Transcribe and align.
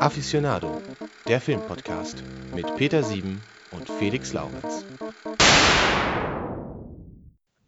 Aficionado, 0.00 0.82
der 1.28 1.40
Filmpodcast 1.40 2.24
mit 2.52 2.74
Peter 2.76 3.04
Sieben 3.04 3.40
und 3.70 3.88
Felix 3.88 4.32
Laurenz. 4.32 4.84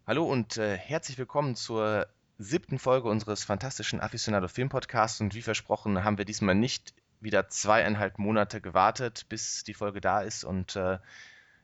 Hallo 0.05 0.25
und 0.25 0.57
äh, 0.57 0.77
herzlich 0.77 1.19
willkommen 1.19 1.55
zur 1.55 2.09
siebten 2.39 2.81
Folge 2.81 3.09
unseres 3.09 3.45
fantastischen 3.45 4.01
Aficionado 4.01 4.49
Filmpodcasts. 4.49 5.21
Und 5.21 5.35
wie 5.35 5.43
versprochen 5.43 6.03
haben 6.03 6.19
wir 6.19 6.25
diesmal 6.25 6.57
nicht 6.57 6.93
wieder 7.21 7.49
zweieinhalb 7.49 8.19
Monate 8.19 8.61
gewartet, 8.61 9.27
bis 9.29 9.63
die 9.63 9.75
Folge 9.75 10.01
da 10.01 10.23
ist. 10.23 10.43
Und 10.43 10.75
äh, 10.75 10.99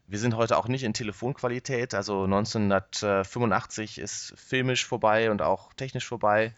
wir 0.06 0.18
sind 0.18 0.36
heute 0.36 0.56
auch 0.56 0.68
nicht 0.68 0.84
in 0.84 0.94
Telefonqualität. 0.94 1.94
Also 1.94 2.24
1985 2.24 3.98
ist 3.98 4.34
filmisch 4.36 4.86
vorbei 4.86 5.32
und 5.32 5.42
auch 5.42 5.72
technisch 5.72 6.06
vorbei. 6.06 6.54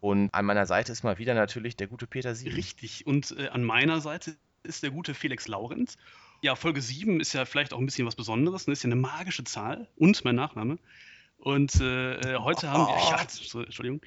Und 0.00 0.32
an 0.32 0.46
meiner 0.46 0.66
Seite 0.66 0.92
ist 0.92 1.04
mal 1.04 1.18
wieder 1.18 1.34
natürlich 1.34 1.76
der 1.76 1.86
gute 1.86 2.06
Peter 2.06 2.34
Sieben. 2.34 2.54
Richtig. 2.54 3.06
Und 3.06 3.36
äh, 3.38 3.48
an 3.48 3.64
meiner 3.64 4.00
Seite 4.00 4.36
ist 4.62 4.82
der 4.82 4.90
gute 4.90 5.14
Felix 5.14 5.46
Laurenz. 5.46 5.96
Ja, 6.42 6.56
Folge 6.56 6.80
7 6.80 7.20
ist 7.20 7.34
ja 7.34 7.44
vielleicht 7.44 7.74
auch 7.74 7.78
ein 7.78 7.84
bisschen 7.84 8.06
was 8.06 8.16
Besonderes. 8.16 8.66
Ne? 8.66 8.72
Ist 8.72 8.82
ja 8.82 8.88
eine 8.88 8.96
magische 8.96 9.44
Zahl 9.44 9.88
und 9.96 10.24
mein 10.24 10.34
Nachname. 10.34 10.78
Und 11.38 11.80
äh, 11.80 12.14
äh 12.14 12.38
heute 12.38 12.70
haben 12.70 12.86
wir. 12.86 12.96
Ja, 13.10 13.62
Entschuldigung. 13.62 14.00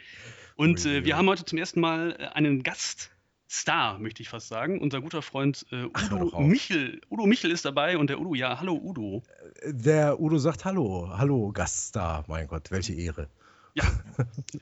Und 0.55 0.85
äh, 0.85 1.05
wir 1.05 1.17
haben 1.17 1.27
heute 1.27 1.45
zum 1.45 1.57
ersten 1.57 1.79
Mal 1.79 2.15
äh, 2.19 2.25
einen 2.35 2.63
Gaststar, 2.63 3.99
möchte 3.99 4.23
ich 4.23 4.29
fast 4.29 4.47
sagen. 4.47 4.79
Unser 4.79 5.01
guter 5.01 5.21
Freund 5.21 5.65
äh, 5.71 5.85
Udo 5.85 6.39
Michel. 6.41 7.01
Udo 7.09 7.25
Michel 7.27 7.51
ist 7.51 7.65
dabei 7.65 7.97
und 7.97 8.09
der 8.09 8.19
Udo, 8.19 8.33
ja, 8.33 8.59
hallo 8.59 8.79
Udo. 8.81 9.23
Der 9.65 10.19
Udo 10.19 10.37
sagt 10.37 10.65
Hallo, 10.65 11.11
hallo 11.15 11.51
Gaststar, 11.51 12.23
mein 12.27 12.47
Gott, 12.47 12.71
welche 12.71 12.93
Ehre. 12.93 13.29
Ja. 13.73 13.85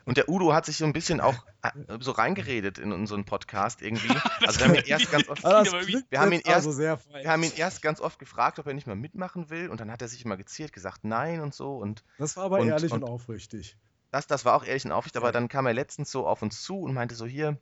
Und 0.06 0.18
der 0.18 0.30
Udo 0.30 0.54
hat 0.54 0.66
sich 0.66 0.78
so 0.78 0.86
ein 0.86 0.94
bisschen 0.94 1.20
auch 1.20 1.46
äh, 1.64 1.70
so 2.00 2.12
reingeredet 2.12 2.78
in 2.78 2.92
unseren 2.94 3.26
Podcast 3.26 3.82
irgendwie. 3.82 4.08
Also 4.42 4.60
wir 4.62 4.68
haben 4.68 4.76
ihn 4.76 4.84
erst 4.86 5.12
ganz 5.12 5.30
oft, 5.30 5.44
wir 5.44 6.20
haben 6.20 6.32
ihn 6.32 6.42
erst, 6.44 6.68
also 6.68 6.78
wir 6.80 7.00
haben 7.26 7.44
ihn 7.44 7.52
erst 7.56 7.82
ganz 7.82 8.02
oft 8.02 8.18
gefragt, 8.20 8.60
ob 8.60 8.68
er 8.68 8.74
nicht 8.74 8.88
mal 8.88 8.96
mitmachen 8.96 9.50
will 9.50 9.70
und 9.70 9.80
dann 9.80 9.92
hat 9.92 10.02
er 10.02 10.08
sich 10.08 10.26
immer 10.26 10.38
geziert, 10.38 10.74
gesagt 10.74 11.04
nein 11.04 11.42
und 11.42 11.54
so 11.54 11.78
und. 11.78 12.04
Das 12.18 12.38
war 12.38 12.46
aber 12.46 12.60
und, 12.60 12.70
ehrlich 12.70 12.92
und, 12.92 13.04
und 13.04 13.10
aufrichtig. 13.10 13.78
Das, 14.10 14.28
das 14.28 14.46
war 14.46 14.56
auch 14.56 14.66
ehrlich 14.66 14.86
und 14.86 14.92
aufrichtig, 14.92 15.22
aber 15.22 15.32
dann 15.32 15.48
kam 15.48 15.66
er 15.68 15.74
letztens 15.74 16.12
so 16.12 16.26
auf 16.28 16.42
uns 16.42 16.62
zu 16.62 16.82
und 16.82 16.94
meinte 16.94 17.16
so 17.16 17.26
hier, 17.26 17.58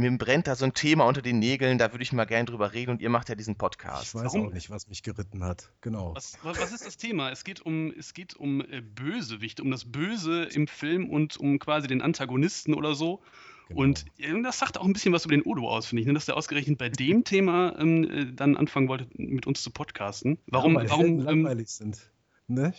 mir 0.00 0.10
brennt 0.18 0.46
da 0.46 0.54
so 0.54 0.64
ein 0.64 0.74
Thema 0.74 1.04
unter 1.04 1.22
den 1.22 1.38
Nägeln, 1.38 1.78
da 1.78 1.92
würde 1.92 2.02
ich 2.02 2.12
mal 2.12 2.24
gerne 2.24 2.46
drüber 2.46 2.72
reden 2.72 2.92
und 2.92 3.00
ihr 3.00 3.10
macht 3.10 3.28
ja 3.28 3.34
diesen 3.34 3.56
Podcast. 3.56 4.08
Ich 4.08 4.14
weiß 4.14 4.34
Warum? 4.34 4.48
auch 4.48 4.52
nicht, 4.52 4.70
was 4.70 4.88
mich 4.88 5.02
geritten 5.02 5.44
hat. 5.44 5.70
Genau. 5.80 6.14
Was, 6.14 6.38
was 6.42 6.72
ist 6.72 6.86
das 6.86 6.96
Thema? 6.96 7.30
Es 7.30 7.44
geht 7.44 7.60
um, 7.60 7.92
es 7.96 8.14
geht 8.14 8.34
um 8.34 8.60
äh, 8.62 8.80
Bösewicht, 8.80 9.60
um 9.60 9.70
das 9.70 9.84
Böse 9.84 10.44
im 10.44 10.66
Film 10.66 11.08
und 11.08 11.36
um 11.36 11.58
quasi 11.58 11.86
den 11.86 12.02
Antagonisten 12.02 12.74
oder 12.74 12.94
so. 12.94 13.20
Genau. 13.68 13.82
Und 13.82 14.06
das 14.42 14.58
sagt 14.58 14.78
auch 14.78 14.84
ein 14.84 14.92
bisschen 14.92 15.12
was 15.12 15.24
über 15.24 15.36
den 15.36 15.46
Udo 15.46 15.68
aus, 15.68 15.86
finde 15.86 16.00
ich, 16.00 16.06
ne? 16.06 16.14
dass 16.14 16.26
der 16.26 16.36
ausgerechnet 16.36 16.78
bei 16.78 16.88
dem 16.88 17.24
Thema 17.24 17.78
ähm, 17.78 18.10
äh, 18.10 18.32
dann 18.32 18.56
anfangen 18.56 18.88
wollte, 18.88 19.06
mit 19.14 19.46
uns 19.46 19.62
zu 19.62 19.70
podcasten. 19.70 20.38
Warum, 20.46 20.74
ja, 20.74 20.90
warum 20.90 21.06
ähm, 21.06 21.20
langweilig 21.20 21.68
sind. 21.68 22.10
Ne? 22.48 22.74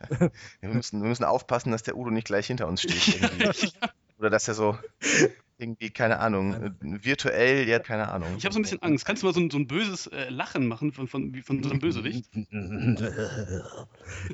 wir, 0.60 0.68
müssen, 0.68 1.00
wir 1.00 1.08
müssen 1.08 1.24
aufpassen, 1.24 1.70
dass 1.70 1.82
der 1.82 1.96
Udo 1.96 2.10
nicht 2.10 2.26
gleich 2.26 2.46
hinter 2.46 2.68
uns 2.68 2.82
steht. 2.82 3.20
Oder 4.18 4.30
dass 4.30 4.46
er 4.48 4.54
so 4.54 4.76
irgendwie, 5.62 5.90
keine 5.90 6.18
Ahnung, 6.18 6.54
äh, 6.54 6.70
virtuell, 6.80 7.66
ja, 7.68 7.78
keine 7.78 8.08
Ahnung. 8.08 8.34
Ich 8.36 8.44
habe 8.44 8.52
so 8.52 8.58
ein 8.58 8.62
bisschen 8.62 8.82
Angst. 8.82 9.04
Kannst 9.06 9.22
du 9.22 9.26
mal 9.26 9.32
so 9.32 9.40
ein, 9.40 9.50
so 9.50 9.58
ein 9.58 9.66
böses 9.66 10.08
äh, 10.08 10.28
Lachen 10.28 10.66
machen 10.66 10.92
von, 10.92 11.08
von, 11.08 11.34
von 11.42 11.62
so 11.62 11.70
einem 11.70 11.78
Bösewicht? 11.78 12.28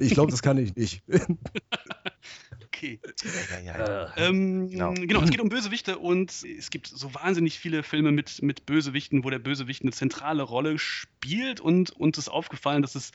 Ich 0.00 0.14
glaube, 0.14 0.30
das 0.30 0.42
kann 0.42 0.58
ich 0.58 0.74
nicht. 0.74 1.02
okay. 2.64 3.00
Ja, 3.22 3.60
ja, 3.60 3.78
ja. 3.78 4.16
Ähm, 4.16 4.70
genau. 4.70 4.94
genau. 4.94 5.22
es 5.22 5.30
geht 5.30 5.40
um 5.40 5.48
Bösewichte 5.48 5.98
und 5.98 6.32
es 6.44 6.70
gibt 6.70 6.86
so 6.86 7.14
wahnsinnig 7.14 7.58
viele 7.58 7.82
Filme 7.82 8.12
mit, 8.12 8.42
mit 8.42 8.66
Bösewichten, 8.66 9.24
wo 9.24 9.30
der 9.30 9.38
Bösewicht 9.38 9.82
eine 9.82 9.92
zentrale 9.92 10.42
Rolle 10.42 10.78
spielt 10.78 11.60
und 11.60 11.90
uns 11.90 12.18
ist 12.18 12.28
aufgefallen, 12.28 12.82
dass 12.82 12.94
es 12.94 13.12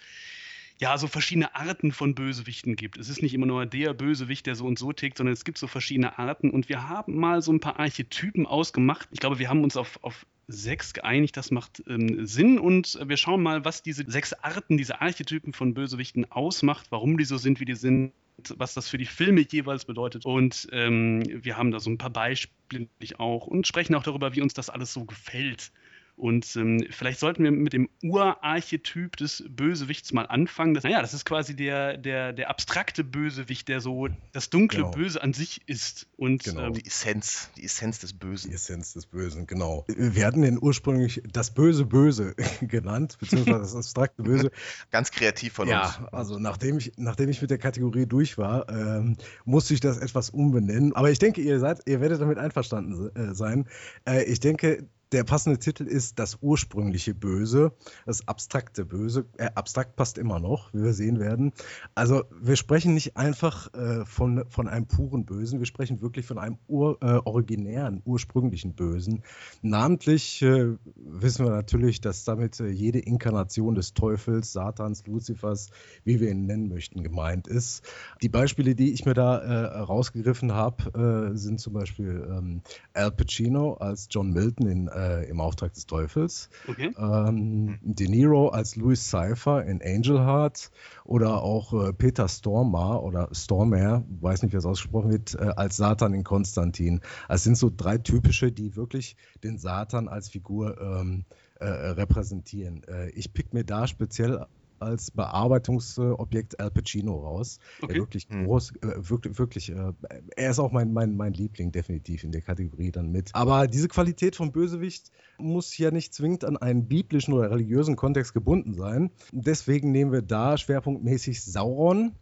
ja, 0.83 0.97
so 0.97 1.07
verschiedene 1.07 1.55
Arten 1.55 1.93
von 1.93 2.13
Bösewichten 2.13 2.75
gibt. 2.75 2.97
Es 2.97 3.07
ist 3.07 3.21
nicht 3.21 3.33
immer 3.33 3.45
nur 3.45 3.65
der 3.65 3.93
Bösewicht, 3.93 4.45
der 4.45 4.55
so 4.55 4.65
und 4.65 4.77
so 4.77 4.91
tickt, 4.91 5.17
sondern 5.17 5.31
es 5.31 5.45
gibt 5.45 5.57
so 5.57 5.67
verschiedene 5.67 6.19
Arten. 6.19 6.49
Und 6.49 6.67
wir 6.67 6.89
haben 6.89 7.15
mal 7.15 7.41
so 7.41 7.53
ein 7.53 7.61
paar 7.61 7.79
Archetypen 7.79 8.45
ausgemacht. 8.45 9.07
Ich 9.11 9.21
glaube, 9.21 9.39
wir 9.39 9.47
haben 9.47 9.63
uns 9.63 9.77
auf, 9.77 9.97
auf 10.03 10.25
sechs 10.49 10.93
geeinigt. 10.93 11.37
Das 11.37 11.51
macht 11.51 11.81
ähm, 11.87 12.25
Sinn. 12.25 12.59
Und 12.59 12.99
wir 13.01 13.15
schauen 13.15 13.41
mal, 13.41 13.63
was 13.63 13.81
diese 13.81 14.03
sechs 14.11 14.33
Arten, 14.33 14.75
diese 14.75 14.99
Archetypen 14.99 15.53
von 15.53 15.73
Bösewichten 15.73 16.29
ausmacht, 16.29 16.87
warum 16.89 17.17
die 17.17 17.23
so 17.23 17.37
sind, 17.37 17.61
wie 17.61 17.65
die 17.65 17.75
sind, 17.75 18.11
was 18.57 18.73
das 18.73 18.89
für 18.89 18.97
die 18.97 19.05
Filme 19.05 19.45
jeweils 19.49 19.85
bedeutet. 19.85 20.25
Und 20.25 20.67
ähm, 20.73 21.23
wir 21.45 21.55
haben 21.55 21.71
da 21.71 21.79
so 21.79 21.91
ein 21.91 21.97
paar 21.97 22.09
Beispiele 22.09 22.89
auch 23.19 23.47
und 23.47 23.67
sprechen 23.67 23.95
auch 23.95 24.03
darüber, 24.03 24.35
wie 24.35 24.41
uns 24.41 24.53
das 24.53 24.69
alles 24.69 24.91
so 24.91 25.05
gefällt. 25.05 25.71
Und 26.15 26.55
ähm, 26.55 26.85
vielleicht 26.91 27.19
sollten 27.19 27.43
wir 27.43 27.51
mit 27.51 27.73
dem 27.73 27.89
Urarchetyp 28.03 29.17
des 29.17 29.43
Bösewichts 29.49 30.13
mal 30.13 30.25
anfangen. 30.25 30.75
Das, 30.75 30.83
naja, 30.83 31.01
das 31.01 31.13
ist 31.13 31.25
quasi 31.25 31.55
der, 31.55 31.97
der, 31.97 32.33
der 32.33 32.49
abstrakte 32.49 33.03
Bösewicht, 33.03 33.67
der 33.67 33.81
so 33.81 34.07
das 34.31 34.51
dunkle 34.51 34.79
genau. 34.79 34.91
Böse 34.91 35.21
an 35.23 35.33
sich 35.33 35.61
ist. 35.67 36.07
Und 36.15 36.43
genau. 36.43 36.67
ähm, 36.67 36.73
die 36.73 36.85
Essenz, 36.85 37.49
die 37.57 37.63
Essenz 37.63 37.99
des 37.99 38.13
Bösen. 38.13 38.51
Die 38.51 38.55
Essenz 38.55 38.93
des 38.93 39.07
Bösen, 39.07 39.47
genau. 39.47 39.85
Wir 39.87 40.27
hatten 40.27 40.43
den 40.43 40.61
ursprünglich 40.61 41.23
das 41.31 41.51
Böse 41.51 41.85
Böse 41.85 42.35
genannt, 42.61 43.17
beziehungsweise 43.19 43.59
das 43.59 43.75
abstrakte 43.75 44.21
Böse. 44.21 44.51
Ganz 44.91 45.09
kreativ 45.09 45.53
von 45.53 45.67
ja, 45.67 45.85
uns. 45.85 45.97
Ja, 45.99 46.07
also 46.11 46.37
nachdem 46.37 46.77
ich, 46.77 46.91
nachdem 46.97 47.29
ich 47.29 47.41
mit 47.41 47.49
der 47.49 47.57
Kategorie 47.57 48.05
durch 48.05 48.37
war, 48.37 48.69
ähm, 48.69 49.17
musste 49.45 49.73
ich 49.73 49.79
das 49.79 49.97
etwas 49.97 50.29
umbenennen. 50.29 50.95
Aber 50.95 51.09
ich 51.09 51.17
denke, 51.17 51.41
ihr 51.41 51.59
seid, 51.59 51.79
ihr 51.87 52.01
werdet 52.01 52.21
damit 52.21 52.37
einverstanden 52.37 53.09
äh, 53.15 53.33
sein. 53.33 53.67
Äh, 54.05 54.25
ich 54.25 54.39
denke, 54.39 54.87
der 55.13 55.23
passende 55.23 55.59
Titel 55.59 55.83
ist 55.83 56.17
Das 56.17 56.39
ursprüngliche 56.41 57.13
Böse, 57.13 57.71
das 58.05 58.27
abstrakte 58.27 58.83
Böse. 58.83 59.25
Äh, 59.37 59.51
abstrakt 59.53 59.95
passt 59.95 60.17
immer 60.17 60.39
noch, 60.39 60.73
wie 60.73 60.83
wir 60.83 60.93
sehen 60.93 61.19
werden. 61.19 61.53
Also 61.93 62.23
wir 62.41 62.55
sprechen 62.55 62.95
nicht 62.95 63.15
einfach 63.15 63.71
äh, 63.75 64.05
von, 64.05 64.43
von 64.49 64.67
einem 64.67 64.87
puren 64.87 65.25
Bösen, 65.25 65.59
wir 65.59 65.67
sprechen 65.67 66.01
wirklich 66.01 66.25
von 66.25 66.39
einem 66.39 66.57
ur, 66.67 66.97
äh, 67.01 67.19
originären, 67.23 68.01
ursprünglichen 68.05 68.73
Bösen. 68.73 69.21
Namentlich 69.61 70.41
äh, 70.41 70.77
wissen 70.95 71.45
wir 71.45 71.51
natürlich, 71.51 72.01
dass 72.01 72.23
damit 72.23 72.59
äh, 72.59 72.69
jede 72.69 72.99
Inkarnation 72.99 73.75
des 73.75 73.93
Teufels, 73.93 74.51
Satans, 74.51 75.05
Luzifers, 75.05 75.69
wie 76.03 76.19
wir 76.19 76.31
ihn 76.31 76.47
nennen 76.47 76.69
möchten, 76.69 77.03
gemeint 77.03 77.47
ist. 77.47 77.83
Die 78.23 78.29
Beispiele, 78.29 78.73
die 78.73 78.93
ich 78.93 79.05
mir 79.05 79.13
da 79.13 79.37
äh, 79.37 79.77
rausgegriffen 79.79 80.53
habe, 80.53 81.33
sind 81.35 81.59
zum 81.59 81.73
Beispiel 81.73 82.27
ähm, 82.29 82.61
Al 82.93 83.11
Pacino 83.11 83.73
als 83.75 84.07
John 84.09 84.31
Milton 84.31 84.67
in 84.67 84.87
äh, 84.87 85.02
im 85.29 85.39
Auftrag 85.39 85.73
des 85.73 85.85
Teufels. 85.85 86.49
Okay. 86.67 86.93
Ähm, 86.97 87.79
De 87.81 88.07
Niro 88.07 88.49
als 88.49 88.75
Louis 88.75 89.09
Cypher 89.09 89.65
in 89.65 89.81
Angel 89.81 90.19
Heart 90.19 90.71
oder 91.05 91.41
auch 91.41 91.73
äh, 91.73 91.93
Peter 91.93 92.27
Stormar 92.27 93.03
oder 93.03 93.29
Stormer, 93.31 94.03
weiß 94.21 94.43
nicht, 94.43 94.53
wie 94.53 94.57
es 94.57 94.65
ausgesprochen 94.65 95.11
wird, 95.11 95.35
äh, 95.35 95.53
als 95.55 95.77
Satan 95.77 96.13
in 96.13 96.23
Konstantin. 96.23 97.01
Also 97.27 97.35
es 97.35 97.43
sind 97.43 97.57
so 97.57 97.71
drei 97.75 97.97
typische, 97.97 98.51
die 98.51 98.75
wirklich 98.75 99.15
den 99.43 99.57
Satan 99.57 100.07
als 100.07 100.29
Figur 100.29 100.79
ähm, 100.79 101.25
äh, 101.59 101.65
repräsentieren. 101.65 102.83
Äh, 102.83 103.09
ich 103.11 103.33
pick 103.33 103.53
mir 103.53 103.63
da 103.63 103.87
speziell 103.87 104.45
als 104.83 105.11
Bearbeitungsobjekt 105.11 106.59
Al 106.59 106.71
Pacino 106.71 107.15
raus. 107.15 107.59
Okay. 107.81 107.95
wirklich 107.95 108.27
hm. 108.29 108.45
groß, 108.45 108.73
äh, 108.81 109.09
wirklich, 109.09 109.37
wirklich 109.37 109.71
äh, 109.71 109.93
er 110.35 110.51
ist 110.51 110.59
auch 110.59 110.71
mein, 110.71 110.93
mein, 110.93 111.15
mein 111.15 111.33
Liebling 111.33 111.71
definitiv 111.71 112.23
in 112.23 112.31
der 112.31 112.41
Kategorie 112.41 112.91
dann 112.91 113.11
mit. 113.11 113.31
Aber 113.33 113.67
diese 113.67 113.87
Qualität 113.87 114.35
vom 114.35 114.51
Bösewicht 114.51 115.11
muss 115.37 115.77
ja 115.77 115.91
nicht 115.91 116.13
zwingend 116.13 116.45
an 116.45 116.57
einen 116.57 116.87
biblischen 116.87 117.33
oder 117.33 117.51
religiösen 117.51 117.95
Kontext 117.95 118.33
gebunden 118.33 118.73
sein. 118.73 119.11
Deswegen 119.31 119.91
nehmen 119.91 120.11
wir 120.11 120.21
da 120.21 120.57
schwerpunktmäßig 120.57 121.43
Sauron 121.43 122.13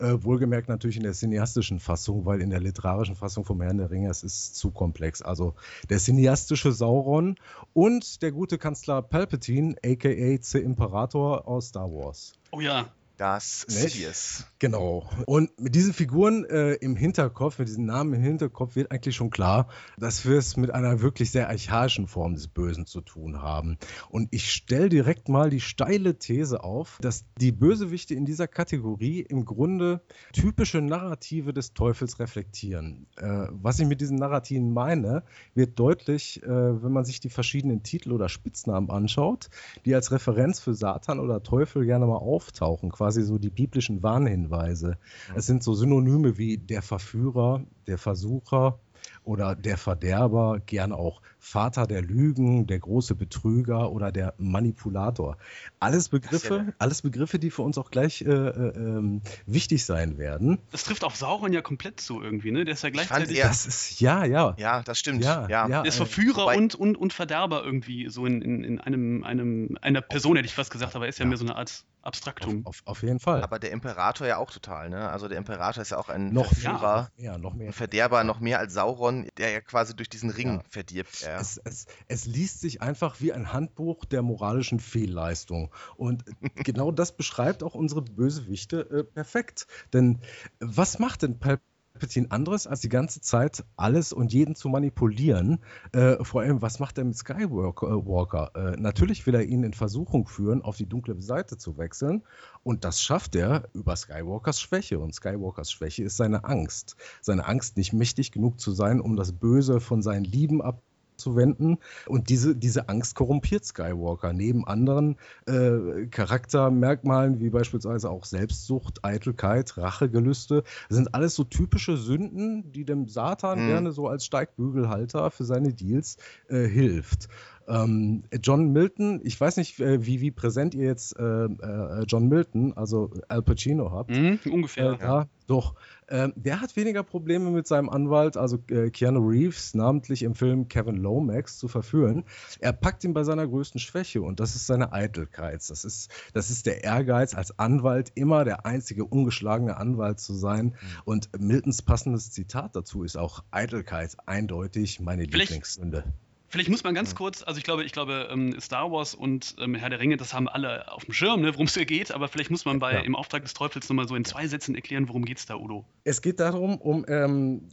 äh, 0.00 0.22
wohlgemerkt 0.22 0.68
natürlich 0.68 0.96
in 0.96 1.02
der 1.02 1.12
cineastischen 1.12 1.78
Fassung, 1.78 2.24
weil 2.26 2.40
in 2.40 2.50
der 2.50 2.60
literarischen 2.60 3.16
Fassung 3.16 3.44
vom 3.44 3.60
Herrn 3.60 3.78
der 3.78 3.90
Ringe 3.90 4.10
es 4.10 4.22
ist 4.22 4.56
zu 4.56 4.70
komplex. 4.70 5.22
Also 5.22 5.54
der 5.88 5.98
cineastische 5.98 6.72
Sauron 6.72 7.36
und 7.72 8.22
der 8.22 8.32
gute 8.32 8.58
Kanzler 8.58 9.02
Palpatine, 9.02 9.76
aka 9.84 10.40
C 10.40 10.58
Imperator 10.58 11.46
aus 11.46 11.68
Star 11.68 11.90
Wars. 11.90 12.32
Oh 12.52 12.60
ja, 12.60 12.90
das 13.20 13.66
Sidious. 13.68 14.46
Genau. 14.60 15.06
Und 15.26 15.60
mit 15.60 15.74
diesen 15.74 15.92
Figuren 15.92 16.46
äh, 16.46 16.72
im 16.74 16.96
Hinterkopf, 16.96 17.58
mit 17.58 17.68
diesen 17.68 17.84
Namen 17.84 18.14
im 18.14 18.22
Hinterkopf, 18.22 18.76
wird 18.76 18.90
eigentlich 18.90 19.14
schon 19.14 19.28
klar, 19.28 19.68
dass 19.98 20.26
wir 20.26 20.38
es 20.38 20.56
mit 20.56 20.70
einer 20.70 21.02
wirklich 21.02 21.30
sehr 21.30 21.50
archaischen 21.50 22.06
Form 22.06 22.34
des 22.34 22.48
Bösen 22.48 22.86
zu 22.86 23.02
tun 23.02 23.42
haben. 23.42 23.76
Und 24.08 24.28
ich 24.30 24.50
stelle 24.50 24.88
direkt 24.88 25.28
mal 25.28 25.50
die 25.50 25.60
steile 25.60 26.18
These 26.18 26.64
auf, 26.64 26.96
dass 27.02 27.26
die 27.38 27.52
Bösewichte 27.52 28.14
in 28.14 28.24
dieser 28.24 28.48
Kategorie 28.48 29.20
im 29.20 29.44
Grunde 29.44 30.00
typische 30.32 30.80
Narrative 30.80 31.52
des 31.52 31.74
Teufels 31.74 32.20
reflektieren. 32.20 33.06
Äh, 33.18 33.48
was 33.50 33.78
ich 33.80 33.86
mit 33.86 34.00
diesen 34.00 34.16
Narrativen 34.16 34.72
meine, 34.72 35.24
wird 35.54 35.78
deutlich, 35.78 36.42
äh, 36.42 36.48
wenn 36.48 36.92
man 36.92 37.04
sich 37.04 37.20
die 37.20 37.28
verschiedenen 37.28 37.82
Titel 37.82 38.12
oder 38.12 38.30
Spitznamen 38.30 38.88
anschaut, 38.88 39.50
die 39.84 39.94
als 39.94 40.10
Referenz 40.10 40.58
für 40.58 40.72
Satan 40.72 41.20
oder 41.20 41.42
Teufel 41.42 41.84
gerne 41.84 42.06
mal 42.06 42.16
auftauchen. 42.16 42.90
Quasi 42.90 43.09
quasi 43.10 43.24
so 43.24 43.38
die 43.38 43.50
biblischen 43.50 44.04
Warnhinweise. 44.04 44.96
Es 45.34 45.46
sind 45.46 45.64
so 45.64 45.74
Synonyme 45.74 46.38
wie 46.38 46.58
der 46.58 46.80
Verführer, 46.80 47.64
der 47.88 47.98
Versucher, 47.98 48.78
oder 49.24 49.54
der 49.54 49.76
Verderber, 49.76 50.60
gern 50.64 50.92
auch 50.92 51.20
Vater 51.38 51.86
der 51.86 52.02
Lügen, 52.02 52.66
der 52.66 52.78
große 52.78 53.14
Betrüger 53.14 53.92
oder 53.92 54.12
der 54.12 54.34
Manipulator. 54.38 55.36
Alles 55.78 56.08
Begriffe, 56.08 56.64
ja 56.66 56.72
alles 56.78 57.02
Begriffe, 57.02 57.38
die 57.38 57.50
für 57.50 57.62
uns 57.62 57.78
auch 57.78 57.90
gleich 57.90 58.22
äh, 58.22 58.28
äh, 58.28 58.76
ähm, 58.76 59.22
wichtig 59.46 59.84
sein 59.84 60.18
werden. 60.18 60.58
Das 60.70 60.84
trifft 60.84 61.04
auf 61.04 61.16
Sauron 61.16 61.52
ja 61.52 61.62
komplett 61.62 62.00
zu 62.00 62.22
irgendwie, 62.22 62.50
ne? 62.50 62.64
Der 62.64 62.74
ist 62.74 62.82
ja 62.82 62.90
gleichzeitig. 62.90 63.38
Eher, 63.38 63.48
das 63.48 63.66
ist, 63.66 64.00
ja, 64.00 64.24
ja. 64.24 64.54
Ja, 64.58 64.82
das 64.82 64.98
stimmt. 64.98 65.24
Ja, 65.24 65.48
ja. 65.48 65.68
Der 65.68 65.84
ist 65.84 65.96
Verführer 65.96 66.42
Wobei, 66.42 66.58
und, 66.58 66.74
und, 66.74 66.96
und 66.96 67.12
Verderber 67.12 67.62
irgendwie, 67.64 68.08
so 68.08 68.26
in, 68.26 68.42
in, 68.42 68.64
in 68.64 68.80
einem, 68.80 69.24
einem, 69.24 69.78
einer 69.80 70.00
Person, 70.00 70.36
hätte 70.36 70.46
ich 70.46 70.54
fast 70.54 70.70
gesagt, 70.70 70.94
aber 70.96 71.06
er 71.06 71.10
ist 71.10 71.18
ja, 71.18 71.24
ja 71.24 71.28
mehr 71.28 71.38
so 71.38 71.44
eine 71.44 71.56
Art 71.56 71.84
Abstraktum. 72.02 72.66
Auf, 72.66 72.80
auf, 72.80 72.86
auf, 72.86 73.02
jeden 73.02 73.20
Fall. 73.20 73.42
Aber 73.42 73.58
der 73.58 73.70
Imperator 73.72 74.26
ja 74.26 74.38
auch 74.38 74.50
total, 74.50 74.88
ne? 74.88 75.10
Also 75.10 75.28
der 75.28 75.38
Imperator 75.38 75.82
ist 75.82 75.90
ja 75.90 75.98
auch 75.98 76.08
ein 76.08 76.32
noch 76.32 76.46
Verführer, 76.46 77.10
ja, 77.16 77.36
noch 77.36 77.54
mehr. 77.54 77.68
ein 77.68 77.72
Verderber, 77.72 78.24
noch 78.24 78.40
mehr 78.40 78.58
als 78.58 78.74
Sauron, 78.74 79.28
der 79.36 79.50
ja 79.50 79.60
quasi 79.60 79.94
durch 79.94 80.08
diesen 80.08 80.30
Ring 80.30 80.56
ja. 80.56 80.62
verdirbt. 80.68 81.20
Ja. 81.20 81.38
Es, 81.38 81.60
es, 81.64 81.86
es 82.08 82.26
liest 82.26 82.60
sich 82.60 82.80
einfach 82.80 83.20
wie 83.20 83.32
ein 83.32 83.52
Handbuch 83.52 84.04
der 84.04 84.22
moralischen 84.22 84.80
Fehlleistung. 84.80 85.72
Und 85.96 86.24
genau 86.54 86.90
das 86.90 87.16
beschreibt 87.16 87.62
auch 87.62 87.74
unsere 87.74 88.02
Bösewichte 88.02 88.80
äh, 88.90 89.04
perfekt. 89.04 89.66
Denn 89.92 90.20
was 90.58 90.98
macht 90.98 91.22
denn 91.22 91.38
Palpatine? 91.38 91.70
Palpatine 92.00 92.30
anderes, 92.30 92.66
als 92.66 92.80
die 92.80 92.88
ganze 92.88 93.20
Zeit 93.20 93.64
alles 93.76 94.12
und 94.12 94.32
jeden 94.32 94.54
zu 94.54 94.68
manipulieren. 94.68 95.58
Äh, 95.92 96.24
vor 96.24 96.40
allem, 96.40 96.62
was 96.62 96.78
macht 96.78 96.96
er 96.98 97.04
mit 97.04 97.16
Skywalker? 97.16 98.50
Äh, 98.54 98.80
natürlich 98.80 99.26
will 99.26 99.34
er 99.34 99.44
ihn 99.44 99.62
in 99.64 99.74
Versuchung 99.74 100.26
führen, 100.26 100.62
auf 100.62 100.76
die 100.76 100.86
dunkle 100.86 101.20
Seite 101.20 101.58
zu 101.58 101.76
wechseln. 101.76 102.22
Und 102.62 102.84
das 102.84 103.02
schafft 103.02 103.36
er 103.36 103.68
über 103.74 103.94
Skywalkers 103.94 104.60
Schwäche. 104.60 104.98
Und 104.98 105.14
Skywalkers 105.14 105.70
Schwäche 105.70 106.04
ist 106.04 106.16
seine 106.16 106.44
Angst. 106.44 106.96
Seine 107.20 107.46
Angst, 107.46 107.76
nicht 107.76 107.92
mächtig 107.92 108.32
genug 108.32 108.58
zu 108.58 108.72
sein, 108.72 109.00
um 109.00 109.16
das 109.16 109.32
Böse 109.32 109.80
von 109.80 110.02
seinen 110.02 110.24
Lieben 110.24 110.62
ab 110.62 110.82
abzuwenden. 111.20 111.78
Und 112.06 112.28
diese, 112.28 112.56
diese 112.56 112.88
Angst 112.88 113.14
korrumpiert 113.14 113.64
Skywalker. 113.64 114.32
Neben 114.32 114.66
anderen 114.66 115.16
äh, 115.46 116.06
Charaktermerkmalen, 116.06 117.40
wie 117.40 117.50
beispielsweise 117.50 118.10
auch 118.10 118.24
Selbstsucht, 118.24 119.04
Eitelkeit, 119.04 119.76
Rachegelüste, 119.76 120.64
sind 120.88 121.14
alles 121.14 121.34
so 121.34 121.44
typische 121.44 121.96
Sünden, 121.96 122.72
die 122.72 122.84
dem 122.84 123.08
Satan 123.08 123.64
mhm. 123.64 123.68
gerne 123.68 123.92
so 123.92 124.08
als 124.08 124.24
Steigbügelhalter 124.24 125.30
für 125.30 125.44
seine 125.44 125.72
Deals 125.72 126.16
äh, 126.48 126.66
hilft. 126.66 127.28
Ähm, 127.70 128.24
John 128.42 128.72
Milton, 128.72 129.20
ich 129.22 129.40
weiß 129.40 129.56
nicht, 129.56 129.78
äh, 129.78 130.04
wie, 130.04 130.20
wie 130.20 130.32
präsent 130.32 130.74
ihr 130.74 130.86
jetzt 130.86 131.16
äh, 131.18 131.44
äh, 131.44 132.04
John 132.06 132.28
Milton, 132.28 132.72
also 132.76 133.10
Al 133.28 133.42
Pacino 133.42 133.92
habt. 133.92 134.10
Mhm, 134.10 134.40
ungefähr. 134.50 134.98
Äh, 135.00 135.04
ja, 135.04 135.26
doch. 135.46 135.74
Ähm, 136.08 136.32
der 136.34 136.60
hat 136.60 136.74
weniger 136.74 137.04
Probleme 137.04 137.50
mit 137.50 137.68
seinem 137.68 137.88
Anwalt, 137.88 138.36
also 138.36 138.58
äh, 138.70 138.90
Keanu 138.90 139.20
Reeves, 139.20 139.74
namentlich 139.74 140.24
im 140.24 140.34
Film 140.34 140.66
Kevin 140.66 140.96
Lomax, 140.96 141.58
zu 141.58 141.68
verführen. 141.68 142.24
Er 142.58 142.72
packt 142.72 143.04
ihn 143.04 143.14
bei 143.14 143.22
seiner 143.22 143.46
größten 143.46 143.78
Schwäche 143.78 144.20
und 144.20 144.40
das 144.40 144.56
ist 144.56 144.66
seine 144.66 144.92
Eitelkeit. 144.92 145.62
Das 145.68 145.84
ist, 145.84 146.10
das 146.34 146.50
ist 146.50 146.66
der 146.66 146.82
Ehrgeiz, 146.82 147.34
als 147.34 147.56
Anwalt 147.60 148.10
immer 148.16 148.44
der 148.44 148.66
einzige 148.66 149.04
ungeschlagene 149.04 149.76
Anwalt 149.76 150.18
zu 150.18 150.34
sein. 150.34 150.66
Mhm. 150.66 150.74
Und 151.04 151.28
Miltons 151.38 151.82
passendes 151.82 152.32
Zitat 152.32 152.74
dazu 152.74 153.04
ist 153.04 153.16
auch 153.16 153.44
Eitelkeit 153.52 154.16
eindeutig 154.26 154.98
meine 154.98 155.24
Vielleicht, 155.24 155.50
Lieblingssünde. 155.50 156.04
Vielleicht 156.50 156.68
muss 156.68 156.82
man 156.82 156.94
ganz 156.96 157.14
kurz, 157.14 157.44
also 157.44 157.58
ich 157.58 157.64
glaube, 157.64 157.84
ich 157.84 157.92
glaube, 157.92 158.28
ähm, 158.28 158.60
Star 158.60 158.90
Wars 158.90 159.14
und 159.14 159.54
ähm, 159.60 159.76
Herr 159.76 159.88
der 159.88 160.00
Ringe, 160.00 160.16
das 160.16 160.34
haben 160.34 160.48
alle 160.48 160.92
auf 160.92 161.04
dem 161.04 161.14
Schirm, 161.14 161.42
ne, 161.42 161.54
worum 161.54 161.66
es 161.66 161.74
hier 161.74 161.86
geht, 161.86 162.10
aber 162.10 162.26
vielleicht 162.26 162.50
muss 162.50 162.64
man 162.64 162.80
bei 162.80 162.92
ja. 162.94 163.00
Im 163.02 163.14
Auftrag 163.14 163.44
des 163.44 163.54
Teufels 163.54 163.88
nochmal 163.88 164.08
so 164.08 164.16
in 164.16 164.24
zwei 164.24 164.48
Sätzen 164.48 164.74
erklären, 164.74 165.06
worum 165.06 165.24
geht 165.24 165.38
es 165.38 165.46
da, 165.46 165.54
Udo? 165.54 165.84
Es 166.02 166.22
geht 166.22 166.40
darum, 166.40 166.78
um 166.78 167.04
ähm, 167.06 167.68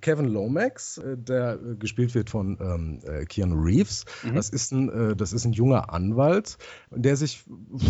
Kevin 0.00 0.26
Lomax, 0.26 0.98
äh, 0.98 1.16
der 1.16 1.52
äh, 1.52 1.76
gespielt 1.76 2.16
wird 2.16 2.28
von 2.28 2.58
ähm, 2.60 3.00
äh, 3.04 3.26
Keanu 3.26 3.62
Reeves. 3.62 4.06
Mhm. 4.24 4.34
Das, 4.34 4.50
ist 4.50 4.72
ein, 4.72 4.88
äh, 4.88 5.14
das 5.14 5.32
ist 5.32 5.44
ein 5.44 5.52
junger 5.52 5.92
Anwalt, 5.92 6.58
der 6.90 7.16
sich 7.16 7.44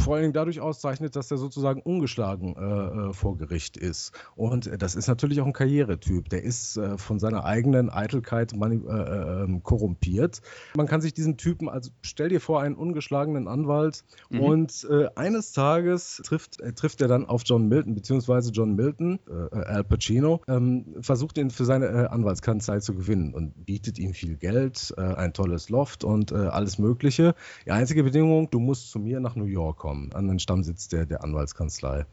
vor 0.05 0.17
allen 0.17 0.25
Dingen 0.25 0.35
dadurch 0.35 0.61
auszeichnet, 0.61 1.17
dass 1.17 1.31
er 1.31 1.39
sozusagen 1.39 1.81
ungeschlagen 1.81 2.56
äh, 2.56 3.09
äh, 3.09 3.12
vor 3.15 3.39
Gericht 3.39 3.79
ist. 3.79 4.12
Und 4.35 4.71
das 4.82 4.97
ist 4.97 5.06
natürlich 5.06 5.41
auch 5.41 5.47
ein 5.47 5.55
Karrieretyp. 5.55 6.29
Der 6.29 6.43
ist 6.43 6.79
von 6.97 7.19
seiner 7.19 7.44
eigenen 7.44 7.89
Eitelkeit 7.89 8.53
ähm, 8.53 9.62
korrumpiert 9.62 10.25
wird. 10.26 10.43
Man 10.75 10.87
kann 10.87 11.00
sich 11.00 11.14
diesen 11.14 11.37
Typen, 11.37 11.69
also 11.69 11.90
stell 12.02 12.28
dir 12.28 12.40
vor, 12.40 12.61
einen 12.61 12.75
ungeschlagenen 12.75 13.49
Anwalt 13.49 14.05
mhm. 14.31 14.40
und 14.40 14.87
äh, 14.90 15.08
eines 15.14 15.52
Tages 15.52 16.20
trifft, 16.25 16.61
äh, 16.61 16.73
trifft 16.73 17.00
er 17.00 17.08
dann 17.08 17.26
auf 17.26 17.43
John 17.44 17.69
Milton, 17.69 17.94
beziehungsweise 17.94 18.50
John 18.52 18.75
Milton, 18.75 19.19
äh, 19.28 19.56
Al 19.56 19.84
Pacino, 19.84 20.43
ähm, 20.49 20.96
versucht 21.00 21.38
ihn 21.38 21.50
für 21.50 21.64
seine 21.64 21.87
äh, 21.87 22.06
Anwaltskanzlei 22.06 22.81
zu 22.81 22.94
gewinnen 22.94 23.34
und 23.34 23.67
bietet 23.67 23.99
ihm 23.99 24.14
viel 24.14 24.37
Geld, 24.37 24.94
äh, 24.96 25.00
ein 25.00 25.32
tolles 25.32 25.69
Loft 25.69 26.05
und 26.05 26.32
äh, 26.32 26.37
alles 26.37 26.79
Mögliche. 26.79 27.34
Die 27.64 27.72
einzige 27.72 28.05
Bedingung, 28.05 28.50
du 28.50 28.61
musst 28.61 28.90
zu 28.90 28.99
mir 28.99 29.20
nach 29.20 29.37
New 29.37 29.44
York 29.44 29.79
kommen, 29.79 30.12
an 30.12 30.29
den 30.29 30.38
Stammsitz 30.38 30.88
der, 30.88 31.06
der 31.06 31.22
Anwaltskanzlei. 31.25 32.06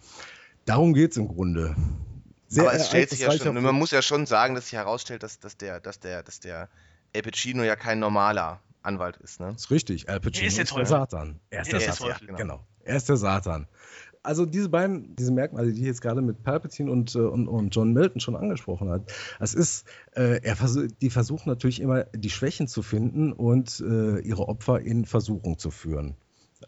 Darum 0.66 0.94
geht 0.94 1.12
es 1.12 1.18
im 1.18 1.28
Grunde. 1.28 1.76
Sehr 2.48 2.64
Aber 2.64 2.74
es 2.74 2.88
stellt 2.88 3.10
sich 3.10 3.20
ja 3.20 3.32
schon, 3.32 3.62
man 3.62 3.76
muss 3.76 3.92
ja 3.92 4.02
schon 4.02 4.26
sagen, 4.26 4.54
dass 4.54 4.66
sich 4.66 4.74
herausstellt, 4.74 5.24
dass, 5.24 5.40
dass 5.40 5.58
der, 5.58 5.80
dass 5.80 6.00
der, 6.00 6.22
dass 6.24 6.40
der 6.40 6.70
Al 7.16 7.22
Pacino 7.22 7.64
ja 7.64 7.76
kein 7.76 8.00
normaler 8.00 8.60
Anwalt 8.82 9.18
ist, 9.18 9.40
ne? 9.40 9.48
Das 9.54 9.64
ist 9.64 9.72
richtig. 9.72 10.10
Al 10.10 10.20
Pacino 10.20 10.48
ist, 10.48 10.58
ist 10.58 10.76
der 10.76 10.86
Satan. 10.86 11.40
Er 11.50 11.62
ist 11.62 11.72
der, 11.72 11.80
der 11.80 11.94
Satan. 11.94 12.12
Ist 12.12 12.20
genau. 12.22 12.38
genau. 12.38 12.68
Er 12.84 12.96
ist 12.98 13.10
der 13.10 13.18
Satan. 13.18 13.68
Also 14.24 14.46
diese 14.46 14.70
beiden, 14.70 15.18
diese 15.18 15.34
Merkmale, 15.34 15.74
die 15.74 15.82
jetzt 15.82 16.02
gerade 16.02 16.22
mit 16.22 16.44
Palpatine 16.44 16.90
und, 16.90 17.14
äh, 17.14 17.20
und, 17.20 17.50
und 17.50 17.76
John 17.76 17.92
Milton 17.92 18.22
schon 18.22 18.38
angesprochen 18.38 18.90
hat, 18.90 19.12
das 19.40 19.54
ist, 19.54 19.86
äh, 20.14 20.40
er 20.42 20.56
versuch, 20.56 20.88
die 21.02 21.10
versuchen 21.10 21.50
natürlich 21.50 21.82
immer 21.82 22.06
die 22.06 22.30
Schwächen 22.30 22.70
zu 22.70 22.84
finden 22.84 23.34
und 23.34 23.82
äh, 23.82 24.20
ihre 24.20 24.48
Opfer 24.48 24.80
in 24.80 25.06
Versuchung 25.06 25.58
zu 25.58 25.72
führen. 25.72 26.16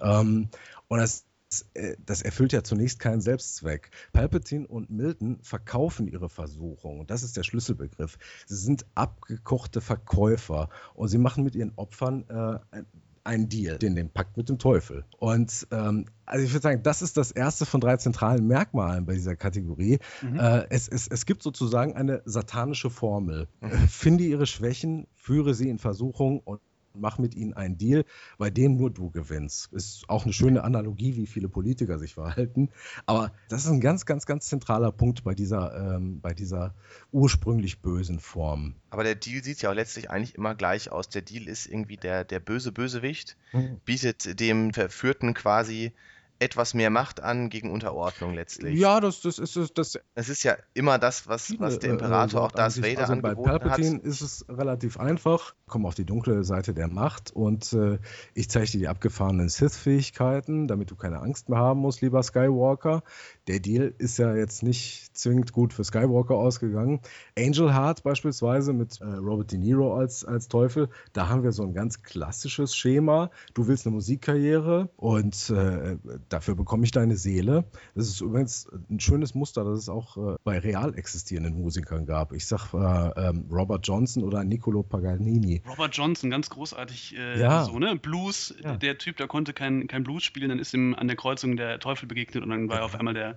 Ähm, 0.01 0.49
und 0.89 0.99
das 0.99 1.25
äh, 1.73 1.95
das 2.05 2.21
erfüllt 2.21 2.53
ja 2.53 2.63
zunächst 2.63 2.99
keinen 2.99 3.21
Selbstzweck. 3.21 3.91
Palpatine 4.13 4.67
und 4.67 4.89
Milton 4.89 5.39
verkaufen 5.41 6.07
ihre 6.07 6.29
Versuchung. 6.29 7.07
Das 7.07 7.23
ist 7.23 7.37
der 7.37 7.43
Schlüsselbegriff. 7.43 8.17
Sie 8.45 8.55
sind 8.55 8.85
abgekochte 8.95 9.81
Verkäufer 9.81 10.69
und 10.93 11.07
sie 11.09 11.17
machen 11.17 11.43
mit 11.43 11.55
ihren 11.55 11.73
Opfern 11.75 12.25
äh, 12.29 12.83
einen 13.25 13.49
Deal, 13.49 13.77
den, 13.77 13.95
den 13.95 14.09
Pakt 14.09 14.37
mit 14.37 14.49
dem 14.49 14.59
Teufel. 14.59 15.03
Und 15.17 15.67
ähm, 15.71 16.05
also 16.25 16.45
ich 16.45 16.53
würde 16.53 16.61
sagen, 16.61 16.83
das 16.83 17.01
ist 17.01 17.17
das 17.17 17.31
erste 17.31 17.65
von 17.65 17.81
drei 17.81 17.97
zentralen 17.97 18.45
Merkmalen 18.45 19.05
bei 19.05 19.13
dieser 19.13 19.35
Kategorie. 19.35 19.99
Mhm. 20.21 20.39
Äh, 20.39 20.67
es, 20.69 20.87
es, 20.87 21.07
es 21.07 21.25
gibt 21.25 21.41
sozusagen 21.41 21.95
eine 21.95 22.21
satanische 22.25 22.89
Formel. 22.89 23.47
Mhm. 23.61 23.87
Finde 23.87 24.23
ihre 24.23 24.45
Schwächen, 24.45 25.07
führe 25.15 25.55
sie 25.55 25.69
in 25.69 25.79
Versuchung 25.79 26.39
und 26.39 26.61
mach 26.97 27.17
mit 27.17 27.35
ihnen 27.35 27.53
einen 27.53 27.77
Deal, 27.77 28.05
bei 28.37 28.49
dem 28.49 28.77
nur 28.77 28.91
du 28.91 29.09
gewinnst. 29.11 29.71
Ist 29.73 30.05
auch 30.07 30.23
eine 30.23 30.33
schöne 30.33 30.63
Analogie, 30.63 31.15
wie 31.15 31.27
viele 31.27 31.49
Politiker 31.49 31.99
sich 31.99 32.15
verhalten. 32.15 32.69
Aber 33.05 33.31
das 33.49 33.65
ist 33.65 33.71
ein 33.71 33.81
ganz, 33.81 34.05
ganz, 34.05 34.25
ganz 34.25 34.47
zentraler 34.47 34.91
Punkt 34.91 35.23
bei 35.23 35.35
dieser, 35.35 35.95
ähm, 35.95 36.21
bei 36.21 36.33
dieser 36.33 36.73
ursprünglich 37.11 37.81
bösen 37.81 38.19
Form. 38.19 38.75
Aber 38.89 39.03
der 39.03 39.15
Deal 39.15 39.43
sieht 39.43 39.61
ja 39.61 39.71
auch 39.71 39.75
letztlich 39.75 40.09
eigentlich 40.09 40.35
immer 40.35 40.55
gleich 40.55 40.91
aus. 40.91 41.09
Der 41.09 41.21
Deal 41.21 41.47
ist 41.47 41.65
irgendwie 41.67 41.97
der, 41.97 42.23
der 42.23 42.39
böse 42.39 42.71
Bösewicht, 42.71 43.37
mhm. 43.51 43.79
bietet 43.85 44.39
dem 44.39 44.73
Verführten 44.73 45.33
quasi 45.33 45.93
etwas 46.39 46.73
mehr 46.73 46.89
Macht 46.89 47.21
an 47.21 47.49
gegen 47.49 47.71
Unterordnung 47.71 48.33
letztlich. 48.33 48.77
Ja, 48.77 48.99
das, 48.99 49.21
das 49.21 49.39
ist 49.39 49.77
das. 49.77 49.99
Es 50.15 50.29
ist 50.29 50.43
ja 50.43 50.57
immer 50.73 50.99
das, 50.99 51.27
was, 51.27 51.53
was 51.59 51.79
der 51.79 51.91
Imperator 51.91 52.41
äh, 52.41 52.43
auch 52.43 52.51
Darth 52.51 52.81
Vader 52.81 53.01
also 53.01 53.13
angeboten 53.13 53.43
bei 53.43 53.57
Palpatine 53.57 53.97
hat. 53.97 54.03
ist 54.03 54.21
es 54.21 54.45
relativ 54.49 54.99
einfach. 54.99 55.55
Komm 55.67 55.85
auf 55.85 55.95
die 55.95 56.05
dunkle 56.05 56.43
Seite 56.43 56.73
der 56.73 56.87
Macht 56.87 57.31
und 57.31 57.71
äh, 57.73 57.99
ich 58.33 58.49
zeige 58.49 58.71
dir 58.71 58.79
die 58.79 58.87
abgefahrenen 58.87 59.49
Sith-Fähigkeiten, 59.49 60.67
damit 60.67 60.91
du 60.91 60.95
keine 60.95 61.19
Angst 61.19 61.49
mehr 61.49 61.59
haben 61.59 61.79
musst, 61.79 62.01
lieber 62.01 62.21
Skywalker. 62.21 63.03
Der 63.47 63.59
Deal 63.59 63.93
ist 63.99 64.17
ja 64.17 64.35
jetzt 64.35 64.63
nicht 64.63 65.15
zwingend 65.15 65.53
gut 65.53 65.73
für 65.73 65.83
Skywalker 65.83 66.35
ausgegangen. 66.35 66.99
Angel 67.37 67.73
Heart 67.73 68.01
beispielsweise 68.03 68.73
mit 68.73 68.99
äh, 69.01 69.05
Robert 69.05 69.51
De 69.51 69.59
Niro 69.59 69.95
als, 69.95 70.25
als 70.25 70.47
Teufel, 70.47 70.89
da 71.13 71.29
haben 71.29 71.43
wir 71.43 71.51
so 71.51 71.63
ein 71.63 71.73
ganz 71.73 72.01
klassisches 72.01 72.75
Schema. 72.75 73.29
Du 73.53 73.67
willst 73.67 73.85
eine 73.85 73.93
Musikkarriere 73.93 74.89
und 74.95 75.51
äh, 75.51 75.97
dafür 76.29 76.55
bekomme 76.55 76.85
ich 76.85 76.91
deine 76.91 77.17
Seele. 77.17 77.65
Das 77.93 78.07
ist 78.07 78.21
übrigens 78.21 78.67
ein 78.89 78.99
schönes 78.99 79.35
Muster, 79.35 79.63
das 79.63 79.79
es 79.79 79.89
auch 79.89 80.17
äh, 80.17 80.35
bei 80.43 80.57
real 80.57 80.95
existierenden 80.95 81.61
Musikern 81.61 82.05
gab. 82.05 82.33
Ich 82.33 82.47
sag 82.47 82.73
äh, 82.73 83.27
ähm, 83.27 83.45
Robert 83.51 83.85
Johnson 83.87 84.23
oder 84.23 84.43
Niccolo 84.43 84.81
Paganini. 84.81 85.61
Robert 85.67 85.95
Johnson, 85.95 86.31
ganz 86.31 86.49
großartig. 86.49 87.15
Äh, 87.17 87.39
ja. 87.39 87.65
So, 87.65 87.77
ne? 87.77 87.95
Blues, 87.95 88.55
ja. 88.63 88.75
der 88.75 88.97
Typ, 88.97 89.17
der 89.17 89.27
konnte 89.27 89.53
kein, 89.53 89.87
kein 89.87 90.03
Blues 90.03 90.23
spielen, 90.23 90.49
dann 90.49 90.59
ist 90.59 90.73
ihm 90.73 90.95
an 90.95 91.07
der 91.07 91.15
Kreuzung 91.15 91.57
der 91.57 91.79
Teufel 91.79 92.07
begegnet 92.07 92.43
und 92.43 92.49
dann 92.49 92.69
war 92.69 92.77
er 92.79 92.85
auf 92.85 92.95
einmal 92.95 93.13
der 93.13 93.34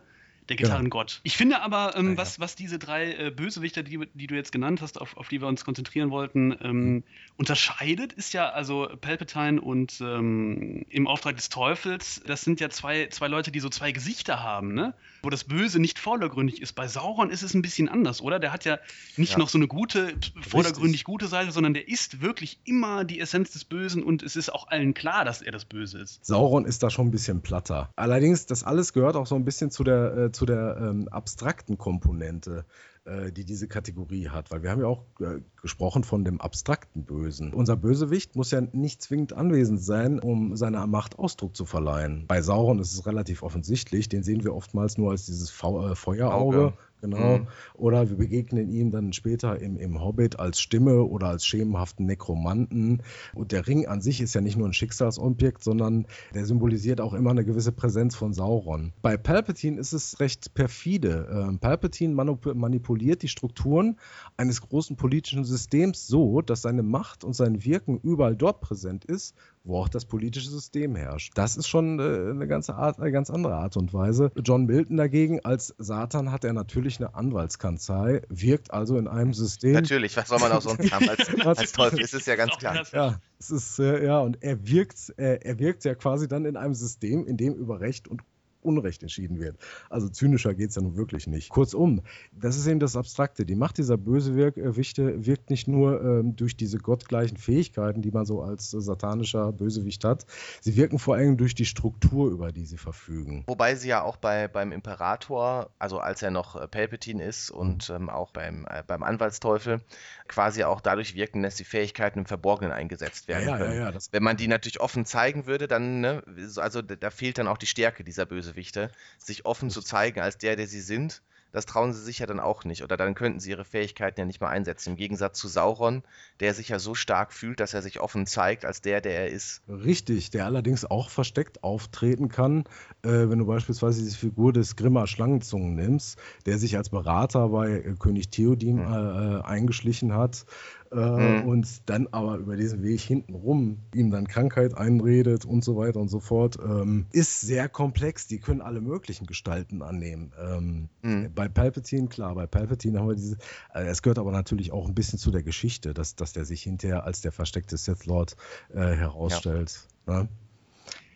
der 0.48 0.56
Gitarrengott. 0.56 1.08
Genau. 1.08 1.20
Ich 1.24 1.36
finde 1.36 1.60
aber, 1.62 1.96
ähm, 1.96 2.06
ja, 2.06 2.10
ja. 2.12 2.18
Was, 2.18 2.40
was 2.40 2.56
diese 2.56 2.78
drei 2.78 3.12
äh, 3.12 3.30
Bösewichter, 3.30 3.82
die, 3.82 4.00
die 4.14 4.26
du 4.26 4.34
jetzt 4.34 4.52
genannt 4.52 4.82
hast, 4.82 5.00
auf, 5.00 5.16
auf 5.16 5.28
die 5.28 5.40
wir 5.40 5.48
uns 5.48 5.64
konzentrieren 5.64 6.10
wollten, 6.10 6.56
ähm, 6.62 7.04
unterscheidet, 7.36 8.12
ist 8.12 8.32
ja 8.32 8.48
also 8.48 8.88
Palpatine 9.00 9.60
und 9.60 10.00
ähm, 10.00 10.84
im 10.88 11.06
Auftrag 11.06 11.36
des 11.36 11.48
Teufels, 11.48 12.22
das 12.26 12.42
sind 12.42 12.60
ja 12.60 12.70
zwei, 12.70 13.06
zwei 13.08 13.28
Leute, 13.28 13.50
die 13.50 13.60
so 13.60 13.68
zwei 13.68 13.92
Gesichter 13.92 14.42
haben, 14.42 14.74
ne? 14.74 14.94
wo 15.22 15.30
das 15.30 15.44
Böse 15.44 15.78
nicht 15.78 15.98
vordergründig 15.98 16.62
ist. 16.62 16.72
Bei 16.74 16.88
Sauron 16.88 17.30
ist 17.30 17.42
es 17.42 17.54
ein 17.54 17.62
bisschen 17.62 17.88
anders, 17.88 18.20
oder? 18.20 18.38
Der 18.38 18.52
hat 18.52 18.64
ja 18.64 18.78
nicht 19.16 19.32
ja. 19.32 19.38
noch 19.38 19.48
so 19.48 19.58
eine 19.58 19.66
gute, 19.66 20.14
vordergründig 20.40 21.04
gute 21.04 21.26
Seite, 21.26 21.52
sondern 21.52 21.74
der 21.74 21.88
ist 21.88 22.20
wirklich 22.20 22.60
immer 22.64 23.04
die 23.04 23.20
Essenz 23.20 23.52
des 23.52 23.64
Bösen 23.64 24.02
und 24.02 24.22
es 24.22 24.36
ist 24.36 24.52
auch 24.52 24.68
allen 24.68 24.94
klar, 24.94 25.24
dass 25.24 25.42
er 25.42 25.52
das 25.52 25.64
Böse 25.64 25.98
ist. 25.98 26.24
Sauron 26.24 26.64
ist 26.64 26.82
da 26.82 26.90
schon 26.90 27.08
ein 27.08 27.10
bisschen 27.10 27.42
platter. 27.42 27.90
Allerdings, 27.96 28.46
das 28.46 28.64
alles 28.64 28.92
gehört 28.92 29.16
auch 29.16 29.26
so 29.26 29.34
ein 29.34 29.44
bisschen 29.44 29.70
zu 29.70 29.84
der, 29.84 30.16
äh, 30.16 30.32
zu 30.38 30.46
der 30.46 30.78
ähm, 30.80 31.08
abstrakten 31.08 31.76
Komponente 31.78 32.64
äh, 33.08 33.32
die 33.32 33.44
diese 33.44 33.68
Kategorie 33.68 34.28
hat, 34.28 34.50
weil 34.50 34.62
wir 34.62 34.70
haben 34.70 34.80
ja 34.80 34.86
auch 34.86 35.02
äh, 35.20 35.40
gesprochen 35.62 36.04
von 36.04 36.24
dem 36.24 36.40
abstrakten 36.40 37.04
Bösen. 37.04 37.54
Unser 37.54 37.76
Bösewicht 37.76 38.36
muss 38.36 38.50
ja 38.50 38.60
nicht 38.60 39.02
zwingend 39.02 39.32
anwesend 39.32 39.82
sein, 39.82 40.20
um 40.20 40.56
seiner 40.56 40.86
Macht 40.86 41.18
Ausdruck 41.18 41.56
zu 41.56 41.64
verleihen. 41.64 42.26
Bei 42.28 42.42
Sauron 42.42 42.78
ist 42.78 42.92
es 42.92 43.06
relativ 43.06 43.42
offensichtlich, 43.42 44.08
den 44.08 44.22
sehen 44.22 44.44
wir 44.44 44.54
oftmals 44.54 44.98
nur 44.98 45.12
als 45.12 45.26
dieses 45.26 45.50
Feu 45.50 45.90
äh, 45.90 45.94
Feuerauge. 45.94 46.58
Auge 46.58 46.72
Genau. 47.00 47.38
Mhm. 47.38 47.46
Oder 47.74 48.08
wir 48.10 48.16
begegnen 48.16 48.70
ihm 48.70 48.90
dann 48.90 49.12
später 49.12 49.60
im, 49.60 49.76
im 49.76 50.02
Hobbit 50.02 50.38
als 50.38 50.60
Stimme 50.60 51.04
oder 51.04 51.28
als 51.28 51.46
schemenhaften 51.46 52.06
Nekromanten. 52.06 53.02
Und 53.34 53.52
der 53.52 53.66
Ring 53.66 53.86
an 53.86 54.00
sich 54.00 54.20
ist 54.20 54.34
ja 54.34 54.40
nicht 54.40 54.56
nur 54.56 54.68
ein 54.68 54.72
Schicksalsobjekt, 54.72 55.62
sondern 55.62 56.06
der 56.34 56.44
symbolisiert 56.46 57.00
auch 57.00 57.14
immer 57.14 57.30
eine 57.30 57.44
gewisse 57.44 57.72
Präsenz 57.72 58.16
von 58.16 58.32
Sauron. 58.32 58.92
Bei 59.02 59.16
Palpatine 59.16 59.78
ist 59.78 59.92
es 59.92 60.20
recht 60.20 60.54
perfide. 60.54 61.28
Ähm, 61.30 61.58
Palpatine 61.58 62.14
manipuliert 62.14 63.22
die 63.22 63.28
Strukturen 63.28 63.98
eines 64.36 64.60
großen 64.60 64.96
politischen 64.96 65.44
Systems 65.44 66.06
so, 66.06 66.42
dass 66.42 66.62
seine 66.62 66.82
Macht 66.82 67.24
und 67.24 67.34
sein 67.34 67.64
Wirken 67.64 67.98
überall 68.02 68.36
dort 68.36 68.60
präsent 68.60 69.04
ist, 69.04 69.34
wo 69.68 69.78
auch 69.78 69.88
das 69.88 70.06
politische 70.06 70.48
System 70.48 70.96
herrscht. 70.96 71.32
Das 71.36 71.56
ist 71.56 71.68
schon 71.68 72.00
äh, 72.00 72.30
eine, 72.30 72.48
ganze 72.48 72.74
Art, 72.74 72.98
eine 72.98 73.12
ganz 73.12 73.30
andere 73.30 73.54
Art 73.54 73.76
und 73.76 73.92
Weise. 73.92 74.32
John 74.42 74.66
Milton 74.66 74.96
dagegen, 74.96 75.44
als 75.44 75.74
Satan 75.78 76.32
hat 76.32 76.44
er 76.44 76.54
natürlich 76.54 76.98
eine 76.98 77.14
Anwaltskanzlei, 77.14 78.22
wirkt 78.28 78.72
also 78.72 78.96
in 78.96 79.06
einem 79.06 79.34
System. 79.34 79.72
Natürlich, 79.72 80.16
was 80.16 80.28
soll 80.28 80.40
man 80.40 80.52
auch 80.52 80.62
sonst 80.62 80.90
haben 80.90 81.08
als, 81.08 81.28
als 81.58 81.72
Teufel, 81.72 82.00
ist 82.00 82.14
es 82.14 82.26
ja 82.26 82.36
ganz 82.36 82.56
klar. 82.56 82.82
Ja, 82.92 83.20
es 83.38 83.50
ist, 83.50 83.78
äh, 83.78 84.04
ja, 84.04 84.18
und 84.20 84.42
er 84.42 84.66
wirkt, 84.66 85.12
äh, 85.18 85.38
er 85.42 85.58
wirkt 85.58 85.84
ja 85.84 85.94
quasi 85.94 86.26
dann 86.26 86.46
in 86.46 86.56
einem 86.56 86.74
System, 86.74 87.26
in 87.26 87.36
dem 87.36 87.54
über 87.54 87.80
Recht 87.80 88.08
und 88.08 88.22
Unrecht 88.62 89.02
entschieden 89.02 89.40
wird. 89.40 89.56
Also 89.90 90.08
zynischer 90.08 90.54
geht 90.54 90.70
es 90.70 90.76
ja 90.76 90.82
nun 90.82 90.96
wirklich 90.96 91.26
nicht. 91.26 91.48
Kurzum, 91.48 92.02
das 92.32 92.56
ist 92.56 92.66
eben 92.66 92.80
das 92.80 92.96
Abstrakte. 92.96 93.44
Die 93.46 93.54
Macht 93.54 93.78
dieser 93.78 93.96
Bösewichte 93.96 95.26
wirkt 95.26 95.50
nicht 95.50 95.68
nur 95.68 96.02
ähm, 96.02 96.36
durch 96.36 96.56
diese 96.56 96.78
gottgleichen 96.78 97.36
Fähigkeiten, 97.36 98.02
die 98.02 98.10
man 98.10 98.26
so 98.26 98.42
als 98.42 98.74
äh, 98.74 98.80
satanischer 98.80 99.52
Bösewicht 99.52 100.04
hat, 100.04 100.26
sie 100.60 100.76
wirken 100.76 100.98
vor 100.98 101.14
allem 101.14 101.36
durch 101.36 101.54
die 101.54 101.64
Struktur, 101.64 102.30
über 102.30 102.52
die 102.52 102.64
sie 102.64 102.78
verfügen. 102.78 103.44
Wobei 103.46 103.74
sie 103.74 103.88
ja 103.88 104.02
auch 104.02 104.16
bei, 104.16 104.48
beim 104.48 104.72
Imperator, 104.72 105.70
also 105.78 105.98
als 105.98 106.22
er 106.22 106.30
noch 106.30 106.56
äh, 106.56 106.66
Palpatine 106.68 107.24
ist 107.24 107.50
und 107.50 107.90
ähm, 107.90 108.10
auch 108.10 108.32
beim, 108.32 108.66
äh, 108.68 108.82
beim 108.86 109.02
Anwaltsteufel, 109.02 109.80
quasi 110.26 110.64
auch 110.64 110.80
dadurch 110.80 111.14
wirken, 111.14 111.42
dass 111.42 111.56
die 111.56 111.64
Fähigkeiten 111.64 112.20
im 112.20 112.26
Verborgenen 112.26 112.72
eingesetzt 112.72 113.28
werden 113.28 113.48
ja, 113.48 113.58
ja, 113.58 113.64
können. 113.64 113.94
Ja, 113.94 113.98
Wenn 114.10 114.22
man 114.22 114.36
die 114.36 114.48
natürlich 114.48 114.80
offen 114.80 115.04
zeigen 115.04 115.46
würde, 115.46 115.68
dann, 115.68 116.00
ne, 116.00 116.22
also 116.56 116.82
da 116.82 117.10
fehlt 117.10 117.38
dann 117.38 117.48
auch 117.48 117.58
die 117.58 117.66
Stärke 117.66 118.04
dieser 118.04 118.26
Bösewichte. 118.26 118.47
Bösewichte, 118.48 118.90
sich 119.18 119.44
offen 119.44 119.70
zu 119.70 119.82
zeigen 119.82 120.20
als 120.20 120.38
der, 120.38 120.56
der 120.56 120.66
sie 120.66 120.80
sind, 120.80 121.22
das 121.50 121.64
trauen 121.64 121.94
sie 121.94 122.02
sich 122.02 122.18
ja 122.18 122.26
dann 122.26 122.40
auch 122.40 122.64
nicht. 122.64 122.82
Oder 122.82 122.98
dann 122.98 123.14
könnten 123.14 123.40
sie 123.40 123.50
ihre 123.50 123.64
Fähigkeiten 123.64 124.20
ja 124.20 124.26
nicht 124.26 124.40
mal 124.40 124.50
einsetzen. 124.50 124.90
Im 124.90 124.96
Gegensatz 124.96 125.38
zu 125.38 125.48
Sauron, 125.48 126.02
der 126.40 126.52
sich 126.52 126.68
ja 126.68 126.78
so 126.78 126.94
stark 126.94 127.32
fühlt, 127.32 127.58
dass 127.60 127.72
er 127.72 127.80
sich 127.80 128.00
offen 128.00 128.26
zeigt 128.26 128.66
als 128.66 128.82
der, 128.82 129.00
der 129.00 129.18
er 129.18 129.28
ist. 129.30 129.62
Richtig, 129.66 130.30
der 130.30 130.44
allerdings 130.44 130.84
auch 130.84 131.08
versteckt 131.08 131.64
auftreten 131.64 132.28
kann. 132.28 132.64
Äh, 133.02 133.30
wenn 133.30 133.38
du 133.38 133.46
beispielsweise 133.46 134.04
die 134.04 134.14
Figur 134.14 134.52
des 134.52 134.76
Grimmer 134.76 135.06
Schlangenzungen 135.06 135.74
nimmst, 135.74 136.18
der 136.44 136.58
sich 136.58 136.76
als 136.76 136.90
Berater 136.90 137.48
bei 137.48 137.70
äh, 137.70 137.94
König 137.98 138.28
Theodim 138.28 138.84
hm. 138.84 139.38
äh, 139.38 139.40
eingeschlichen 139.42 140.12
hat 140.12 140.44
äh, 140.92 140.96
mhm. 141.42 141.48
und 141.48 141.88
dann 141.88 142.06
aber 142.08 142.36
über 142.36 142.56
diesen 142.56 142.82
Weg 142.82 143.00
hintenrum 143.00 143.78
ihm 143.94 144.10
dann 144.10 144.26
Krankheit 144.26 144.76
einredet 144.76 145.44
und 145.44 145.64
so 145.64 145.76
weiter 145.76 146.00
und 146.00 146.08
so 146.08 146.20
fort, 146.20 146.58
ähm, 146.62 147.06
ist 147.12 147.40
sehr 147.40 147.68
komplex. 147.68 148.26
Die 148.26 148.38
können 148.38 148.60
alle 148.60 148.80
möglichen 148.80 149.26
Gestalten 149.26 149.82
annehmen. 149.82 150.32
Ähm, 150.38 150.88
mhm. 151.02 151.32
Bei 151.34 151.48
Palpatine, 151.48 152.08
klar, 152.08 152.34
bei 152.34 152.46
Palpatine 152.46 153.00
haben 153.00 153.08
wir 153.08 153.16
diese, 153.16 153.36
äh, 153.74 153.84
es 153.86 154.02
gehört 154.02 154.18
aber 154.18 154.32
natürlich 154.32 154.72
auch 154.72 154.86
ein 154.86 154.94
bisschen 154.94 155.18
zu 155.18 155.30
der 155.30 155.42
Geschichte, 155.42 155.94
dass, 155.94 156.16
dass 156.16 156.32
der 156.32 156.44
sich 156.44 156.62
hinterher 156.62 157.04
als 157.04 157.20
der 157.20 157.32
versteckte 157.32 157.76
Sith 157.76 158.06
Lord 158.06 158.36
äh, 158.72 158.78
herausstellt. 158.78 159.88
Ja. 160.06 160.22
Ne? 160.22 160.28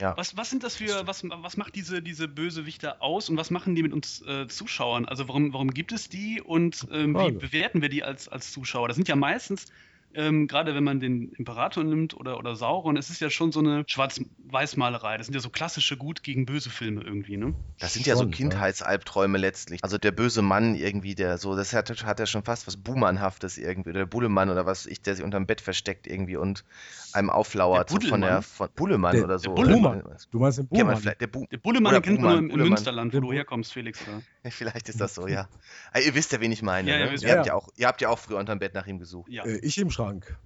Ja. 0.02 0.16
Was, 0.16 0.36
was 0.36 0.50
sind 0.50 0.64
das 0.64 0.74
für, 0.74 1.06
was, 1.06 1.22
was 1.22 1.56
macht 1.56 1.76
diese, 1.76 2.02
diese 2.02 2.26
Bösewichter 2.26 3.00
aus 3.00 3.30
und 3.30 3.36
was 3.36 3.50
machen 3.50 3.76
die 3.76 3.84
mit 3.84 3.92
uns 3.92 4.20
äh, 4.22 4.48
Zuschauern? 4.48 5.04
Also 5.04 5.28
warum, 5.28 5.52
warum 5.52 5.70
gibt 5.70 5.92
es 5.92 6.08
die 6.08 6.40
und 6.40 6.88
ähm, 6.90 7.14
wie 7.14 7.30
bewerten 7.30 7.82
wir 7.82 7.88
die 7.88 8.02
als, 8.02 8.26
als 8.26 8.50
Zuschauer? 8.50 8.88
Das 8.88 8.96
sind 8.96 9.06
ja 9.06 9.14
meistens 9.14 9.66
ähm, 10.14 10.46
gerade 10.46 10.74
wenn 10.74 10.84
man 10.84 11.00
den 11.00 11.30
Imperator 11.32 11.84
nimmt 11.84 12.14
oder, 12.14 12.38
oder 12.38 12.56
Sauron, 12.56 12.96
es 12.96 13.10
ist 13.10 13.20
ja 13.20 13.30
schon 13.30 13.52
so 13.52 13.60
eine 13.60 13.84
Schwarz-Weiß-Malerei. 13.86 15.16
Das 15.16 15.26
sind 15.26 15.34
ja 15.34 15.40
so 15.40 15.50
klassische 15.50 15.96
Gut 15.96 16.22
gegen 16.22 16.46
böse 16.46 16.70
Filme 16.70 17.02
irgendwie, 17.02 17.36
ne? 17.36 17.54
Das 17.78 17.94
sind 17.94 18.06
ja 18.06 18.16
so 18.16 18.26
Kindheitsalbträume 18.26 19.38
letztlich. 19.38 19.82
Also 19.82 19.98
der 19.98 20.12
böse 20.12 20.42
Mann 20.42 20.74
irgendwie, 20.74 21.14
der 21.14 21.38
so, 21.38 21.56
das 21.56 21.72
hat, 21.72 21.90
hat 22.04 22.20
ja 22.20 22.26
schon 22.26 22.44
fast 22.44 22.66
was 22.66 22.76
Buhmannhaftes 22.76 23.58
irgendwie, 23.58 23.90
oder 23.90 24.00
der 24.00 24.06
Bullemann 24.06 24.50
oder 24.50 24.66
was 24.66 24.86
ich, 24.86 25.02
der 25.02 25.16
sich 25.16 25.24
unterm 25.24 25.46
Bett 25.46 25.60
versteckt 25.60 26.06
irgendwie 26.06 26.36
und 26.36 26.64
einem 27.12 27.30
auflauert 27.30 27.90
der 27.90 28.00
so 28.00 28.08
von 28.08 28.20
der 28.20 28.42
von 28.42 28.68
Bullemann 28.74 29.16
der, 29.16 29.24
oder 29.24 29.38
so. 29.38 29.54
Der 29.54 29.62
Bullemann. 29.62 30.02
Du 30.30 30.38
meinst 30.38 30.58
den 30.58 30.68
Bullemann? 30.68 31.02
Ja, 31.02 31.14
der, 31.14 31.26
Bu 31.26 31.46
der 31.50 31.58
Bullemann 31.58 32.02
kennt 32.02 32.20
man 32.20 32.46
nur 32.46 32.58
im 32.58 32.68
Münsterland, 32.68 33.14
wo 33.14 33.20
du 33.20 33.32
herkommst, 33.32 33.72
Felix. 33.72 34.00
Ja, 34.06 34.20
vielleicht 34.50 34.88
ist 34.88 35.00
das 35.00 35.14
so, 35.14 35.26
ja. 35.26 35.48
Aber 35.90 36.02
ihr 36.02 36.14
wisst 36.14 36.32
ja, 36.32 36.40
wen 36.40 36.52
ich 36.52 36.62
meine. 36.62 36.90
Ja, 36.90 36.98
ne? 36.98 37.14
ihr, 37.14 37.22
ihr, 37.22 37.36
habt 37.36 37.46
ja 37.46 37.54
auch, 37.54 37.68
ihr 37.76 37.86
habt 37.86 38.00
ja 38.00 38.08
auch 38.08 38.18
früher 38.18 38.38
unterm 38.38 38.58
Bett 38.58 38.74
nach 38.74 38.86
ihm 38.86 38.98
gesucht. 38.98 39.30
Ja. 39.30 39.44
Äh, 39.44 39.58
ich 39.58 39.78
im 39.78 39.90
Schrank. 39.90 40.36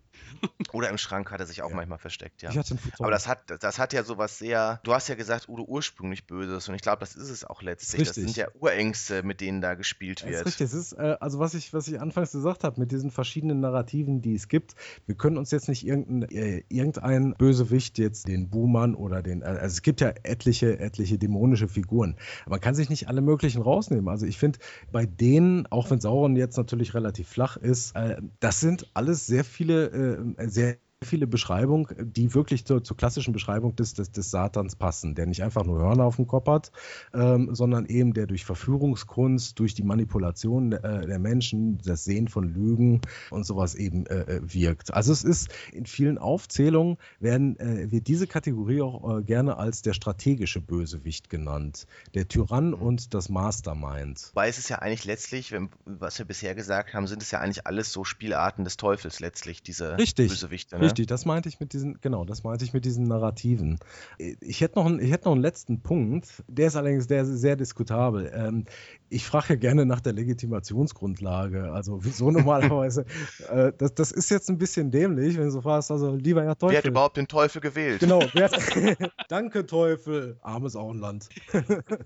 Oder 0.73 0.91
im 0.91 0.99
Schrank 0.99 1.31
hat 1.31 1.41
er 1.41 1.47
sich 1.47 1.63
auch 1.63 1.71
ja. 1.71 1.77
manchmal 1.77 1.99
versteckt, 1.99 2.43
ja. 2.43 2.51
Aber 2.99 3.11
das 3.11 3.27
hat, 3.27 3.51
das 3.61 3.79
hat 3.79 3.93
ja 3.93 4.05
sowas 4.05 4.39
sehr. 4.39 4.81
Du 4.83 4.93
hast 4.93 5.09
ja 5.09 5.15
gesagt, 5.15 5.49
Udo 5.49 5.65
ursprünglich 5.65 6.27
Böses 6.27 6.69
und 6.69 6.75
ich 6.75 6.83
glaube, 6.83 7.01
das 7.01 7.15
ist 7.15 7.31
es 7.31 7.45
auch 7.45 7.63
letztlich. 7.63 8.07
Das, 8.07 8.15
das, 8.15 8.25
sind 8.25 8.37
ja 8.37 8.49
Urängste, 8.59 9.23
mit 9.23 9.41
denen 9.41 9.61
da 9.61 9.75
gespielt 9.75 10.25
wird. 10.25 10.35
Das 10.35 10.41
ist 10.41 10.47
richtig. 10.47 10.71
Das 10.71 10.75
ist, 10.75 10.93
äh, 10.93 11.17
also 11.21 11.39
was 11.39 11.55
ich, 11.55 11.73
was 11.73 11.89
ich 11.89 12.01
anfangs 12.01 12.33
gesagt 12.33 12.65
habe, 12.65 12.81
mit 12.81 12.93
diesen 12.93 13.11
verschiedenen 13.11 13.61
Narrativen, 13.61 14.23
die 14.23 14.35
es 14.35 14.49
gibt, 14.49 14.75
wir 15.07 15.15
können 15.15 15.39
uns 15.39 15.51
jetzt 15.51 15.69
nicht 15.69 15.87
irgendein, 15.87 16.31
äh, 16.31 16.65
irgendein 16.69 17.35
Bösewicht, 17.35 17.99
jetzt 17.99 18.29
den 18.29 18.51
Buhmann 18.51 18.95
oder 18.95 19.23
den. 19.23 19.43
Äh, 19.43 19.47
also 19.47 19.67
es 19.67 19.83
gibt 19.83 20.01
ja 20.01 20.13
etliche, 20.23 20.79
etliche 20.79 21.19
dämonische 21.19 21.69
Figuren. 21.69 22.17
Man 22.47 22.61
kann 22.61 22.75
sich 22.75 22.89
nicht 22.89 23.09
alle 23.09 23.21
möglichen 23.21 23.63
rausnehmen. 23.63 24.09
Also 24.09 24.27
ich 24.27 24.39
finde, 24.39 24.59
bei 24.93 25.07
denen, 25.07 25.67
auch 25.69 25.91
wenn 25.91 26.01
Sauron 26.01 26.37
jetzt 26.37 26.57
natürlich 26.57 26.95
relativ 26.95 27.29
flach 27.29 27.57
ist, 27.57 27.95
äh, 27.97 28.17
das 28.41 28.61
sind 28.61 28.91
alles 28.95 29.27
sehr 29.27 29.45
viele 29.45 29.91
äh, 30.07 30.49
sehr 30.49 30.79
viele 31.05 31.27
Beschreibungen, 31.27 31.87
die 32.15 32.33
wirklich 32.33 32.65
zur, 32.65 32.83
zur 32.83 32.97
klassischen 32.97 33.35
Beschreibung 33.35 33.77
des, 33.77 33.93
des, 33.93 34.13
des, 34.13 34.31
Satans 34.31 34.77
passen, 34.77 35.15
der 35.15 35.27
nicht 35.27 35.43
einfach 35.43 35.65
nur 35.65 35.79
Hörner 35.79 36.05
auf 36.05 36.17
dem 36.17 36.27
Kopf 36.27 36.47
hat, 36.47 36.73
ähm, 37.13 37.55
sondern 37.55 37.85
eben 37.85 38.15
der 38.15 38.27
durch 38.27 38.47
Verführungskunst, 38.47 39.59
durch 39.59 39.75
die 39.75 39.83
Manipulation 39.83 40.73
äh, 40.73 41.07
der 41.07 41.19
Menschen, 41.19 41.79
das 41.85 42.05
Sehen 42.05 42.29
von 42.29 42.49
Lügen 42.49 43.03
und 43.31 43.45
sowas 43.45 43.75
eben 43.75 44.07
äh, 44.07 44.21
äh, 44.21 44.41
wirkt. 44.43 44.95
Also 44.95 45.13
es 45.13 45.23
ist 45.23 45.51
in 45.71 45.85
vielen 45.85 46.17
Aufzählungen 46.17 46.97
werden 47.21 47.59
äh, 47.59 47.91
wird 47.91 48.09
diese 48.09 48.27
Kategorie 48.27 48.81
auch 48.81 49.19
äh, 49.19 49.23
gerne 49.23 49.59
als 49.59 49.83
der 49.83 49.93
strategische 49.93 50.63
Bösewicht 50.63 51.29
genannt, 51.29 51.87
der 52.15 52.27
Tyrann 52.27 52.69
mhm. 52.69 52.75
und 52.75 53.15
das 53.15 53.29
Mastermind. 53.29 54.31
Weil 54.33 54.49
es 54.49 54.57
ist 54.57 54.71
ja 54.71 54.79
eigentlich 54.79 55.05
letztlich, 55.05 55.53
wenn, 55.53 55.69
was 55.85 56.19
wir 56.19 56.25
bisher 56.25 56.55
gesagt 56.55 56.95
haben, 56.95 57.07
sind 57.07 57.21
es 57.21 57.31
ja 57.31 57.41
eigentlich 57.41 57.67
alles 57.67 57.93
so 57.93 58.05
Spielarten 58.05 58.65
des 58.65 58.79
Teufels 58.79 59.21
letztlich, 59.21 59.63
diese 59.63 59.99
Richtig. 59.99 60.31
Bösewichte. 60.31 60.79
Ne? 60.79 60.86
Richtig, 60.87 61.07
das 61.07 61.25
meinte 61.25 61.49
ich 61.49 61.61
mit 61.61 61.73
diesen, 61.73 62.01
genau, 62.01 62.25
das 62.25 62.45
meinte 62.45 62.65
ich 62.65 62.73
mit 62.73 62.85
diesen 62.85 63.05
Narrativen. 63.05 63.79
Ich 64.19 64.61
hätte 64.61 64.79
noch, 64.79 64.87
einen, 64.87 65.01
ich 65.01 65.11
hätte 65.11 65.27
noch 65.27 65.33
einen 65.33 65.43
letzten 65.43 65.81
Punkt, 65.81 66.43
der 66.49 66.69
ist 66.69 66.77
allerdings 66.77 67.07
sehr, 67.07 67.25
sehr 67.25 67.57
diskutabel. 67.57 68.31
Ähm, 68.35 68.65
ich 69.09 69.25
frage 69.25 69.51
ja 69.51 69.55
gerne 69.57 69.87
nach 69.87 70.01
der 70.01 70.13
Legitimationsgrundlage. 70.13 71.73
Also 71.73 72.05
wieso 72.05 72.31
normalerweise? 72.33 73.05
äh, 73.49 73.73
das, 73.77 73.95
das 73.95 74.13
ist 74.13 74.31
jetzt 74.31 74.49
ein 74.51 74.59
bisschen 74.59 74.91
dämlich, 74.91 75.37
wenn 75.37 75.45
du 75.45 75.51
so 75.51 75.61
fragst, 75.61 75.91
also 75.91 76.15
lieber 76.15 76.45
ja 76.45 76.55
Teufel. 76.55 76.73
Wer 76.73 76.79
hat 76.79 76.87
überhaupt 76.87 77.17
den 77.17 77.29
Teufel 77.29 77.61
gewählt? 77.61 78.01
Genau, 78.01 78.23
wer 78.33 78.51
hat, 78.51 79.11
danke 79.29 79.67
Teufel, 79.67 80.39
armes 80.43 80.77
Auenland. 80.77 81.29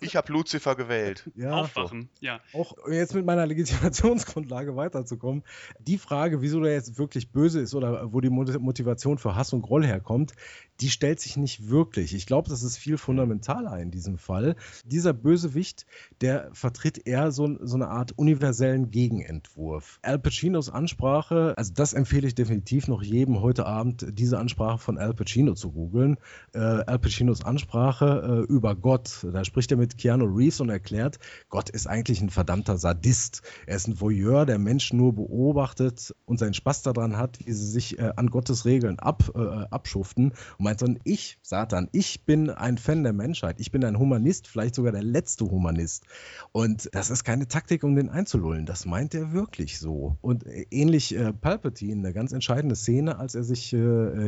ich 0.00 0.16
habe 0.16 0.32
Lucifer 0.32 0.74
gewählt. 0.74 1.30
Ja, 1.34 1.52
Aufwachen, 1.52 2.08
ja. 2.20 2.40
Auch 2.52 2.76
jetzt 2.90 3.14
mit 3.14 3.24
meiner 3.24 3.46
Legitimationsgrundlage 3.46 4.76
weiterzukommen. 4.76 5.42
Die 5.80 5.98
Frage, 5.98 6.42
wieso 6.42 6.60
der 6.60 6.72
jetzt 6.72 6.98
wirklich 6.98 7.30
böse 7.30 7.60
ist 7.60 7.74
oder 7.74 8.12
wo 8.12 8.20
die 8.20 8.30
Motivation 8.30 8.64
für 8.76 9.34
Hass 9.34 9.52
und 9.52 9.62
Groll 9.62 9.84
herkommt, 9.84 10.32
die 10.80 10.88
stellt 10.88 11.20
sich 11.20 11.36
nicht 11.36 11.68
wirklich. 11.68 12.14
Ich 12.14 12.26
glaube, 12.26 12.48
das 12.48 12.62
ist 12.62 12.78
viel 12.78 12.96
fundamentaler 12.96 13.78
in 13.78 13.90
diesem 13.90 14.18
Fall. 14.18 14.56
Dieser 14.84 15.12
Bösewicht, 15.12 15.86
der 16.20 16.50
vertritt 16.52 17.06
eher 17.06 17.32
so, 17.32 17.58
so 17.60 17.76
eine 17.76 17.88
Art 17.88 18.12
universellen 18.16 18.90
Gegenentwurf. 18.90 19.98
Al 20.02 20.18
Pacinos 20.18 20.70
Ansprache, 20.70 21.54
also 21.56 21.72
das 21.74 21.92
empfehle 21.92 22.26
ich 22.26 22.34
definitiv 22.34 22.88
noch 22.88 23.02
jedem 23.02 23.40
heute 23.40 23.66
Abend, 23.66 24.06
diese 24.18 24.38
Ansprache 24.38 24.78
von 24.78 24.98
Al 24.98 25.12
Pacino 25.12 25.54
zu 25.54 25.72
googeln. 25.72 26.16
Äh, 26.54 26.58
Al 26.58 26.98
Pacinos 26.98 27.44
Ansprache 27.44 28.46
äh, 28.48 28.52
über 28.52 28.74
Gott, 28.74 29.26
da 29.32 29.44
spricht 29.44 29.70
er 29.70 29.76
mit 29.76 29.98
Keanu 29.98 30.24
Reeves 30.24 30.60
und 30.60 30.70
erklärt, 30.70 31.18
Gott 31.48 31.68
ist 31.68 31.86
eigentlich 31.86 32.20
ein 32.20 32.30
verdammter 32.30 32.78
Sadist. 32.78 33.42
Er 33.66 33.76
ist 33.76 33.88
ein 33.88 34.00
Voyeur, 34.00 34.46
der 34.46 34.58
Menschen 34.58 34.96
nur 34.96 35.14
beobachtet 35.14 36.14
und 36.24 36.38
seinen 36.38 36.54
Spaß 36.54 36.82
daran 36.82 37.16
hat, 37.16 37.38
wie 37.44 37.52
sie 37.52 37.66
sich 37.66 37.98
äh, 37.98 38.12
an 38.16 38.28
Gottes 38.28 38.59
Regeln 38.64 38.98
ab, 38.98 39.30
äh, 39.34 39.38
abschuften. 39.38 40.32
Und 40.58 40.64
meint, 40.64 40.80
sondern 40.80 41.00
ich, 41.04 41.38
Satan, 41.42 41.88
ich 41.92 42.24
bin 42.24 42.50
ein 42.50 42.78
Fan 42.78 43.02
der 43.02 43.12
Menschheit. 43.12 43.60
Ich 43.60 43.70
bin 43.70 43.84
ein 43.84 43.98
Humanist, 43.98 44.46
vielleicht 44.48 44.74
sogar 44.74 44.92
der 44.92 45.02
letzte 45.02 45.44
Humanist. 45.44 46.04
Und 46.52 46.88
das 46.92 47.10
ist 47.10 47.24
keine 47.24 47.48
Taktik, 47.48 47.84
um 47.84 47.94
den 47.94 48.08
einzulullen. 48.08 48.66
Das 48.66 48.86
meint 48.86 49.14
er 49.14 49.32
wirklich 49.32 49.78
so. 49.78 50.16
Und 50.20 50.44
ähnlich 50.70 51.16
äh, 51.16 51.32
Palpatine, 51.32 52.00
eine 52.00 52.12
ganz 52.12 52.32
entscheidende 52.32 52.76
Szene, 52.76 53.18
als 53.18 53.34
er 53.34 53.44
sich 53.44 53.72
äh, 53.72 53.76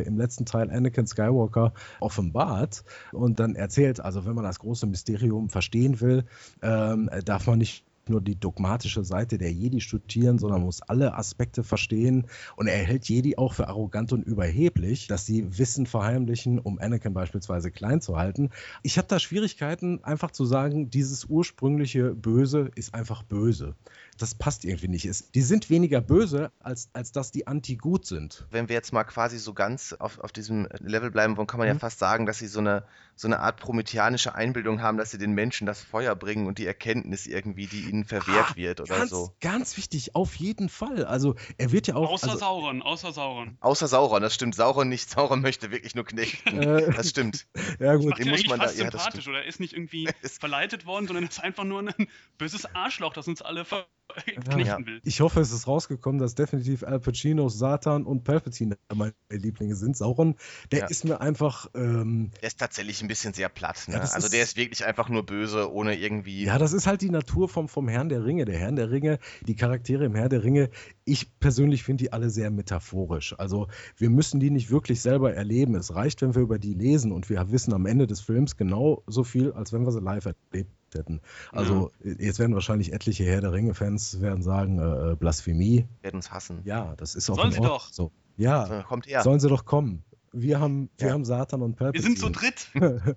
im 0.02 0.16
letzten 0.16 0.46
Teil 0.46 0.70
Anakin 0.70 1.06
Skywalker 1.06 1.72
offenbart 2.00 2.84
und 3.12 3.40
dann 3.40 3.54
erzählt, 3.54 4.00
also 4.00 4.26
wenn 4.26 4.34
man 4.34 4.44
das 4.44 4.58
große 4.58 4.86
Mysterium 4.86 5.48
verstehen 5.48 6.00
will, 6.00 6.24
ähm, 6.62 7.10
darf 7.24 7.46
man 7.46 7.58
nicht 7.58 7.84
nur 8.08 8.20
die 8.20 8.38
dogmatische 8.38 9.04
Seite 9.04 9.38
der 9.38 9.52
Jedi 9.52 9.80
studieren, 9.80 10.38
sondern 10.38 10.62
muss 10.62 10.82
alle 10.82 11.14
Aspekte 11.14 11.62
verstehen. 11.64 12.26
Und 12.56 12.66
er 12.66 12.78
hält 12.78 13.08
Jedi 13.08 13.36
auch 13.36 13.54
für 13.54 13.68
arrogant 13.68 14.12
und 14.12 14.22
überheblich, 14.22 15.06
dass 15.06 15.26
sie 15.26 15.58
Wissen 15.58 15.86
verheimlichen, 15.86 16.58
um 16.58 16.78
Anakin 16.78 17.14
beispielsweise 17.14 17.70
klein 17.70 18.00
zu 18.00 18.16
halten. 18.16 18.50
Ich 18.82 18.98
habe 18.98 19.08
da 19.08 19.18
Schwierigkeiten, 19.18 20.02
einfach 20.04 20.30
zu 20.30 20.44
sagen, 20.44 20.90
dieses 20.90 21.24
ursprüngliche 21.26 22.14
Böse 22.14 22.70
ist 22.74 22.94
einfach 22.94 23.22
böse 23.22 23.74
das 24.18 24.34
passt 24.34 24.64
irgendwie 24.64 24.88
nicht. 24.88 25.34
die 25.34 25.42
sind 25.42 25.70
weniger 25.70 26.00
böse, 26.00 26.52
als, 26.60 26.90
als 26.92 27.12
dass 27.12 27.30
die 27.30 27.46
anti-gut 27.46 28.06
sind. 28.06 28.46
Wenn 28.50 28.68
wir 28.68 28.74
jetzt 28.74 28.92
mal 28.92 29.04
quasi 29.04 29.38
so 29.38 29.54
ganz 29.54 29.94
auf, 29.94 30.18
auf 30.18 30.32
diesem 30.32 30.68
Level 30.80 31.10
bleiben 31.10 31.36
wollen, 31.36 31.46
kann 31.46 31.58
man 31.58 31.68
mhm. 31.68 31.74
ja 31.74 31.78
fast 31.78 31.98
sagen, 31.98 32.26
dass 32.26 32.38
sie 32.38 32.46
so 32.46 32.60
eine, 32.60 32.84
so 33.16 33.26
eine 33.26 33.40
Art 33.40 33.58
prometheanische 33.58 34.34
Einbildung 34.34 34.82
haben, 34.82 34.98
dass 34.98 35.10
sie 35.10 35.18
den 35.18 35.32
Menschen 35.32 35.66
das 35.66 35.80
Feuer 35.80 36.14
bringen 36.14 36.46
und 36.46 36.58
die 36.58 36.66
Erkenntnis 36.66 37.26
irgendwie, 37.26 37.66
die 37.66 37.88
ihnen 37.88 38.04
verwehrt 38.04 38.46
ah, 38.50 38.56
wird 38.56 38.80
oder 38.80 38.98
ganz, 38.98 39.10
so. 39.10 39.34
Ganz 39.40 39.76
wichtig, 39.76 40.14
auf 40.14 40.34
jeden 40.36 40.68
Fall. 40.68 41.04
Also 41.04 41.34
er 41.58 41.72
wird 41.72 41.86
ja 41.86 41.94
auch. 41.94 42.10
Außer 42.10 42.28
also, 42.28 42.38
Sauron, 42.38 42.82
außer 42.82 43.12
Sauron. 43.12 43.56
Außer 43.60 43.88
Sauron, 43.88 44.22
das 44.22 44.34
stimmt. 44.34 44.54
Sauron 44.54 44.88
nicht. 44.88 45.10
Sauron 45.10 45.40
möchte 45.40 45.70
wirklich 45.70 45.94
nur 45.94 46.04
knechten. 46.04 46.62
Äh, 46.62 46.92
das 46.92 47.10
stimmt. 47.10 47.46
ja, 47.78 47.94
gut. 47.96 48.18
Den 48.18 48.30
muss 48.30 48.46
man 48.46 48.60
da, 48.60 48.66
ja, 48.66 48.72
sympathisch, 48.72 49.26
oder? 49.26 49.38
Er 49.38 49.46
ist 49.46 49.60
nicht 49.60 49.72
irgendwie 49.72 50.08
verleitet 50.22 50.86
worden, 50.86 51.06
sondern 51.06 51.24
ist 51.24 51.42
einfach 51.42 51.64
nur 51.64 51.80
ein 51.80 52.08
böses 52.38 52.66
Arschloch, 52.74 53.12
das 53.14 53.26
uns 53.28 53.42
alle 53.42 53.64
ver 53.64 53.86
knechten 54.50 54.86
will. 54.86 55.00
Ich 55.04 55.20
hoffe, 55.20 55.40
es 55.40 55.52
ist 55.52 55.66
rausgekommen, 55.66 56.20
dass 56.20 56.34
definitiv 56.34 56.82
Al 56.84 57.00
Pacino, 57.00 57.48
Satan 57.48 58.04
und 58.04 58.24
Palpatine 58.24 58.76
meine 58.94 59.14
Lieblinge 59.30 59.74
sind. 59.74 59.96
Sauron, 59.96 60.36
der 60.70 60.90
ist 60.90 61.04
mir 61.04 61.20
einfach. 61.20 61.68
Ähm, 61.74 62.30
der 62.40 62.48
ist 62.48 62.58
tatsächlich 62.58 63.02
ein 63.02 63.08
bisschen 63.08 63.34
sehr 63.34 63.48
platt. 63.48 63.84
Ne? 63.88 64.00
Also 64.00 64.28
der 64.28 64.42
ist 64.42 64.56
wirklich 64.56 64.84
einfach 64.84 65.08
nur 65.08 65.24
böse, 65.24 65.72
ohne 65.72 65.96
irgendwie. 65.96 66.44
Ja, 66.44 66.58
das 66.58 66.72
ist 66.72 66.86
halt 66.86 67.02
die 67.02 67.10
Natur 67.10 67.48
vom, 67.48 67.68
vom 67.68 67.88
Herrn 67.88 68.08
der 68.08 68.24
Ringe. 68.24 68.44
Der 68.44 68.58
Herrn 68.58 68.76
der 68.76 68.90
Ringe, 68.90 69.18
die 69.46 69.56
Charaktere 69.56 70.04
im 70.04 70.14
Herrn 70.14 70.30
der 70.30 70.44
Ringe, 70.44 70.70
ich 71.04 71.38
persönlich 71.38 71.82
finde 71.82 72.04
die 72.04 72.12
alle 72.12 72.30
sehr 72.30 72.50
metaphorisch. 72.50 73.34
Also 73.38 73.68
wir 73.96 74.10
müssen 74.10 74.40
die 74.40 74.50
nicht 74.50 74.70
wirklich 74.70 75.00
selber 75.00 75.34
erleben. 75.34 75.74
Es 75.74 75.94
reicht, 75.94 76.22
wenn 76.22 76.34
wir 76.34 76.42
über 76.42 76.58
die 76.58 76.74
lesen 76.74 77.12
und 77.12 77.28
wir 77.28 77.50
wissen 77.50 77.72
am 77.72 77.86
Ende 77.86 78.06
des 78.06 78.20
Films 78.20 78.56
genau 78.56 79.02
so 79.06 79.24
viel, 79.24 79.52
als 79.52 79.72
wenn 79.72 79.84
wir 79.84 79.92
sie 79.92 80.00
live 80.00 80.26
erlebt 80.26 80.70
hätten. 80.94 81.20
Also 81.50 81.90
ja. 82.02 82.14
jetzt 82.18 82.38
werden 82.38 82.54
wahrscheinlich 82.54 82.92
etliche 82.92 83.24
Herr 83.24 83.40
der 83.40 83.52
Ringe-Fans 83.52 84.20
werden 84.20 84.42
sagen, 84.42 84.78
äh, 84.78 85.12
äh 85.12 85.16
Blasphemie. 85.16 85.86
Werden 86.02 86.16
uns 86.16 86.30
hassen. 86.30 86.60
Ja, 86.64 86.94
das 86.96 87.14
ist 87.14 87.28
auch 87.30 87.36
Sollen 87.36 87.52
sie 87.52 87.60
doch. 87.60 87.92
So. 87.92 88.12
Ja, 88.36 88.82
kommt 88.82 89.06
her. 89.06 89.22
sollen 89.22 89.40
sie 89.40 89.48
doch 89.48 89.64
kommen. 89.64 90.04
Wir 90.32 90.60
haben, 90.60 90.88
wir 90.96 91.12
haben 91.12 91.24
Satan 91.24 91.62
und 91.62 91.76
Palpatine. 91.76 92.02
Wir 92.02 92.08
sind 92.08 92.18
zu 92.18 92.30
dritt. 92.30 92.68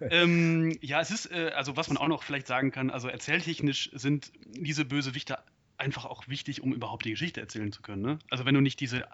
ähm, 0.00 0.76
ja, 0.80 1.00
es 1.00 1.10
ist, 1.10 1.30
äh, 1.32 1.50
also 1.56 1.76
was 1.76 1.88
man 1.88 1.96
auch 1.96 2.08
noch 2.08 2.22
vielleicht 2.22 2.46
sagen 2.46 2.70
kann, 2.70 2.90
also 2.90 3.08
erzähltechnisch 3.08 3.90
sind 3.94 4.32
diese 4.46 4.84
Bösewichte 4.84 5.38
einfach 5.76 6.04
auch 6.04 6.28
wichtig, 6.28 6.62
um 6.62 6.72
überhaupt 6.72 7.04
die 7.04 7.10
Geschichte 7.10 7.40
erzählen 7.40 7.72
zu 7.72 7.82
können. 7.82 8.02
Ne? 8.02 8.18
Also 8.30 8.44
wenn 8.44 8.54
du 8.54 8.60
nicht 8.60 8.78
diese 8.80 9.04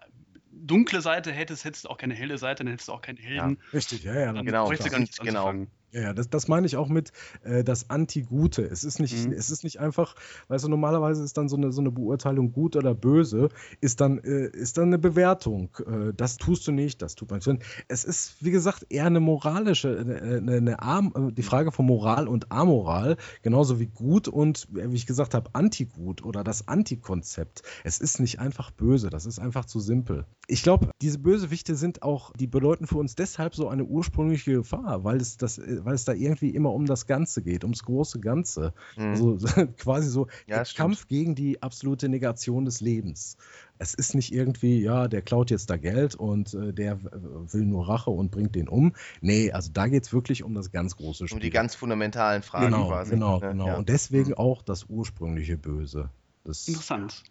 dunkle 0.52 1.00
Seite 1.00 1.32
hättest, 1.32 1.64
hättest 1.64 1.84
du 1.84 1.88
auch 1.88 1.98
keine 1.98 2.14
helle 2.14 2.38
Seite, 2.38 2.64
dann 2.64 2.72
hättest 2.72 2.88
du 2.88 2.92
auch 2.92 3.02
keinen 3.02 3.18
Helden. 3.18 3.58
Ja, 3.62 3.70
richtig, 3.72 4.04
ja, 4.04 4.18
ja. 4.18 4.32
Dann 4.32 4.44
genau, 4.44 4.68
nichts 4.70 5.18
genau. 5.18 5.66
Ja, 5.92 6.12
das, 6.12 6.28
das 6.28 6.48
meine 6.48 6.66
ich 6.66 6.76
auch 6.76 6.88
mit 6.88 7.12
äh, 7.42 7.64
das 7.64 7.88
Anti-Gute. 7.88 8.62
Es 8.62 8.84
ist 8.84 8.98
nicht, 8.98 9.26
mhm. 9.26 9.32
es 9.32 9.50
ist 9.50 9.64
nicht 9.64 9.80
einfach, 9.80 10.14
weißt 10.48 10.64
du, 10.64 10.68
normalerweise 10.68 11.22
ist 11.22 11.38
dann 11.38 11.48
so 11.48 11.56
eine, 11.56 11.72
so 11.72 11.80
eine 11.80 11.90
Beurteilung 11.90 12.52
gut 12.52 12.76
oder 12.76 12.94
böse, 12.94 13.48
ist 13.80 14.00
dann, 14.00 14.18
äh, 14.18 14.48
ist 14.48 14.78
dann 14.78 14.88
eine 14.88 14.98
Bewertung. 14.98 15.70
Äh, 15.86 16.12
das 16.14 16.36
tust 16.36 16.66
du 16.66 16.72
nicht, 16.72 17.02
das 17.02 17.14
tut 17.14 17.30
man 17.30 17.40
schon. 17.40 17.60
Es 17.88 18.04
ist, 18.04 18.44
wie 18.44 18.50
gesagt, 18.50 18.86
eher 18.90 19.06
eine 19.06 19.20
moralische, 19.20 19.96
eine, 19.98 20.20
eine, 20.20 20.52
eine 20.52 20.82
Arm, 20.82 21.12
äh, 21.16 21.32
die 21.32 21.42
Frage 21.42 21.72
von 21.72 21.86
Moral 21.86 22.28
und 22.28 22.50
Amoral, 22.50 23.16
genauso 23.42 23.78
wie 23.78 23.86
gut 23.86 24.28
und, 24.28 24.68
wie 24.70 24.96
ich 24.96 25.06
gesagt 25.06 25.34
habe, 25.34 25.50
Anti-Gut 25.52 26.24
oder 26.24 26.44
das 26.44 26.68
Anti-Konzept. 26.68 27.62
Es 27.84 28.00
ist 28.00 28.20
nicht 28.20 28.40
einfach 28.40 28.70
böse, 28.70 29.08
das 29.08 29.24
ist 29.24 29.38
einfach 29.38 29.64
zu 29.64 29.80
simpel. 29.80 30.26
Ich 30.48 30.62
glaube, 30.62 30.90
diese 31.00 31.18
Bösewichte 31.18 31.74
sind 31.74 32.02
auch, 32.02 32.32
die 32.34 32.46
bedeuten 32.46 32.86
für 32.86 32.98
uns 32.98 33.14
deshalb 33.14 33.54
so 33.54 33.68
eine 33.68 33.84
ursprüngliche 33.84 34.52
Gefahr, 34.52 35.04
weil 35.04 35.16
es 35.16 35.36
das 35.36 35.58
äh, 35.58 35.75
weil 35.84 35.94
es 35.94 36.04
da 36.04 36.12
irgendwie 36.12 36.50
immer 36.50 36.72
um 36.72 36.86
das 36.86 37.06
Ganze 37.06 37.42
geht, 37.42 37.64
ums 37.64 37.82
große 37.84 38.20
Ganze. 38.20 38.72
Mhm. 38.96 39.06
Also 39.06 39.48
quasi 39.78 40.08
so 40.08 40.26
ja, 40.46 40.56
der 40.56 40.64
Kampf 40.64 41.08
gegen 41.08 41.34
die 41.34 41.62
absolute 41.62 42.08
Negation 42.08 42.64
des 42.64 42.80
Lebens. 42.80 43.36
Es 43.78 43.92
ist 43.92 44.14
nicht 44.14 44.32
irgendwie, 44.32 44.80
ja, 44.80 45.06
der 45.06 45.22
klaut 45.22 45.50
jetzt 45.50 45.68
da 45.68 45.76
Geld 45.76 46.14
und 46.14 46.54
äh, 46.54 46.72
der 46.72 46.98
will 47.02 47.66
nur 47.66 47.88
Rache 47.88 48.10
und 48.10 48.30
bringt 48.30 48.54
den 48.54 48.68
um. 48.68 48.94
Nee, 49.20 49.52
also 49.52 49.70
da 49.72 49.86
geht 49.86 50.04
es 50.04 50.12
wirklich 50.12 50.42
um 50.44 50.54
das 50.54 50.72
ganz 50.72 50.96
große 50.96 51.28
Spiel. 51.28 51.36
Um 51.36 51.40
die 51.40 51.50
ganz 51.50 51.74
fundamentalen 51.74 52.42
Fragen 52.42 52.66
genau, 52.66 52.88
quasi. 52.88 53.10
Genau, 53.10 53.40
genau. 53.40 53.66
Ja. 53.66 53.76
Und 53.76 53.88
deswegen 53.88 54.30
mhm. 54.30 54.38
auch 54.38 54.62
das 54.62 54.84
ursprüngliche 54.88 55.58
Böse. 55.58 56.10
Das 56.44 56.66
Interessant. 56.68 57.22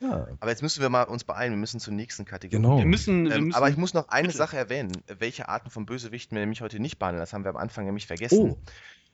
Ja. 0.00 0.28
Aber 0.40 0.50
jetzt 0.50 0.62
müssen 0.62 0.80
wir 0.80 0.88
mal 0.88 1.02
uns 1.02 1.24
beeilen, 1.24 1.52
wir 1.52 1.58
müssen 1.58 1.78
zur 1.78 1.92
nächsten 1.92 2.24
Kategorie. 2.24 2.62
Genau. 2.62 2.78
Wir 2.78 2.86
müssen, 2.86 3.26
wir 3.26 3.36
ähm, 3.36 3.44
müssen 3.44 3.56
aber 3.56 3.68
ich 3.68 3.76
muss 3.76 3.92
noch 3.92 4.08
eine 4.08 4.28
bitte. 4.28 4.38
Sache 4.38 4.56
erwähnen, 4.56 4.92
welche 5.18 5.48
Arten 5.48 5.70
von 5.70 5.84
Bösewichten 5.84 6.34
wir 6.34 6.40
nämlich 6.40 6.62
heute 6.62 6.80
nicht 6.80 6.98
behandeln. 6.98 7.20
Das 7.20 7.32
haben 7.32 7.44
wir 7.44 7.50
am 7.50 7.56
Anfang 7.56 7.84
nämlich 7.84 8.06
vergessen. 8.06 8.52
Oh. 8.52 8.58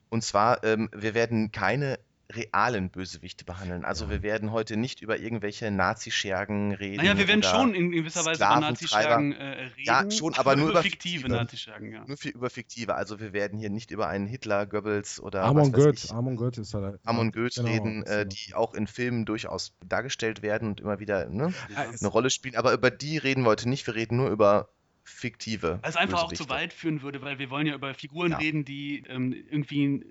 Und 0.09 0.23
zwar, 0.23 0.63
ähm, 0.63 0.89
wir 0.95 1.15
werden 1.15 1.51
keine 1.51 1.99
realen 2.33 2.91
Bösewichte 2.91 3.45
behandeln. 3.45 3.85
Also 3.85 4.11
wir 4.11 4.23
werden 4.23 4.51
heute 4.51 4.77
nicht 4.77 5.01
über 5.01 5.19
irgendwelche 5.19 5.71
Nazi-Schergen 5.71 6.75
reden. 6.75 6.97
Naja, 6.97 7.17
wir 7.17 7.29
werden 7.29 7.43
schon 7.43 7.75
in 7.75 7.93
gewisser 7.93 8.25
Weise 8.25 8.45
über 8.45 8.61
Nazi-Schergen 8.61 9.33
äh, 9.33 9.45
reden. 9.45 9.85
Ja, 9.85 10.11
schon, 10.11 10.35
aber 10.35 10.57
nur 10.57 10.71
über 10.71 10.83
fiktive 10.83 11.29
Nazi-Schergen. 11.29 11.93
Ja. 11.93 12.05
Nur 12.07 12.17
über 12.25 12.51
fiktive. 12.51 12.95
Also 12.95 13.21
wir 13.21 13.33
werden 13.33 13.59
hier 13.59 13.71
nicht 13.71 13.91
über 13.91 14.09
einen 14.09 14.27
Hitler, 14.27 14.67
Goebbels 14.67 15.21
oder 15.21 15.45
Amon 15.45 15.73
Goeth, 15.73 16.11
Amon 16.11 16.37
Goeth 16.37 16.59
ist 16.59 16.75
halt, 16.75 16.99
Amon 17.05 17.31
Goeth 17.31 17.57
genau, 17.57 17.69
reden, 17.69 18.03
äh, 18.05 18.27
die 18.27 18.55
auch 18.55 18.75
in 18.75 18.87
Filmen 18.87 19.25
durchaus 19.25 19.77
dargestellt 19.85 20.43
werden 20.43 20.69
und 20.71 20.81
immer 20.81 20.99
wieder 20.99 21.29
ne, 21.29 21.55
ja, 21.71 21.87
eine 21.89 22.09
Rolle 22.09 22.31
spielen. 22.31 22.57
Aber 22.57 22.73
über 22.73 22.91
die 22.91 23.19
reden 23.19 23.43
wir 23.43 23.51
heute 23.51 23.69
nicht. 23.69 23.87
Wir 23.87 23.95
reden 23.95 24.17
nur 24.17 24.31
über 24.31 24.69
fiktive. 25.05 25.79
Was 25.83 25.97
einfach 25.97 26.25
auch 26.25 26.33
zu 26.33 26.49
weit 26.49 26.73
führen 26.73 27.03
würde, 27.03 27.23
weil 27.23 27.39
wir 27.39 27.51
wollen 27.51 27.67
ja 27.67 27.75
über 27.75 27.95
Figuren 27.95 28.33
ja. 28.33 28.39
reden, 28.39 28.65
die 28.65 29.05
ähm, 29.09 29.33
irgendwie, 29.33 30.05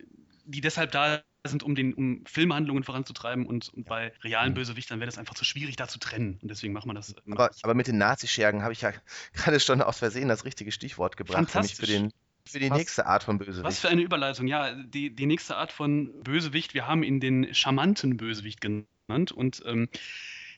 die 0.46 0.62
deshalb 0.62 0.92
da 0.92 1.22
sind, 1.50 1.64
um, 1.64 1.76
den, 1.76 1.94
um 1.94 2.24
Filmhandlungen 2.26 2.84
voranzutreiben 2.84 3.46
und, 3.46 3.70
und 3.70 3.86
bei 3.86 4.14
realen 4.24 4.52
mhm. 4.52 4.56
Bösewichtern 4.56 5.00
wäre 5.00 5.08
das 5.08 5.18
einfach 5.18 5.36
zu 5.36 5.46
schwierig, 5.46 5.76
da 5.76 5.88
zu 5.88 6.00
trennen. 6.00 6.40
Und 6.42 6.50
deswegen 6.50 6.74
macht 6.74 6.86
man 6.86 6.96
das. 6.96 7.16
Aber, 7.30 7.52
aber 7.62 7.74
mit 7.74 7.88
den 7.88 7.98
Nazi-Schergen 7.98 8.64
habe 8.64 8.74
ich 8.74 8.82
ja 8.82 8.92
gerade 9.34 9.60
schon 9.60 9.82
aus 9.82 10.00
Versehen 10.00 10.28
das 10.28 10.46
richtige 10.46 10.72
Stichwort 10.72 11.18
gebracht, 11.18 11.54
nämlich 11.54 11.76
für, 11.76 11.86
den, 11.86 12.12
für 12.46 12.60
die 12.60 12.70
was, 12.70 12.78
nächste 12.78 13.06
Art 13.06 13.24
von 13.24 13.38
Bösewicht. 13.38 13.64
Was 13.64 13.80
für 13.80 13.90
eine 13.90 14.02
Überleitung, 14.02 14.48
ja. 14.48 14.74
Die, 14.74 15.16
die 15.16 15.26
nächste 15.26 15.58
Art 15.58 15.72
von 15.72 16.12
Bösewicht, 16.24 16.74
wir 16.74 16.88
haben 16.88 17.04
ihn 17.04 17.20
den 17.20 17.54
charmanten 17.54 18.18
Bösewicht 18.18 18.62
genannt 18.62 19.32
und 19.32 19.64
ähm, 19.66 19.90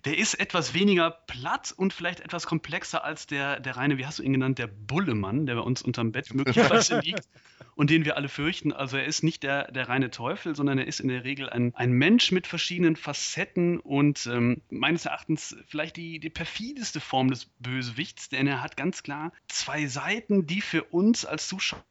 der 0.08 0.17
ist 0.17 0.36
etwas 0.36 0.74
weniger 0.74 1.12
platt 1.12 1.74
und 1.76 1.91
vielleicht 1.91 2.22
etwas 2.22 2.46
komplexer 2.46 3.04
als 3.04 3.28
der, 3.28 3.60
der 3.60 3.76
reine, 3.76 3.98
wie 3.98 4.06
hast 4.06 4.20
du 4.20 4.24
ihn 4.24 4.32
genannt, 4.32 4.58
der 4.58 4.67
Bullemann, 4.67 5.46
der 5.46 5.56
bei 5.56 5.62
uns 5.62 5.82
unterm 5.82 6.13
Bett 6.13 6.34
möglicherweise 6.34 7.00
liegt 7.04 7.28
und 7.76 7.89
den 7.89 8.06
wir 8.06 8.15
alle 8.15 8.30
fürchten. 8.30 8.72
Also 8.72 8.96
er 8.96 9.04
ist 9.04 9.22
nicht 9.22 9.43
der, 9.43 9.70
der 9.70 9.89
reine 9.89 10.10
Teufel, 10.10 10.56
sondern 10.56 10.78
er 10.78 10.88
ist 10.88 11.02
in 11.02 11.10
der 11.10 11.26
Regel 11.26 11.50
ein, 11.50 11.76
ein 11.76 11.91
Mensch 11.91 12.32
mit 12.32 12.48
verschiedenen 12.48 12.96
Facetten 12.96 13.82
und 13.82 14.26
ähm, 14.28 14.62
meines 14.70 15.04
Erachtens 15.04 15.58
vielleicht 15.67 15.98
die, 15.98 16.22
die 16.22 16.30
perfideste 16.30 17.02
Form 17.02 17.30
des 17.30 17.43
Bösewichts, 17.60 18.30
denn 18.30 18.48
er 18.48 18.62
hat 18.62 18.78
ganz 18.78 19.04
klar 19.04 19.34
zwei 19.50 19.88
Seiten, 19.88 20.48
die 20.48 20.62
für 20.62 20.84
uns 20.86 21.26
als 21.26 21.50
Zuschauer 21.50 21.84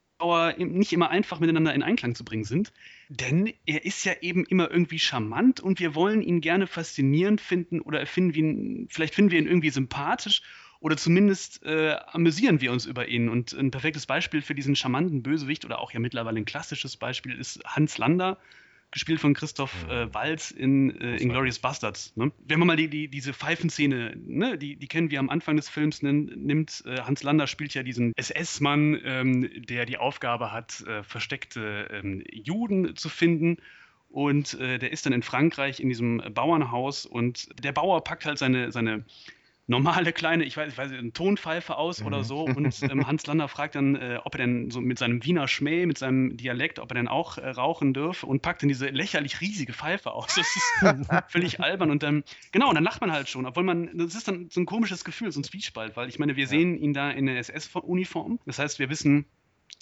nicht 0.59 0.92
immer 0.92 1.11
einfach 1.11 1.40
miteinander 1.40 1.74
in 1.74 1.83
Einklang 1.83 2.14
zu 2.14 2.24
bringen 2.24 2.44
sind. 2.44 2.72
Denn 3.09 3.52
er 3.66 3.85
ist 3.85 4.05
ja 4.05 4.14
eben 4.20 4.44
immer 4.44 4.70
irgendwie 4.70 4.98
charmant 4.98 5.61
und 5.61 5.79
wir 5.81 5.94
wollen 5.94 6.22
ihn 6.22 6.40
gerne 6.40 6.66
faszinierend 6.66 7.40
finden 7.40 7.81
oder 7.81 8.05
finden 8.07 8.35
wir 8.35 8.42
ihn, 8.42 8.88
vielleicht 8.90 9.14
finden 9.14 9.31
wir 9.31 9.38
ihn 9.38 9.46
irgendwie 9.46 9.70
sympathisch 9.70 10.42
oder 10.81 10.96
zumindest 10.96 11.64
äh, 11.64 11.96
amüsieren 12.07 12.61
wir 12.61 12.72
uns 12.72 12.87
über 12.87 13.09
ihn. 13.09 13.29
Und 13.29 13.52
ein 13.52 13.70
perfektes 13.70 14.07
Beispiel 14.07 14.42
für 14.42 14.55
diesen 14.55 14.76
charmanten 14.76 15.22
Bösewicht 15.22 15.64
oder 15.64 15.81
auch 15.81 15.92
ja 15.92 16.00
mittlerweile 16.00 16.38
ein 16.38 16.44
klassisches 16.44 16.96
Beispiel 16.96 17.38
ist 17.38 17.62
Hans 17.64 17.98
Lander, 17.98 18.38
gespielt 18.90 19.20
von 19.20 19.35
Christoph 19.35 19.85
mhm. 19.85 19.90
äh, 19.90 20.14
Walz 20.14 20.51
in 20.51 21.01
äh, 21.01 21.16
Inglourious 21.16 21.59
Bastards. 21.59 22.14
Ne? 22.16 22.33
Wenn 22.46 22.59
man 22.59 22.68
mal 22.68 22.77
die, 22.77 22.88
die, 22.88 23.09
diese 23.09 23.33
Pfeifenszene, 23.33 24.14
ne, 24.16 24.57
die, 24.59 24.77
die 24.77 24.88
kennen 24.88 25.11
wir 25.11 25.18
am 25.18 25.31
Anfang 25.31 25.57
des 25.57 25.68
Films, 25.68 26.03
nimmt, 26.03 26.83
äh, 26.87 27.01
Hans 27.01 27.22
Lander 27.22 27.46
spielt 27.46 27.75
ja 27.75 27.83
diesen 27.83 28.12
SS-Mann, 28.16 29.01
ähm, 29.05 29.51
der 29.68 29.87
die 29.87 29.99
Aufgabe 29.99 30.53
hat, 30.53 30.83
äh, 30.83 31.03
versteckte 31.03 31.88
ähm, 31.92 32.22
Juden 32.31 32.96
zu 32.96 33.09
finden 33.09 33.59
und 34.09 34.55
äh, 34.55 34.79
der 34.79 34.92
ist 34.92 35.05
dann 35.05 35.12
in 35.12 35.22
Frankreich 35.22 35.81
in 35.81 35.88
diesem 35.88 36.22
Bauernhaus 36.33 37.05
und 37.05 37.49
der 37.62 37.72
Bauer 37.72 38.03
packt 38.03 38.25
halt 38.25 38.38
seine, 38.38 38.72
seine 38.72 39.05
normale 39.68 40.12
kleine, 40.12 40.44
ich 40.44 40.57
weiß, 40.57 40.72
ich 40.72 40.79
weiß, 40.79 40.92
eine 40.92 41.12
Tonpfeife 41.12 41.76
aus 41.76 42.00
mhm. 42.00 42.07
oder 42.07 42.24
so. 42.24 42.40
Und 42.44 42.83
ähm, 42.83 43.07
Hans 43.07 43.26
Lander 43.26 43.48
fragt 43.48 43.74
dann, 43.74 43.96
äh, 43.96 44.18
ob 44.22 44.35
er 44.35 44.38
denn 44.38 44.70
so 44.70 44.81
mit 44.81 44.98
seinem 44.98 45.24
Wiener 45.24 45.48
Schmäh, 45.48 45.87
mit 45.87 45.98
seinem 45.98 46.37
Dialekt, 46.37 46.79
ob 46.79 46.90
er 46.90 46.94
denn 46.94 47.09
auch 47.09 47.38
äh, 47.38 47.48
rauchen 47.48 47.94
dürfe 47.94 48.26
und 48.26 48.42
packt 48.42 48.62
dann 48.62 48.68
diese 48.68 48.88
lächerlich 48.88 49.40
riesige 49.40 49.72
Pfeife 49.72 50.12
aus. 50.12 50.35
Das 50.35 50.46
ist 50.46 51.11
völlig 51.29 51.61
albern. 51.61 51.90
Und 51.90 52.02
dann, 52.02 52.24
genau, 52.52 52.68
und 52.68 52.74
dann 52.74 52.85
lacht 52.85 53.00
man 53.00 53.12
halt 53.12 53.29
schon, 53.29 53.46
obwohl 53.46 53.64
man, 53.64 53.90
das 53.96 54.14
ist 54.14 54.29
dann 54.29 54.48
so 54.50 54.61
ein 54.61 54.66
komisches 54.66 55.05
Gefühl, 55.05 55.33
so 55.33 55.40
ein 55.40 55.44
Zwiespalt, 55.44 55.96
weil 55.96 56.09
ich 56.09 56.18
meine, 56.18 56.37
wir 56.37 56.44
ja. 56.44 56.48
sehen 56.48 56.79
ihn 56.79 56.94
da 56.94 57.11
in 57.11 57.26
der 57.26 57.38
SS-Uniform. 57.38 58.38
Das 58.46 58.59
heißt, 58.59 58.79
wir 58.79 58.88
wissen, 58.90 59.26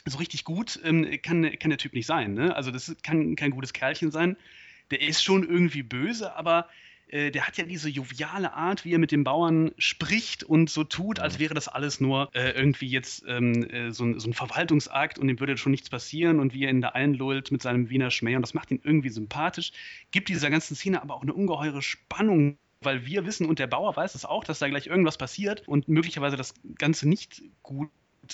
so 0.07 0.19
richtig 0.19 0.45
gut 0.45 0.79
ähm, 0.85 1.07
kann, 1.23 1.59
kann 1.59 1.71
der 1.71 1.79
Typ 1.79 1.95
nicht 1.95 2.07
sein. 2.07 2.35
Ne? 2.35 2.55
Also 2.55 2.71
das 2.71 2.95
kann 3.03 3.37
kein 3.37 3.51
gutes 3.51 3.73
Kerlchen 3.73 4.11
sein. 4.11 4.37
Der 4.91 5.01
ist 5.01 5.25
schon 5.25 5.49
irgendwie 5.49 5.83
böse, 5.83 6.37
aber 6.37 6.69
äh, 7.09 7.31
der 7.31 7.47
hat 7.47 7.57
ja 7.57 7.65
diese 7.65 7.89
joviale 7.89 8.53
Art, 8.53 8.85
wie 8.85 8.93
er 8.93 8.99
mit 8.99 9.13
den 9.13 9.25
Bauern 9.25 9.73
spricht 9.79 10.45
und 10.45 10.71
so 10.71 10.85
tut, 10.85 11.21
als 11.21 11.39
wäre 11.39 11.55
das 11.55 11.69
alles 11.69 12.01
nur 12.01 12.31
äh, 12.35 12.51
irgendwie 12.51 12.89
jetzt 12.89 13.25
ähm, 13.27 13.65
äh, 13.71 13.93
so, 13.93 14.05
ein, 14.05 14.19
so, 14.21 14.29
ein, 14.29 14.35
Verwaltungsakt 14.35 15.19
und 15.19 15.29
dem 15.29 15.41
würde 15.41 15.57
schon 15.57 15.73
nichts 15.73 15.91
passieren 15.91 16.41
und 16.41 16.55
wie 16.55 16.65
er 16.65 16.71
ihn 16.71 16.81
da 16.81 16.91
einlullt 16.91 17.51
mit 17.51 17.63
seinem 17.63 17.91
Wiener 17.91 18.11
Schmäh 18.11 18.37
und 18.37 18.43
das 18.43 18.55
macht 18.55 18.71
ihn 18.71 18.81
irgendwie 18.83 19.11
sympathisch, 19.11 19.73
gibt 20.11 20.29
dieser 20.29 20.51
ganzen 20.51 20.75
Szene 20.75 21.03
aber 21.03 21.15
auch 21.15 21.23
eine 21.23 21.35
ungeheure 21.35 21.83
Spannung 21.83 22.59
weil 22.81 23.07
wir 23.07 23.25
wissen 23.25 23.47
und 23.47 23.59
der 23.59 23.67
Bauer 23.67 23.97
weiß 23.97 24.15
es 24.15 24.27
auch, 24.27 24.45
dass 24.45 24.59
da 24.59 24.69
gleich 24.69 24.89
irgendwas 24.89 25.17
passiert 25.17 25.67
und 25.67 25.89
möglicherweise 25.89 26.37
das 26.37 26.53
Ganze 26.77 27.09
nicht 27.09 27.43
gut 27.63 27.89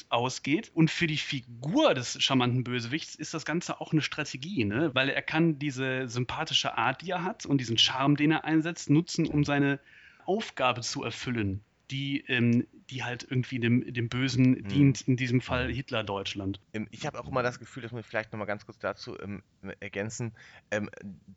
ausgeht. 0.08 0.70
Und 0.74 0.90
für 0.90 1.06
die 1.06 1.16
Figur 1.16 1.94
des 1.94 2.22
charmanten 2.22 2.64
Bösewichts 2.64 3.14
ist 3.14 3.34
das 3.34 3.44
Ganze 3.44 3.80
auch 3.80 3.92
eine 3.92 4.02
Strategie, 4.02 4.64
ne? 4.64 4.90
weil 4.94 5.08
er 5.08 5.22
kann 5.22 5.58
diese 5.58 6.08
sympathische 6.08 6.76
Art, 6.76 7.02
die 7.02 7.10
er 7.10 7.24
hat 7.24 7.46
und 7.46 7.58
diesen 7.58 7.78
Charme, 7.78 8.16
den 8.16 8.32
er 8.32 8.44
einsetzt, 8.44 8.90
nutzen, 8.90 9.26
um 9.26 9.44
seine 9.44 9.80
Aufgabe 10.26 10.80
zu 10.82 11.02
erfüllen 11.02 11.64
die, 11.90 12.24
ähm, 12.28 12.66
die 12.90 13.04
halt 13.04 13.26
irgendwie 13.28 13.58
dem, 13.58 13.92
dem 13.92 14.08
Bösen 14.08 14.50
mhm. 14.50 14.68
dient, 14.68 15.00
in 15.02 15.16
diesem 15.16 15.40
Fall 15.40 15.68
mhm. 15.68 15.74
Hitler-Deutschland. 15.74 16.60
Ähm, 16.72 16.88
ich 16.90 17.06
habe 17.06 17.20
auch 17.20 17.28
immer 17.28 17.42
das 17.42 17.58
Gefühl, 17.58 17.82
dass 17.82 17.92
wir 17.92 18.02
vielleicht 18.02 18.32
nochmal 18.32 18.46
ganz 18.46 18.64
kurz 18.64 18.78
dazu 18.78 19.18
ähm, 19.20 19.42
ergänzen. 19.80 20.32
Ähm, 20.70 20.90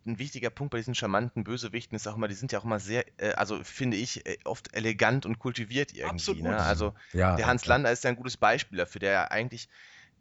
ein 0.05 0.19
wichtiger 0.19 0.49
Punkt 0.49 0.71
bei 0.71 0.77
diesen 0.77 0.95
charmanten 0.95 1.43
Bösewichten 1.43 1.95
ist 1.95 2.07
auch 2.07 2.15
immer, 2.15 2.27
die 2.27 2.35
sind 2.35 2.51
ja 2.51 2.59
auch 2.59 2.65
immer 2.65 2.79
sehr, 2.79 3.05
äh, 3.17 3.33
also 3.33 3.63
finde 3.63 3.97
ich, 3.97 4.25
äh, 4.25 4.37
oft 4.43 4.73
elegant 4.75 5.25
und 5.25 5.39
kultiviert 5.39 5.93
irgendwie. 5.93 6.03
Ne? 6.03 6.09
Absolut. 6.09 6.43
Ne? 6.43 6.57
Also 6.57 6.93
ja, 7.13 7.35
der 7.35 7.47
Hans 7.47 7.65
Lander 7.65 7.91
ist 7.91 8.03
ja 8.03 8.09
ein 8.09 8.15
gutes 8.15 8.37
Beispiel 8.37 8.77
dafür, 8.77 8.99
der 8.99 9.11
ja 9.11 9.31
eigentlich 9.31 9.69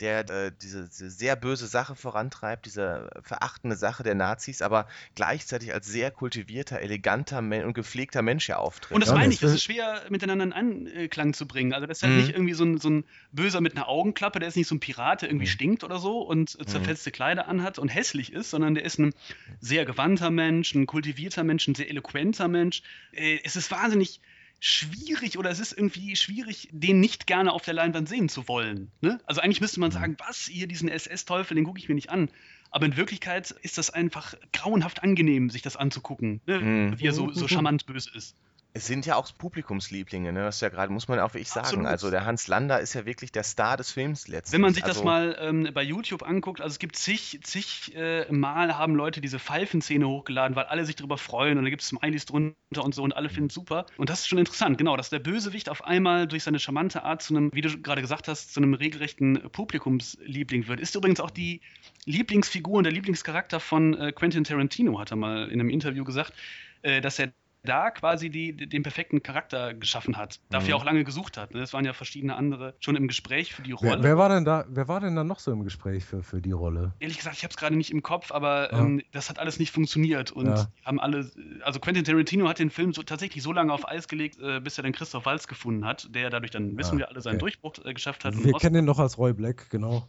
der 0.00 0.28
äh, 0.30 0.52
diese, 0.62 0.88
diese, 0.88 1.10
sehr 1.10 1.36
böse 1.36 1.66
Sache 1.66 1.94
vorantreibt, 1.94 2.66
diese 2.66 3.10
verachtende 3.22 3.76
Sache 3.76 4.02
der 4.02 4.14
Nazis, 4.14 4.62
aber 4.62 4.86
gleichzeitig 5.14 5.72
als 5.72 5.86
sehr 5.86 6.10
kultivierter, 6.10 6.80
eleganter 6.80 7.38
und 7.38 7.74
gepflegter 7.74 8.22
Mensch 8.22 8.48
ja 8.48 8.56
auftritt. 8.56 8.92
Und 8.92 9.00
das 9.00 9.10
ja, 9.10 9.16
meine 9.16 9.32
ich, 9.32 9.40
das 9.40 9.52
ist 9.52 9.62
schwer 9.62 10.02
miteinander 10.08 10.44
in 10.44 10.52
Anklang 10.52 11.34
zu 11.34 11.46
bringen. 11.46 11.72
Also 11.72 11.86
das 11.86 11.98
ist 11.98 12.02
ja 12.02 12.08
mhm. 12.08 12.16
nicht 12.16 12.30
irgendwie 12.30 12.54
so 12.54 12.64
ein, 12.64 12.78
so 12.78 12.90
ein, 12.90 13.04
Böser 13.32 13.60
mit 13.60 13.76
einer 13.76 13.88
Augenklappe, 13.88 14.38
der 14.38 14.48
ist 14.48 14.56
nicht 14.56 14.68
so 14.68 14.74
ein 14.74 14.80
Pirat, 14.80 15.22
der 15.22 15.30
irgendwie 15.30 15.46
mhm. 15.46 15.50
stinkt 15.50 15.84
oder 15.84 15.98
so 15.98 16.20
und 16.20 16.58
mhm. 16.58 16.66
zerfetzte 16.66 17.10
Kleider 17.10 17.48
anhat 17.48 17.78
und 17.78 17.88
hässlich 17.88 18.32
ist, 18.32 18.50
sondern 18.50 18.74
der 18.74 18.84
ist 18.84 18.98
ein 18.98 19.14
sehr 19.60 19.84
gewandter 19.84 20.30
Mensch, 20.30 20.74
ein 20.74 20.86
kultivierter 20.86 21.44
Mensch, 21.44 21.66
ein 21.68 21.74
sehr 21.74 21.88
eloquenter 21.88 22.48
Mensch. 22.48 22.82
Äh, 23.12 23.38
es 23.44 23.56
ist 23.56 23.70
wahnsinnig 23.70 24.20
schwierig 24.64 25.38
oder 25.38 25.50
es 25.50 25.58
ist 25.58 25.72
irgendwie 25.72 26.14
schwierig, 26.14 26.68
den 26.70 27.00
nicht 27.00 27.26
gerne 27.26 27.52
auf 27.52 27.62
der 27.62 27.74
Leinwand 27.74 28.08
sehen 28.08 28.28
zu 28.28 28.46
wollen. 28.46 28.92
Ne? 29.00 29.18
Also 29.26 29.40
eigentlich 29.40 29.60
müsste 29.60 29.80
man 29.80 29.90
mhm. 29.90 29.94
sagen, 29.94 30.16
was, 30.24 30.46
hier 30.46 30.68
diesen 30.68 30.88
SS-Teufel, 30.88 31.56
den 31.56 31.64
gucke 31.64 31.80
ich 31.80 31.88
mir 31.88 31.96
nicht 31.96 32.10
an. 32.10 32.30
Aber 32.70 32.86
in 32.86 32.96
Wirklichkeit 32.96 33.50
ist 33.62 33.76
das 33.76 33.90
einfach 33.90 34.34
grauenhaft 34.52 35.02
angenehm, 35.02 35.50
sich 35.50 35.62
das 35.62 35.76
anzugucken, 35.76 36.40
ne? 36.46 36.60
mhm. 36.60 37.00
wie 37.00 37.06
er 37.06 37.12
so, 37.12 37.32
so 37.32 37.48
charmant 37.48 37.86
böse 37.86 38.10
ist 38.14 38.36
es 38.74 38.86
sind 38.86 39.04
ja 39.04 39.16
auch 39.16 39.28
Publikumslieblinge, 39.36 40.32
ne? 40.32 40.44
Das 40.44 40.56
ist 40.56 40.60
ja 40.62 40.70
gerade, 40.70 40.90
muss 40.90 41.06
man 41.06 41.18
auch 41.18 41.34
wirklich 41.34 41.50
sagen. 41.50 41.66
Absolut. 41.66 41.86
Also 41.86 42.10
der 42.10 42.24
Hans 42.24 42.48
Lander 42.48 42.80
ist 42.80 42.94
ja 42.94 43.04
wirklich 43.04 43.30
der 43.30 43.42
Star 43.42 43.76
des 43.76 43.92
Films 43.92 44.28
letztens. 44.28 44.52
Wenn 44.52 44.62
man 44.62 44.72
sich 44.72 44.84
also, 44.84 45.00
das 45.00 45.04
mal 45.04 45.36
ähm, 45.40 45.68
bei 45.74 45.82
YouTube 45.82 46.22
anguckt, 46.22 46.62
also 46.62 46.72
es 46.72 46.78
gibt 46.78 46.96
zig, 46.96 47.40
zig 47.42 47.94
äh, 47.94 48.30
Mal 48.32 48.78
haben 48.78 48.94
Leute 48.94 49.20
diese 49.20 49.38
Pfeifenszene 49.38 50.08
hochgeladen, 50.08 50.56
weil 50.56 50.64
alle 50.64 50.86
sich 50.86 50.96
darüber 50.96 51.18
freuen 51.18 51.58
und 51.58 51.64
da 51.64 51.70
gibt 51.70 51.82
es 51.82 51.88
Smileys 51.88 52.24
drunter 52.24 52.82
und 52.82 52.94
so 52.94 53.02
und 53.02 53.14
alle 53.14 53.28
finden 53.28 53.48
es 53.48 53.54
super. 53.54 53.84
Und 53.98 54.08
das 54.08 54.20
ist 54.20 54.28
schon 54.28 54.38
interessant, 54.38 54.78
genau, 54.78 54.96
dass 54.96 55.10
der 55.10 55.18
Bösewicht 55.18 55.68
auf 55.68 55.84
einmal 55.84 56.26
durch 56.26 56.42
seine 56.42 56.58
charmante 56.58 57.02
Art 57.02 57.22
zu 57.22 57.36
einem, 57.36 57.50
wie 57.52 57.60
du 57.60 57.78
gerade 57.78 58.00
gesagt 58.00 58.26
hast, 58.26 58.54
zu 58.54 58.60
einem 58.60 58.72
regelrechten 58.72 59.50
Publikumsliebling 59.50 60.66
wird. 60.66 60.80
Ist 60.80 60.94
übrigens 60.94 61.20
auch 61.20 61.30
die 61.30 61.60
Lieblingsfigur 62.06 62.78
und 62.78 62.84
der 62.84 62.92
Lieblingscharakter 62.92 63.60
von 63.60 63.94
äh, 63.98 64.12
Quentin 64.12 64.44
Tarantino, 64.44 64.98
hat 64.98 65.10
er 65.10 65.16
mal 65.16 65.48
in 65.48 65.60
einem 65.60 65.68
Interview 65.68 66.04
gesagt, 66.04 66.32
äh, 66.80 67.00
dass 67.02 67.18
er 67.18 67.32
da 67.64 67.90
quasi 67.90 68.30
die, 68.30 68.54
den 68.54 68.82
perfekten 68.82 69.22
Charakter 69.22 69.74
geschaffen 69.74 70.16
hat. 70.16 70.40
Dafür 70.50 70.74
mhm. 70.74 70.80
auch 70.80 70.84
lange 70.84 71.04
gesucht 71.04 71.36
hat. 71.36 71.54
Es 71.54 71.72
waren 71.72 71.84
ja 71.84 71.92
verschiedene 71.92 72.34
andere 72.34 72.74
schon 72.80 72.96
im 72.96 73.06
Gespräch 73.06 73.54
für 73.54 73.62
die 73.62 73.72
Rolle. 73.72 73.98
Wer, 73.98 74.02
wer, 74.02 74.18
war 74.18 74.28
denn 74.28 74.44
da, 74.44 74.64
wer 74.68 74.88
war 74.88 75.00
denn 75.00 75.14
da 75.14 75.24
noch 75.24 75.38
so 75.38 75.52
im 75.52 75.62
Gespräch 75.62 76.04
für, 76.04 76.22
für 76.22 76.40
die 76.40 76.52
Rolle? 76.52 76.92
Ehrlich 76.98 77.18
gesagt, 77.18 77.36
ich 77.36 77.44
habe 77.44 77.52
es 77.52 77.56
gerade 77.56 77.76
nicht 77.76 77.92
im 77.92 78.02
Kopf, 78.02 78.32
aber 78.32 78.72
ja. 78.72 78.78
ähm, 78.80 79.02
das 79.12 79.30
hat 79.30 79.38
alles 79.38 79.58
nicht 79.58 79.70
funktioniert. 79.70 80.32
Und 80.32 80.46
ja. 80.46 80.66
haben 80.84 81.00
alle, 81.00 81.30
also 81.62 81.78
Quentin 81.78 82.04
Tarantino 82.04 82.48
hat 82.48 82.58
den 82.58 82.70
Film 82.70 82.92
so, 82.92 83.02
tatsächlich 83.02 83.42
so 83.42 83.52
lange 83.52 83.72
auf 83.72 83.86
Eis 83.86 84.08
gelegt, 84.08 84.38
äh, 84.40 84.60
bis 84.60 84.78
er 84.78 84.82
dann 84.82 84.92
Christoph 84.92 85.26
Waltz 85.26 85.46
gefunden 85.46 85.84
hat, 85.84 86.12
der 86.14 86.30
dadurch 86.30 86.50
dann, 86.50 86.76
wissen 86.76 86.94
ja, 86.94 87.00
wir 87.00 87.08
alle, 87.10 87.20
seinen 87.20 87.34
okay. 87.34 87.40
Durchbruch 87.40 87.74
äh, 87.84 87.94
geschafft 87.94 88.24
hat. 88.24 88.34
Wir 88.42 88.52
kennen 88.54 88.76
ihn 88.76 88.84
noch 88.84 88.98
als 88.98 89.18
Roy 89.18 89.32
Black, 89.32 89.70
genau. 89.70 90.06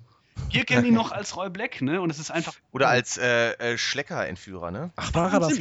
Wir 0.49 0.65
kennen 0.65 0.85
ihn 0.85 0.93
noch 0.93 1.11
als 1.11 1.35
Roy 1.35 1.49
Black, 1.49 1.81
ne? 1.81 2.01
Und 2.01 2.09
es 2.09 2.19
ist 2.19 2.31
einfach. 2.31 2.55
Oder 2.71 2.89
als 2.89 3.17
äh, 3.17 3.53
äh, 3.53 3.77
Schlecker-Entführer, 3.77 4.71
ne? 4.71 4.91
Ach, 4.95 5.13
war 5.13 5.33
er 5.33 5.39
das? 5.39 5.57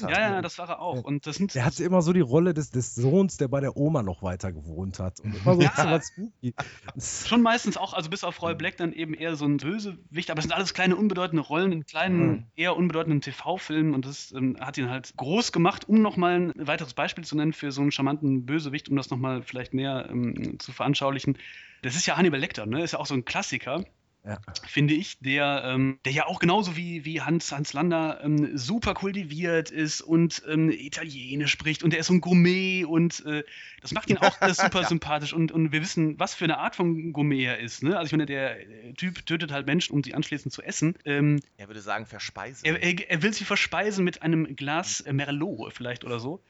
Ja, 0.00 0.10
ja, 0.10 0.42
das 0.42 0.58
war 0.58 0.68
er 0.68 0.80
auch. 0.80 1.04
Und 1.04 1.26
das 1.26 1.36
sind, 1.36 1.54
er 1.54 1.64
hatte 1.64 1.84
immer 1.84 2.02
so 2.02 2.12
die 2.12 2.20
Rolle 2.20 2.54
des, 2.54 2.70
des 2.70 2.94
Sohns, 2.94 3.36
der 3.36 3.48
bei 3.48 3.60
der 3.60 3.76
Oma 3.76 4.02
noch 4.02 4.22
weiter 4.22 4.52
gewohnt 4.52 4.98
hat. 4.98 5.20
Und 5.20 5.34
immer 5.36 5.54
so 5.56 5.62
ja. 5.62 5.72
was 5.76 6.08
spooky. 6.08 6.54
Schon 7.26 7.42
meistens 7.42 7.76
auch, 7.76 7.92
also 7.92 8.10
bis 8.10 8.24
auf 8.24 8.40
Roy 8.42 8.54
Black 8.54 8.76
dann 8.76 8.92
eben 8.92 9.14
eher 9.14 9.36
so 9.36 9.44
ein 9.46 9.58
Bösewicht, 9.58 10.30
aber 10.30 10.38
es 10.38 10.44
sind 10.44 10.52
alles 10.52 10.74
kleine 10.74 10.96
unbedeutende 10.96 11.42
Rollen 11.42 11.72
in 11.72 11.86
kleinen, 11.86 12.26
mhm. 12.26 12.46
eher 12.56 12.76
unbedeutenden 12.76 13.20
TV-Filmen 13.20 13.94
und 13.94 14.06
das 14.06 14.32
ähm, 14.32 14.56
hat 14.60 14.78
ihn 14.78 14.90
halt 14.90 15.14
groß 15.16 15.52
gemacht, 15.52 15.88
um 15.88 16.02
nochmal 16.02 16.34
ein 16.34 16.52
weiteres 16.56 16.94
Beispiel 16.94 17.24
zu 17.24 17.36
nennen 17.36 17.52
für 17.52 17.72
so 17.72 17.82
einen 17.82 17.92
charmanten 17.92 18.46
Bösewicht, 18.46 18.88
um 18.88 18.96
das 18.96 19.10
nochmal 19.10 19.42
vielleicht 19.42 19.74
näher 19.74 20.08
ähm, 20.10 20.58
zu 20.58 20.72
veranschaulichen. 20.72 21.38
Das 21.82 21.96
ist 21.96 22.06
ja 22.06 22.16
Hannibal 22.16 22.40
Lecter, 22.40 22.66
ne? 22.66 22.82
Ist 22.82 22.92
ja 22.92 22.98
auch 22.98 23.06
so 23.06 23.14
ein 23.14 23.24
Klassiker 23.24 23.84
ja. 24.24 24.38
finde 24.66 24.94
ich, 24.94 25.18
der, 25.20 25.62
ähm, 25.64 25.98
der 26.04 26.12
ja 26.12 26.26
auch 26.26 26.38
genauso 26.38 26.76
wie, 26.76 27.04
wie 27.04 27.20
Hans, 27.20 27.52
Hans 27.52 27.72
Lander 27.72 28.20
ähm, 28.22 28.56
super 28.56 28.94
kultiviert 28.94 29.70
ist 29.70 30.00
und 30.02 30.42
ähm, 30.48 30.70
Italienisch 30.70 31.50
spricht 31.50 31.82
und 31.82 31.94
er 31.94 32.00
ist 32.00 32.06
so 32.06 32.14
ein 32.14 32.20
Gourmet 32.20 32.84
und 32.84 33.24
äh, 33.26 33.44
das 33.80 33.92
macht 33.92 34.10
ihn 34.10 34.18
auch 34.18 34.36
super 34.52 34.84
sympathisch 34.84 35.32
und, 35.32 35.52
und 35.52 35.72
wir 35.72 35.80
wissen, 35.80 36.18
was 36.18 36.34
für 36.34 36.44
eine 36.44 36.58
Art 36.58 36.76
von 36.76 37.12
Gourmet 37.12 37.44
er 37.44 37.58
ist. 37.58 37.82
Ne? 37.82 37.96
Also 37.96 38.06
ich 38.06 38.12
meine, 38.12 38.26
der 38.26 38.58
Typ 38.96 39.24
tötet 39.26 39.52
halt 39.52 39.66
Menschen, 39.66 39.94
um 39.94 40.04
sie 40.04 40.14
anschließend 40.14 40.52
zu 40.52 40.62
essen. 40.62 40.94
Ähm, 41.04 41.40
er 41.56 41.68
würde 41.68 41.80
sagen, 41.80 42.06
verspeisen. 42.06 42.64
Er, 42.64 42.82
er, 42.82 43.10
er, 43.10 43.22
will 43.22 43.32
sie 43.32 43.44
verspeisen 43.44 44.04
mit 44.04 44.22
einem 44.22 44.56
Glas 44.56 45.00
äh, 45.00 45.12
Merlot 45.12 45.72
vielleicht 45.72 46.04
oder 46.04 46.20
so. 46.20 46.40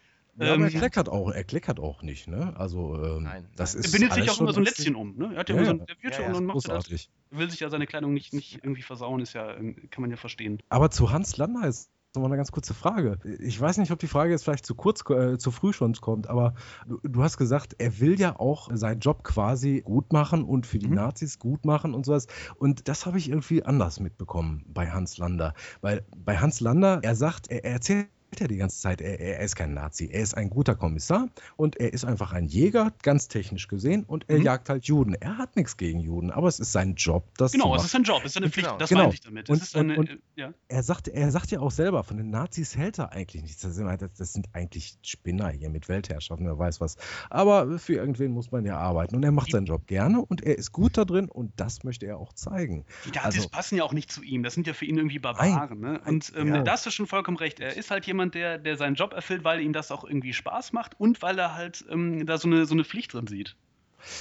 Ja, 0.40 0.54
aber 0.54 0.64
er 0.64 0.72
ähm, 0.72 0.78
kleckert 0.78 1.08
auch, 1.10 1.30
er 1.30 1.44
kleckert 1.44 1.80
auch 1.80 2.02
nicht, 2.02 2.26
ne? 2.26 2.54
Also, 2.56 2.96
ähm, 2.96 3.24
nein, 3.24 3.46
das 3.56 3.74
ist. 3.74 3.86
Er 3.86 3.98
bindet 3.98 4.14
sich 4.14 4.30
auch 4.30 4.40
immer 4.40 4.54
so 4.54 4.60
ein 4.60 4.64
Lätzchen 4.64 4.94
um, 4.94 5.14
ne? 5.16 5.32
Er 5.34 5.40
hat 5.40 5.50
ja, 5.50 5.56
ja, 5.56 5.64
so 5.66 5.70
ein, 5.72 5.80
wird 5.80 6.18
ja, 6.18 6.22
ja, 6.22 6.34
und 6.34 6.46
macht 6.46 6.66
das. 6.66 7.08
Will 7.30 7.50
sich 7.50 7.60
ja 7.60 7.68
seine 7.68 7.86
Kleidung 7.86 8.14
nicht, 8.14 8.32
nicht 8.32 8.54
irgendwie 8.62 8.82
versauen, 8.82 9.20
ist 9.20 9.34
ja, 9.34 9.54
ähm, 9.54 9.76
kann 9.90 10.00
man 10.00 10.10
ja 10.10 10.16
verstehen. 10.16 10.58
Aber 10.70 10.90
zu 10.90 11.12
Hans 11.12 11.36
Lander 11.36 11.68
ist 11.68 11.90
nochmal 12.14 12.30
eine 12.30 12.38
ganz 12.38 12.52
kurze 12.52 12.72
Frage. 12.72 13.18
Ich 13.38 13.60
weiß 13.60 13.76
nicht, 13.76 13.92
ob 13.92 13.98
die 13.98 14.08
Frage 14.08 14.30
jetzt 14.30 14.44
vielleicht 14.44 14.64
zu 14.66 14.74
kurz, 14.74 15.08
äh, 15.10 15.38
zu 15.38 15.50
früh 15.50 15.72
schon 15.72 15.92
kommt, 15.94 16.28
aber 16.28 16.54
du, 16.88 16.98
du, 17.02 17.22
hast 17.22 17.36
gesagt, 17.36 17.76
er 17.78 18.00
will 18.00 18.18
ja 18.18 18.38
auch 18.40 18.70
seinen 18.72 19.00
Job 19.00 19.22
quasi 19.22 19.82
gut 19.84 20.12
machen 20.12 20.42
und 20.42 20.66
für 20.66 20.78
die 20.78 20.88
mhm. 20.88 20.94
Nazis 20.94 21.38
gut 21.38 21.64
machen 21.64 21.94
und 21.94 22.06
sowas. 22.06 22.26
Und 22.56 22.88
das 22.88 23.06
habe 23.06 23.18
ich 23.18 23.28
irgendwie 23.28 23.62
anders 23.62 24.00
mitbekommen 24.00 24.64
bei 24.68 24.90
Hans 24.90 25.18
Lander. 25.18 25.54
Weil 25.82 26.04
bei 26.16 26.38
Hans 26.38 26.60
Lander, 26.60 27.00
er 27.02 27.14
sagt, 27.14 27.48
er, 27.50 27.64
er 27.64 27.72
erzählt 27.72 28.08
er 28.38 28.48
die 28.48 28.56
ganze 28.56 28.80
Zeit, 28.80 29.00
er, 29.00 29.18
er, 29.18 29.40
ist 29.40 29.56
kein 29.56 29.74
Nazi, 29.74 30.10
er 30.12 30.20
ist 30.20 30.36
ein 30.36 30.50
guter 30.50 30.74
Kommissar 30.74 31.28
und 31.56 31.76
er 31.76 31.92
ist 31.92 32.04
einfach 32.04 32.32
ein 32.32 32.44
Jäger, 32.44 32.92
ganz 33.02 33.28
technisch 33.28 33.68
gesehen, 33.68 34.04
und 34.04 34.28
er 34.28 34.38
mhm. 34.38 34.44
jagt 34.44 34.68
halt 34.68 34.84
Juden. 34.84 35.14
Er 35.14 35.38
hat 35.38 35.56
nichts 35.56 35.76
gegen 35.76 36.00
Juden, 36.00 36.30
aber 36.30 36.48
es 36.48 36.60
ist 36.60 36.72
sein 36.72 36.94
Job, 36.94 37.24
das 37.36 37.52
Genau, 37.52 37.74
es 37.74 37.84
ist 37.84 37.92
sein 37.92 38.02
Job, 38.02 38.20
es 38.20 38.26
ist 38.26 38.34
seine 38.34 38.50
Pflicht, 38.50 38.68
genau. 38.68 38.78
das 38.78 38.88
genau. 38.88 39.02
meine 39.02 39.14
ich 39.14 39.20
damit. 39.20 39.48
Und, 39.48 39.74
eine, 39.74 39.96
und, 39.98 40.10
und 40.10 40.22
ja. 40.36 40.52
er, 40.68 40.82
sagt, 40.82 41.08
er 41.08 41.30
sagt 41.30 41.50
ja 41.50 41.60
auch 41.60 41.70
selber, 41.70 42.04
von 42.04 42.16
den 42.16 42.30
Nazis 42.30 42.76
hält 42.76 42.98
er 42.98 43.12
eigentlich 43.12 43.42
nichts. 43.42 43.62
Das, 43.62 43.76
das 44.16 44.32
sind 44.32 44.48
eigentlich 44.52 44.98
Spinner 45.02 45.48
hier 45.48 45.70
mit 45.70 45.88
Weltherrschaft, 45.88 46.40
wer 46.42 46.58
weiß 46.58 46.80
was. 46.80 46.96
Aber 47.30 47.78
für 47.78 47.94
irgendwen 47.94 48.32
muss 48.32 48.50
man 48.50 48.64
ja 48.64 48.76
arbeiten 48.76 49.16
und 49.16 49.22
er 49.22 49.32
macht 49.32 49.50
seinen 49.50 49.66
Job 49.66 49.86
gerne 49.86 50.20
und 50.20 50.42
er 50.42 50.58
ist 50.58 50.72
gut 50.72 50.96
da 50.96 51.04
drin 51.04 51.28
und 51.28 51.52
das 51.56 51.84
möchte 51.84 52.06
er 52.06 52.18
auch 52.18 52.32
zeigen. 52.32 52.84
Die 53.06 53.10
Nazis 53.10 53.42
also, 53.42 53.48
passen 53.48 53.76
ja 53.76 53.84
auch 53.84 53.92
nicht 53.92 54.10
zu 54.10 54.22
ihm, 54.22 54.42
das 54.42 54.54
sind 54.54 54.66
ja 54.66 54.72
für 54.72 54.84
ihn 54.84 54.96
irgendwie 54.96 55.18
Barbaren. 55.18 55.80
Ne? 55.80 56.00
Und 56.06 56.32
ähm, 56.36 56.48
ja. 56.48 56.62
da 56.62 56.72
hast 56.72 56.86
du 56.86 56.90
schon 56.90 57.06
vollkommen 57.06 57.36
recht. 57.36 57.60
Er 57.60 57.76
ist 57.76 57.90
halt 57.90 58.06
jemand, 58.06 58.19
der, 58.26 58.58
der 58.58 58.76
seinen 58.76 58.94
Job 58.94 59.12
erfüllt, 59.12 59.44
weil 59.44 59.60
ihm 59.60 59.72
das 59.72 59.90
auch 59.90 60.04
irgendwie 60.04 60.32
Spaß 60.32 60.72
macht 60.72 60.98
und 60.98 61.22
weil 61.22 61.38
er 61.38 61.54
halt 61.54 61.84
ähm, 61.88 62.26
da 62.26 62.38
so 62.38 62.48
eine, 62.48 62.66
so 62.66 62.74
eine 62.74 62.84
Pflicht 62.84 63.12
drin 63.14 63.26
sieht. 63.26 63.56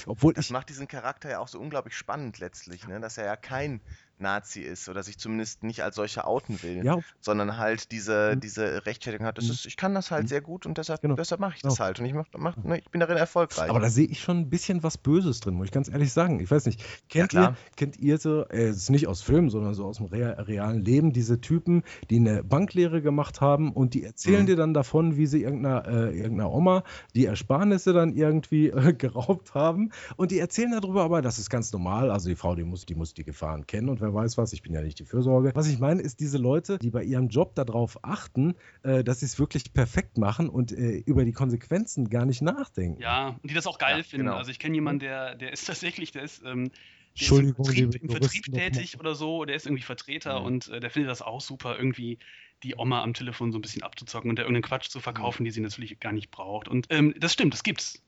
Obwohl 0.06 0.34
das 0.34 0.50
macht 0.50 0.68
diesen 0.68 0.88
Charakter 0.88 1.30
ja 1.30 1.38
auch 1.38 1.48
so 1.48 1.58
unglaublich 1.58 1.96
spannend 1.96 2.38
letztlich, 2.38 2.86
ne? 2.86 3.00
dass 3.00 3.18
er 3.18 3.24
ja 3.24 3.36
kein 3.36 3.80
Nazi 4.20 4.60
ist 4.60 4.88
oder 4.88 5.02
sich 5.02 5.18
zumindest 5.18 5.62
nicht 5.62 5.82
als 5.82 5.96
solcher 5.96 6.26
outen 6.26 6.62
will, 6.62 6.84
ja. 6.84 6.98
sondern 7.20 7.56
halt 7.56 7.92
diese, 7.92 8.32
mhm. 8.34 8.40
diese 8.40 8.86
Rechtfertigung 8.86 9.26
hat. 9.26 9.38
Das 9.38 9.46
mhm. 9.46 9.52
ist, 9.52 9.66
ich 9.66 9.76
kann 9.76 9.94
das 9.94 10.10
halt 10.10 10.24
mhm. 10.24 10.28
sehr 10.28 10.40
gut 10.40 10.66
und 10.66 10.78
deshalb, 10.78 11.00
genau. 11.00 11.14
deshalb 11.14 11.40
mache 11.40 11.54
ich 11.56 11.62
das 11.62 11.74
genau. 11.76 11.86
halt 11.86 12.00
und 12.00 12.06
ich, 12.06 12.14
mach, 12.14 12.26
mach, 12.36 12.56
ne, 12.56 12.78
ich 12.78 12.90
bin 12.90 13.00
darin 13.00 13.16
erfolgreich. 13.16 13.70
Aber 13.70 13.80
da 13.80 13.88
sehe 13.88 14.06
ich 14.06 14.20
schon 14.20 14.38
ein 14.38 14.50
bisschen 14.50 14.82
was 14.82 14.98
Böses 14.98 15.40
drin, 15.40 15.54
muss 15.54 15.66
ich 15.66 15.72
ganz 15.72 15.88
ehrlich 15.88 16.12
sagen. 16.12 16.40
Ich 16.40 16.50
weiß 16.50 16.66
nicht, 16.66 16.82
kennt, 17.08 17.32
ja, 17.32 17.50
ihr, 17.50 17.56
kennt 17.76 17.98
ihr 17.98 18.18
so, 18.18 18.44
äh, 18.48 18.68
es 18.68 18.76
ist 18.76 18.90
nicht 18.90 19.06
aus 19.06 19.22
Filmen, 19.22 19.50
sondern 19.50 19.74
so 19.74 19.86
aus 19.86 19.98
dem 19.98 20.06
realen 20.06 20.84
Leben, 20.84 21.12
diese 21.12 21.40
Typen, 21.40 21.82
die 22.10 22.16
eine 22.16 22.42
Banklehre 22.44 23.02
gemacht 23.02 23.40
haben 23.40 23.72
und 23.72 23.94
die 23.94 24.04
erzählen 24.04 24.42
mhm. 24.42 24.46
dir 24.46 24.56
dann 24.56 24.74
davon, 24.74 25.16
wie 25.16 25.26
sie 25.26 25.42
irgendeiner, 25.42 25.86
äh, 25.86 26.16
irgendeiner 26.16 26.52
Oma 26.52 26.84
die 27.14 27.26
Ersparnisse 27.26 27.92
dann 27.92 28.14
irgendwie 28.14 28.68
äh, 28.68 28.92
geraubt 28.92 29.54
haben 29.54 29.90
und 30.16 30.30
die 30.30 30.38
erzählen 30.38 30.72
darüber 30.72 31.02
aber, 31.02 31.22
das 31.22 31.38
ist 31.38 31.50
ganz 31.50 31.72
normal, 31.72 32.10
also 32.10 32.28
die 32.28 32.36
Frau, 32.36 32.54
die 32.54 32.64
muss 32.64 32.86
die, 32.86 32.94
muss 32.94 33.14
die 33.14 33.24
Gefahren 33.24 33.66
kennen 33.66 33.88
und 33.88 34.00
wer 34.12 34.22
weiß 34.22 34.38
was, 34.38 34.52
ich 34.52 34.62
bin 34.62 34.74
ja 34.74 34.82
nicht 34.82 34.98
die 34.98 35.04
Fürsorge. 35.04 35.52
Was 35.54 35.68
ich 35.68 35.78
meine, 35.78 36.02
ist 36.02 36.20
diese 36.20 36.38
Leute, 36.38 36.78
die 36.78 36.90
bei 36.90 37.02
ihrem 37.02 37.28
Job 37.28 37.54
darauf 37.54 38.04
achten, 38.04 38.54
äh, 38.82 39.04
dass 39.04 39.20
sie 39.20 39.26
es 39.26 39.38
wirklich 39.38 39.72
perfekt 39.72 40.18
machen 40.18 40.48
und 40.48 40.72
äh, 40.72 41.02
über 41.06 41.24
die 41.24 41.32
Konsequenzen 41.32 42.08
gar 42.08 42.26
nicht 42.26 42.42
nachdenken. 42.42 43.00
Ja, 43.00 43.38
und 43.42 43.50
die 43.50 43.54
das 43.54 43.66
auch 43.66 43.78
geil 43.78 43.98
ja, 43.98 44.02
finden. 44.02 44.26
Genau. 44.26 44.36
Also 44.36 44.50
ich 44.50 44.58
kenne 44.58 44.74
jemanden, 44.74 45.00
der, 45.00 45.34
der 45.34 45.52
ist 45.52 45.66
tatsächlich, 45.66 46.12
der 46.12 46.22
ist. 46.22 46.42
Ähm, 46.44 46.70
der 47.18 47.22
Entschuldigung, 47.22 47.66
ist 47.66 47.76
im 47.76 47.90
Vertrieb, 47.90 48.02
im 48.02 48.10
Vertrieb 48.10 48.44
tätig 48.54 49.00
oder 49.00 49.16
so, 49.16 49.44
der 49.44 49.56
ist 49.56 49.66
irgendwie 49.66 49.82
Vertreter 49.82 50.30
ja. 50.30 50.36
und 50.36 50.68
äh, 50.68 50.78
der 50.78 50.90
findet 50.90 51.10
das 51.10 51.22
auch 51.22 51.40
super, 51.40 51.76
irgendwie 51.76 52.18
die 52.62 52.76
Oma 52.76 53.02
am 53.02 53.14
Telefon 53.14 53.50
so 53.50 53.58
ein 53.58 53.62
bisschen 53.62 53.82
abzuzocken 53.82 54.30
und 54.30 54.36
der 54.36 54.44
irgendeinen 54.44 54.62
Quatsch 54.62 54.88
zu 54.90 55.00
verkaufen, 55.00 55.44
die 55.44 55.50
sie 55.50 55.60
natürlich 55.60 55.98
gar 55.98 56.12
nicht 56.12 56.30
braucht. 56.30 56.68
Und 56.68 56.86
ähm, 56.90 57.14
das 57.18 57.32
stimmt, 57.32 57.52
das 57.52 57.64
gibt's. 57.64 58.00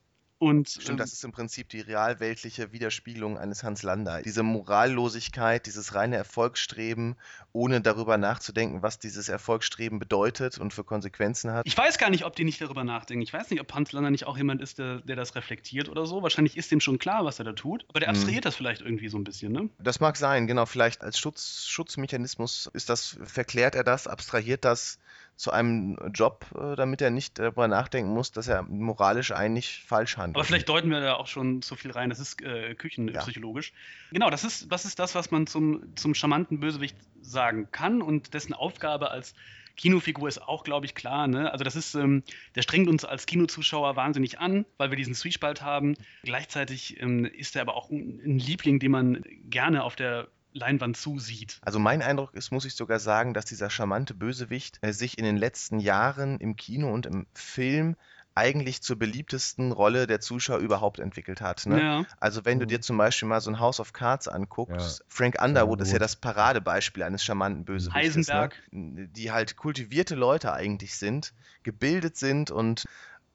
Und, 0.43 0.67
Stimmt, 0.67 0.89
ähm, 0.89 0.97
das 0.97 1.13
ist 1.13 1.23
im 1.23 1.31
Prinzip 1.31 1.69
die 1.69 1.79
realweltliche 1.79 2.73
Widerspiegelung 2.73 3.37
eines 3.37 3.63
Hans 3.63 3.81
Lander. 3.81 4.21
Diese 4.23 4.43
Morallosigkeit, 4.43 5.65
dieses 5.65 5.95
reine 5.95 6.17
Erfolgsstreben, 6.17 7.15
ohne 7.53 7.79
darüber 7.79 8.17
nachzudenken, 8.17 8.81
was 8.81 8.99
dieses 8.99 9.29
Erfolgsstreben 9.29 9.99
bedeutet 9.99 10.57
und 10.57 10.73
für 10.73 10.83
Konsequenzen 10.83 11.53
hat. 11.53 11.65
Ich 11.65 11.77
weiß 11.77 11.97
gar 11.97 12.09
nicht, 12.09 12.25
ob 12.25 12.35
die 12.35 12.43
nicht 12.43 12.59
darüber 12.59 12.83
nachdenken. 12.83 13.21
Ich 13.21 13.31
weiß 13.31 13.51
nicht, 13.51 13.61
ob 13.61 13.73
Hans 13.73 13.93
Lander 13.93 14.11
nicht 14.11 14.25
auch 14.25 14.35
jemand 14.35 14.61
ist, 14.61 14.79
der, 14.79 14.99
der 14.99 15.15
das 15.15 15.33
reflektiert 15.35 15.87
oder 15.87 16.05
so. 16.05 16.21
Wahrscheinlich 16.21 16.57
ist 16.57 16.69
dem 16.71 16.81
schon 16.81 16.99
klar, 16.99 17.23
was 17.23 17.39
er 17.39 17.45
da 17.45 17.53
tut. 17.53 17.85
Aber 17.87 18.01
der 18.01 18.09
hm. 18.09 18.15
abstrahiert 18.15 18.43
hm. 18.43 18.49
das 18.49 18.55
vielleicht 18.57 18.81
irgendwie 18.81 19.07
so 19.07 19.17
ein 19.17 19.23
bisschen, 19.23 19.53
ne? 19.53 19.69
Das 19.79 20.01
mag 20.01 20.17
sein, 20.17 20.45
genau. 20.45 20.65
Vielleicht 20.65 21.03
als 21.03 21.17
Schutz, 21.17 21.67
Schutzmechanismus 21.67 22.69
ist 22.73 22.89
das, 22.89 23.17
verklärt 23.23 23.75
er 23.75 23.85
das, 23.85 24.07
abstrahiert 24.07 24.65
das 24.65 24.99
zu 25.43 25.51
einem 25.51 25.97
Job, 26.13 26.45
äh, 26.55 26.77
damit 26.77 27.01
er 27.01 27.09
nicht 27.09 27.37
darüber 27.37 27.67
nachdenken 27.67 28.13
muss, 28.13 28.31
dass 28.31 28.47
er 28.47 28.63
moralisch 28.63 29.33
eigentlich 29.33 29.83
falsch 29.85 30.15
handelt. 30.15 30.37
Aber 30.37 30.45
vielleicht 30.45 30.69
deuten 30.69 30.89
wir 30.89 31.01
da 31.01 31.15
auch 31.15 31.27
schon 31.27 31.61
zu 31.61 31.75
viel 31.75 31.91
rein. 31.91 32.09
Das 32.09 32.19
ist 32.19 32.41
äh, 32.41 32.73
küchenpsychologisch. 32.75 33.71
Ja. 33.71 34.13
Genau, 34.13 34.29
das 34.29 34.45
ist, 34.45 34.71
das 34.71 34.85
ist 34.85 34.99
das, 34.99 35.15
was 35.15 35.31
man 35.31 35.45
zum, 35.45 35.97
zum 35.97 36.15
charmanten 36.15 36.61
Bösewicht 36.61 36.95
sagen 37.21 37.67
kann 37.71 38.01
und 38.01 38.33
dessen 38.33 38.53
Aufgabe 38.53 39.11
als 39.11 39.33
Kinofigur 39.75 40.29
ist 40.29 40.41
auch, 40.41 40.63
glaube 40.63 40.85
ich, 40.85 40.95
klar. 40.95 41.27
Ne? 41.27 41.51
Also 41.51 41.65
das 41.65 41.75
ist, 41.75 41.93
ähm, 41.93 42.23
der 42.55 42.61
strengt 42.61 42.87
uns 42.87 43.03
als 43.03 43.25
Kinozuschauer 43.25 43.97
wahnsinnig 43.97 44.39
an, 44.39 44.65
weil 44.77 44.91
wir 44.91 44.97
diesen 44.97 45.13
Zwiespalt 45.13 45.61
haben. 45.61 45.97
Gleichzeitig 46.23 47.01
ähm, 47.01 47.25
ist 47.25 47.57
er 47.57 47.63
aber 47.63 47.75
auch 47.75 47.89
ein, 47.89 48.21
ein 48.23 48.39
Liebling, 48.39 48.79
den 48.79 48.91
man 48.91 49.23
gerne 49.49 49.83
auf 49.83 49.97
der 49.97 50.29
Leinwand 50.53 50.97
zusieht. 50.97 51.59
Also 51.61 51.79
mein 51.79 52.01
Eindruck 52.01 52.33
ist, 52.33 52.51
muss 52.51 52.65
ich 52.65 52.75
sogar 52.75 52.99
sagen, 52.99 53.33
dass 53.33 53.45
dieser 53.45 53.69
charmante 53.69 54.13
Bösewicht 54.13 54.79
äh, 54.81 54.93
sich 54.93 55.17
in 55.17 55.25
den 55.25 55.37
letzten 55.37 55.79
Jahren 55.79 56.39
im 56.39 56.55
Kino 56.55 56.91
und 56.91 57.05
im 57.05 57.25
Film 57.33 57.95
eigentlich 58.35 58.81
zur 58.81 58.97
beliebtesten 58.97 59.71
Rolle 59.71 60.07
der 60.07 60.19
Zuschauer 60.19 60.57
überhaupt 60.57 60.99
entwickelt 60.99 61.41
hat. 61.41 61.65
Ne? 61.65 61.79
Ja. 61.79 62.05
Also 62.19 62.45
wenn 62.45 62.59
du 62.59 62.65
dir 62.65 62.81
zum 62.81 62.97
Beispiel 62.97 63.27
mal 63.27 63.41
so 63.41 63.51
ein 63.51 63.59
House 63.59 63.79
of 63.79 63.93
Cards 63.93 64.27
anguckst, 64.27 64.99
ja. 64.99 65.05
Frank 65.07 65.41
Underwood 65.41 65.79
ja, 65.79 65.83
ist 65.83 65.91
ja 65.91 65.99
das 65.99 66.15
Paradebeispiel 66.15 67.03
eines 67.03 67.23
charmanten 67.23 67.65
Bösewichtes. 67.65 67.93
Heisenberg. 67.93 68.55
Ne? 68.71 69.07
Die 69.07 69.31
halt 69.31 69.55
kultivierte 69.55 70.15
Leute 70.15 70.53
eigentlich 70.53 70.95
sind, 70.95 71.33
gebildet 71.61 72.17
sind 72.17 72.49
und 72.49 72.85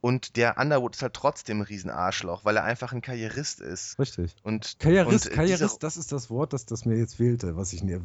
und 0.01 0.37
der 0.37 0.59
Underwood 0.59 0.95
ist 0.95 1.03
halt 1.03 1.15
trotzdem 1.15 1.59
ein 1.61 1.63
Riesenarschloch, 1.63 2.45
weil 2.45 2.57
er 2.57 2.65
einfach 2.65 2.93
ein 2.93 3.03
Karrierist 3.03 3.61
ist. 3.61 3.99
Richtig. 3.99 4.35
Und, 4.45 4.77
Karrierist, 4.79 5.27
und 5.27 5.35
Karrierist 5.35 5.83
das 5.83 5.97
ist 5.97 6.13
das 6.13 6.31
Wort, 6.31 6.53
das, 6.53 6.67
das 6.67 6.85
mir 6.85 6.97
jetzt 6.97 7.17
fehlte, 7.17 7.57
was 7.57 7.73
ich, 7.73 7.83
äh, 7.83 7.97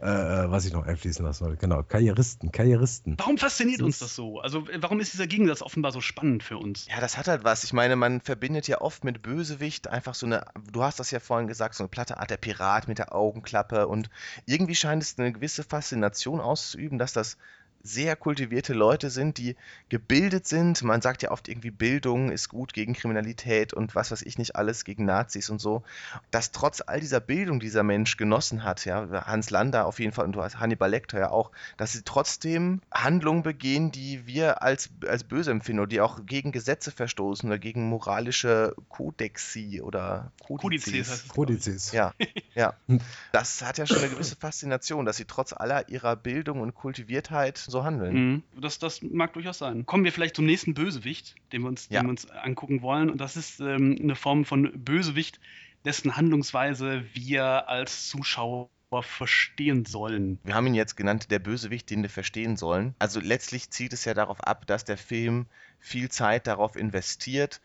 was 0.00 0.64
ich 0.64 0.72
noch 0.72 0.86
einfließen 0.86 1.24
lassen 1.24 1.44
wollte. 1.44 1.56
Genau, 1.58 1.82
Karrieristen, 1.82 2.52
Karrieristen. 2.52 3.16
Warum 3.18 3.38
fasziniert 3.38 3.80
das 3.80 3.86
uns 3.86 3.98
das 3.98 4.14
so? 4.14 4.38
Also 4.38 4.66
warum 4.78 5.00
ist 5.00 5.12
dieser 5.12 5.26
Gegensatz 5.26 5.62
offenbar 5.62 5.90
so 5.90 6.00
spannend 6.00 6.44
für 6.44 6.58
uns? 6.58 6.86
Ja, 6.88 7.00
das 7.00 7.16
hat 7.16 7.26
halt 7.26 7.42
was. 7.42 7.64
Ich 7.64 7.72
meine, 7.72 7.96
man 7.96 8.20
verbindet 8.20 8.68
ja 8.68 8.80
oft 8.80 9.02
mit 9.02 9.22
Bösewicht 9.22 9.88
einfach 9.88 10.14
so 10.14 10.26
eine, 10.26 10.44
du 10.70 10.82
hast 10.84 11.00
das 11.00 11.10
ja 11.10 11.18
vorhin 11.18 11.48
gesagt, 11.48 11.74
so 11.74 11.82
eine 11.82 11.88
platte 11.88 12.18
Art 12.18 12.30
der 12.30 12.36
Pirat 12.36 12.86
mit 12.86 12.98
der 12.98 13.14
Augenklappe 13.14 13.88
und 13.88 14.10
irgendwie 14.46 14.76
scheint 14.76 15.02
es 15.02 15.18
eine 15.18 15.32
gewisse 15.32 15.64
Faszination 15.64 16.40
auszuüben, 16.40 16.98
dass 16.98 17.12
das 17.12 17.36
sehr 17.82 18.16
kultivierte 18.16 18.74
Leute 18.74 19.10
sind, 19.10 19.38
die 19.38 19.56
gebildet 19.88 20.46
sind. 20.46 20.82
Man 20.82 21.02
sagt 21.02 21.22
ja 21.22 21.30
oft 21.30 21.48
irgendwie, 21.48 21.70
Bildung 21.70 22.30
ist 22.30 22.48
gut 22.48 22.72
gegen 22.72 22.92
Kriminalität 22.92 23.72
und 23.72 23.94
was 23.94 24.10
weiß 24.10 24.22
ich 24.22 24.38
nicht 24.38 24.56
alles, 24.56 24.84
gegen 24.84 25.04
Nazis 25.04 25.50
und 25.50 25.60
so. 25.60 25.82
Dass 26.30 26.52
trotz 26.52 26.82
all 26.84 27.00
dieser 27.00 27.20
Bildung 27.20 27.60
dieser 27.60 27.82
Mensch 27.82 28.16
genossen 28.16 28.64
hat, 28.64 28.84
ja, 28.84 29.08
Hans 29.26 29.50
Lander 29.50 29.86
auf 29.86 29.98
jeden 29.98 30.12
Fall 30.12 30.24
und 30.24 30.32
du 30.32 30.42
hast 30.42 30.60
Hannibal 30.60 30.90
Lecter 30.90 31.18
ja 31.18 31.30
auch, 31.30 31.50
dass 31.76 31.92
sie 31.92 32.02
trotzdem 32.04 32.80
Handlungen 32.92 33.42
begehen, 33.42 33.90
die 33.90 34.26
wir 34.26 34.62
als, 34.62 34.90
als 35.06 35.24
böse 35.24 35.50
empfinden 35.50 35.80
oder 35.80 35.88
die 35.88 36.00
auch 36.00 36.24
gegen 36.26 36.52
Gesetze 36.52 36.90
verstoßen 36.90 37.48
oder 37.48 37.58
gegen 37.58 37.88
moralische 37.88 38.74
Kodexi 38.88 39.80
oder 39.82 40.32
Kodizes. 40.42 41.28
Kodizes. 41.28 41.92
Ja, 41.92 42.12
ja. 42.54 42.74
Das 43.32 43.62
hat 43.62 43.78
ja 43.78 43.86
schon 43.86 43.98
eine 43.98 44.08
gewisse 44.08 44.36
Faszination, 44.36 45.04
dass 45.06 45.16
sie 45.16 45.24
trotz 45.24 45.52
aller 45.52 45.88
ihrer 45.88 46.16
Bildung 46.16 46.60
und 46.60 46.74
Kultiviertheit 46.74 47.58
so 47.72 47.82
handeln. 47.82 48.14
Mhm. 48.14 48.42
Das, 48.60 48.78
das 48.78 49.02
mag 49.02 49.32
durchaus 49.32 49.58
sein. 49.58 49.84
Kommen 49.86 50.04
wir 50.04 50.12
vielleicht 50.12 50.36
zum 50.36 50.46
nächsten 50.46 50.74
Bösewicht, 50.74 51.34
den 51.52 51.62
wir 51.62 51.68
uns, 51.68 51.88
ja. 51.90 52.00
den 52.00 52.06
wir 52.06 52.10
uns 52.10 52.30
angucken 52.30 52.82
wollen. 52.82 53.10
Und 53.10 53.20
das 53.20 53.36
ist 53.36 53.58
ähm, 53.58 53.98
eine 54.00 54.14
Form 54.14 54.44
von 54.44 54.70
Bösewicht, 54.84 55.40
dessen 55.84 56.16
Handlungsweise 56.16 57.04
wir 57.14 57.68
als 57.68 58.08
Zuschauer 58.08 58.68
verstehen 59.00 59.86
sollen. 59.86 60.38
Wir 60.44 60.54
haben 60.54 60.66
ihn 60.66 60.74
jetzt 60.74 60.96
genannt, 60.96 61.30
der 61.30 61.38
Bösewicht, 61.38 61.88
den 61.88 62.02
wir 62.02 62.10
verstehen 62.10 62.56
sollen. 62.56 62.94
Also 62.98 63.20
letztlich 63.20 63.70
zielt 63.70 63.94
es 63.94 64.04
ja 64.04 64.12
darauf 64.12 64.40
ab, 64.42 64.66
dass 64.66 64.84
der 64.84 64.98
Film 64.98 65.46
viel 65.80 66.10
Zeit 66.10 66.46
darauf 66.46 66.76
investiert, 66.76 67.62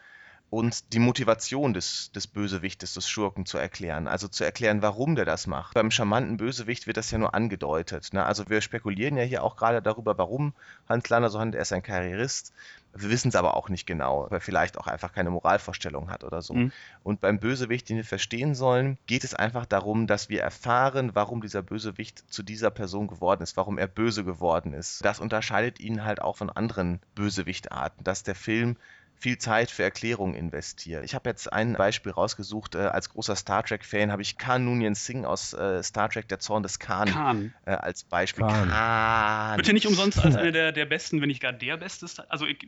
und 0.49 0.93
die 0.93 0.99
Motivation 0.99 1.73
des, 1.73 2.11
des 2.13 2.27
Bösewichtes, 2.27 2.93
des 2.93 3.09
Schurken 3.09 3.45
zu 3.45 3.57
erklären. 3.57 4.07
Also 4.07 4.27
zu 4.27 4.45
erklären, 4.45 4.81
warum 4.81 5.15
der 5.15 5.25
das 5.25 5.45
macht. 5.45 5.73
Beim 5.73 5.91
charmanten 5.91 6.37
Bösewicht 6.37 6.87
wird 6.87 6.97
das 6.97 7.11
ja 7.11 7.17
nur 7.17 7.33
angedeutet. 7.33 8.13
Ne? 8.13 8.25
Also 8.25 8.49
wir 8.49 8.61
spekulieren 8.61 9.17
ja 9.17 9.23
hier 9.23 9.43
auch 9.43 9.57
gerade 9.57 9.81
darüber, 9.81 10.17
warum 10.17 10.53
Hans 10.87 11.09
Lanner 11.09 11.29
so 11.29 11.39
handelt. 11.39 11.59
Er 11.59 11.63
ist 11.63 11.73
ein 11.73 11.83
Karrierist. 11.83 12.53
Wir 12.93 13.09
wissen 13.09 13.27
es 13.27 13.35
aber 13.35 13.55
auch 13.55 13.69
nicht 13.69 13.85
genau, 13.85 14.23
weil 14.29 14.37
er 14.37 14.41
vielleicht 14.41 14.77
auch 14.77 14.87
einfach 14.87 15.11
keine 15.11 15.29
Moralvorstellung 15.29 16.09
hat 16.09 16.23
oder 16.23 16.41
so. 16.41 16.53
Mhm. 16.53 16.71
Und 17.03 17.19
beim 17.19 17.39
Bösewicht, 17.39 17.89
den 17.89 17.97
wir 17.97 18.05
verstehen 18.05 18.55
sollen, 18.55 18.97
geht 19.05 19.23
es 19.23 19.35
einfach 19.35 19.65
darum, 19.65 20.07
dass 20.07 20.29
wir 20.29 20.41
erfahren, 20.41 21.11
warum 21.13 21.41
dieser 21.41 21.61
Bösewicht 21.61 22.23
zu 22.31 22.41
dieser 22.41 22.71
Person 22.71 23.07
geworden 23.07 23.43
ist, 23.43 23.57
warum 23.57 23.77
er 23.77 23.87
böse 23.87 24.23
geworden 24.23 24.73
ist. 24.73 25.03
Das 25.03 25.19
unterscheidet 25.19 25.79
ihn 25.79 26.05
halt 26.05 26.21
auch 26.21 26.37
von 26.37 26.49
anderen 26.49 27.01
Bösewichtarten, 27.13 28.03
dass 28.03 28.23
der 28.23 28.35
Film 28.35 28.77
viel 29.19 29.37
Zeit 29.37 29.71
für 29.71 29.83
Erklärungen 29.83 30.35
investiere. 30.35 31.03
Ich 31.03 31.15
habe 31.15 31.29
jetzt 31.29 31.51
ein 31.51 31.73
Beispiel 31.73 32.11
rausgesucht. 32.11 32.75
Äh, 32.75 32.79
als 32.79 33.09
großer 33.09 33.35
Star 33.35 33.63
Trek-Fan 33.63 34.11
habe 34.11 34.21
ich 34.21 34.37
Khan 34.37 34.63
Noonien 34.63 34.93
Singh 34.93 35.27
aus 35.27 35.53
äh, 35.53 35.81
Star 35.81 36.09
Trek 36.09 36.27
Der 36.27 36.39
Zorn 36.39 36.61
des 36.61 36.77
Khan, 36.77 37.09
Khan. 37.09 37.53
Äh, 37.65 37.71
als 37.71 38.03
Beispiel. 38.03 38.45
Khan. 38.45 38.69
Khan. 38.69 39.57
Wird 39.57 39.67
ja 39.67 39.73
nicht 39.73 39.87
umsonst 39.87 40.23
als 40.23 40.35
einer 40.35 40.51
der, 40.51 40.71
der 40.71 40.85
besten, 40.85 41.19
wenn 41.21 41.29
nicht 41.29 41.41
gar 41.41 41.53
der 41.53 41.77
beste 41.77 42.07
Star 42.07 42.25
Also 42.29 42.45
ich, 42.45 42.59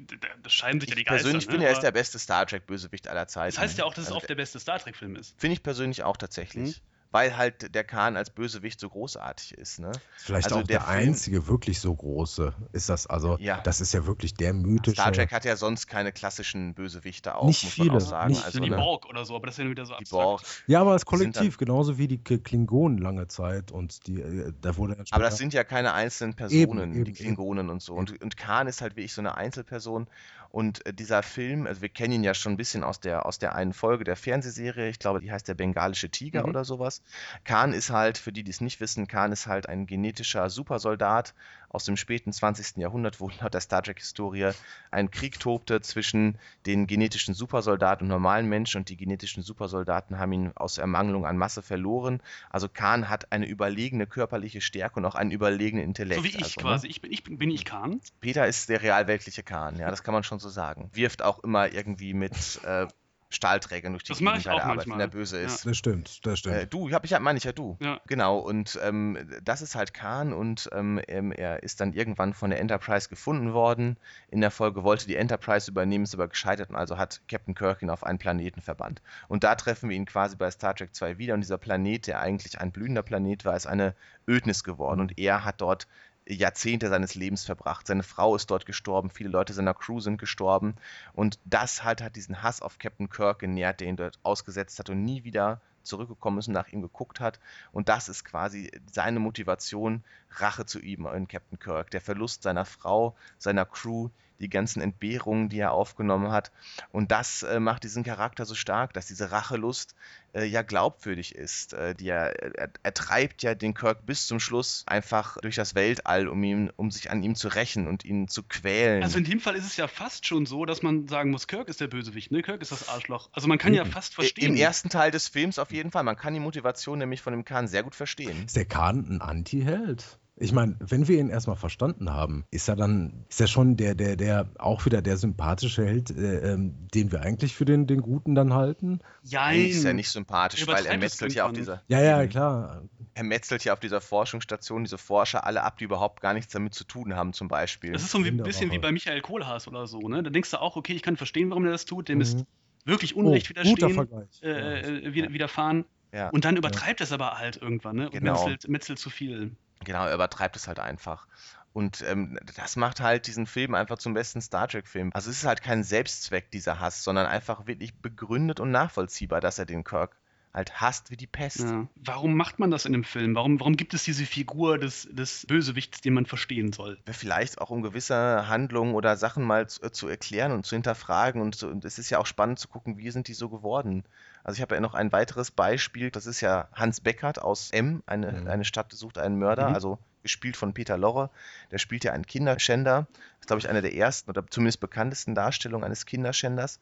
das 0.42 0.52
scheiden 0.52 0.82
sich 0.82 0.90
ich 0.90 0.96
ja 0.96 0.98
die 0.98 1.04
Geister. 1.04 1.24
Persönlich 1.24 1.46
ne? 1.46 1.52
finde, 1.52 1.68
er 1.68 1.72
ist 1.74 1.82
der 1.82 1.92
beste 1.92 2.18
Star 2.18 2.48
Trek-Bösewicht 2.48 3.08
aller 3.08 3.28
Zeiten. 3.28 3.56
Das 3.56 3.64
heißt 3.64 3.78
ja 3.78 3.86
auch, 3.86 3.94
dass 3.94 4.06
es 4.06 4.08
also, 4.08 4.18
oft 4.18 4.30
der 4.30 4.36
beste 4.36 4.60
Star 4.60 4.80
Trek-Film 4.80 5.16
ist. 5.18 5.40
Finde 5.40 5.54
ich 5.54 5.64
persönlich 5.64 6.04
auch 6.04 6.18
tatsächlich. 6.18 6.78
Mhm. 6.78 6.82
Weil 7.12 7.36
halt 7.36 7.74
der 7.74 7.84
Khan 7.84 8.16
als 8.16 8.30
Bösewicht 8.30 8.80
so 8.80 8.90
großartig 8.90 9.58
ist. 9.58 9.80
Ne? 9.80 9.92
Vielleicht 10.18 10.46
also 10.46 10.60
auch 10.60 10.64
der, 10.64 10.80
der 10.80 10.88
einzige 10.88 11.48
wirklich 11.48 11.80
so 11.80 11.96
große 11.96 12.54
ist 12.72 12.90
das. 12.90 13.08
Also 13.08 13.38
ja. 13.40 13.62
das 13.62 13.82
ist 13.82 13.94
ja 13.94 14.06
wirklich 14.06 14.36
der 14.36 14.54
mythische. 14.54 15.02
Star 15.02 15.12
Trek 15.12 15.32
hat 15.32 15.44
ja 15.46 15.56
sonst 15.56 15.88
keine 15.88 16.12
klassischen 16.12 16.76
Bösewichte 16.76 17.36
auch, 17.36 17.48
nicht 17.48 17.64
muss 17.64 17.74
viele, 17.74 17.88
man 17.88 17.98
auch 17.98 18.02
sagen. 18.02 18.30
Nicht 18.30 18.46
also 18.46 18.60
die 18.60 18.70
ne, 18.70 18.76
Borg 18.76 19.08
oder 19.08 19.26
so, 19.26 19.36
aber 19.36 19.48
das 19.48 19.58
ist 19.58 19.64
ja 19.64 19.70
wieder 19.70 19.86
so 19.86 19.94
abstrakt. 19.94 20.08
Die 20.08 20.12
Borg. 20.12 20.42
Ja, 20.68 20.82
aber 20.82 20.92
als 20.92 21.06
Kollektiv, 21.06 21.58
genauso 21.58 21.98
wie 21.98 22.08
die 22.08 22.20
Klingonen 22.24 23.00
lange 23.00 23.28
Zeit 23.28 23.72
und 23.72 24.06
die, 24.06 24.22
äh, 24.22 24.54
da 24.62 24.78
wurde 24.78 25.04
Aber 25.10 25.24
das 25.24 25.38
sind 25.38 25.54
ja 25.54 25.64
keine 25.64 25.94
einzelnen 25.94 26.36
Personen, 26.36 26.92
eben, 26.92 26.94
eben, 26.94 27.06
die 27.06 27.14
Klingonen 27.14 27.66
eben. 27.66 27.72
und 27.72 27.82
so. 27.82 27.96
Und, 27.96 28.22
und 28.22 28.38
Khan 28.38 28.68
ist 28.68 28.82
halt 28.82 28.96
wirklich 28.96 29.14
so 29.14 29.22
eine 29.22 29.36
Einzelperson 29.36 30.08
und 30.52 30.86
äh, 30.86 30.94
dieser 30.94 31.24
Film, 31.24 31.68
also 31.68 31.82
wir 31.82 31.90
kennen 31.90 32.14
ihn 32.14 32.24
ja 32.24 32.34
schon 32.34 32.54
ein 32.54 32.58
bisschen 32.58 32.84
aus 32.84 33.00
der, 33.00 33.26
aus 33.26 33.40
der 33.40 33.56
einen 33.56 33.74
Folge 33.74 34.04
der 34.04 34.16
Fernsehserie, 34.16 34.90
ich 34.90 35.00
glaube, 35.00 35.20
die 35.20 35.32
heißt 35.32 35.48
der 35.48 35.54
bengalische 35.54 36.10
Tiger 36.10 36.44
mhm. 36.44 36.50
oder 36.50 36.66
sowas. 36.66 37.02
Khan 37.44 37.74
ist 37.74 37.92
halt, 37.92 38.18
für 38.18 38.32
die, 38.32 38.44
die 38.44 38.52
es 38.52 38.62
nicht 38.62 38.80
wissen, 38.82 39.08
Khan 39.08 39.32
ist 39.32 39.48
halt 39.48 39.70
ein 39.70 39.86
genetischer 39.86 40.50
Supersoldat 40.50 41.34
aus 41.70 41.86
dem 41.86 41.98
späten 41.98 42.34
20. 42.34 42.78
Jahrhundert, 42.78 43.20
wo 43.20 43.30
laut 43.42 43.54
der 43.54 43.62
Star 43.62 43.82
Trek-Historie 43.82 44.52
ein 44.92 45.12
Krieg 45.12 45.40
tobte 45.40 45.82
zwischen 45.82 46.38
den 46.66 46.88
genetischen 46.88 47.34
Supersoldaten 47.34 48.06
und 48.06 48.10
normalen 48.10 48.48
Menschen 48.48 48.80
und 48.80 48.90
die 48.90 48.98
genetischen 48.98 49.44
Supersoldaten 49.44 50.20
haben 50.20 50.32
ihn 50.34 50.52
aus 50.56 50.78
Ermangelung 50.78 51.26
an 51.26 51.38
Masse 51.38 51.62
verloren. 51.62 52.22
Also 52.50 52.68
Khan 52.68 53.10
hat 53.10 53.32
eine 53.32 53.48
überlegene 53.48 54.08
körperliche 54.08 54.62
Stärke 54.62 55.00
und 55.00 55.06
auch 55.06 55.16
einen 55.16 55.32
überlegenen 55.32 55.86
Intellekt. 55.86 56.22
So 56.22 56.24
wie 56.26 56.30
ich 56.30 56.44
also, 56.44 56.62
ne? 56.62 56.64
quasi. 56.64 56.88
Ne? 56.88 56.92
Ich 56.92 57.02
bin, 57.02 57.12
ich, 57.12 57.24
bin 57.24 57.52
ich 57.52 57.66
Khan? 57.66 58.02
Peter 58.20 58.48
ist 58.48 58.70
der 58.70 58.82
realweltliche 58.82 59.44
Khan, 59.44 59.78
ja, 59.78 59.90
das 59.90 60.04
kann 60.04 60.14
man 60.14 60.24
schon 60.24 60.40
so 60.40 60.50
sagen. 60.50 60.90
Wirft 60.94 61.22
auch 61.22 61.40
immer 61.44 61.72
irgendwie 61.72 62.14
mit 62.14 62.34
äh, 62.64 62.88
Stahlträgern 63.30 63.94
durch 63.94 64.04
die 64.04 64.10
das 64.10 64.20
Gegend 64.20 64.38
ich 64.40 64.50
auch 64.50 64.60
Arbeit, 64.60 64.88
wenn 64.88 64.98
der 64.98 65.08
böse 65.08 65.40
ist. 65.40 65.64
Ja. 65.64 65.70
Das 65.70 65.78
stimmt, 65.78 66.26
das 66.26 66.40
stimmt. 66.40 66.56
Äh, 66.56 66.68
du, 66.68 66.92
hab 66.92 67.06
ich 67.06 67.12
ja, 67.12 67.20
meine 67.20 67.38
ich 67.38 67.44
ja 67.44 67.52
du. 67.52 67.78
Ja. 67.80 68.02
Genau, 68.08 68.40
und 68.40 68.80
ähm, 68.84 69.18
das 69.44 69.62
ist 69.62 69.76
halt 69.76 69.94
Khan 69.94 70.34
und 70.34 70.68
ähm, 70.74 71.00
er 71.08 71.62
ist 71.62 71.80
dann 71.80 71.94
irgendwann 71.94 72.34
von 72.34 72.50
der 72.50 72.60
Enterprise 72.60 73.08
gefunden 73.08 73.54
worden. 73.54 73.98
In 74.30 74.42
der 74.42 74.50
Folge 74.50 74.84
wollte 74.84 75.06
die 75.06 75.16
Enterprise 75.16 75.70
übernehmen, 75.70 76.06
ist 76.06 76.16
aber 76.16 76.28
gescheitert 76.28 76.72
und 76.72 76.76
also 76.76 76.98
hat 76.98 77.22
Captain 77.28 77.54
Kirk 77.54 77.84
ihn 77.84 77.92
auf 77.92 78.04
einen 78.04 78.18
Planeten 78.18 78.62
verbannt. 78.62 79.02
Und 79.28 79.44
da 79.44 79.54
treffen 79.54 79.90
wir 79.90 79.96
ihn 79.96 80.06
quasi 80.06 80.36
bei 80.36 80.50
Star 80.50 80.76
Trek 80.76 80.96
2 80.96 81.20
wieder 81.20 81.36
und 81.36 81.42
dieser 81.42 81.60
Planet, 81.60 82.08
der 82.08 82.22
eigentlich 82.22 82.60
ein 82.60 82.72
blühender 82.72 83.04
Planet 83.04 83.46
war, 83.46 83.56
ist 83.56 83.68
eine 83.68 83.94
Ödnis 84.28 84.64
geworden 84.64 85.02
und 85.02 85.20
er 85.20 85.46
hat 85.46 85.62
dort 85.62 85.88
Jahrzehnte 86.30 86.90
seines 86.90 87.16
Lebens 87.16 87.46
verbracht. 87.46 87.88
Seine 87.88 88.04
Frau 88.04 88.36
ist 88.36 88.52
dort 88.52 88.66
gestorben, 88.66 89.10
viele 89.10 89.30
Leute 89.30 89.54
seiner 89.54 89.74
Crew 89.74 90.00
sind 90.00 90.18
gestorben 90.18 90.76
und 91.14 91.40
das 91.46 91.84
halt 91.84 92.02
hat 92.02 92.16
diesen 92.16 92.44
Hass 92.44 92.62
auf 92.62 92.78
Captain 92.78 93.10
Kirk 93.10 93.40
genährt, 93.40 93.80
der 93.80 93.88
ihn 93.88 93.98
dort 93.98 94.20
ausgesetzt 94.24 94.80
hat 94.80 94.90
und 94.90 95.04
nie 95.04 95.24
wieder 95.24 95.62
zurückgekommen 95.84 96.38
ist 96.38 96.48
und 96.48 96.54
nach 96.54 96.68
ihm 96.70 96.82
geguckt 96.82 97.20
hat. 97.20 97.40
Und 97.72 97.90
das 97.90 98.10
ist 98.10 98.24
quasi 98.24 98.72
seine 98.92 99.20
Motivation, 99.20 100.04
Rache 100.32 100.66
zu 100.66 100.80
üben 100.80 101.08
in 101.08 101.28
Captain 101.28 101.60
Kirk. 101.60 101.90
Der 101.92 102.02
Verlust 102.02 102.44
seiner 102.44 102.66
Frau, 102.66 103.16
seiner 103.38 103.66
Crew, 103.66 104.10
die 104.40 104.50
ganzen 104.50 104.82
Entbehrungen, 104.82 105.50
die 105.50 105.60
er 105.60 105.72
aufgenommen 105.72 106.32
hat. 106.32 106.52
Und 106.92 107.12
das 107.12 107.44
äh, 107.44 107.60
macht 107.60 107.84
diesen 107.84 108.04
Charakter 108.04 108.46
so 108.46 108.56
stark, 108.56 108.94
dass 108.94 109.08
diese 109.08 109.32
Rachelust 109.32 109.96
äh, 110.34 110.46
ja 110.46 110.62
glaubwürdig 110.62 111.36
ist. 111.36 111.74
Äh, 111.74 111.96
die 111.96 112.08
er, 112.08 112.58
er, 112.58 112.70
er, 112.82 112.94
treibt 112.94 113.44
ja 113.44 113.56
den 113.56 113.74
Kirk 113.74 114.06
bis 114.06 114.28
zum 114.28 114.40
Schluss 114.40 114.84
einfach 114.88 115.38
durch 115.42 115.56
das 115.56 115.76
Weltall, 115.76 116.28
um, 116.28 116.44
ihn, 116.44 116.72
um 116.76 116.92
sich 116.92 117.12
an 117.12 117.24
ihm 117.24 117.36
zu 117.36 117.48
rächen 117.50 117.88
und 117.88 118.06
ihn 118.06 118.28
zu 118.28 118.44
quälen. 118.44 119.04
Also 119.04 119.18
in 119.18 119.26
dem 119.26 119.40
Fall 119.40 119.56
ist 119.56 119.66
es 119.66 119.78
ja 119.78 119.88
fast 119.88 120.26
schon 120.26 120.46
so, 120.46 120.66
dass 120.66 120.82
man 120.82 121.08
sagen 121.08 121.32
muss, 121.32 121.48
Kirk 121.48 121.68
ist 121.68 121.82
der 121.82 121.88
Bösewicht, 121.88 122.32
ne? 122.32 122.42
Kirk 122.42 122.62
ist 122.62 122.72
das 122.72 122.88
Arschloch. 122.90 123.30
Also 123.34 123.48
man 123.48 123.58
kann 123.58 123.74
ja 123.74 123.86
fast 123.86 124.16
verstehen. 124.16 124.54
Im 124.54 124.56
ersten 124.56 124.90
Teil 124.90 125.12
des 125.12 125.28
Films 125.28 125.60
auf 125.60 125.72
jeden 125.72 125.92
Fall. 125.92 126.04
Man 126.04 126.16
kann 126.16 126.34
die 126.34 126.40
Motivation 126.40 127.00
nämlich 127.00 127.22
von 127.22 127.34
dem 127.34 127.46
Khan 127.46 127.68
sehr 127.68 127.84
gut 127.84 127.96
verstehen. 127.96 128.46
Ist 128.46 128.56
der 128.56 128.66
Khan 128.66 129.06
ein 129.10 129.22
Anti-Held? 129.22 130.20
Ich 130.42 130.54
meine, 130.54 130.78
wenn 130.80 131.08
wir 131.08 131.20
ihn 131.20 131.30
erstmal 131.30 131.58
verstanden 131.58 132.12
haben, 132.12 132.46
ist 132.50 132.70
er 132.70 132.78
dann, 132.78 133.26
ist 133.30 133.42
er 133.42 133.48
schon 133.48 133.76
der, 133.76 133.94
der, 133.94 134.16
der, 134.16 134.50
auch 134.58 134.86
wieder 134.86 135.02
der 135.02 135.18
sympathische 135.18 135.86
Held, 135.86 136.12
äh, 136.12 136.54
ähm, 136.54 136.88
den 136.94 137.12
wir 137.12 137.22
eigentlich 137.22 137.56
für 137.56 137.66
den, 137.66 137.88
den 137.88 138.02
Guten 138.02 138.36
dann 138.36 138.54
halten? 138.54 139.00
Ja, 139.24 139.52
ist 139.52 139.84
ja 139.84 139.92
nicht 139.92 140.10
sympathisch, 140.10 140.66
weil 140.66 140.86
er 140.86 140.98
metzelt 140.98 141.34
ja 141.34 141.46
auf 141.46 141.52
dieser. 141.52 141.82
Ja, 141.90 142.02
ja, 142.02 142.26
klar. 142.26 142.84
Er 143.16 143.24
metzelt 143.24 143.66
ja 143.66 143.74
auf 143.74 143.82
dieser 143.82 144.00
Forschungsstation 144.00 144.86
diese 144.86 144.98
Forscher 144.98 145.46
alle 145.46 145.64
ab, 145.64 145.78
die 145.78 145.84
überhaupt 145.84 146.22
gar 146.22 146.34
nichts 146.34 146.54
damit 146.54 146.74
zu 146.74 146.86
tun 146.86 147.16
haben, 147.16 147.34
zum 147.34 147.50
Beispiel. 147.50 147.92
Das 147.92 148.04
ist 148.04 148.12
so 148.12 148.20
ein 148.20 148.38
bisschen 148.38 148.72
wie 148.72 148.80
bei 148.80 148.94
Michael 148.94 149.22
Kohlhaas 149.22 149.68
oder 149.68 149.88
so, 149.88 150.00
ne? 150.08 150.24
Da 150.24 150.30
denkst 150.30 150.52
du 150.52 150.62
auch, 150.62 150.78
okay, 150.78 150.94
ich 150.94 151.02
kann 151.02 151.18
verstehen, 151.18 151.50
warum 151.50 151.66
er 151.66 151.72
das 151.72 151.84
tut, 151.84 152.08
dem 152.08 152.20
mhm. 152.20 152.22
ist 152.22 152.46
wirklich 152.86 153.16
Unrecht 153.16 153.48
oh, 153.48 153.50
widerstehen, 153.50 154.08
äh, 154.42 155.00
äh, 155.00 155.34
widerfahren. 155.34 155.84
Ja. 156.14 156.30
Und 156.30 156.46
dann 156.46 156.56
übertreibt 156.58 157.02
ja. 157.02 157.04
es 157.04 157.12
aber 157.12 157.38
halt 157.38 157.58
irgendwann, 157.62 157.98
ne? 157.98 158.06
Und 158.06 158.12
genau. 158.14 158.34
metzelt, 158.34 158.70
metzelt 158.70 159.00
zu 159.00 159.10
viel. 159.10 159.52
Genau, 159.84 160.06
er 160.06 160.14
übertreibt 160.14 160.56
es 160.56 160.68
halt 160.68 160.80
einfach. 160.80 161.28
Und 161.72 162.02
ähm, 162.02 162.38
das 162.56 162.76
macht 162.76 163.00
halt 163.00 163.28
diesen 163.28 163.46
Film 163.46 163.76
einfach 163.76 164.00
zum 164.00 164.14
besten 164.14 164.42
Star 164.42 164.68
Trek-Film. 164.68 165.12
Also 165.14 165.30
es 165.30 165.38
ist 165.38 165.46
halt 165.46 165.62
kein 165.62 165.84
Selbstzweck, 165.84 166.50
dieser 166.52 166.80
Hass, 166.80 167.04
sondern 167.04 167.28
einfach 167.28 167.68
wirklich 167.68 167.94
begründet 167.96 168.60
und 168.60 168.72
nachvollziehbar, 168.72 169.40
dass 169.40 169.60
er 169.60 169.66
den 169.66 169.84
Kirk 169.84 170.16
halt 170.54 170.82
hasst 170.82 171.12
wie 171.12 171.18
die 171.18 171.28
Pest. 171.28 171.60
Ja. 171.60 171.88
Warum 171.96 172.36
macht 172.36 172.60
man 172.60 172.72
das 172.72 172.86
in 172.86 172.94
dem 172.94 173.04
Film? 173.04 173.36
Warum, 173.36 173.60
warum 173.60 173.78
gibt 173.78 173.94
es 173.94 174.04
diese 174.04 174.26
Figur 174.26 174.80
des, 174.80 175.08
des 175.12 175.46
Bösewichts, 175.48 176.02
den 176.02 176.16
man 176.16 176.26
verstehen 176.26 176.74
soll? 176.74 176.98
Vielleicht 177.06 177.62
auch 177.62 177.70
um 177.70 177.84
gewisse 177.84 178.48
Handlungen 178.48 178.96
oder 178.96 179.16
Sachen 179.16 179.44
mal 179.44 179.70
zu, 179.70 179.84
äh, 179.84 179.92
zu 179.92 180.08
erklären 180.08 180.52
und 180.52 180.66
zu 180.66 180.76
hinterfragen. 180.76 181.42
Und, 181.42 181.62
und 181.64 181.86
es 181.86 182.00
ist 182.00 182.10
ja 182.10 182.18
auch 182.18 182.26
spannend 182.26 182.58
zu 182.58 182.68
gucken, 182.68 182.98
wie 182.98 183.12
sind 183.12 183.28
die 183.28 183.34
so 183.34 183.50
geworden. 183.50 184.04
Also 184.44 184.58
ich 184.58 184.62
habe 184.62 184.76
ja 184.76 184.82
noch 184.82 184.94
ein 184.94 185.12
weiteres 185.12 185.52
Beispiel, 185.52 186.12
das 186.12 186.26
ist 186.26 186.42
ja 186.42 186.68
Hans 186.74 187.02
Beckert 187.02 187.42
aus 187.42 187.72
M, 187.72 188.04
eine, 188.06 188.32
mhm. 188.32 188.48
eine 188.48 188.66
Stadt 188.66 188.92
sucht 188.92 189.18
einen 189.18 189.38
Mörder, 189.38 189.70
mhm. 189.70 189.76
also 189.76 190.00
gespielt 190.22 190.58
von 190.58 190.74
Peter 190.74 190.98
Lorre. 190.98 191.30
Der 191.72 191.78
spielt 191.78 192.04
ja 192.04 192.14
einen 192.14 192.26
Kinderschänder. 192.26 193.08
Das 193.12 193.40
ist, 193.42 193.48
glaube 193.48 193.60
ich, 193.60 193.70
eine 193.70 193.82
der 193.82 193.94
ersten 193.94 194.30
oder 194.30 194.46
zumindest 194.48 194.80
bekanntesten 194.80 195.36
Darstellungen 195.36 195.86
eines 195.86 196.06
Kinderschänders. 196.06 196.80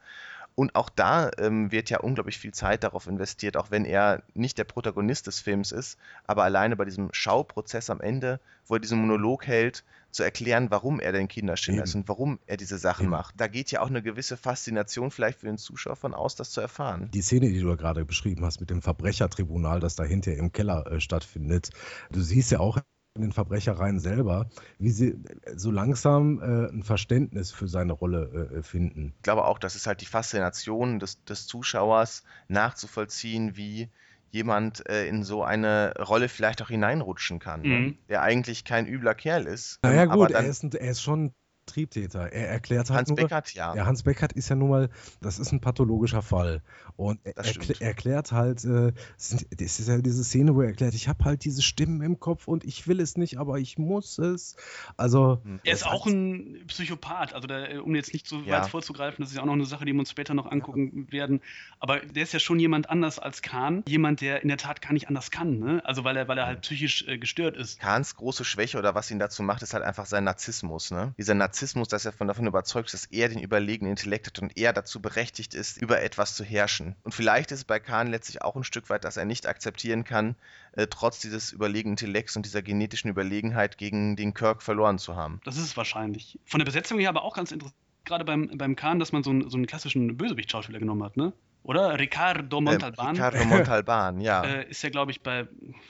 Und 0.59 0.73
auch 0.73 0.89
da 0.89 1.29
ähm, 1.37 1.71
wird 1.71 1.91
ja 1.91 1.99
unglaublich 1.99 2.39
viel 2.39 2.51
Zeit 2.51 2.83
darauf 2.83 3.05
investiert, 3.05 3.57
auch 3.57 3.69
wenn 3.69 3.85
er 3.85 4.23
nicht 4.33 4.57
der 4.57 4.63
Protagonist 4.63 5.27
des 5.27 5.39
Films 5.39 5.71
ist, 5.71 5.99
aber 6.25 6.45
alleine 6.45 6.75
bei 6.75 6.83
diesem 6.83 7.09
Schauprozess 7.11 7.91
am 7.91 8.01
Ende, 8.01 8.39
wo 8.65 8.73
er 8.73 8.79
diesen 8.79 8.97
Monolog 8.97 9.45
hält, 9.45 9.83
zu 10.09 10.23
erklären, 10.23 10.71
warum 10.71 10.99
er 10.99 11.11
denn 11.11 11.27
Kinderschänder 11.27 11.83
ist 11.83 11.93
und 11.93 12.09
warum 12.09 12.39
er 12.47 12.57
diese 12.57 12.79
Sachen 12.79 13.03
Eben. 13.03 13.11
macht. 13.11 13.35
Da 13.37 13.45
geht 13.45 13.69
ja 13.69 13.81
auch 13.81 13.89
eine 13.89 14.01
gewisse 14.01 14.35
Faszination 14.35 15.11
vielleicht 15.11 15.41
für 15.41 15.45
den 15.45 15.59
Zuschauer 15.59 15.95
von 15.95 16.15
aus, 16.15 16.35
das 16.35 16.49
zu 16.49 16.59
erfahren. 16.59 17.11
Die 17.13 17.21
Szene, 17.21 17.49
die 17.49 17.59
du 17.59 17.77
gerade 17.77 18.03
beschrieben 18.03 18.43
hast 18.43 18.59
mit 18.59 18.71
dem 18.71 18.81
Verbrechertribunal, 18.81 19.79
das 19.79 19.95
dahinter 19.95 20.33
im 20.33 20.51
Keller 20.51 20.87
äh, 20.87 20.99
stattfindet, 20.99 21.69
du 22.09 22.21
siehst 22.21 22.49
ja 22.49 22.59
auch 22.61 22.79
in 23.17 23.23
den 23.23 23.31
Verbrechereien 23.33 23.99
selber, 23.99 24.49
wie 24.79 24.89
sie 24.89 25.15
so 25.55 25.71
langsam 25.71 26.39
äh, 26.39 26.69
ein 26.69 26.83
Verständnis 26.83 27.51
für 27.51 27.67
seine 27.67 27.93
Rolle 27.93 28.51
äh, 28.57 28.63
finden. 28.63 29.13
Ich 29.17 29.23
glaube 29.23 29.45
auch, 29.45 29.59
das 29.59 29.75
ist 29.75 29.87
halt 29.87 30.01
die 30.01 30.05
Faszination 30.05 30.99
des, 30.99 31.23
des 31.25 31.47
Zuschauers 31.47 32.23
nachzuvollziehen, 32.47 33.57
wie 33.57 33.89
jemand 34.31 34.87
äh, 34.89 35.07
in 35.07 35.23
so 35.23 35.43
eine 35.43 35.93
Rolle 35.99 36.29
vielleicht 36.29 36.61
auch 36.61 36.69
hineinrutschen 36.69 37.39
kann, 37.39 37.61
ne? 37.61 37.67
mhm. 37.67 37.85
ne? 37.85 37.97
der 38.09 38.21
eigentlich 38.21 38.63
kein 38.63 38.87
übler 38.87 39.15
Kerl 39.15 39.45
ist. 39.45 39.79
Naja 39.83 40.05
gut, 40.05 40.31
er, 40.31 40.45
ist, 40.45 40.63
er 40.63 40.91
ist 40.91 41.01
schon 41.01 41.33
Triebtäter. 41.67 42.31
Er 42.31 42.49
erklärt 42.49 42.89
halt 42.89 42.99
Hans 42.99 43.09
nur, 43.09 43.17
Beckert, 43.17 43.53
ja. 43.53 43.75
ja. 43.75 43.85
Hans 43.85 44.03
Beckert 44.03 44.33
ist 44.33 44.49
ja 44.49 44.55
nun 44.55 44.69
mal, 44.69 44.89
das 45.21 45.37
ist 45.37 45.51
ein 45.51 45.61
pathologischer 45.61 46.21
Fall. 46.21 46.61
Und 46.95 47.19
er 47.23 47.37
erkl 47.37 47.75
erklärt 47.79 48.31
halt, 48.31 48.65
äh, 48.65 48.91
das 49.17 49.79
ist 49.79 49.87
ja 49.87 49.99
diese 49.99 50.23
Szene, 50.23 50.55
wo 50.55 50.61
er 50.61 50.69
erklärt, 50.69 50.95
ich 50.95 51.07
habe 51.07 51.25
halt 51.25 51.43
diese 51.43 51.61
Stimmen 51.61 52.01
im 52.01 52.19
Kopf 52.19 52.47
und 52.47 52.63
ich 52.63 52.87
will 52.87 52.99
es 52.99 53.17
nicht, 53.17 53.37
aber 53.37 53.59
ich 53.59 53.77
muss 53.77 54.17
es. 54.17 54.55
Also. 54.95 55.41
Hm. 55.43 55.59
Er 55.63 55.73
ist 55.73 55.85
auch 55.85 56.07
ein 56.07 56.63
Psychopath, 56.67 57.33
also 57.33 57.47
der, 57.47 57.85
um 57.85 57.93
jetzt 57.93 58.13
nicht 58.13 58.27
so 58.27 58.39
ja. 58.39 58.61
weit 58.61 58.69
vorzugreifen, 58.69 59.21
das 59.21 59.29
ist 59.29 59.35
ja 59.35 59.43
auch 59.43 59.47
noch 59.47 59.53
eine 59.53 59.65
Sache, 59.65 59.85
die 59.85 59.93
wir 59.93 59.99
uns 59.99 60.09
später 60.09 60.33
noch 60.33 60.49
angucken 60.49 61.05
ja. 61.05 61.11
werden. 61.11 61.41
Aber 61.79 61.99
der 61.99 62.23
ist 62.23 62.33
ja 62.33 62.39
schon 62.39 62.59
jemand 62.59 62.89
anders 62.89 63.19
als 63.19 63.41
Kahn. 63.41 63.83
Jemand, 63.87 64.21
der 64.21 64.41
in 64.41 64.47
der 64.47 64.57
Tat 64.57 64.81
gar 64.81 64.93
nicht 64.93 65.07
anders 65.07 65.29
kann, 65.29 65.59
ne? 65.59 65.81
Also 65.85 66.03
weil 66.03 66.17
er, 66.17 66.27
weil 66.27 66.37
er 66.37 66.47
halt 66.47 66.61
psychisch 66.61 67.07
äh, 67.07 67.17
gestört 67.17 67.57
ist. 67.57 67.79
Kahns 67.79 68.15
große 68.15 68.45
Schwäche 68.45 68.79
oder 68.79 68.95
was 68.95 69.11
ihn 69.11 69.19
dazu 69.19 69.43
macht, 69.43 69.61
ist 69.61 69.73
halt 69.73 69.83
einfach 69.83 70.05
sein 70.05 70.23
Narzissmus, 70.23 70.89
ne? 70.89 71.13
Dieser 71.17 71.35
Narzissmus 71.35 71.56
Narzissmus, 71.57 71.87
dass 71.87 72.05
er 72.05 72.11
von 72.11 72.27
davon 72.27 72.45
überzeugt 72.45 72.93
ist, 72.93 73.05
dass 73.05 73.11
er 73.11 73.29
den 73.29 73.39
überlegenen 73.39 73.91
Intellekt 73.91 74.27
hat 74.27 74.39
und 74.39 74.55
er 74.57 74.73
dazu 74.73 75.01
berechtigt 75.01 75.55
ist, 75.55 75.81
über 75.81 76.03
etwas 76.03 76.35
zu 76.35 76.43
herrschen. 76.43 76.95
Und 77.01 77.15
vielleicht 77.15 77.51
ist 77.51 77.59
es 77.59 77.65
bei 77.65 77.79
Khan 77.79 78.07
letztlich 78.07 78.43
auch 78.43 78.55
ein 78.55 78.63
Stück 78.63 78.91
weit, 78.91 79.03
dass 79.03 79.17
er 79.17 79.25
nicht 79.25 79.47
akzeptieren 79.47 80.03
kann, 80.03 80.35
äh, 80.73 80.85
trotz 80.85 81.19
dieses 81.19 81.51
überlegenen 81.51 81.93
Intellekts 81.93 82.35
und 82.35 82.45
dieser 82.45 82.61
genetischen 82.61 83.09
Überlegenheit 83.09 83.79
gegen 83.79 84.15
den 84.15 84.35
Kirk 84.35 84.61
verloren 84.61 84.99
zu 84.99 85.15
haben. 85.15 85.41
Das 85.45 85.57
ist 85.57 85.63
es 85.63 85.77
wahrscheinlich. 85.77 86.39
Von 86.45 86.59
der 86.59 86.65
Besetzung 86.65 86.99
her 86.99 87.09
aber 87.09 87.23
auch 87.23 87.35
ganz 87.35 87.51
interessant, 87.51 87.75
gerade 88.05 88.23
beim, 88.23 88.51
beim 88.55 88.75
Khan, 88.75 88.99
dass 88.99 89.11
man 89.11 89.23
so 89.23 89.31
einen, 89.31 89.49
so 89.49 89.57
einen 89.57 89.65
klassischen 89.65 90.15
Bösewicht-Schauspieler 90.15 90.77
genommen 90.77 91.03
hat, 91.03 91.17
ne? 91.17 91.33
oder? 91.63 91.99
Ricardo 91.99 92.61
Montalban. 92.61 93.07
Äh, 93.15 93.23
Ricardo 93.23 93.45
Montalban, 93.45 94.21
ja. 94.21 94.43
Äh, 94.45 94.69
ist 94.69 94.83
ja, 94.83 94.89
glaube 94.89 95.11
ich, 95.11 95.21
bei 95.21 95.47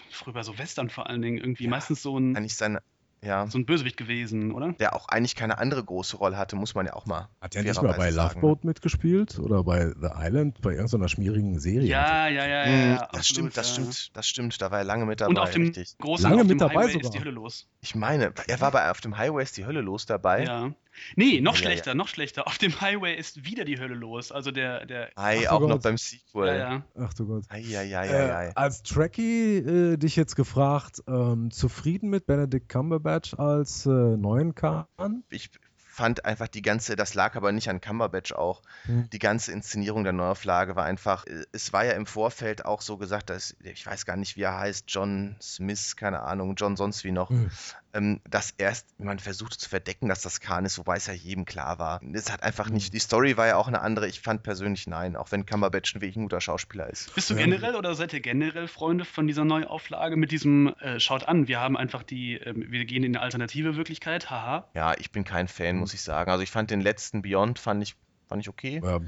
früher 0.09 0.33
bei 0.33 0.43
so 0.43 0.57
Western 0.57 0.89
vor 0.89 1.07
allen 1.07 1.21
Dingen 1.21 1.37
irgendwie 1.37 1.65
ja, 1.65 1.69
meistens 1.69 2.01
so 2.01 2.17
ein. 2.17 2.35
Eigentlich 2.37 2.55
sein 2.55 2.79
ja. 3.21 3.47
so 3.47 3.57
ein 3.57 3.65
Bösewicht 3.65 3.97
gewesen, 3.97 4.51
oder? 4.51 4.73
Der 4.73 4.95
auch 4.95 5.07
eigentlich 5.07 5.35
keine 5.35 5.57
andere 5.57 5.83
große 5.83 6.17
Rolle 6.17 6.37
hatte, 6.37 6.55
muss 6.55 6.75
man 6.75 6.85
ja 6.85 6.93
auch 6.93 7.05
mal. 7.05 7.29
Hat 7.41 7.55
er 7.55 7.63
nicht 7.63 7.81
mal 7.81 7.93
bei 7.93 8.09
Loveboat 8.09 8.63
mitgespielt 8.63 9.39
oder 9.39 9.63
bei 9.63 9.87
The 9.87 10.09
Island, 10.15 10.61
bei 10.61 10.71
irgendeiner 10.71 11.09
schmierigen 11.09 11.59
Serie? 11.59 11.87
Ja, 11.87 12.27
ja, 12.27 12.45
ja, 12.45 12.67
ja. 12.67 12.75
ja 12.75 12.95
das 12.95 13.01
absolut, 13.01 13.25
stimmt, 13.25 13.57
das 13.57 13.67
ja. 13.67 13.73
stimmt, 13.73 14.17
das 14.17 14.27
stimmt. 14.27 14.61
Da 14.61 14.71
war 14.71 14.79
er 14.79 14.83
lange 14.83 15.05
mit 15.05 15.21
dabei. 15.21 15.29
Und 15.29 15.39
auf 15.39 15.51
dem 15.51 15.63
richtig. 15.63 15.97
großen 15.97 16.29
lange 16.29 16.41
auf 16.41 16.47
mit 16.47 16.61
dabei 16.61 16.73
Highway 16.81 16.93
sogar. 16.93 17.05
ist 17.05 17.13
die 17.13 17.19
Hölle 17.19 17.31
los. 17.31 17.67
Ich 17.81 17.95
meine, 17.95 18.33
er 18.47 18.61
war 18.61 18.71
bei 18.71 18.89
auf 18.89 19.01
dem 19.01 19.17
Highway 19.17 19.43
ist 19.43 19.57
die 19.57 19.65
Hölle 19.65 19.81
los 19.81 20.05
dabei. 20.05 20.43
Ja. 20.43 20.71
Nee, 21.15 21.41
noch 21.41 21.55
ja, 21.55 21.61
schlechter, 21.63 21.91
ja. 21.91 21.95
noch 21.95 22.07
schlechter. 22.07 22.47
Auf 22.47 22.57
dem 22.57 22.79
Highway 22.81 23.15
ist 23.15 23.45
wieder 23.45 23.65
die 23.65 23.79
Hölle 23.79 23.95
los. 23.95 24.31
Also 24.31 24.51
der. 24.51 24.85
der 24.85 25.09
Ei, 25.15 25.49
auch 25.49 25.59
Gott. 25.59 25.69
noch 25.69 25.81
beim 25.81 25.97
Sequel. 25.97 26.47
Ja, 26.47 26.55
ja. 26.55 26.83
Ach 26.99 27.13
du 27.13 27.27
Gott. 27.27 27.43
Ei, 27.49 27.63
ei, 27.77 27.97
ei, 27.97 28.07
äh, 28.07 28.51
als 28.55 28.83
Trekkie 28.83 29.57
äh, 29.57 29.97
dich 29.97 30.15
jetzt 30.15 30.35
gefragt, 30.35 31.03
ähm, 31.07 31.51
zufrieden 31.51 32.09
mit 32.09 32.25
Benedict 32.25 32.69
Cumberbatch 32.69 33.33
als 33.35 33.85
äh, 33.85 33.89
neuen 33.89 34.55
Khan? 34.55 34.85
Ich 35.29 35.49
fand 35.97 36.25
einfach 36.25 36.47
die 36.47 36.61
ganze, 36.61 36.95
das 36.95 37.15
lag 37.15 37.35
aber 37.35 37.51
nicht 37.51 37.69
an 37.69 37.81
Cumberbatch 37.81 38.31
auch, 38.31 38.61
hm. 38.83 39.09
die 39.09 39.17
ganze 39.17 39.51
Inszenierung 39.51 40.03
der 40.03 40.13
Neuauflage 40.13 40.75
war 40.75 40.85
einfach, 40.85 41.25
äh, 41.25 41.45
es 41.51 41.73
war 41.73 41.85
ja 41.85 41.93
im 41.93 42.05
Vorfeld 42.05 42.65
auch 42.65 42.83
so 42.83 42.97
gesagt, 42.97 43.31
dass, 43.31 43.55
ich 43.63 43.83
weiß 43.83 44.05
gar 44.05 44.15
nicht, 44.15 44.37
wie 44.37 44.43
er 44.43 44.59
heißt, 44.59 44.85
John 44.89 45.35
Smith, 45.41 45.95
keine 45.95 46.21
Ahnung, 46.21 46.53
John 46.55 46.77
sonst 46.77 47.03
wie 47.03 47.11
noch, 47.11 47.31
hm 47.31 47.49
ähm, 47.97 48.21
dass 48.29 48.53
erst 48.57 48.99
man 48.99 49.19
versucht 49.19 49.59
zu 49.59 49.69
verdecken, 49.69 50.07
dass 50.07 50.21
das 50.21 50.39
Khan 50.39 50.65
ist, 50.65 50.77
wobei 50.77 50.97
es 50.97 51.07
ja 51.07 51.13
jedem 51.13 51.45
klar 51.45 51.79
war. 51.79 52.01
Es 52.13 52.31
hat 52.31 52.43
einfach 52.43 52.69
nicht, 52.69 52.89
mhm. 52.89 52.91
die 52.91 52.99
Story 52.99 53.37
war 53.37 53.47
ja 53.47 53.55
auch 53.57 53.67
eine 53.67 53.81
andere. 53.81 54.07
Ich 54.07 54.21
fand 54.21 54.43
persönlich 54.43 54.87
nein, 54.87 55.15
auch 55.15 55.31
wenn 55.31 55.45
Cumberbatch 55.45 55.95
ein 55.95 56.01
wirklich 56.01 56.15
ein 56.15 56.23
guter 56.23 56.41
Schauspieler 56.41 56.89
ist. 56.89 57.13
Bist 57.15 57.29
du 57.29 57.35
generell 57.35 57.75
oder 57.75 57.95
seid 57.95 58.13
ihr 58.13 58.19
generell 58.19 58.67
Freunde 58.67 59.05
von 59.05 59.27
dieser 59.27 59.45
Neuauflage 59.45 60.15
mit 60.15 60.31
diesem, 60.31 60.73
äh, 60.79 60.99
schaut 60.99 61.27
an, 61.27 61.47
wir 61.47 61.59
haben 61.59 61.75
einfach 61.75 62.03
die, 62.03 62.39
äh, 62.39 62.53
wir 62.55 62.85
gehen 62.85 63.03
in 63.03 63.15
eine 63.15 63.23
alternative 63.23 63.75
Wirklichkeit, 63.75 64.29
haha. 64.29 64.67
Ja, 64.73 64.93
ich 64.97 65.11
bin 65.11 65.23
kein 65.23 65.47
Fan, 65.47 65.86
muss 65.87 65.93
ich 65.93 66.01
sagen. 66.01 66.29
Also 66.29 66.43
ich 66.43 66.51
fand 66.51 66.69
den 66.69 66.81
letzten 66.81 67.21
Beyond, 67.21 67.59
fand 67.59 67.81
ich, 67.81 67.95
fand 68.27 68.41
ich 68.41 68.49
okay. 68.49 68.81
Ja, 68.83 68.99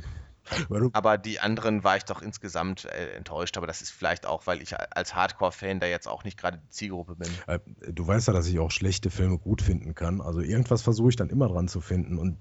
aber 0.93 1.17
die 1.17 1.39
anderen 1.39 1.83
war 1.83 1.97
ich 1.97 2.05
doch 2.05 2.21
insgesamt 2.21 2.85
äh, 2.85 3.11
enttäuscht. 3.15 3.57
Aber 3.57 3.67
das 3.67 3.81
ist 3.81 3.91
vielleicht 3.91 4.25
auch, 4.25 4.47
weil 4.47 4.61
ich 4.61 4.75
als 4.79 5.15
Hardcore-Fan 5.15 5.79
da 5.79 5.87
jetzt 5.87 6.07
auch 6.07 6.23
nicht 6.23 6.37
gerade 6.37 6.57
die 6.57 6.69
Zielgruppe 6.69 7.15
bin. 7.15 7.29
Äh, 7.47 7.59
du 7.91 8.07
weißt 8.07 8.27
ja, 8.27 8.33
dass 8.33 8.47
ich 8.47 8.59
auch 8.59 8.71
schlechte 8.71 9.09
Filme 9.09 9.37
gut 9.37 9.61
finden 9.61 9.95
kann. 9.95 10.21
Also 10.21 10.41
irgendwas 10.41 10.81
versuche 10.81 11.09
ich 11.09 11.15
dann 11.15 11.29
immer 11.29 11.47
dran 11.47 11.67
zu 11.67 11.81
finden. 11.81 12.17
Und 12.17 12.37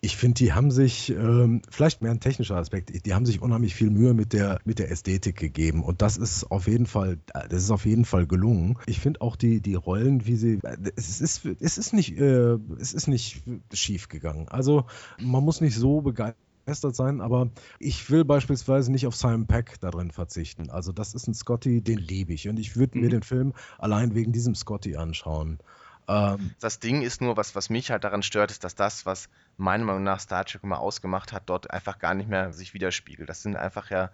ich 0.00 0.16
finde, 0.16 0.34
die 0.34 0.52
haben 0.52 0.70
sich, 0.70 1.10
ähm, 1.10 1.62
vielleicht 1.70 2.02
mehr 2.02 2.10
ein 2.10 2.20
technischer 2.20 2.56
Aspekt, 2.56 3.06
die 3.06 3.14
haben 3.14 3.26
sich 3.26 3.40
unheimlich 3.42 3.74
viel 3.74 3.90
Mühe 3.90 4.14
mit 4.14 4.32
der, 4.32 4.60
mit 4.64 4.78
der 4.78 4.90
Ästhetik 4.90 5.36
gegeben. 5.36 5.82
Und 5.84 6.02
das 6.02 6.16
ist 6.16 6.50
auf 6.50 6.66
jeden 6.66 6.86
Fall, 6.86 7.18
das 7.48 7.62
ist 7.62 7.70
auf 7.70 7.84
jeden 7.84 8.04
Fall 8.04 8.26
gelungen. 8.26 8.78
Ich 8.86 9.00
finde 9.00 9.20
auch 9.20 9.36
die, 9.36 9.60
die 9.60 9.74
Rollen, 9.74 10.26
wie 10.26 10.36
sie, 10.36 10.60
es 10.96 11.20
ist, 11.20 11.44
es 11.44 11.78
ist 11.78 11.92
nicht, 11.92 12.18
äh, 12.18 12.58
es 12.78 12.92
ist 12.92 13.08
nicht 13.08 13.42
schief 13.72 14.08
gegangen. 14.08 14.48
Also 14.48 14.86
man 15.18 15.44
muss 15.44 15.60
nicht 15.60 15.76
so 15.76 16.00
begeistert 16.00 16.36
begeistert 16.70 16.94
sein, 16.94 17.20
aber 17.20 17.48
ich 17.80 18.10
will 18.10 18.24
beispielsweise 18.24 18.92
nicht 18.92 19.06
auf 19.06 19.16
Simon 19.16 19.46
Peck 19.46 19.80
da 19.80 19.90
drin 19.90 20.12
verzichten. 20.12 20.70
Also 20.70 20.92
das 20.92 21.14
ist 21.14 21.26
ein 21.26 21.34
Scotty, 21.34 21.82
den 21.82 21.98
liebe 21.98 22.32
ich 22.32 22.48
und 22.48 22.58
ich 22.58 22.76
würde 22.76 22.96
mhm. 22.96 23.04
mir 23.04 23.10
den 23.10 23.22
Film 23.24 23.54
allein 23.78 24.14
wegen 24.14 24.32
diesem 24.32 24.54
Scotty 24.54 24.96
anschauen. 24.96 25.58
Ähm, 26.06 26.52
das 26.60 26.78
Ding 26.78 27.02
ist 27.02 27.20
nur, 27.20 27.36
was, 27.36 27.56
was 27.56 27.70
mich 27.70 27.90
halt 27.90 28.04
daran 28.04 28.22
stört, 28.22 28.52
ist, 28.52 28.62
dass 28.62 28.76
das, 28.76 29.04
was 29.04 29.28
meiner 29.56 29.84
Meinung 29.84 30.04
nach 30.04 30.20
Star 30.20 30.44
Trek 30.44 30.62
immer 30.62 30.78
ausgemacht 30.78 31.32
hat, 31.32 31.42
dort 31.46 31.70
einfach 31.72 31.98
gar 31.98 32.14
nicht 32.14 32.28
mehr 32.28 32.52
sich 32.52 32.72
widerspiegelt. 32.72 33.28
Das 33.28 33.42
sind 33.42 33.56
einfach 33.56 33.90
ja 33.90 34.10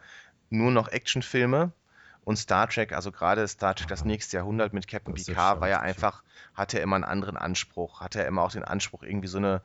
nur 0.48 0.70
noch 0.70 0.88
Actionfilme 0.88 1.72
und 2.24 2.36
Star 2.38 2.68
Trek, 2.68 2.92
also 2.92 3.12
gerade 3.12 3.46
Star 3.46 3.74
Trek 3.74 3.88
das 3.88 4.04
nächste 4.04 4.38
Jahrhundert 4.38 4.72
mit 4.72 4.88
Captain 4.88 5.12
Picard, 5.12 5.60
war 5.60 5.68
ja 5.68 5.80
einfach, 5.80 6.22
hatte 6.54 6.78
er 6.78 6.84
immer 6.84 6.96
einen 6.96 7.04
anderen 7.04 7.36
Anspruch, 7.36 8.00
hatte 8.00 8.20
er 8.20 8.26
immer 8.26 8.42
auch 8.42 8.52
den 8.52 8.64
Anspruch, 8.64 9.02
irgendwie 9.02 9.28
so 9.28 9.38
eine 9.38 9.60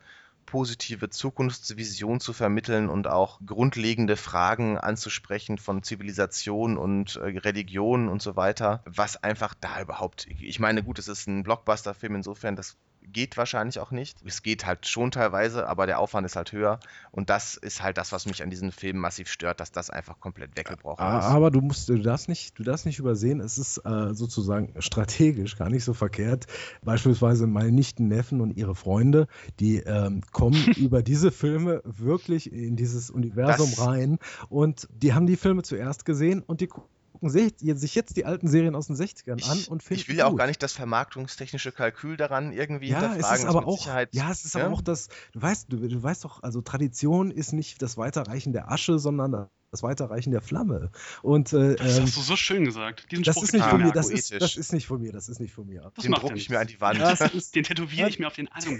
positive 0.46 1.10
Zukunftsvision 1.10 2.20
zu 2.20 2.32
vermitteln 2.32 2.88
und 2.88 3.06
auch 3.06 3.40
grundlegende 3.44 4.16
Fragen 4.16 4.78
anzusprechen 4.78 5.58
von 5.58 5.82
Zivilisation 5.82 6.76
und 6.76 7.16
äh, 7.16 7.38
Religion 7.38 8.08
und 8.08 8.22
so 8.22 8.36
weiter, 8.36 8.82
was 8.84 9.22
einfach 9.22 9.54
da 9.54 9.80
überhaupt, 9.80 10.26
ich 10.26 10.60
meine, 10.60 10.82
gut, 10.82 10.98
es 10.98 11.08
ist 11.08 11.26
ein 11.26 11.42
Blockbuster-Film, 11.42 12.16
insofern, 12.16 12.56
das 12.56 12.76
geht 13.06 13.36
wahrscheinlich 13.36 13.78
auch 13.78 13.90
nicht. 13.90 14.18
Es 14.24 14.42
geht 14.42 14.66
halt 14.66 14.86
schon 14.86 15.10
teilweise, 15.10 15.68
aber 15.68 15.86
der 15.86 15.98
Aufwand 15.98 16.26
ist 16.26 16.36
halt 16.36 16.52
höher. 16.52 16.80
Und 17.10 17.30
das 17.30 17.56
ist 17.56 17.82
halt 17.82 17.98
das, 17.98 18.12
was 18.12 18.26
mich 18.26 18.42
an 18.42 18.50
diesen 18.50 18.72
Filmen 18.72 19.00
massiv 19.00 19.28
stört, 19.28 19.60
dass 19.60 19.72
das 19.72 19.90
einfach 19.90 20.20
komplett 20.20 20.56
weggebrochen 20.56 21.04
ist. 21.06 21.24
Aber 21.24 21.50
du 21.50 21.60
musst, 21.60 21.88
du 21.88 21.98
darfst 21.98 22.28
nicht, 22.28 22.58
du 22.58 22.62
darfst 22.62 22.86
nicht 22.86 22.98
übersehen, 22.98 23.40
es 23.40 23.58
ist 23.58 23.78
äh, 23.78 24.14
sozusagen 24.14 24.74
strategisch 24.80 25.56
gar 25.56 25.68
nicht 25.68 25.84
so 25.84 25.94
verkehrt. 25.94 26.46
Beispielsweise 26.82 27.46
meine 27.46 27.72
Nichten, 27.72 28.08
Neffen 28.08 28.40
und 28.40 28.56
ihre 28.56 28.74
Freunde, 28.74 29.26
die 29.60 29.78
ähm, 29.78 30.22
kommen 30.32 30.64
über 30.76 31.02
diese 31.02 31.30
Filme 31.30 31.82
wirklich 31.84 32.52
in 32.52 32.76
dieses 32.76 33.10
Universum 33.10 33.70
das 33.70 33.86
rein 33.86 34.18
und 34.48 34.88
die 34.92 35.14
haben 35.14 35.26
die 35.26 35.36
Filme 35.36 35.62
zuerst 35.62 36.04
gesehen 36.04 36.42
und 36.42 36.60
die 36.60 36.68
gucken 37.22 37.76
sich 37.78 37.94
jetzt 37.94 38.16
die 38.16 38.24
alten 38.24 38.48
Serien 38.48 38.74
aus 38.74 38.88
den 38.88 38.96
60ern 38.96 39.48
an 39.48 39.64
und 39.68 39.82
finden 39.82 40.00
Ich 40.00 40.08
will 40.08 40.16
ja 40.16 40.26
auch 40.26 40.34
gar 40.34 40.46
nicht 40.48 40.62
das 40.62 40.72
vermarktungstechnische 40.72 41.70
Kalkül 41.70 42.16
daran 42.16 42.52
irgendwie 42.52 42.88
ja, 42.88 43.00
hinterfragen. 43.00 43.34
Es 43.34 43.38
ist 43.40 43.44
aber 43.46 43.66
auch, 43.66 43.78
Sicherheit, 43.78 44.08
ja, 44.12 44.30
es 44.30 44.44
ist 44.44 44.54
ja? 44.54 44.66
aber 44.66 44.74
auch 44.74 44.82
das, 44.82 45.08
du 45.32 45.40
weißt, 45.40 45.72
du, 45.72 45.76
du 45.88 46.02
weißt 46.02 46.24
doch, 46.24 46.42
also 46.42 46.60
Tradition 46.62 47.30
ist 47.30 47.52
nicht 47.52 47.80
das 47.80 47.96
Weiterreichen 47.96 48.52
der 48.52 48.72
Asche, 48.72 48.98
sondern 48.98 49.48
das 49.72 49.82
Weiterreichen 49.82 50.30
der 50.32 50.42
Flamme. 50.42 50.90
Und, 51.22 51.52
äh, 51.54 51.76
das 51.76 52.00
hast 52.00 52.16
du 52.16 52.20
so 52.20 52.36
schön 52.36 52.64
gesagt. 52.64 53.10
Diesen 53.10 53.24
das 53.24 53.34
Spruch 53.34 53.44
ist 53.44 53.52
nicht 53.54 53.64
von 53.64 53.80
mir, 53.80 53.90
das 53.90 54.10
ist, 54.10 54.30
das 54.30 54.56
ist 54.56 54.72
nicht 54.74 54.86
von 54.86 55.00
mir, 55.00 55.12
das 55.12 55.30
ist 55.30 55.40
nicht 55.40 55.54
von 55.54 55.66
mir. 55.66 55.90
Das 55.94 56.04
den 56.04 56.12
drucke 56.12 56.36
ich 56.36 56.50
mir 56.50 56.60
an 56.60 56.66
die 56.66 56.78
Wand. 56.80 57.00
Ist, 57.00 57.54
den 57.54 57.64
tätowiere 57.64 58.08
ich 58.08 58.18
mir 58.18 58.26
auf 58.26 58.34
den 58.34 58.48
Arm. 58.52 58.78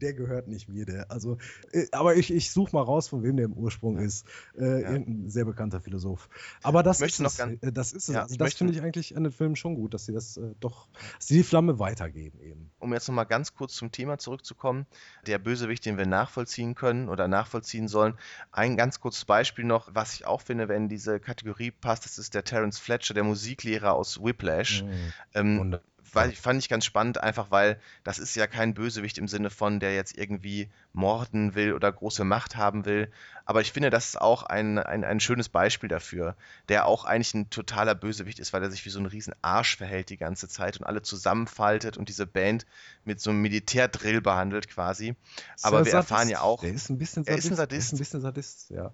Der 0.00 0.14
gehört 0.14 0.48
nicht 0.48 0.70
mir, 0.70 0.86
der. 0.86 1.10
Also, 1.10 1.36
äh, 1.72 1.84
aber 1.92 2.16
ich, 2.16 2.32
ich 2.32 2.50
suche 2.50 2.74
mal 2.74 2.82
raus, 2.82 3.08
von 3.08 3.22
wem 3.22 3.36
der 3.36 3.44
im 3.44 3.52
Ursprung 3.52 3.98
ist. 3.98 4.26
Äh, 4.56 4.64
ja. 4.64 4.92
Irgendein 4.92 5.28
sehr 5.28 5.44
bekannter 5.44 5.82
Philosoph. 5.82 6.30
Aber 6.62 6.82
das 6.82 7.02
ist 7.02 7.20
es. 7.20 7.38
Äh, 7.38 7.58
das 7.60 7.92
ist 7.92 8.08
es. 8.08 8.14
Ja, 8.14 8.22
also, 8.22 8.36
das 8.36 8.54
finde 8.54 8.72
ich 8.72 8.80
eigentlich 8.80 9.18
an 9.18 9.24
den 9.24 9.32
Filmen 9.32 9.56
schon 9.56 9.74
gut, 9.74 9.92
dass 9.92 10.06
sie 10.06 10.14
das 10.14 10.38
äh, 10.38 10.54
doch, 10.58 10.88
dass 11.18 11.28
sie 11.28 11.36
die 11.36 11.44
Flamme 11.44 11.78
weitergeben 11.78 12.40
eben. 12.40 12.70
Um 12.78 12.94
jetzt 12.94 13.08
nochmal 13.08 13.26
ganz 13.26 13.54
kurz 13.54 13.74
zum 13.74 13.92
Thema 13.92 14.16
zurückzukommen, 14.16 14.86
der 15.26 15.38
Bösewicht, 15.38 15.84
den 15.84 15.98
wir 15.98 16.06
nachvollziehen 16.06 16.74
können 16.74 17.10
oder 17.10 17.28
nachvollziehen 17.28 17.88
sollen. 17.88 18.14
Ein 18.52 18.78
ganz 18.78 19.00
kurzes 19.00 19.26
Beispiel 19.26 19.66
noch, 19.66 19.90
was 19.92 20.13
ich 20.14 20.26
auch 20.26 20.42
finde, 20.42 20.68
wenn 20.68 20.88
diese 20.88 21.20
Kategorie 21.20 21.70
passt, 21.70 22.04
das 22.04 22.18
ist 22.18 22.34
der 22.34 22.44
Terence 22.44 22.78
Fletcher, 22.78 23.14
der 23.14 23.24
Musiklehrer 23.24 23.92
aus 23.92 24.22
Whiplash. 24.22 24.82
Mhm. 24.82 25.12
Ähm, 25.34 25.78
weil, 26.14 26.32
fand 26.32 26.60
ich 26.60 26.68
ganz 26.68 26.84
spannend, 26.84 27.18
einfach 27.18 27.50
weil 27.50 27.80
das 28.04 28.18
ist 28.18 28.36
ja 28.36 28.46
kein 28.46 28.74
Bösewicht 28.74 29.18
im 29.18 29.28
Sinne 29.28 29.50
von, 29.50 29.80
der 29.80 29.94
jetzt 29.94 30.16
irgendwie 30.16 30.70
morden 30.92 31.54
will 31.54 31.72
oder 31.72 31.90
große 31.90 32.24
Macht 32.24 32.56
haben 32.56 32.84
will. 32.84 33.10
Aber 33.44 33.60
ich 33.60 33.72
finde, 33.72 33.90
das 33.90 34.08
ist 34.08 34.20
auch 34.20 34.44
ein, 34.44 34.78
ein, 34.78 35.04
ein 35.04 35.20
schönes 35.20 35.48
Beispiel 35.48 35.88
dafür, 35.88 36.36
der 36.68 36.86
auch 36.86 37.04
eigentlich 37.04 37.34
ein 37.34 37.50
totaler 37.50 37.94
Bösewicht 37.94 38.38
ist, 38.38 38.52
weil 38.52 38.62
er 38.62 38.70
sich 38.70 38.84
wie 38.84 38.90
so 38.90 39.00
ein 39.00 39.06
riesen 39.06 39.34
Arsch 39.42 39.76
verhält 39.76 40.08
die 40.10 40.16
ganze 40.16 40.48
Zeit 40.48 40.78
und 40.78 40.86
alle 40.86 41.02
zusammenfaltet 41.02 41.96
und 41.96 42.08
diese 42.08 42.26
Band 42.26 42.64
mit 43.04 43.20
so 43.20 43.30
einem 43.30 43.42
Militärdrill 43.42 44.20
behandelt 44.20 44.68
quasi. 44.68 45.14
Aber 45.62 45.84
wir 45.84 45.92
erfahren 45.92 46.28
ja 46.28 46.40
auch. 46.40 46.60
Der 46.60 46.72
ist 46.72 46.90
ein 46.90 46.98
bisschen 46.98 47.24
Sadist. 47.24 47.28
Er 47.28 47.38
ist 47.38 47.50
ein 47.50 47.56
Sadist. 47.56 47.86
Ist 47.86 47.92
ein 47.92 47.98
bisschen 47.98 48.20
Sadist, 48.20 48.70
ja. 48.70 48.92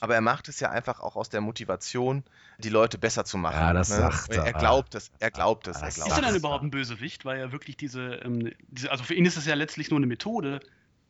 Aber 0.00 0.14
er 0.14 0.20
macht 0.20 0.48
es 0.48 0.60
ja 0.60 0.70
einfach 0.70 1.00
auch 1.00 1.16
aus 1.16 1.28
der 1.28 1.40
Motivation, 1.40 2.24
die 2.58 2.68
Leute 2.68 2.98
besser 2.98 3.24
zu 3.24 3.38
machen. 3.38 3.56
Ja, 3.56 3.72
das 3.72 3.90
ne? 3.90 3.96
sagt 3.96 4.34
er. 4.34 4.44
Er 4.44 4.52
glaubt 4.52 4.94
es, 4.94 5.10
er 5.18 5.30
glaubt 5.30 5.66
es, 5.68 5.76
er 5.76 5.90
glaubt 5.90 6.10
Ist 6.10 6.16
er 6.16 6.22
dann 6.22 6.36
überhaupt 6.36 6.64
ein 6.64 6.70
Bösewicht? 6.70 7.24
Weil 7.24 7.38
er 7.38 7.52
wirklich 7.52 7.76
diese, 7.76 8.16
ähm, 8.16 8.52
diese, 8.68 8.90
also 8.90 9.04
für 9.04 9.14
ihn 9.14 9.26
ist 9.26 9.36
es 9.36 9.46
ja 9.46 9.54
letztlich 9.54 9.90
nur 9.90 9.98
eine 9.98 10.06
Methode, 10.06 10.60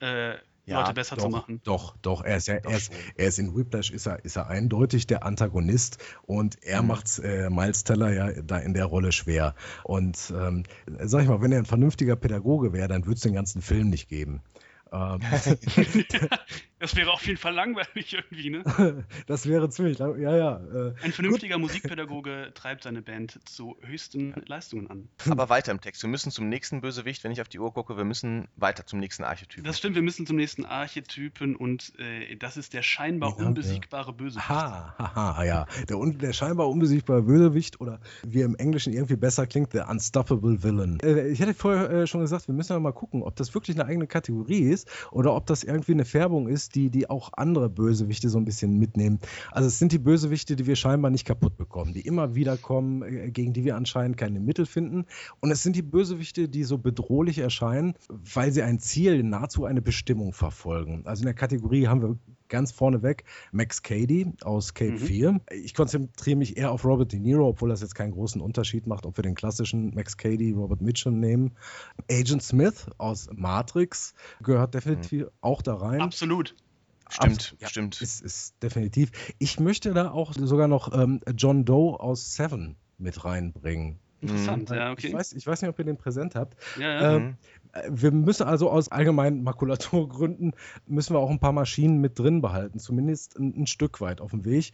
äh, 0.00 0.34
ja, 0.66 0.80
Leute 0.80 0.94
besser 0.94 1.16
doch, 1.16 1.24
zu 1.24 1.28
machen. 1.28 1.60
Doch, 1.64 1.96
doch, 1.98 2.24
er 2.24 2.36
ist 2.38 2.48
ja, 2.48 2.54
er 2.54 2.76
ist, 2.76 2.92
er 3.16 3.26
ist 3.26 3.38
in 3.38 3.54
Whiplash 3.54 3.90
ist 3.90 4.06
er, 4.06 4.24
ist 4.24 4.36
er 4.36 4.48
eindeutig 4.48 5.06
der 5.06 5.24
Antagonist 5.24 5.98
und 6.22 6.62
er 6.62 6.82
mhm. 6.82 6.88
macht 6.88 7.18
äh, 7.18 7.50
Miles 7.50 7.84
Teller 7.84 8.12
ja 8.12 8.42
da 8.42 8.58
in 8.58 8.72
der 8.72 8.86
Rolle 8.86 9.12
schwer. 9.12 9.54
Und 9.82 10.32
ähm, 10.34 10.64
sag 11.00 11.22
ich 11.22 11.28
mal, 11.28 11.42
wenn 11.42 11.52
er 11.52 11.58
ein 11.58 11.66
vernünftiger 11.66 12.16
Pädagoge 12.16 12.72
wäre, 12.72 12.88
dann 12.88 13.04
würde 13.04 13.16
es 13.16 13.20
den 13.20 13.34
ganzen 13.34 13.60
Film 13.60 13.90
nicht 13.90 14.08
geben. 14.08 14.40
Ähm, 14.90 15.20
das 16.84 16.96
wäre 16.96 17.12
auf 17.12 17.26
jeden 17.26 17.38
Fall 17.38 17.54
langweilig 17.54 18.12
irgendwie, 18.12 18.50
ne? 18.50 19.04
das 19.26 19.48
wäre 19.48 19.70
ziemlich 19.70 19.98
langweilig, 19.98 20.24
ja, 20.24 20.36
ja. 20.36 20.56
Äh, 20.56 20.94
Ein 21.02 21.12
vernünftiger 21.12 21.54
gut. 21.54 21.62
Musikpädagoge 21.62 22.50
treibt 22.54 22.82
seine 22.82 23.00
Band 23.00 23.40
zu 23.46 23.78
höchsten 23.80 24.34
Leistungen 24.46 24.90
an. 24.90 25.08
Aber 25.30 25.48
weiter 25.48 25.72
im 25.72 25.80
Text. 25.80 26.02
Wir 26.02 26.10
müssen 26.10 26.30
zum 26.30 26.50
nächsten 26.50 26.82
Bösewicht, 26.82 27.24
wenn 27.24 27.32
ich 27.32 27.40
auf 27.40 27.48
die 27.48 27.58
Uhr 27.58 27.72
gucke, 27.72 27.96
wir 27.96 28.04
müssen 28.04 28.48
weiter 28.56 28.84
zum 28.84 28.98
nächsten 28.98 29.24
Archetypen. 29.24 29.64
Das 29.64 29.78
stimmt, 29.78 29.94
wir 29.94 30.02
müssen 30.02 30.26
zum 30.26 30.36
nächsten 30.36 30.66
Archetypen 30.66 31.56
und 31.56 31.94
äh, 31.98 32.36
das 32.36 32.58
ist 32.58 32.74
der 32.74 32.82
scheinbar 32.82 33.34
ja, 33.38 33.46
unbesiegbare 33.46 34.10
ja. 34.10 34.12
Bösewicht. 34.12 34.48
Ha, 34.50 34.94
ha, 34.98 35.36
ha, 35.38 35.44
ja. 35.44 35.66
Der, 35.88 35.96
der 36.04 36.32
scheinbar 36.34 36.68
unbesiegbare 36.68 37.22
Bösewicht 37.22 37.80
oder 37.80 37.98
wie 38.24 38.42
im 38.42 38.56
Englischen 38.56 38.92
irgendwie 38.92 39.16
besser 39.16 39.46
klingt, 39.46 39.72
der 39.72 39.88
Unstoppable 39.88 40.62
Villain. 40.62 41.00
Äh, 41.00 41.28
ich 41.28 41.40
hätte 41.40 41.54
vorher 41.54 41.88
äh, 41.90 42.06
schon 42.06 42.20
gesagt, 42.20 42.46
wir 42.46 42.54
müssen 42.54 42.74
ja 42.74 42.78
mal 42.78 42.92
gucken, 42.92 43.22
ob 43.22 43.36
das 43.36 43.54
wirklich 43.54 43.74
eine 43.80 43.88
eigene 43.88 44.06
Kategorie 44.06 44.68
ist 44.70 44.90
oder 45.12 45.34
ob 45.34 45.46
das 45.46 45.64
irgendwie 45.64 45.92
eine 45.92 46.04
Färbung 46.04 46.46
ist, 46.46 46.73
die, 46.74 46.90
die 46.90 47.08
auch 47.10 47.30
andere 47.36 47.68
Bösewichte 47.68 48.28
so 48.28 48.38
ein 48.38 48.44
bisschen 48.44 48.78
mitnehmen. 48.78 49.20
Also 49.50 49.68
es 49.68 49.78
sind 49.78 49.92
die 49.92 49.98
Bösewichte, 49.98 50.56
die 50.56 50.66
wir 50.66 50.76
scheinbar 50.76 51.10
nicht 51.10 51.24
kaputt 51.24 51.56
bekommen, 51.56 51.94
die 51.94 52.00
immer 52.00 52.34
wieder 52.34 52.56
kommen, 52.56 53.02
äh, 53.02 53.30
gegen 53.30 53.52
die 53.52 53.64
wir 53.64 53.76
anscheinend 53.76 54.16
keine 54.16 54.40
Mittel 54.40 54.66
finden. 54.66 55.06
Und 55.40 55.50
es 55.50 55.62
sind 55.62 55.76
die 55.76 55.82
Bösewichte, 55.82 56.48
die 56.48 56.64
so 56.64 56.78
bedrohlich 56.78 57.38
erscheinen, 57.38 57.94
weil 58.08 58.52
sie 58.52 58.62
ein 58.62 58.78
Ziel, 58.78 59.22
nahezu 59.22 59.64
eine 59.64 59.82
Bestimmung 59.82 60.32
verfolgen. 60.32 61.02
Also 61.04 61.22
in 61.22 61.26
der 61.26 61.34
Kategorie 61.34 61.86
haben 61.86 62.02
wir 62.02 62.18
ganz 62.48 62.72
vorneweg 62.72 63.24
Max 63.52 63.82
Cady 63.82 64.32
aus 64.42 64.74
Cape 64.74 64.92
mhm. 64.92 64.98
4. 64.98 65.40
Ich 65.52 65.74
konzentriere 65.74 66.36
mich 66.36 66.56
eher 66.56 66.70
auf 66.70 66.84
Robert 66.84 67.12
De 67.12 67.18
Niro, 67.18 67.48
obwohl 67.48 67.68
das 67.68 67.80
jetzt 67.80 67.94
keinen 67.94 68.12
großen 68.12 68.40
Unterschied 68.40 68.86
macht, 68.86 69.06
ob 69.06 69.16
wir 69.18 69.22
den 69.22 69.34
klassischen 69.34 69.94
Max 69.94 70.16
Cady, 70.16 70.52
Robert 70.52 70.80
Mitchum 70.80 71.18
nehmen. 71.18 71.52
Agent 72.10 72.42
Smith 72.42 72.86
aus 72.98 73.28
Matrix 73.32 74.14
gehört 74.42 74.74
definitiv 74.74 75.22
mhm. 75.22 75.30
auch 75.40 75.62
da 75.62 75.74
rein. 75.74 76.00
Absolut. 76.00 76.54
Stimmt, 77.08 77.52
Abs 77.52 77.56
ja, 77.60 77.68
stimmt. 77.68 78.00
Ist, 78.00 78.22
ist 78.22 78.62
definitiv. 78.62 79.10
Ich 79.38 79.60
möchte 79.60 79.92
da 79.92 80.10
auch 80.10 80.32
sogar 80.32 80.68
noch 80.68 80.92
ähm, 80.92 81.20
John 81.36 81.64
Doe 81.64 81.98
aus 82.00 82.34
Seven 82.34 82.76
mit 82.98 83.24
reinbringen. 83.24 83.98
Interessant, 84.20 84.70
mhm. 84.70 84.76
ja, 84.76 84.92
okay. 84.92 85.08
Ich 85.08 85.12
weiß, 85.12 85.32
ich 85.34 85.46
weiß 85.46 85.62
nicht, 85.62 85.68
ob 85.68 85.78
ihr 85.78 85.84
den 85.84 85.98
präsent 85.98 86.34
habt. 86.34 86.56
Ja, 86.78 86.88
ja. 86.88 87.16
Ähm, 87.16 87.22
mhm. 87.22 87.36
Äh, 87.72 87.88
wir 87.90 88.10
müssen 88.10 88.44
also 88.44 88.70
aus 88.70 88.90
allgemeinen 88.90 89.42
Makulaturgründen 89.42 90.52
müssen 90.86 91.14
wir 91.14 91.20
auch 91.20 91.30
ein 91.30 91.40
paar 91.40 91.52
Maschinen 91.52 91.98
mit 92.00 92.18
drin 92.18 92.40
behalten, 92.40 92.78
zumindest 92.78 93.38
ein, 93.38 93.62
ein 93.62 93.66
Stück 93.66 94.00
weit 94.00 94.20
auf 94.20 94.30
dem 94.30 94.44
Weg. 94.44 94.72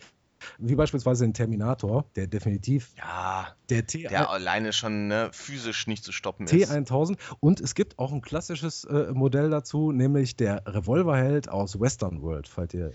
Wie 0.59 0.74
beispielsweise 0.74 1.24
den 1.24 1.34
Terminator, 1.34 2.05
der 2.16 2.26
definitiv. 2.26 2.93
Ja, 2.97 3.55
der, 3.68 3.86
T 3.86 4.03
der 4.03 4.30
alleine 4.30 4.72
schon 4.72 5.09
ne, 5.09 5.30
physisch 5.32 5.86
nicht 5.86 6.05
zu 6.05 6.12
stoppen 6.12 6.47
ist. 6.47 6.70
T1000. 6.70 7.16
Und 7.41 7.61
es 7.61 7.74
gibt 7.74 7.99
auch 7.99 8.12
ein 8.12 8.22
klassisches 8.22 8.84
äh, 8.84 9.12
Modell 9.12 9.51
dazu, 9.51 9.93
nämlich 9.93 10.36
der 10.36 10.62
Revolverheld 10.66 11.49
aus 11.49 11.78
Western 11.80 12.22
World, 12.22 12.49
falls 12.49 12.74
ihr. 12.74 12.93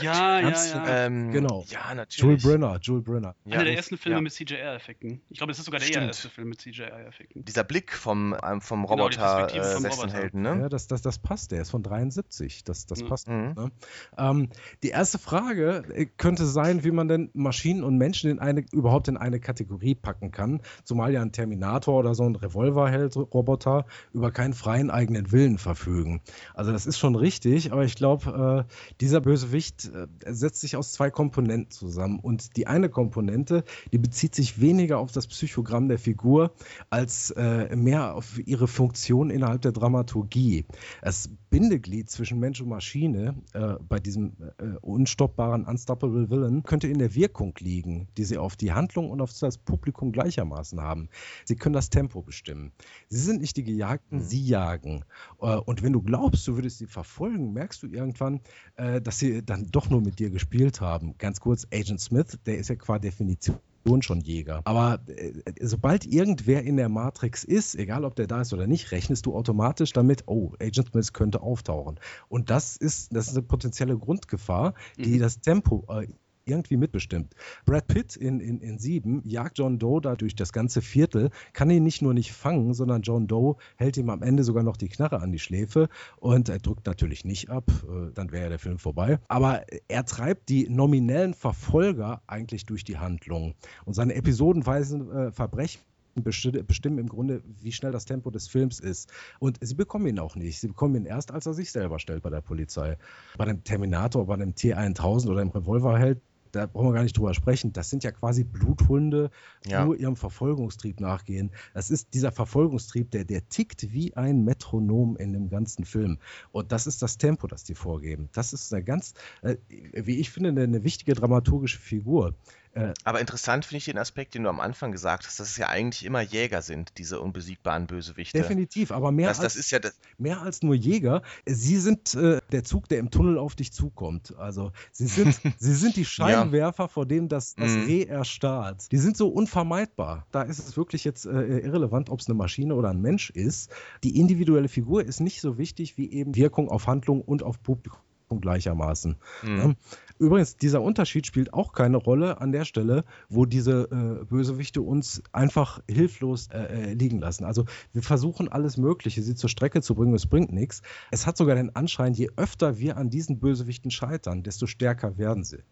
Ja, 0.00 0.40
ja, 0.40 0.50
ja. 0.50 0.50
ja. 0.50 1.06
Ähm, 1.06 1.30
genau. 1.32 1.64
Ja, 1.68 1.94
natürlich. 1.94 2.18
Jules 2.18 2.42
Brenner, 2.42 2.78
Jules 2.80 3.04
Brenner. 3.04 3.34
Einer 3.44 3.56
ja, 3.56 3.64
der 3.64 3.76
ersten 3.76 3.96
Filme 3.96 4.18
ja. 4.18 4.22
mit 4.22 4.32
CGI-Effekten. 4.32 5.22
Ich 5.30 5.38
glaube, 5.38 5.52
es 5.52 5.58
ist 5.58 5.64
sogar 5.64 5.80
der 5.80 5.86
Stimmt. 5.86 6.06
erste 6.06 6.28
Film 6.28 6.48
mit 6.48 6.60
CGI-Effekten. 6.60 7.44
Dieser 7.44 7.64
Blick 7.64 7.92
vom, 7.92 8.36
ähm, 8.44 8.60
vom 8.60 8.82
genau, 8.82 9.04
Roboter 9.04 9.46
genau, 9.50 9.64
äh, 9.64 9.82
Westernhelden, 9.82 10.42
ne? 10.42 10.58
Ja, 10.62 10.68
das, 10.68 10.86
das, 10.86 11.02
das 11.02 11.18
passt. 11.18 11.52
Der 11.52 11.62
ist 11.62 11.70
von 11.70 11.82
73. 11.82 12.64
Das, 12.64 12.86
das 12.86 13.02
passt. 13.02 13.28
Mhm. 13.28 13.54
Ne? 13.56 13.70
Ähm, 14.18 14.48
die 14.82 14.90
erste 14.90 15.18
Frage 15.18 15.82
äh, 15.94 16.06
könnte 16.06 16.46
sein, 16.46 16.64
sein, 16.64 16.84
wie 16.84 16.90
man 16.90 17.08
denn 17.08 17.30
Maschinen 17.34 17.84
und 17.84 17.98
Menschen 17.98 18.30
in 18.30 18.38
eine, 18.38 18.64
überhaupt 18.72 19.08
in 19.08 19.16
eine 19.16 19.40
Kategorie 19.40 19.94
packen 19.94 20.30
kann. 20.30 20.60
Zumal 20.84 21.12
ja 21.12 21.20
ein 21.20 21.32
Terminator 21.32 21.98
oder 21.98 22.14
so 22.14 22.24
ein 22.24 22.36
Revolverheld-Roboter 22.36 23.86
über 24.12 24.30
keinen 24.30 24.54
freien 24.54 24.90
eigenen 24.90 25.30
Willen 25.30 25.58
verfügen. 25.58 26.20
Also 26.54 26.72
das 26.72 26.86
ist 26.86 26.98
schon 26.98 27.16
richtig, 27.16 27.72
aber 27.72 27.84
ich 27.84 27.96
glaube, 27.96 28.64
äh, 28.66 28.74
dieser 29.00 29.20
Bösewicht 29.20 29.63
äh, 29.70 30.06
setzt 30.26 30.60
sich 30.60 30.76
aus 30.76 30.92
zwei 30.92 31.10
Komponenten 31.10 31.70
zusammen. 31.70 32.18
Und 32.18 32.56
die 32.56 32.66
eine 32.66 32.88
Komponente, 32.88 33.64
die 33.92 33.98
bezieht 33.98 34.34
sich 34.34 34.60
weniger 34.60 34.98
auf 34.98 35.12
das 35.12 35.26
Psychogramm 35.26 35.88
der 35.88 35.98
Figur 35.98 36.52
als 36.90 37.30
äh, 37.32 37.74
mehr 37.76 38.14
auf 38.14 38.38
ihre 38.44 38.68
Funktion 38.68 39.30
innerhalb 39.30 39.62
der 39.62 39.72
Dramaturgie. 39.72 40.66
Das 41.02 41.30
Bindeglied 41.54 42.10
zwischen 42.10 42.40
Mensch 42.40 42.60
und 42.60 42.68
Maschine 42.68 43.40
äh, 43.52 43.74
bei 43.88 44.00
diesem 44.00 44.32
äh, 44.58 44.76
unstoppbaren 44.80 45.64
Unstoppable 45.64 46.28
Villain 46.28 46.64
könnte 46.64 46.88
in 46.88 46.98
der 46.98 47.14
Wirkung 47.14 47.54
liegen, 47.60 48.08
die 48.16 48.24
sie 48.24 48.38
auf 48.38 48.56
die 48.56 48.72
Handlung 48.72 49.08
und 49.08 49.20
auf 49.20 49.32
das 49.38 49.56
Publikum 49.56 50.10
gleichermaßen 50.10 50.80
haben. 50.80 51.08
Sie 51.44 51.54
können 51.54 51.74
das 51.74 51.90
Tempo 51.90 52.22
bestimmen. 52.22 52.72
Sie 53.08 53.20
sind 53.20 53.40
nicht 53.40 53.56
die 53.56 53.62
Gejagten, 53.62 54.18
mhm. 54.18 54.22
sie 54.24 54.44
jagen. 54.44 55.04
Äh, 55.40 55.54
und 55.54 55.84
wenn 55.84 55.92
du 55.92 56.02
glaubst, 56.02 56.44
du 56.48 56.56
würdest 56.56 56.78
sie 56.78 56.88
verfolgen, 56.88 57.52
merkst 57.52 57.84
du 57.84 57.86
irgendwann, 57.86 58.40
äh, 58.74 59.00
dass 59.00 59.20
sie 59.20 59.44
dann 59.44 59.70
doch 59.70 59.88
nur 59.88 60.00
mit 60.00 60.18
dir 60.18 60.30
gespielt 60.30 60.80
haben. 60.80 61.16
Ganz 61.18 61.38
kurz, 61.38 61.68
Agent 61.72 62.00
Smith, 62.00 62.36
der 62.46 62.58
ist 62.58 62.68
ja 62.68 62.74
qua 62.74 62.98
Definition 62.98 63.60
schon 64.02 64.20
Jäger. 64.20 64.62
Aber 64.64 65.00
äh, 65.08 65.32
sobald 65.60 66.06
irgendwer 66.06 66.62
in 66.62 66.76
der 66.76 66.88
Matrix 66.88 67.44
ist, 67.44 67.74
egal 67.74 68.04
ob 68.04 68.16
der 68.16 68.26
da 68.26 68.40
ist 68.40 68.52
oder 68.52 68.66
nicht, 68.66 68.92
rechnest 68.92 69.26
du 69.26 69.34
automatisch 69.34 69.92
damit, 69.92 70.24
oh, 70.26 70.52
Agent 70.60 70.88
Smith 70.90 71.12
könnte 71.12 71.42
auftauchen. 71.42 72.00
Und 72.28 72.50
das 72.50 72.76
ist, 72.76 73.14
das 73.14 73.28
ist 73.28 73.36
eine 73.36 73.42
potenzielle 73.42 73.96
Grundgefahr, 73.98 74.74
die 74.96 75.16
mhm. 75.16 75.20
das 75.20 75.40
Tempo 75.40 75.84
äh, 75.88 76.06
irgendwie 76.46 76.76
mitbestimmt. 76.76 77.34
Brad 77.64 77.86
Pitt 77.86 78.16
in, 78.16 78.40
in, 78.40 78.60
in 78.60 78.78
Sieben 78.78 79.22
jagt 79.24 79.58
John 79.58 79.78
Doe 79.78 80.00
da 80.00 80.16
durch 80.16 80.34
das 80.34 80.52
ganze 80.52 80.82
Viertel, 80.82 81.30
kann 81.52 81.70
ihn 81.70 81.82
nicht 81.82 82.02
nur 82.02 82.14
nicht 82.14 82.32
fangen, 82.32 82.74
sondern 82.74 83.02
John 83.02 83.26
Doe 83.26 83.56
hält 83.76 83.96
ihm 83.96 84.10
am 84.10 84.22
Ende 84.22 84.44
sogar 84.44 84.62
noch 84.62 84.76
die 84.76 84.88
Knarre 84.88 85.20
an 85.20 85.32
die 85.32 85.38
Schläfe 85.38 85.88
und 86.16 86.48
er 86.48 86.58
drückt 86.58 86.86
natürlich 86.86 87.24
nicht 87.24 87.50
ab, 87.50 87.70
äh, 87.84 88.12
dann 88.12 88.32
wäre 88.32 88.44
ja 88.44 88.48
der 88.50 88.58
Film 88.58 88.78
vorbei. 88.78 89.18
Aber 89.28 89.64
er 89.88 90.04
treibt 90.04 90.48
die 90.48 90.68
nominellen 90.68 91.34
Verfolger 91.34 92.22
eigentlich 92.26 92.66
durch 92.66 92.84
die 92.84 92.98
Handlung 92.98 93.54
und 93.84 93.94
seine 93.94 94.14
episodenweisen 94.14 95.10
äh, 95.10 95.32
Verbrechen 95.32 95.82
bestimmen 96.22 96.98
im 96.98 97.08
Grunde, 97.08 97.42
wie 97.60 97.72
schnell 97.72 97.92
das 97.92 98.04
Tempo 98.04 98.30
des 98.30 98.48
Films 98.48 98.80
ist. 98.80 99.12
Und 99.40 99.58
sie 99.60 99.74
bekommen 99.74 100.06
ihn 100.06 100.18
auch 100.18 100.36
nicht. 100.36 100.60
Sie 100.60 100.68
bekommen 100.68 100.94
ihn 100.94 101.06
erst, 101.06 101.32
als 101.32 101.46
er 101.46 101.54
sich 101.54 101.72
selber 101.72 101.98
stellt 101.98 102.22
bei 102.22 102.30
der 102.30 102.40
Polizei. 102.40 102.98
Bei 103.36 103.44
dem 103.44 103.64
Terminator, 103.64 104.26
bei 104.26 104.36
dem 104.36 104.54
T1000 104.54 105.28
oder 105.28 105.40
dem 105.40 105.50
Revolverheld 105.50 106.20
da 106.54 106.66
brauchen 106.66 106.88
wir 106.88 106.92
gar 106.92 107.02
nicht 107.02 107.16
drüber 107.16 107.34
sprechen. 107.34 107.72
Das 107.72 107.90
sind 107.90 108.04
ja 108.04 108.12
quasi 108.12 108.44
Bluthunde, 108.44 109.30
die 109.64 109.70
ja. 109.70 109.84
nur 109.84 109.96
ihrem 109.96 110.16
Verfolgungstrieb 110.16 111.00
nachgehen. 111.00 111.50
Das 111.72 111.90
ist 111.90 112.14
dieser 112.14 112.32
Verfolgungstrieb, 112.32 113.10
der, 113.10 113.24
der 113.24 113.48
tickt 113.48 113.92
wie 113.92 114.16
ein 114.16 114.44
Metronom 114.44 115.16
in 115.16 115.32
dem 115.32 115.48
ganzen 115.48 115.84
Film. 115.84 116.18
Und 116.52 116.72
das 116.72 116.86
ist 116.86 117.02
das 117.02 117.18
Tempo, 117.18 117.46
das 117.46 117.64
die 117.64 117.74
vorgeben. 117.74 118.28
Das 118.32 118.52
ist 118.52 118.72
eine 118.72 118.84
ganz, 118.84 119.14
äh, 119.42 119.56
wie 119.68 120.20
ich 120.20 120.30
finde, 120.30 120.50
eine, 120.50 120.62
eine 120.62 120.84
wichtige 120.84 121.14
dramaturgische 121.14 121.78
Figur. 121.78 122.34
Äh, 122.74 122.92
Aber 123.04 123.20
interessant 123.20 123.64
finde 123.64 123.78
ich 123.78 123.84
den 123.84 123.98
Aspekt, 123.98 124.34
den 124.34 124.42
du 124.42 124.48
am 124.48 124.58
Anfang 124.58 124.90
gesagt 124.90 125.26
hast, 125.26 125.38
dass 125.38 125.50
es 125.50 125.56
ja 125.56 125.68
eigentlich 125.68 126.04
immer 126.04 126.20
Jäger 126.20 126.60
sind, 126.60 126.98
diese 126.98 127.20
unbesiegbaren 127.20 127.86
Bösewichte. 127.86 128.36
Definitiv, 128.36 128.90
aber 128.90 129.12
mehr, 129.12 129.28
das, 129.28 129.40
als, 129.40 129.54
das 129.54 129.70
ja 129.70 129.78
mehr 130.18 130.42
als 130.42 130.62
nur 130.62 130.74
Jäger. 130.74 131.22
Sie 131.46 131.78
sind 131.78 132.14
äh, 132.14 132.40
der 132.50 132.64
Zug, 132.64 132.88
der 132.88 132.98
im 132.98 133.10
Tunnel 133.10 133.38
auf 133.38 133.54
dich 133.54 133.72
zukommt. 133.72 134.34
Also 134.38 134.72
sie 134.90 135.06
sind, 135.06 135.40
sie 135.58 135.74
sind 135.74 135.96
die 135.96 136.04
Scheinwerfer, 136.04 136.84
ja. 136.84 136.88
vor 136.88 137.06
denen 137.06 137.28
das, 137.28 137.54
das 137.54 137.70
mhm. 137.70 137.84
Reh 137.84 138.04
erstarrt. 138.04 138.90
Die 138.90 138.98
sind 138.98 139.16
so 139.16 139.28
unvermeidbar. 139.28 140.26
Da 140.32 140.42
ist 140.42 140.58
es 140.58 140.76
wirklich 140.76 141.04
jetzt 141.04 141.26
äh, 141.26 141.30
irrelevant, 141.30 142.10
ob 142.10 142.20
es 142.20 142.26
eine 142.26 142.34
Maschine 142.34 142.74
oder 142.74 142.90
ein 142.90 143.00
Mensch 143.00 143.30
ist. 143.30 143.70
Die 144.02 144.18
individuelle 144.18 144.68
Figur 144.68 145.04
ist 145.04 145.20
nicht 145.20 145.40
so 145.40 145.58
wichtig 145.58 145.96
wie 145.96 146.10
eben 146.10 146.34
Wirkung 146.34 146.68
auf 146.68 146.88
Handlung 146.88 147.20
und 147.20 147.44
auf 147.44 147.62
Publikum 147.62 148.03
gleichermaßen. 148.40 149.16
Mhm. 149.42 149.76
Übrigens, 150.18 150.56
dieser 150.56 150.80
Unterschied 150.80 151.26
spielt 151.26 151.52
auch 151.52 151.72
keine 151.72 151.96
Rolle 151.96 152.40
an 152.40 152.52
der 152.52 152.64
Stelle, 152.64 153.04
wo 153.28 153.46
diese 153.46 153.88
äh, 153.90 154.24
Bösewichte 154.24 154.80
uns 154.80 155.22
einfach 155.32 155.80
hilflos 155.90 156.48
äh, 156.52 156.58
äh, 156.58 156.94
liegen 156.94 157.18
lassen. 157.18 157.44
Also 157.44 157.64
wir 157.92 158.02
versuchen 158.02 158.48
alles 158.48 158.76
Mögliche, 158.76 159.22
sie 159.22 159.34
zur 159.34 159.50
Strecke 159.50 159.82
zu 159.82 159.94
bringen, 159.94 160.14
es 160.14 160.26
bringt 160.26 160.52
nichts. 160.52 160.82
Es 161.10 161.26
hat 161.26 161.36
sogar 161.36 161.56
den 161.56 161.74
Anschein, 161.74 162.14
je 162.14 162.30
öfter 162.36 162.78
wir 162.78 162.96
an 162.96 163.10
diesen 163.10 163.40
Bösewichten 163.40 163.90
scheitern, 163.90 164.44
desto 164.44 164.66
stärker 164.66 165.18
werden 165.18 165.42
sie. 165.42 165.64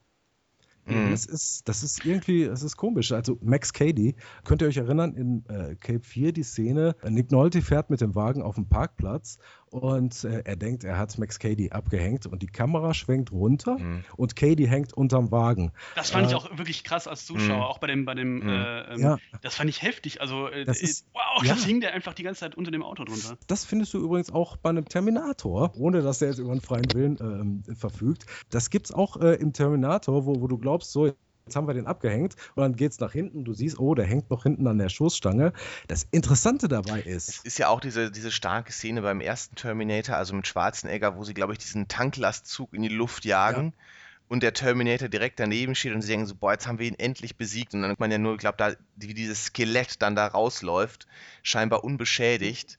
Mhm. 0.86 1.10
Das, 1.10 1.26
ist, 1.26 1.68
das 1.68 1.82
ist 1.82 2.04
irgendwie, 2.04 2.46
das 2.46 2.62
ist 2.62 2.76
komisch. 2.76 3.12
Also 3.12 3.38
Max 3.40 3.72
Cady, 3.72 4.16
könnt 4.44 4.62
ihr 4.62 4.68
euch 4.68 4.76
erinnern, 4.76 5.14
in 5.14 5.44
äh, 5.48 5.76
Cape 5.76 6.02
4 6.02 6.32
die 6.32 6.42
Szene, 6.42 6.96
Nick 7.08 7.30
Nolte 7.30 7.62
fährt 7.62 7.90
mit 7.90 8.00
dem 8.00 8.14
Wagen 8.14 8.42
auf 8.42 8.56
dem 8.56 8.68
Parkplatz 8.68 9.38
und 9.72 10.24
äh, 10.24 10.42
er 10.44 10.56
denkt, 10.56 10.84
er 10.84 10.98
hat 10.98 11.16
Max 11.18 11.38
Cady 11.38 11.70
abgehängt 11.70 12.26
und 12.26 12.42
die 12.42 12.46
Kamera 12.46 12.92
schwenkt 12.92 13.32
runter 13.32 13.78
mhm. 13.78 14.04
und 14.16 14.36
Cady 14.36 14.66
hängt 14.66 14.92
unterm 14.92 15.30
Wagen. 15.30 15.72
Das 15.94 16.10
fand 16.10 16.26
äh, 16.26 16.28
ich 16.30 16.34
auch 16.34 16.58
wirklich 16.58 16.84
krass 16.84 17.08
als 17.08 17.24
Zuschauer, 17.24 17.56
mhm. 17.56 17.62
auch 17.62 17.78
bei 17.78 17.86
dem, 17.86 18.04
bei 18.04 18.14
dem, 18.14 18.40
mhm. 18.40 18.48
äh, 18.48 18.80
ähm, 18.94 19.00
ja. 19.00 19.18
das 19.40 19.54
fand 19.54 19.70
ich 19.70 19.80
heftig. 19.80 20.20
Also, 20.20 20.48
äh, 20.48 20.64
das 20.64 20.82
ist, 20.82 21.06
wow, 21.14 21.42
ja. 21.42 21.54
das 21.54 21.64
hing 21.64 21.80
der 21.80 21.94
einfach 21.94 22.12
die 22.12 22.22
ganze 22.22 22.40
Zeit 22.40 22.54
unter 22.54 22.70
dem 22.70 22.82
Auto 22.82 23.04
drunter. 23.04 23.38
Das 23.46 23.64
findest 23.64 23.94
du 23.94 23.98
übrigens 23.98 24.30
auch 24.30 24.56
bei 24.56 24.70
einem 24.70 24.84
Terminator, 24.84 25.72
ohne 25.76 26.02
dass 26.02 26.20
er 26.20 26.28
jetzt 26.28 26.38
über 26.38 26.52
einen 26.52 26.60
freien 26.60 26.92
Willen 26.92 27.16
ähm, 27.20 27.74
verfügt. 27.74 28.26
Das 28.50 28.68
gibt 28.68 28.86
es 28.86 28.92
auch 28.92 29.16
äh, 29.20 29.34
im 29.36 29.54
Terminator, 29.54 30.26
wo, 30.26 30.40
wo 30.40 30.48
du 30.48 30.58
glaubst, 30.58 30.92
so, 30.92 31.12
jetzt 31.46 31.56
haben 31.56 31.66
wir 31.66 31.74
den 31.74 31.86
abgehängt 31.86 32.36
und 32.54 32.62
dann 32.62 32.76
geht 32.76 32.92
es 32.92 33.00
nach 33.00 33.12
hinten, 33.12 33.44
du 33.44 33.52
siehst, 33.52 33.78
oh, 33.78 33.94
der 33.94 34.06
hängt 34.06 34.30
noch 34.30 34.44
hinten 34.44 34.66
an 34.66 34.78
der 34.78 34.88
Schoßstange. 34.88 35.52
Das 35.88 36.06
Interessante 36.10 36.68
dabei 36.68 37.00
ist. 37.00 37.28
Es 37.28 37.38
ist 37.38 37.58
ja 37.58 37.68
auch 37.68 37.80
diese, 37.80 38.10
diese 38.10 38.30
starke 38.30 38.72
Szene 38.72 39.02
beim 39.02 39.20
ersten 39.20 39.56
Terminator, 39.56 40.16
also 40.16 40.34
mit 40.34 40.46
Schwarzenegger, 40.46 41.16
wo 41.16 41.24
sie, 41.24 41.34
glaube 41.34 41.52
ich, 41.52 41.58
diesen 41.58 41.88
Tanklastzug 41.88 42.72
in 42.74 42.82
die 42.82 42.88
Luft 42.88 43.24
jagen. 43.24 43.74
Ja. 43.76 43.84
Und 44.28 44.42
der 44.42 44.54
Terminator 44.54 45.10
direkt 45.10 45.40
daneben 45.40 45.74
steht 45.74 45.92
und 45.94 46.00
sie 46.00 46.08
denken 46.08 46.26
so, 46.26 46.34
boah, 46.34 46.52
jetzt 46.52 46.66
haben 46.66 46.78
wir 46.78 46.86
ihn 46.86 46.98
endlich 46.98 47.36
besiegt. 47.36 47.74
Und 47.74 47.82
dann 47.82 47.94
man 47.98 48.10
ja 48.10 48.16
nur, 48.16 48.32
ich 48.32 48.38
glaube, 48.38 48.56
da, 48.56 48.72
wie 48.96 49.12
dieses 49.12 49.46
Skelett 49.46 50.00
dann 50.00 50.16
da 50.16 50.26
rausläuft, 50.26 51.06
scheinbar 51.42 51.84
unbeschädigt 51.84 52.78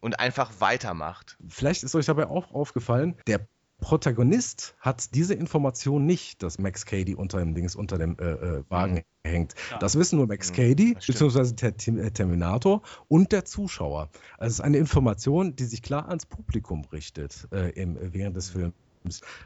und 0.00 0.20
einfach 0.20 0.52
weitermacht. 0.60 1.38
Vielleicht 1.48 1.82
ist 1.82 1.96
euch 1.96 2.06
dabei 2.06 2.28
auch 2.28 2.54
aufgefallen, 2.54 3.16
der 3.26 3.40
Protagonist 3.82 4.74
hat 4.80 5.14
diese 5.14 5.34
Information 5.34 6.06
nicht, 6.06 6.42
dass 6.42 6.58
Max 6.58 6.86
Cady 6.86 7.14
unter 7.14 7.40
dem 7.40 7.54
Dings, 7.54 7.76
unter 7.76 7.98
dem 7.98 8.16
äh, 8.18 8.30
äh, 8.30 8.64
Wagen 8.70 8.94
mhm. 8.94 9.28
hängt. 9.28 9.54
Ja. 9.70 9.78
Das 9.78 9.98
wissen 9.98 10.16
nur 10.16 10.28
Max 10.28 10.50
mhm, 10.50 10.54
Cady, 10.54 10.94
beziehungsweise 10.94 11.54
der 11.54 11.70
äh, 11.70 12.10
Terminator 12.10 12.80
und 13.08 13.32
der 13.32 13.44
Zuschauer. 13.44 14.08
Also 14.38 14.46
es 14.46 14.54
ist 14.54 14.60
eine 14.60 14.78
Information, 14.78 15.56
die 15.56 15.64
sich 15.64 15.82
klar 15.82 16.08
ans 16.08 16.24
Publikum 16.24 16.84
richtet 16.92 17.48
äh, 17.52 17.70
im, 17.70 17.98
während 18.00 18.36
des 18.36 18.50
Films. 18.50 18.72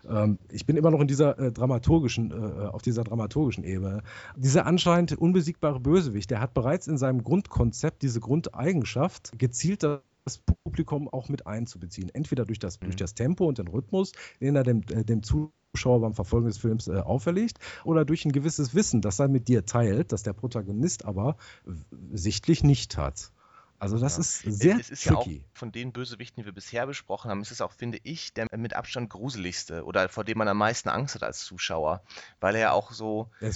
Ähm, 0.09 0.39
ich 0.53 0.67
bin 0.67 0.77
immer 0.77 0.91
noch 0.91 1.01
in 1.01 1.09
dieser 1.09 1.39
äh, 1.39 1.51
dramaturgischen, 1.51 2.31
äh, 2.31 2.67
auf 2.67 2.83
dieser 2.83 3.05
dramaturgischen 3.05 3.65
Ebene. 3.65 4.03
Dieser 4.37 4.67
anscheinend 4.67 5.17
unbesiegbare 5.17 5.81
Bösewicht, 5.81 6.31
der 6.31 6.41
hat 6.41 6.53
bereits 6.53 6.87
in 6.87 6.99
seinem 6.99 7.25
Grundkonzept 7.25 8.03
diese 8.03 8.21
Grundeigenschaft, 8.21 9.33
gezielt 9.39 9.83
das 10.27 10.39
Publikum 10.39 11.09
auch 11.09 11.29
mit 11.29 11.47
einzubeziehen. 11.47 12.11
Entweder 12.13 12.45
durch 12.45 12.59
das, 12.59 12.81
mhm. 12.81 12.87
durch 12.87 12.97
das 12.97 13.15
Tempo 13.15 13.47
und 13.47 13.59
den 13.59 13.69
Rhythmus, 13.69 14.13
den 14.41 14.57
er 14.57 14.65
dem, 14.65 14.83
äh, 14.91 15.05
dem 15.05 15.23
Zuschauer 15.23 16.01
beim 16.01 16.15
Verfolgen 16.15 16.49
des 16.49 16.59
Films 16.59 16.89
äh, 16.89 16.97
auferlegt, 16.97 17.59
oder 17.85 18.05
durch 18.05 18.25
ein 18.25 18.33
gewisses 18.33 18.75
Wissen, 18.75 19.01
das 19.01 19.21
er 19.21 19.29
mit 19.29 19.49
dir 19.49 19.65
teilt, 19.65 20.13
das 20.13 20.25
der 20.25 20.33
Protagonist 20.33 21.05
aber 21.05 21.37
sichtlich 22.13 22.65
nicht 22.65 22.97
hat. 22.97 23.31
Also 23.79 23.99
das 23.99 24.15
ja. 24.15 24.21
ist 24.21 24.59
sehr 24.59 24.79
Es 24.79 24.91
ist 24.91 25.05
tricky. 25.05 25.37
ja 25.37 25.43
auch 25.43 25.59
von 25.59 25.71
den 25.71 25.93
Bösewichten, 25.93 26.43
die 26.43 26.47
wir 26.47 26.55
bisher 26.55 26.87
besprochen 26.87 27.31
haben, 27.31 27.43
ist 27.43 27.51
es 27.51 27.61
auch, 27.61 27.73
finde 27.73 27.99
ich, 28.03 28.33
der 28.33 28.47
mit 28.57 28.75
Abstand 28.75 29.11
gruseligste 29.11 29.85
oder 29.85 30.09
vor 30.09 30.25
dem 30.25 30.39
man 30.39 30.49
am 30.49 30.57
meisten 30.57 30.89
Angst 30.89 31.15
hat 31.15 31.23
als 31.23 31.45
Zuschauer, 31.45 32.03
weil 32.41 32.55
er 32.55 32.61
ja 32.61 32.73
auch 32.73 32.93
so? 32.93 33.29
Äh, 33.41 33.53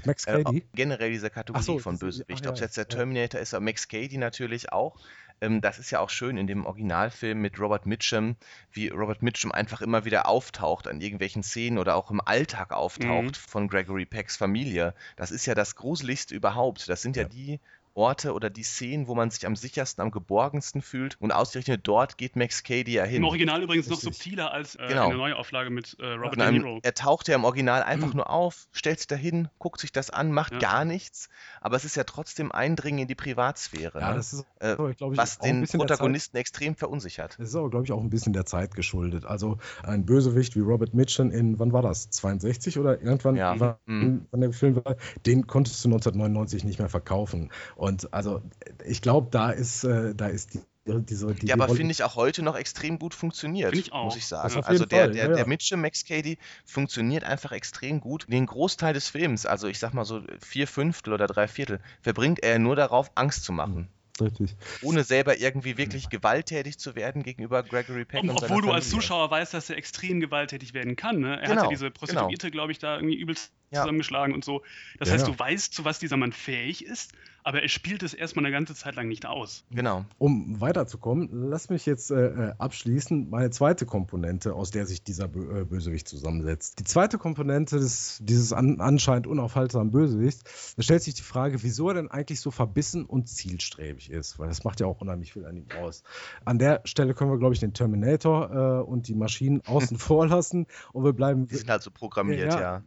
generell 0.74 1.10
diese 1.10 1.30
Kategorie 1.30 1.64
so, 1.64 1.78
von 1.78 1.98
Bösewicht, 1.98 2.46
ob 2.46 2.54
es 2.54 2.60
jetzt 2.60 2.76
der 2.76 2.86
Terminator 2.86 3.40
ist, 3.40 3.54
aber 3.54 3.64
Max 3.64 3.88
Cady 3.88 4.18
natürlich 4.18 4.72
auch. 4.72 4.98
Ähm, 5.40 5.60
das 5.60 5.78
ist 5.78 5.90
ja 5.90 6.00
auch 6.00 6.10
schön 6.10 6.36
in 6.36 6.46
dem 6.46 6.66
Originalfilm 6.66 7.40
mit 7.40 7.58
Robert 7.58 7.86
Mitchum, 7.86 8.36
wie 8.72 8.88
Robert 8.88 9.22
Mitchum 9.22 9.52
einfach 9.52 9.80
immer 9.80 10.04
wieder 10.04 10.28
auftaucht 10.28 10.86
an 10.86 11.00
irgendwelchen 11.00 11.42
Szenen 11.42 11.78
oder 11.78 11.96
auch 11.96 12.10
im 12.10 12.20
Alltag 12.20 12.72
auftaucht 12.72 13.24
mhm. 13.24 13.48
von 13.48 13.68
Gregory 13.68 14.06
Pecks 14.06 14.36
Familie. 14.36 14.94
Das 15.16 15.30
ist 15.30 15.46
ja 15.46 15.54
das 15.54 15.76
Gruseligste 15.76 16.34
überhaupt. 16.34 16.88
Das 16.88 17.02
sind 17.02 17.16
ja, 17.16 17.22
ja 17.22 17.28
die 17.28 17.60
Orte 18.00 18.32
oder 18.32 18.48
die 18.48 18.62
Szenen, 18.62 19.08
wo 19.08 19.14
man 19.14 19.30
sich 19.30 19.46
am 19.46 19.54
sichersten, 19.56 20.02
am 20.02 20.10
geborgensten 20.10 20.80
fühlt. 20.80 21.16
Und 21.20 21.32
ausgerechnet 21.32 21.82
dort 21.84 22.16
geht 22.16 22.34
Max 22.34 22.62
Cady 22.62 22.92
ja 22.92 23.04
hin. 23.04 23.18
Im 23.18 23.24
Original 23.24 23.62
übrigens 23.62 23.88
noch 23.88 24.00
subtiler 24.00 24.52
als 24.52 24.74
äh, 24.76 24.88
genau. 24.88 25.04
in 25.04 25.10
der 25.10 25.18
Neuauflage 25.18 25.68
mit 25.68 25.98
äh, 26.00 26.06
Robert 26.12 26.40
De 26.40 26.50
Niro. 26.52 26.80
Er 26.82 26.94
taucht 26.94 27.28
ja 27.28 27.34
im 27.34 27.44
Original 27.44 27.82
einfach 27.82 28.08
mhm. 28.08 28.16
nur 28.16 28.30
auf, 28.30 28.68
stellt 28.72 29.00
sich 29.00 29.06
dahin, 29.06 29.48
guckt 29.58 29.80
sich 29.80 29.92
das 29.92 30.08
an, 30.08 30.32
macht 30.32 30.54
ja. 30.54 30.58
gar 30.60 30.84
nichts. 30.86 31.28
Aber 31.60 31.76
es 31.76 31.84
ist 31.84 31.96
ja 31.96 32.04
trotzdem 32.04 32.52
Eindringen 32.52 33.02
in 33.02 33.08
die 33.08 33.14
Privatsphäre. 33.14 34.00
Ja, 34.00 34.10
ne? 34.10 34.16
das 34.16 34.32
ist, 34.32 34.46
äh, 34.60 34.72
ich, 34.90 35.00
was 35.00 35.38
den 35.38 35.66
Protagonisten 35.66 36.38
extrem 36.38 36.76
verunsichert. 36.76 37.36
Das 37.38 37.48
ist 37.48 37.54
aber, 37.54 37.68
glaube 37.68 37.84
ich, 37.84 37.92
auch 37.92 38.00
ein 38.00 38.10
bisschen 38.10 38.32
der 38.32 38.46
Zeit 38.46 38.74
geschuldet. 38.74 39.26
Also 39.26 39.58
ein 39.82 40.06
Bösewicht 40.06 40.56
wie 40.56 40.60
Robert 40.60 40.94
Mitchum 40.94 41.30
in, 41.30 41.58
wann 41.58 41.74
war 41.74 41.82
das? 41.82 42.08
62 42.10 42.78
oder 42.78 43.02
irgendwann, 43.02 43.36
ja. 43.36 43.60
wann, 43.60 43.74
mhm. 43.84 44.26
wann 44.30 44.40
der 44.40 44.52
Film 44.52 44.76
war, 44.76 44.96
den 45.26 45.46
konntest 45.46 45.84
du 45.84 45.88
1999 45.88 46.64
nicht 46.64 46.78
mehr 46.78 46.88
verkaufen. 46.88 47.50
Und 47.76 47.89
also 48.10 48.42
ich 48.84 49.02
glaube, 49.02 49.28
da 49.30 49.50
ist, 49.50 49.84
äh, 49.84 50.14
da 50.14 50.28
ist 50.28 50.54
die 50.54 50.60
diese, 50.86 51.34
die, 51.34 51.46
ja, 51.46 51.54
aber 51.54 51.68
finde 51.68 51.92
ich 51.92 52.02
auch 52.02 52.16
heute 52.16 52.42
noch 52.42 52.56
extrem 52.56 52.98
gut 52.98 53.14
funktioniert, 53.14 53.74
ich 53.74 53.92
muss 53.92 54.16
ich 54.16 54.26
sagen. 54.26 54.62
Also 54.64 54.86
der, 54.86 55.08
der, 55.08 55.24
ja, 55.24 55.30
ja. 55.30 55.36
der 55.36 55.46
Mitchell 55.46 55.78
Max 55.78 56.04
Cady 56.04 56.38
funktioniert 56.64 57.22
einfach 57.22 57.52
extrem 57.52 58.00
gut. 58.00 58.26
Den 58.28 58.46
Großteil 58.46 58.94
des 58.94 59.08
Films, 59.08 59.46
also 59.46 59.68
ich 59.68 59.78
sag 59.78 59.94
mal 59.94 60.04
so 60.04 60.22
vier 60.40 60.66
Fünftel 60.66 61.12
oder 61.12 61.26
drei 61.26 61.48
Viertel, 61.48 61.80
verbringt 62.00 62.42
er 62.42 62.58
nur 62.58 62.76
darauf, 62.76 63.10
Angst 63.14 63.44
zu 63.44 63.52
machen. 63.52 63.88
Richtig. 64.20 64.54
Ohne 64.82 65.04
selber 65.04 65.38
irgendwie 65.38 65.78
wirklich 65.78 66.10
gewalttätig 66.10 66.78
zu 66.78 66.94
werden 66.94 67.22
gegenüber 67.22 67.62
Gregory 67.62 68.04
Peck. 68.04 68.22
Und, 68.22 68.30
und 68.30 68.42
obwohl 68.42 68.62
du 68.62 68.70
als 68.70 68.90
Zuschauer 68.90 69.30
weißt, 69.30 69.54
dass 69.54 69.70
er 69.70 69.78
extrem 69.78 70.20
gewalttätig 70.20 70.74
werden 70.74 70.96
kann. 70.96 71.20
Ne? 71.20 71.40
Er 71.40 71.48
genau, 71.48 71.56
hat 71.56 71.62
ja 71.64 71.68
diese 71.68 71.90
Prostituierte, 71.90 72.50
genau. 72.50 72.60
glaube 72.60 72.72
ich, 72.72 72.78
da 72.78 72.96
irgendwie 72.96 73.16
übelst 73.16 73.50
ja. 73.70 73.80
zusammengeschlagen 73.80 74.34
und 74.34 74.44
so. 74.44 74.62
Das 74.98 75.08
ja, 75.08 75.14
heißt, 75.14 75.26
du 75.26 75.38
weißt, 75.38 75.72
zu 75.72 75.84
was 75.84 75.98
dieser 75.98 76.18
Mann 76.18 76.32
fähig 76.32 76.84
ist, 76.84 77.12
aber 77.44 77.62
er 77.62 77.68
spielt 77.68 78.02
es 78.02 78.14
erstmal 78.14 78.44
eine 78.44 78.52
ganze 78.52 78.74
Zeit 78.74 78.96
lang 78.96 79.08
nicht 79.08 79.26
aus. 79.26 79.64
Genau. 79.70 80.04
Um 80.18 80.60
weiterzukommen, 80.60 81.28
lass 81.32 81.70
mich 81.70 81.86
jetzt 81.86 82.10
äh, 82.10 82.26
äh 82.26 82.52
abschließen 82.58 83.30
meine 83.30 83.50
zweite 83.50 83.86
Komponente, 83.86 84.54
aus 84.54 84.70
der 84.70 84.86
sich 84.86 85.02
dieser 85.02 85.28
Bö 85.28 85.60
äh, 85.60 85.64
Bösewicht 85.64 86.08
zusammensetzt. 86.08 86.78
Die 86.78 86.84
zweite 86.84 87.18
Komponente 87.18 87.78
des, 87.78 88.18
dieses 88.22 88.52
an, 88.52 88.80
anscheinend 88.80 89.26
unaufhaltsamen 89.26 89.90
Bösewichts, 89.90 90.74
da 90.76 90.82
stellt 90.82 91.02
sich 91.02 91.14
die 91.14 91.22
Frage, 91.22 91.62
wieso 91.62 91.88
er 91.88 91.94
denn 91.94 92.10
eigentlich 92.10 92.40
so 92.40 92.50
verbissen 92.50 93.04
und 93.04 93.28
zielstrebig 93.28 94.10
ist, 94.10 94.38
weil 94.38 94.48
das 94.48 94.64
macht 94.64 94.80
ja 94.80 94.86
auch 94.86 95.00
unheimlich 95.00 95.32
viel 95.32 95.46
an 95.46 95.56
ihm 95.56 95.66
aus. 95.80 96.02
An 96.44 96.58
der 96.58 96.82
Stelle 96.84 97.14
können 97.14 97.30
wir, 97.30 97.38
glaube 97.38 97.54
ich, 97.54 97.60
den 97.60 97.72
Terminator 97.72 98.50
äh, 98.50 98.82
und 98.82 99.08
die 99.08 99.14
Maschinen 99.14 99.62
außen 99.66 99.98
vor 99.98 100.26
lassen 100.26 100.66
und 100.92 101.04
wir 101.04 101.12
bleiben. 101.12 101.46
Die 101.46 101.56
sind 101.56 101.70
halt 101.70 101.82
so 101.82 101.90
programmiert, 101.90 102.52
ja. 102.54 102.60
ja. 102.60 102.82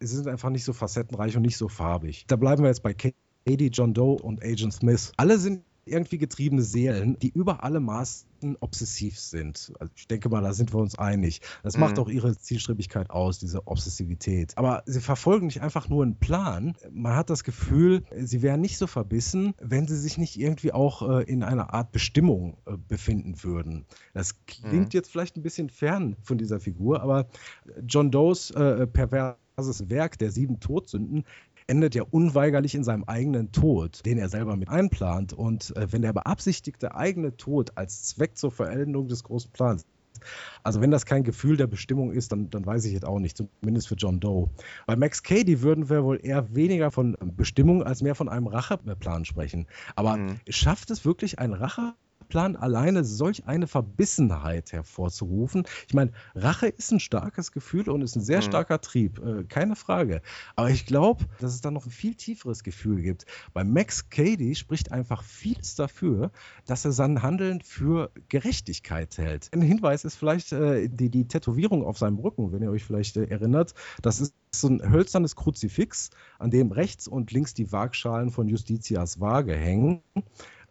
Sie 0.00 0.16
sind 0.16 0.28
einfach 0.28 0.50
nicht 0.50 0.64
so 0.64 0.72
facettenreich 0.72 1.36
und 1.36 1.42
nicht 1.42 1.56
so 1.56 1.68
farbig. 1.68 2.26
Da 2.26 2.36
bleiben 2.36 2.62
wir 2.62 2.68
jetzt 2.68 2.82
bei 2.82 2.94
Kate 2.94 3.16
Lady 3.46 3.68
John 3.68 3.94
Doe 3.94 4.16
und 4.16 4.42
Agent 4.44 4.74
Smith. 4.74 5.12
Alle 5.16 5.38
sind 5.38 5.62
irgendwie 5.86 6.18
getriebene 6.18 6.62
Seelen, 6.62 7.16
die 7.20 7.30
über 7.30 7.62
alle 7.62 7.78
Maßen 7.78 8.56
obsessiv 8.58 9.18
sind. 9.20 9.72
Also 9.78 9.92
ich 9.94 10.08
denke 10.08 10.28
mal, 10.28 10.42
da 10.42 10.52
sind 10.52 10.74
wir 10.74 10.80
uns 10.80 10.98
einig. 10.98 11.40
Das 11.62 11.76
mhm. 11.76 11.82
macht 11.82 11.98
auch 12.00 12.08
ihre 12.08 12.36
Zielstrebigkeit 12.36 13.10
aus, 13.10 13.38
diese 13.38 13.68
Obsessivität. 13.68 14.58
Aber 14.58 14.82
sie 14.86 15.00
verfolgen 15.00 15.46
nicht 15.46 15.62
einfach 15.62 15.88
nur 15.88 16.02
einen 16.02 16.18
Plan. 16.18 16.74
Man 16.90 17.14
hat 17.14 17.30
das 17.30 17.44
Gefühl, 17.44 18.02
sie 18.18 18.42
wären 18.42 18.60
nicht 18.60 18.78
so 18.78 18.88
verbissen, 18.88 19.54
wenn 19.60 19.86
sie 19.86 19.96
sich 19.96 20.18
nicht 20.18 20.38
irgendwie 20.38 20.72
auch 20.72 21.08
äh, 21.08 21.22
in 21.22 21.44
einer 21.44 21.72
Art 21.72 21.92
Bestimmung 21.92 22.56
äh, 22.66 22.76
befinden 22.76 23.44
würden. 23.44 23.86
Das 24.12 24.44
klingt 24.46 24.88
mhm. 24.88 24.90
jetzt 24.90 25.10
vielleicht 25.10 25.36
ein 25.36 25.42
bisschen 25.42 25.70
fern 25.70 26.16
von 26.20 26.36
dieser 26.36 26.58
Figur, 26.58 27.00
aber 27.00 27.28
John 27.86 28.10
Does 28.10 28.50
äh, 28.50 28.88
perverses 28.88 29.88
Werk 29.88 30.18
der 30.18 30.32
sieben 30.32 30.58
Todsünden 30.58 31.24
endet 31.66 31.94
ja 31.94 32.04
unweigerlich 32.10 32.74
in 32.74 32.84
seinem 32.84 33.04
eigenen 33.04 33.52
Tod, 33.52 34.04
den 34.06 34.18
er 34.18 34.28
selber 34.28 34.56
mit 34.56 34.68
einplant. 34.68 35.32
Und 35.32 35.76
äh, 35.76 35.92
wenn 35.92 36.02
der 36.02 36.12
beabsichtigte 36.12 36.94
eigene 36.94 37.36
Tod 37.36 37.72
als 37.76 38.04
Zweck 38.04 38.36
zur 38.36 38.50
Veränderung 38.50 39.08
des 39.08 39.24
großen 39.24 39.50
Plans 39.50 39.84
also 40.62 40.80
wenn 40.80 40.90
das 40.90 41.06
kein 41.06 41.24
Gefühl 41.24 41.56
der 41.56 41.66
Bestimmung 41.66 42.12
ist, 42.12 42.32
dann, 42.32 42.50
dann 42.50 42.66
weiß 42.66 42.84
ich 42.84 42.92
jetzt 42.92 43.04
auch 43.04 43.18
nicht, 43.18 43.36
zumindest 43.36 43.88
für 43.88 43.94
John 43.94 44.20
Doe. 44.20 44.50
Bei 44.86 44.96
Max 44.96 45.22
Cady 45.22 45.62
würden 45.62 45.88
wir 45.88 46.04
wohl 46.04 46.20
eher 46.22 46.54
weniger 46.54 46.90
von 46.90 47.16
Bestimmung 47.36 47.82
als 47.82 48.02
mehr 48.02 48.14
von 48.14 48.28
einem 48.28 48.46
Racheplan 48.46 49.24
sprechen. 49.24 49.66
Aber 49.94 50.16
mhm. 50.16 50.40
schafft 50.48 50.90
es 50.90 51.04
wirklich 51.04 51.38
ein 51.38 51.52
Rache 51.52 51.94
Plan 52.28 52.56
alleine 52.56 53.04
solch 53.04 53.46
eine 53.46 53.66
Verbissenheit 53.66 54.72
hervorzurufen. 54.72 55.64
Ich 55.88 55.94
meine, 55.94 56.12
Rache 56.34 56.68
ist 56.68 56.92
ein 56.92 57.00
starkes 57.00 57.52
Gefühl 57.52 57.88
und 57.88 58.02
ist 58.02 58.16
ein 58.16 58.22
sehr 58.22 58.38
mhm. 58.38 58.42
starker 58.42 58.80
Trieb, 58.80 59.18
äh, 59.24 59.44
keine 59.44 59.76
Frage. 59.76 60.22
Aber 60.54 60.70
ich 60.70 60.86
glaube, 60.86 61.24
dass 61.40 61.54
es 61.54 61.60
da 61.60 61.70
noch 61.70 61.86
ein 61.86 61.90
viel 61.90 62.14
tieferes 62.14 62.62
Gefühl 62.62 63.02
gibt. 63.02 63.26
Bei 63.52 63.64
Max 63.64 64.10
Cady 64.10 64.54
spricht 64.54 64.92
einfach 64.92 65.22
vieles 65.22 65.74
dafür, 65.74 66.30
dass 66.66 66.84
er 66.84 66.92
sein 66.92 67.22
Handeln 67.22 67.60
für 67.60 68.10
Gerechtigkeit 68.28 69.16
hält. 69.18 69.50
Ein 69.52 69.62
Hinweis 69.62 70.04
ist 70.04 70.16
vielleicht 70.16 70.52
äh, 70.52 70.88
die, 70.88 71.10
die 71.10 71.28
Tätowierung 71.28 71.84
auf 71.84 71.98
seinem 71.98 72.18
Rücken, 72.18 72.52
wenn 72.52 72.62
ihr 72.62 72.70
euch 72.70 72.84
vielleicht 72.84 73.16
äh, 73.16 73.24
erinnert. 73.24 73.74
Das 74.02 74.20
ist 74.20 74.34
so 74.52 74.68
ein 74.68 74.90
hölzernes 74.90 75.36
Kruzifix, 75.36 76.10
an 76.38 76.50
dem 76.50 76.72
rechts 76.72 77.08
und 77.08 77.30
links 77.32 77.54
die 77.54 77.70
Waagschalen 77.72 78.30
von 78.30 78.48
Justitias 78.48 79.20
Waage 79.20 79.54
hängen. 79.54 80.02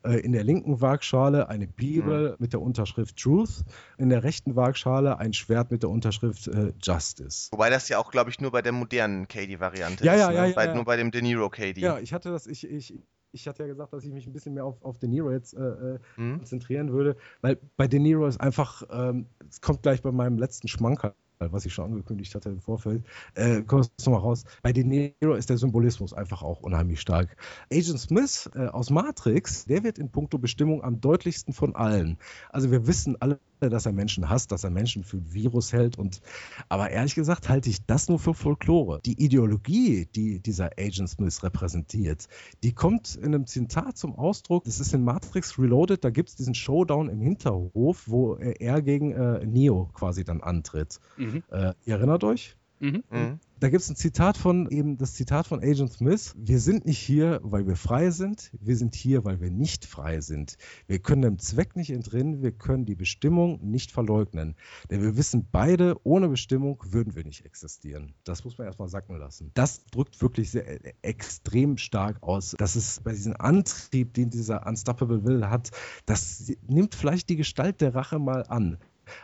Äh, 0.06 0.20
in 0.20 0.32
der 0.32 0.43
linken 0.43 0.82
Waagschale 0.82 1.49
eine 1.49 1.68
Bibel 1.68 2.32
mhm. 2.32 2.36
mit 2.39 2.53
der 2.53 2.62
Unterschrift 2.62 3.18
Truth, 3.18 3.64
in 3.97 4.10
der 4.10 4.24
rechten 4.24 4.56
Waagschale 4.56 5.18
ein 5.18 5.34
Schwert 5.34 5.72
mit 5.72 5.84
der 5.84 5.89
Unterschrift 5.89 6.47
äh, 6.47 6.74
Justice. 6.82 7.49
Wobei 7.51 7.70
das 7.70 7.89
ja 7.89 7.97
auch, 7.97 8.12
glaube 8.12 8.30
ich, 8.30 8.39
nur 8.39 8.51
bei 8.51 8.62
der 8.62 8.72
modernen 8.72 9.28
KD-Variante 9.28 10.06
ja, 10.06 10.14
ist. 10.14 10.20
Ja, 10.20 10.28
ne? 10.30 10.49
ja, 10.49 10.56
bei, 10.56 10.66
ja, 10.66 10.76
Nur 10.76 10.86
bei 10.86 10.97
dem 10.97 11.12
De 11.12 11.22
Niro 11.22 11.49
KD. 11.49 11.80
Ja, 11.82 11.99
ich 11.99 12.14
hatte 12.14 12.32
das, 12.32 12.47
ich, 12.47 12.70
ich, 12.70 12.93
ich 13.32 13.47
hatte 13.47 13.64
ja 13.64 13.68
gesagt, 13.68 13.93
dass 13.93 14.03
ich 14.03 14.12
mich 14.12 14.28
ein 14.28 14.34
bisschen 14.34 14.53
mehr 14.53 14.66
auf, 14.66 14.82
auf 14.84 14.99
De 14.99 15.10
Niro 15.10 15.32
jetzt 15.32 15.53
äh, 15.53 15.60
äh 15.62 15.99
mhm. 16.18 16.38
konzentrieren 16.38 16.91
würde, 16.91 17.18
weil 17.41 17.58
bei 17.78 17.88
De 17.88 17.99
Niro 17.99 18.28
ist 18.28 18.39
einfach, 18.39 18.84
ähm, 18.91 19.28
es 19.49 19.62
kommt 19.62 19.82
gleich 19.84 20.01
bei 20.01 20.12
meinem 20.12 20.38
letzten 20.38 20.68
Schmanker 20.68 21.16
was 21.39 21.65
ich 21.65 21.73
schon 21.73 21.86
angekündigt 21.86 22.33
hatte 22.36 22.49
im 22.49 22.61
Vorfeld, 22.61 23.03
äh, 23.36 23.61
kommt 23.61 23.91
es 23.97 24.05
nochmal 24.05 24.21
raus. 24.21 24.45
Bei 24.61 24.73
De 24.73 24.83
Niro 24.83 25.36
ist 25.36 25.49
der 25.49 25.57
Symbolismus 25.57 26.13
einfach 26.13 26.43
auch 26.43 26.61
unheimlich 26.61 27.01
stark. 27.01 27.36
Agent 27.71 27.99
Smith 27.99 28.49
äh, 28.55 28.67
aus 28.67 28.89
Matrix, 28.89 29.65
der 29.65 29.83
wird 29.83 29.97
in 29.97 30.09
puncto 30.09 30.38
Bestimmung 30.38 30.83
am 30.83 31.01
deutlichsten 31.01 31.53
von 31.53 31.75
allen. 31.75 32.17
Also 32.49 32.71
wir 32.71 32.88
wissen 32.88 33.17
alle, 33.19 33.39
dass 33.59 33.86
er 33.86 33.93
Menschen 33.93 34.29
hasst, 34.29 34.51
dass 34.51 34.63
er 34.63 34.69
Menschen 34.69 35.03
für 35.03 35.33
Virus 35.33 35.73
hält. 35.73 35.97
Und, 35.97 36.21
aber 36.69 36.89
ehrlich 36.89 37.15
gesagt 37.15 37.49
halte 37.49 37.69
ich 37.69 37.86
das 37.86 38.09
nur 38.09 38.19
für 38.19 38.33
Folklore. 38.33 38.99
Die 39.05 39.23
Ideologie, 39.23 40.07
die 40.13 40.39
dieser 40.39 40.71
Agent 40.77 41.09
Smith 41.09 41.43
repräsentiert, 41.43 42.27
die 42.63 42.73
kommt 42.73 43.15
in 43.15 43.33
einem 43.33 43.47
Zitat 43.47 43.97
zum 43.97 44.15
Ausdruck. 44.15 44.65
Das 44.65 44.79
ist 44.79 44.93
in 44.93 45.03
Matrix 45.03 45.57
Reloaded, 45.57 46.03
da 46.03 46.09
gibt 46.09 46.29
es 46.29 46.36
diesen 46.36 46.55
Showdown 46.55 47.09
im 47.09 47.21
Hinterhof, 47.21 48.03
wo 48.07 48.36
er 48.36 48.81
gegen 48.81 49.11
äh, 49.11 49.45
Neo 49.45 49.89
quasi 49.93 50.23
dann 50.23 50.41
antritt. 50.41 50.99
Mhm. 51.17 51.24
Äh, 51.51 51.73
ihr 51.86 51.95
erinnert 51.95 52.23
euch? 52.23 52.57
Mhm. 52.80 53.03
Mhm. 53.09 53.39
Da 53.59 53.69
gibt 53.69 53.82
es 53.82 53.89
ein 53.89 53.95
Zitat 53.95 54.36
von, 54.36 54.69
eben 54.69 54.97
das 54.97 55.13
Zitat 55.13 55.47
von 55.47 55.63
Agent 55.63 55.93
Smith. 55.93 56.34
Wir 56.38 56.59
sind 56.59 56.86
nicht 56.86 56.99
hier, 56.99 57.39
weil 57.41 57.65
wir 57.65 57.78
frei 57.78 58.09
sind. 58.09 58.51
Wir 58.59 58.76
sind 58.76 58.95
hier, 58.95 59.23
weil 59.23 59.39
wir 59.39 59.49
nicht 59.49 59.86
frei 59.86 60.19
sind. 60.19 60.57
Wir 60.88 60.99
können 60.99 61.21
dem 61.21 61.39
Zweck 61.39 61.76
nicht 61.78 61.89
entrinnen. 61.89 62.43
Wir 62.43 62.51
können 62.51 62.86
die 62.86 62.95
Bestimmung 62.95 63.59
nicht 63.63 63.91
verleugnen. 63.91 64.55
Denn 64.91 65.01
wir 65.01 65.15
wissen 65.15 65.47
beide, 65.51 65.95
ohne 66.03 66.28
Bestimmung 66.28 66.84
würden 66.86 67.15
wir 67.15 67.23
nicht 67.23 67.45
existieren. 67.45 68.13
Das 68.26 68.43
muss 68.43 68.57
man 68.57 68.67
erstmal 68.67 68.89
sacken 68.89 69.17
lassen. 69.17 69.51
Das 69.53 69.86
drückt 69.86 70.21
wirklich 70.21 70.51
sehr, 70.51 70.67
äh, 70.67 70.93
extrem 71.01 71.78
stark 71.78 72.21
aus. 72.21 72.55
Das 72.57 72.76
ist 72.76 73.05
bei 73.05 73.13
diesem 73.13 73.36
Antrieb, 73.39 74.13
den 74.13 74.30
dieser 74.30 74.67
Unstoppable 74.67 75.23
Will 75.23 75.49
hat, 75.49 75.71
das 76.05 76.51
nimmt 76.67 76.93
vielleicht 76.93 77.30
die 77.30 77.38
Gestalt 77.38 77.80
der 77.80 77.95
Rache 77.95 78.19
mal 78.19 78.43
an. 78.43 78.78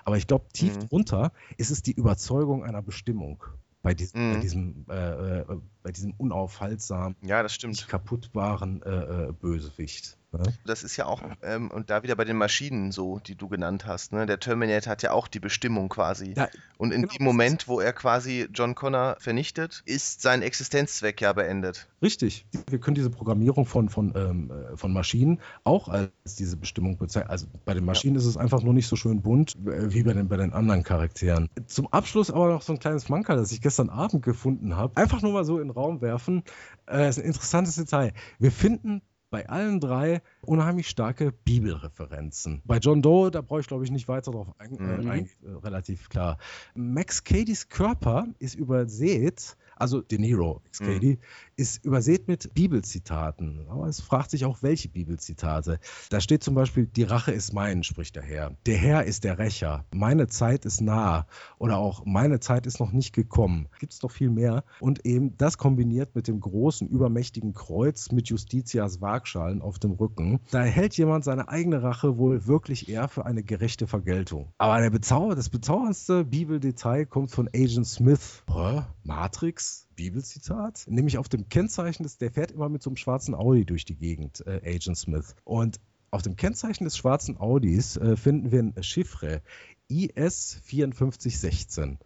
Aber 0.06 0.18
ich 0.18 0.28
glaube, 0.28 0.46
tief 0.54 0.76
mhm. 0.76 0.90
drunter 0.90 1.32
ist 1.58 1.72
es 1.72 1.82
die 1.82 1.94
Überzeugung 1.94 2.64
einer 2.64 2.82
Bestimmung 2.82 3.44
bei 3.82 3.94
diesem, 3.94 4.30
mhm. 4.30 4.34
bei 4.34 4.40
diesem, 4.40 4.86
äh, 4.90 5.40
äh, 5.40 5.46
bei 5.84 5.92
diesem 5.92 6.14
unaufhaltsamen, 6.18 7.16
ja, 7.22 7.42
das 7.44 7.54
stimmt. 7.54 7.88
kaputtbaren 7.88 8.82
äh, 8.84 8.90
äh 8.90 9.32
Bösewicht. 9.32 10.18
Ne? 10.34 10.54
Das 10.66 10.84
ist 10.84 10.96
ja 10.96 11.06
auch, 11.08 11.22
ähm, 11.44 11.70
und 11.72 11.90
da 11.90 12.04
wieder 12.04 12.16
bei 12.16 12.24
den 12.24 12.38
Maschinen 12.38 12.92
so, 12.92 13.20
die 13.20 13.36
du 13.36 13.50
genannt 13.50 13.86
hast. 13.86 14.14
Ne? 14.14 14.26
Der 14.26 14.40
Terminator 14.40 14.92
hat 14.92 15.04
ja 15.04 15.12
auch 15.12 15.28
die 15.28 15.40
Bestimmung 15.40 15.90
quasi. 15.90 16.34
Ja, 16.38 16.48
und 16.78 16.94
in 16.94 17.02
genau, 17.02 17.14
dem 17.14 17.26
Moment, 17.26 17.68
wo 17.68 17.82
er 17.82 17.92
quasi 17.92 18.48
John 18.54 18.74
Connor 18.74 19.18
vernichtet, 19.20 19.84
ist 19.86 20.22
sein 20.22 20.42
Existenzzweck 20.42 21.20
ja 21.20 21.34
beendet. 21.34 21.88
Richtig. 22.02 22.46
Wir 22.70 22.80
können 22.80 22.96
diese 22.96 23.10
Programmierung 23.10 23.66
von, 23.66 23.90
von, 23.90 24.14
ähm, 24.16 24.52
äh, 24.52 24.78
von 24.78 24.94
Maschinen 24.94 25.40
auch 25.66 25.90
als 25.90 26.10
diese 26.38 26.56
Bestimmung 26.56 26.98
bezeichnen. 26.98 27.30
Also 27.30 27.48
bei 27.66 27.74
den 27.74 27.84
Maschinen 27.84 28.16
ja. 28.16 28.22
ist 28.22 28.26
es 28.26 28.38
einfach 28.38 28.64
nur 28.64 28.74
nicht 28.74 28.88
so 28.88 28.96
schön 28.96 29.22
bunt 29.22 29.56
äh, 29.68 29.94
wie 29.94 30.04
bei 30.04 30.14
den, 30.14 30.30
bei 30.30 30.38
den 30.38 30.54
anderen 30.54 30.84
Charakteren. 30.84 31.50
Zum 31.68 31.92
Abschluss 31.92 32.32
aber 32.32 32.50
noch 32.50 32.62
so 32.62 32.72
ein 32.74 32.80
kleines 32.80 33.10
Manker, 33.10 33.36
das 33.36 33.52
ich 33.52 33.62
gestern 33.62 33.90
Abend 33.90 34.24
gefunden 34.24 34.78
habe. 34.78 34.96
Einfach 34.96 35.22
nur 35.22 35.34
mal 35.34 35.44
so 35.44 35.60
in 35.60 35.68
den 35.68 35.72
Raum 35.72 36.02
werfen. 36.02 36.44
Äh, 36.88 37.10
ist 37.10 37.20
ein 37.20 37.26
interessantes 37.26 37.76
Detail. 37.76 38.14
Wir 38.40 38.52
finden 38.52 39.02
bei 39.32 39.50
allen 39.50 39.80
drei 39.80 40.22
unheimlich 40.42 40.88
starke 40.88 41.32
Bibelreferenzen. 41.32 42.62
Bei 42.66 42.78
John 42.78 43.02
Doe, 43.02 43.32
da 43.32 43.42
brauche 43.42 43.62
ich 43.62 43.68
glaube 43.68 43.84
ich 43.84 43.90
nicht 43.90 44.08
weiter 44.08 44.32
darauf 44.32 44.60
eingehen, 44.60 45.08
äh, 45.08 45.22
mhm. 45.22 45.30
äh, 45.44 45.58
relativ 45.64 46.10
klar. 46.10 46.38
Max 46.76 47.24
Cadys 47.24 47.70
Körper 47.70 48.28
ist 48.38 48.54
übersät 48.54 49.58
also 49.82 50.00
De 50.00 50.20
Niro, 50.20 50.62
Excady, 50.68 51.14
mhm. 51.14 51.20
Ist 51.62 51.86
übersät 51.86 52.28
mit 52.28 52.53
Bibelzitaten. 52.53 53.68
Aber 53.70 53.88
es 53.88 54.01
fragt 54.01 54.32
sich 54.32 54.45
auch, 54.45 54.62
welche 54.62 54.89
Bibelzitate. 54.89 55.80
Da 56.09 56.20
steht 56.20 56.43
zum 56.43 56.55
Beispiel, 56.55 56.86
die 56.86 57.03
Rache 57.03 57.32
ist 57.32 57.53
mein, 57.53 57.84
spricht 57.84 58.16
der 58.16 58.24
Herr. 58.24 58.55
Der 58.66 58.78
Herr 58.78 59.05
ist 59.05 59.24
der 59.24 59.39
Rächer. 59.39 59.86
Meine 59.93 60.28
Zeit 60.28 60.66
ist 60.66 60.82
nah. 60.82 61.26
Oder 61.57 61.78
auch, 61.78 62.05
meine 62.05 62.39
Zeit 62.39 62.66
ist 62.66 62.80
noch 62.80 62.91
nicht 62.91 63.14
gekommen. 63.14 63.68
Gibt 63.80 63.93
es 63.93 64.01
noch 64.01 64.12
viel 64.12 64.30
mehr. 64.30 64.64
Und 64.80 65.05
eben 65.05 65.38
das 65.38 65.57
kombiniert 65.57 66.16
mit 66.16 66.28
dem 66.28 66.39
großen, 66.39 66.88
übermächtigen 66.88 67.53
Kreuz 67.53 68.12
mit 68.12 68.30
Justitias 68.30 69.01
Waagschalen 69.01 69.62
auf 69.62 69.80
dem 69.80 69.91
Rücken. 69.91 70.39
Da 70.51 70.66
erhält 70.66 70.97
jemand 70.97 71.24
seine 71.24 71.47
eigene 71.47 71.84
Rache 71.84 72.18
wohl 72.18 72.47
wirklich 72.47 72.89
eher 72.89 73.07
für 73.07 73.26
eine 73.26 73.43
gerechte 73.43 73.88
Vergeltung. 73.88 74.51
Aber 74.57 74.89
Bezauber, 74.89 75.36
das 75.36 75.49
bezauberndste 75.49 76.26
Bibeldetail 76.26 77.05
kommt 77.05 77.32
von 77.32 77.47
Agent 77.55 77.88
Smith. 77.88 78.43
Hä? 78.47 78.82
Matrix? 79.03 79.88
Bibelzitat, 79.96 80.86
nämlich 80.88 81.18
auf 81.18 81.30
dem 81.30 81.50
Kennzeichen, 81.50 82.04
des, 82.04 82.18
der 82.18 82.32
fährt 82.32 82.52
immer 82.52 82.70
mit 82.70 82.82
so 82.82 82.89
einem 82.89 82.98
schwarzen 82.98 83.36
Audi 83.36 83.66
durch 83.66 83.86
die 83.86 83.96
Gegend, 83.96 84.46
äh, 84.46 84.62
Agent 84.64 84.98
Smith. 84.98 85.36
Und 85.44 85.80
auf 86.12 86.22
dem 86.22 86.36
Kennzeichen 86.36 86.84
des 86.84 86.98
schwarzen 86.98 87.38
Audis 87.38 87.98
äh, 87.98 88.18
finden 88.18 88.52
wir 88.52 88.62
ein 88.62 88.84
Chiffre 88.84 89.42
IS 89.88 90.60
5416. 90.64 92.00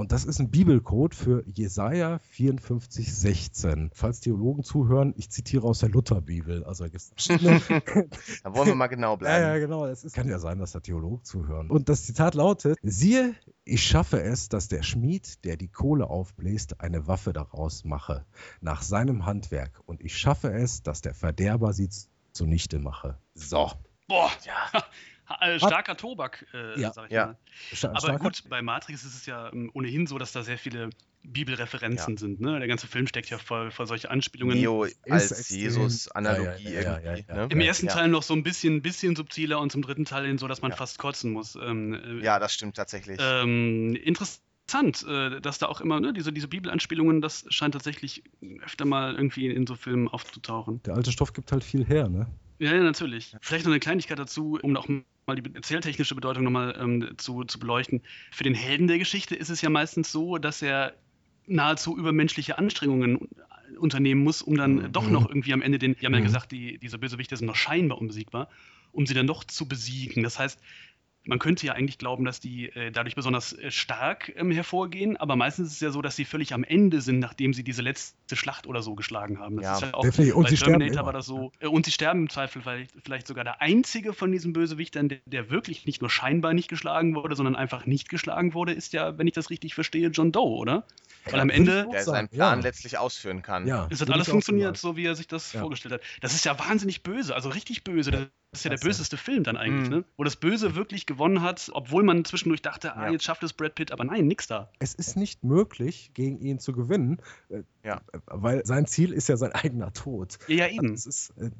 Und 0.00 0.12
das 0.12 0.24
ist 0.24 0.40
ein 0.40 0.50
Bibelcode 0.50 1.14
für 1.14 1.44
Jesaja 1.46 2.20
54, 2.20 3.14
16. 3.14 3.90
Falls 3.92 4.20
Theologen 4.20 4.64
zuhören, 4.64 5.12
ich 5.18 5.28
zitiere 5.28 5.64
aus 5.64 5.80
der 5.80 5.90
Lutherbibel. 5.90 6.64
Also 6.64 6.86
da 6.88 8.54
wollen 8.54 8.68
wir 8.68 8.74
mal 8.74 8.86
genau 8.86 9.18
bleiben. 9.18 9.42
Ja, 9.42 9.54
ja, 9.54 9.58
genau. 9.58 9.84
Es 9.84 10.02
ist, 10.02 10.14
kann 10.14 10.26
ja 10.26 10.38
sein, 10.38 10.58
dass 10.58 10.72
da 10.72 10.80
Theologen 10.80 11.22
zuhören. 11.22 11.68
Und 11.68 11.90
das 11.90 12.06
Zitat 12.06 12.34
lautet: 12.34 12.78
Siehe, 12.80 13.34
ich 13.64 13.82
schaffe 13.82 14.22
es, 14.22 14.48
dass 14.48 14.68
der 14.68 14.82
Schmied, 14.82 15.44
der 15.44 15.58
die 15.58 15.68
Kohle 15.68 16.08
aufbläst, 16.08 16.80
eine 16.80 17.06
Waffe 17.06 17.34
daraus 17.34 17.84
mache, 17.84 18.24
nach 18.62 18.80
seinem 18.80 19.26
Handwerk. 19.26 19.82
Und 19.84 20.00
ich 20.00 20.16
schaffe 20.16 20.50
es, 20.50 20.82
dass 20.82 21.02
der 21.02 21.12
Verderber 21.12 21.74
sie 21.74 21.90
zunichte 22.32 22.78
mache. 22.78 23.18
So. 23.34 23.70
Boah, 24.08 24.30
ja. 24.46 24.82
Äh, 25.40 25.58
starker 25.58 25.96
Tobak, 25.96 26.46
äh, 26.52 26.80
ja. 26.80 26.92
sag 26.92 27.06
ich 27.06 27.12
ja. 27.12 27.26
mal. 27.26 27.36
Star 27.74 27.96
Aber 27.96 28.18
gut, 28.18 28.42
bei 28.48 28.62
Matrix 28.62 29.04
ist 29.04 29.14
es 29.14 29.26
ja 29.26 29.52
ähm, 29.52 29.70
ohnehin 29.74 30.06
so, 30.06 30.18
dass 30.18 30.32
da 30.32 30.42
sehr 30.42 30.58
viele 30.58 30.90
Bibelreferenzen 31.22 32.14
ja. 32.14 32.18
sind. 32.18 32.40
Ne? 32.40 32.58
Der 32.58 32.68
ganze 32.68 32.86
Film 32.86 33.06
steckt 33.06 33.30
ja 33.30 33.38
voll, 33.38 33.70
voll 33.70 33.86
solche 33.86 34.10
Anspielungen. 34.10 34.58
Neo 34.58 34.86
als 35.08 35.48
Jesus-Analogie 35.50 36.72
ja, 36.72 36.98
irgendwie. 36.98 37.32
Ne? 37.32 37.48
Im 37.50 37.60
ersten 37.60 37.88
Teil 37.88 38.08
noch 38.08 38.22
so 38.22 38.34
ein 38.34 38.42
bisschen, 38.42 38.82
bisschen 38.82 39.14
subtiler 39.14 39.60
und 39.60 39.70
zum 39.70 39.82
dritten 39.82 40.04
Teil 40.04 40.26
hin 40.26 40.38
so, 40.38 40.48
dass 40.48 40.62
man 40.62 40.72
fast 40.72 40.98
kotzen 40.98 41.32
muss. 41.32 41.56
Ähm, 41.56 41.94
äh, 41.94 42.24
ja, 42.24 42.38
das 42.38 42.52
stimmt 42.54 42.76
tatsächlich. 42.76 43.18
Ähm, 43.20 43.94
interessant 43.94 44.40
äh, 45.06 45.40
dass 45.40 45.58
da 45.58 45.66
auch 45.66 45.80
immer 45.80 46.00
ne, 46.00 46.12
diese, 46.12 46.32
diese 46.32 46.48
Bibelanspielungen, 46.48 47.20
das 47.20 47.44
scheint 47.48 47.74
tatsächlich 47.74 48.22
öfter 48.62 48.84
mal 48.84 49.14
irgendwie 49.14 49.46
in, 49.46 49.56
in 49.56 49.66
so 49.66 49.74
Filmen 49.74 50.08
aufzutauchen. 50.08 50.80
Der 50.84 50.94
alte 50.94 51.12
Stoff 51.12 51.32
gibt 51.32 51.52
halt 51.52 51.64
viel 51.64 51.84
her, 51.84 52.08
ne? 52.08 52.26
Ja, 52.60 52.74
ja, 52.74 52.82
natürlich. 52.82 53.34
Vielleicht 53.40 53.64
noch 53.64 53.72
eine 53.72 53.80
Kleinigkeit 53.80 54.18
dazu, 54.18 54.58
um 54.62 54.76
auch 54.76 54.86
mal 54.86 55.34
die 55.34 55.54
erzähltechnische 55.54 56.14
Bedeutung 56.14 56.44
nochmal 56.44 56.76
ähm, 56.78 57.14
zu, 57.16 57.44
zu 57.44 57.58
beleuchten. 57.58 58.02
Für 58.30 58.44
den 58.44 58.54
Helden 58.54 58.86
der 58.86 58.98
Geschichte 58.98 59.34
ist 59.34 59.48
es 59.48 59.62
ja 59.62 59.70
meistens 59.70 60.12
so, 60.12 60.36
dass 60.36 60.60
er 60.60 60.94
nahezu 61.46 61.96
übermenschliche 61.96 62.58
Anstrengungen 62.58 63.30
unternehmen 63.78 64.22
muss, 64.22 64.42
um 64.42 64.56
dann 64.56 64.74
mhm. 64.74 64.92
doch 64.92 65.08
noch 65.08 65.26
irgendwie 65.26 65.54
am 65.54 65.62
Ende 65.62 65.78
den, 65.78 65.96
die 65.96 66.04
haben 66.04 66.12
ja 66.12 66.20
mhm. 66.20 66.24
gesagt, 66.24 66.52
die, 66.52 66.76
diese 66.78 66.98
Bösewichte 66.98 67.34
sind 67.34 67.46
noch 67.46 67.56
scheinbar 67.56 67.98
unbesiegbar, 67.98 68.50
um 68.92 69.06
sie 69.06 69.14
dann 69.14 69.26
doch 69.26 69.42
zu 69.42 69.66
besiegen. 69.66 70.22
Das 70.22 70.38
heißt, 70.38 70.60
man 71.24 71.38
könnte 71.38 71.66
ja 71.66 71.74
eigentlich 71.74 71.98
glauben, 71.98 72.24
dass 72.24 72.40
die 72.40 72.70
äh, 72.70 72.90
dadurch 72.90 73.14
besonders 73.14 73.52
äh, 73.52 73.70
stark 73.70 74.32
ähm, 74.36 74.50
hervorgehen, 74.50 75.16
aber 75.16 75.36
meistens 75.36 75.68
ist 75.68 75.74
es 75.74 75.80
ja 75.80 75.90
so, 75.90 76.00
dass 76.00 76.16
sie 76.16 76.24
völlig 76.24 76.54
am 76.54 76.64
Ende 76.64 77.02
sind, 77.02 77.18
nachdem 77.18 77.52
sie 77.52 77.62
diese 77.62 77.82
letzte 77.82 78.36
Schlacht 78.36 78.66
oder 78.66 78.80
so 78.82 78.94
geschlagen 78.94 79.38
haben. 79.38 79.56
Das 79.56 79.64
ja, 79.64 79.74
ist 79.74 79.82
ja 79.82 79.94
auch 79.94 80.02
definitiv. 80.02 80.36
Und 80.36 80.44
bei 80.44 80.50
sie 80.50 80.56
Terminator 80.56 81.04
war 81.04 81.12
das 81.12 81.26
so. 81.26 81.52
Äh, 81.60 81.66
und 81.66 81.84
sie 81.84 81.92
sterben 81.92 82.20
im 82.20 82.30
Zweifel 82.30 82.62
vielleicht, 82.62 82.94
vielleicht 83.04 83.26
sogar 83.26 83.44
der 83.44 83.60
einzige 83.60 84.12
von 84.14 84.32
diesen 84.32 84.52
Bösewichtern, 84.52 85.08
der, 85.08 85.18
der, 85.26 85.50
wirklich 85.50 85.84
nicht 85.84 86.00
nur 86.00 86.10
scheinbar 86.10 86.54
nicht 86.54 86.68
geschlagen 86.68 87.14
wurde, 87.14 87.36
sondern 87.36 87.56
einfach 87.56 87.84
nicht 87.84 88.08
geschlagen 88.08 88.54
wurde, 88.54 88.72
ist 88.72 88.92
ja, 88.92 89.18
wenn 89.18 89.26
ich 89.26 89.34
das 89.34 89.50
richtig 89.50 89.74
verstehe, 89.74 90.08
John 90.08 90.32
Doe, 90.32 90.56
oder? 90.56 90.84
Weil 91.26 91.34
ja, 91.34 91.42
am 91.42 91.50
Ende. 91.50 91.86
Der 91.92 92.02
seinen 92.02 92.28
Plan 92.28 92.60
ja. 92.60 92.64
letztlich 92.64 92.96
ausführen 92.96 93.42
kann. 93.42 93.66
Ja, 93.66 93.88
es 93.90 94.00
hat 94.00 94.10
alles 94.10 94.28
funktioniert, 94.28 94.78
so 94.78 94.96
wie 94.96 95.04
er 95.04 95.14
sich 95.14 95.28
das 95.28 95.52
vorgestellt 95.52 95.94
hat. 95.94 96.00
Das 96.22 96.34
ist 96.34 96.44
ja 96.46 96.58
wahnsinnig 96.58 97.02
böse, 97.02 97.34
also 97.34 97.50
richtig 97.50 97.84
böse. 97.84 98.30
Das 98.52 98.60
ist 98.60 98.64
ja 98.64 98.70
der 98.70 98.78
böseste 98.78 99.16
Film 99.16 99.44
dann 99.44 99.56
eigentlich, 99.56 99.88
mhm. 99.88 99.98
ne? 99.98 100.04
Wo 100.16 100.24
das 100.24 100.34
Böse 100.34 100.74
wirklich 100.74 101.06
gewonnen 101.06 101.40
hat, 101.40 101.70
obwohl 101.72 102.02
man 102.02 102.24
zwischendurch 102.24 102.62
dachte, 102.62 102.96
ah, 102.96 103.08
jetzt 103.08 103.22
schafft 103.22 103.44
es 103.44 103.52
Brad 103.52 103.76
Pitt, 103.76 103.92
aber 103.92 104.02
nein, 104.02 104.26
nix 104.26 104.48
da. 104.48 104.72
Es 104.80 104.92
ist 104.92 105.16
nicht 105.16 105.44
möglich, 105.44 106.10
gegen 106.14 106.40
ihn 106.40 106.58
zu 106.58 106.72
gewinnen, 106.72 107.20
äh, 107.48 107.62
ja. 107.84 108.00
weil 108.26 108.66
sein 108.66 108.86
Ziel 108.86 109.12
ist 109.12 109.28
ja 109.28 109.36
sein 109.36 109.52
eigener 109.52 109.92
Tod. 109.92 110.38
Ja, 110.48 110.66
eben. 110.66 110.94
Ist, 110.94 111.32
äh 111.38 111.50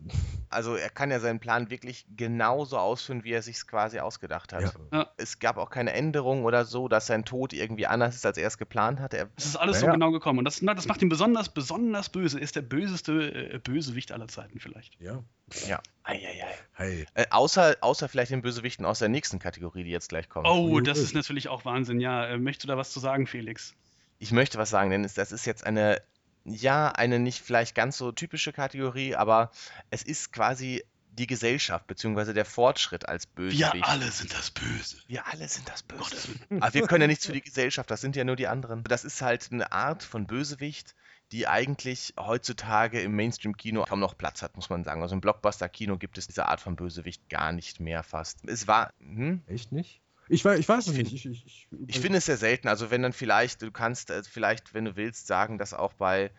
also 0.49 0.75
er 0.75 0.91
kann 0.91 1.13
ja 1.13 1.21
seinen 1.21 1.39
Plan 1.39 1.71
wirklich 1.71 2.07
genauso 2.17 2.77
ausführen, 2.77 3.23
wie 3.23 3.31
er 3.31 3.43
sich 3.43 3.65
quasi 3.69 4.01
ausgedacht 4.01 4.53
hat. 4.53 4.75
Ja. 4.91 5.13
Es 5.17 5.39
gab 5.39 5.59
auch 5.59 5.71
keine 5.71 5.93
Änderung 5.93 6.45
oder 6.45 6.65
so, 6.65 6.89
dass 6.89 7.07
sein 7.07 7.25
Tod 7.25 7.53
irgendwie 7.53 7.87
anders 7.87 8.17
ist, 8.17 8.27
als 8.27 8.37
er 8.37 8.49
es 8.49 8.59
geplant 8.59 8.99
hat. 8.99 9.15
Es 9.37 9.45
ist 9.45 9.57
alles 9.57 9.79
so 9.79 9.87
genau 9.87 10.11
gekommen 10.11 10.41
und 10.41 10.45
das, 10.45 10.59
das 10.59 10.89
macht 10.89 11.03
ihn 11.03 11.09
besonders, 11.09 11.51
besonders 11.51 12.09
böse. 12.09 12.39
Er 12.39 12.43
ist 12.43 12.57
der 12.57 12.63
böseste 12.63 13.53
äh, 13.53 13.59
Bösewicht 13.59 14.11
aller 14.11 14.27
Zeiten 14.27 14.59
vielleicht. 14.59 15.01
Ja. 15.01 15.23
Ja. 15.67 15.81
Eieiei. 16.03 16.55
Hey. 16.73 17.07
Äh, 17.15 17.27
außer, 17.31 17.77
außer 17.81 18.09
vielleicht 18.09 18.33
den 18.33 18.43
Bösewichten 18.43 18.85
aus 18.85 18.99
der 18.99 19.09
nächsten 19.09 19.39
Kategorie, 19.39 19.85
die 19.85 19.91
jetzt 19.91 20.09
gleich 20.09 20.29
kommt. 20.29 20.47
Oh, 20.47 20.81
das 20.81 20.99
ist 20.99 21.15
natürlich 21.15 21.49
auch 21.49 21.65
Wahnsinn. 21.65 22.01
Ja, 22.01 22.27
äh, 22.27 22.39
möchtest 22.39 22.65
du 22.65 22.69
da 22.69 22.77
was 22.77 22.91
zu 22.91 23.01
sagen, 23.01 23.27
Felix? 23.27 23.75
Ich 24.19 24.33
möchte 24.33 24.59
was 24.59 24.71
sagen, 24.71 24.91
denn 24.91 25.03
das 25.03 25.33
ist 25.33 25.47
jetzt 25.47 25.65
eine, 25.65 26.03
ja, 26.45 26.89
eine 26.91 27.19
nicht 27.19 27.41
vielleicht 27.41 27.75
ganz 27.75 27.97
so 27.97 28.13
typische 28.13 28.53
Kategorie, 28.53 29.15
aber 29.15 29.51
es 29.91 30.03
ist 30.03 30.33
quasi 30.33 30.85
die 31.13 31.27
Gesellschaft 31.27 31.87
bzw. 31.87 32.33
der 32.33 32.45
Fortschritt 32.45 33.09
als 33.09 33.27
Bösewicht. 33.27 33.75
Wir 33.75 33.87
alle 33.87 34.11
sind 34.11 34.33
das 34.33 34.51
Böse. 34.51 34.97
Wir 35.07 35.27
alle 35.27 35.49
sind 35.49 35.69
das 35.69 35.83
Böse. 35.83 36.29
Aber 36.61 36.73
wir 36.73 36.87
können 36.87 37.03
ja 37.03 37.07
nichts 37.09 37.27
für 37.27 37.33
die 37.33 37.41
Gesellschaft, 37.41 37.91
das 37.91 38.01
sind 38.01 38.17
ja 38.17 38.25
nur 38.25 38.37
die 38.37 38.47
anderen. 38.47 38.85
Das 38.85 39.05
ist 39.05 39.21
halt 39.21 39.49
eine 39.53 39.73
Art 39.73 40.03
von 40.03 40.27
Bösewicht, 40.27 40.95
die 41.33 41.47
eigentlich 41.47 42.15
heutzutage 42.19 43.01
im 43.01 43.15
Mainstream-Kino 43.15 43.85
kaum 43.85 44.01
noch 44.01 44.17
Platz 44.17 44.43
hat, 44.43 44.57
muss 44.57 44.71
man 44.71 44.85
sagen. 44.85 45.03
Also 45.03 45.15
im 45.15 45.21
Blockbuster-Kino 45.21 45.97
gibt 45.97 46.19
es 46.19 46.27
diese 46.27 46.47
Art 46.47 46.61
von 46.61 46.77
Bösewicht 46.77 47.29
gar 47.29 47.53
nicht 47.53 47.81
mehr 47.81 48.03
fast. 48.03 48.45
Es 48.49 48.67
war. 48.67 48.93
Hm? 49.01 49.43
Echt 49.47 49.73
nicht? 49.73 50.01
Ich, 50.29 50.45
weiß, 50.45 50.59
ich 50.59 50.69
weiß 50.69 50.87
es 50.87 50.95
nicht. 50.95 51.13
Ich, 51.13 51.27
ich, 51.27 51.47
ich, 51.47 51.69
ich 51.87 52.01
finde 52.01 52.19
es 52.19 52.27
sehr 52.27 52.37
selten. 52.37 52.69
Also 52.69 52.91
wenn 52.91 53.03
dann 53.03 53.13
vielleicht, 53.13 53.63
du 53.63 53.71
kannst 53.71 54.11
äh, 54.11 54.23
vielleicht, 54.23 54.75
wenn 54.75 54.85
du 54.85 54.97
willst, 54.97 55.27
sagen, 55.27 55.59
dass 55.59 55.75
auch 55.75 55.93
bei 55.93 56.31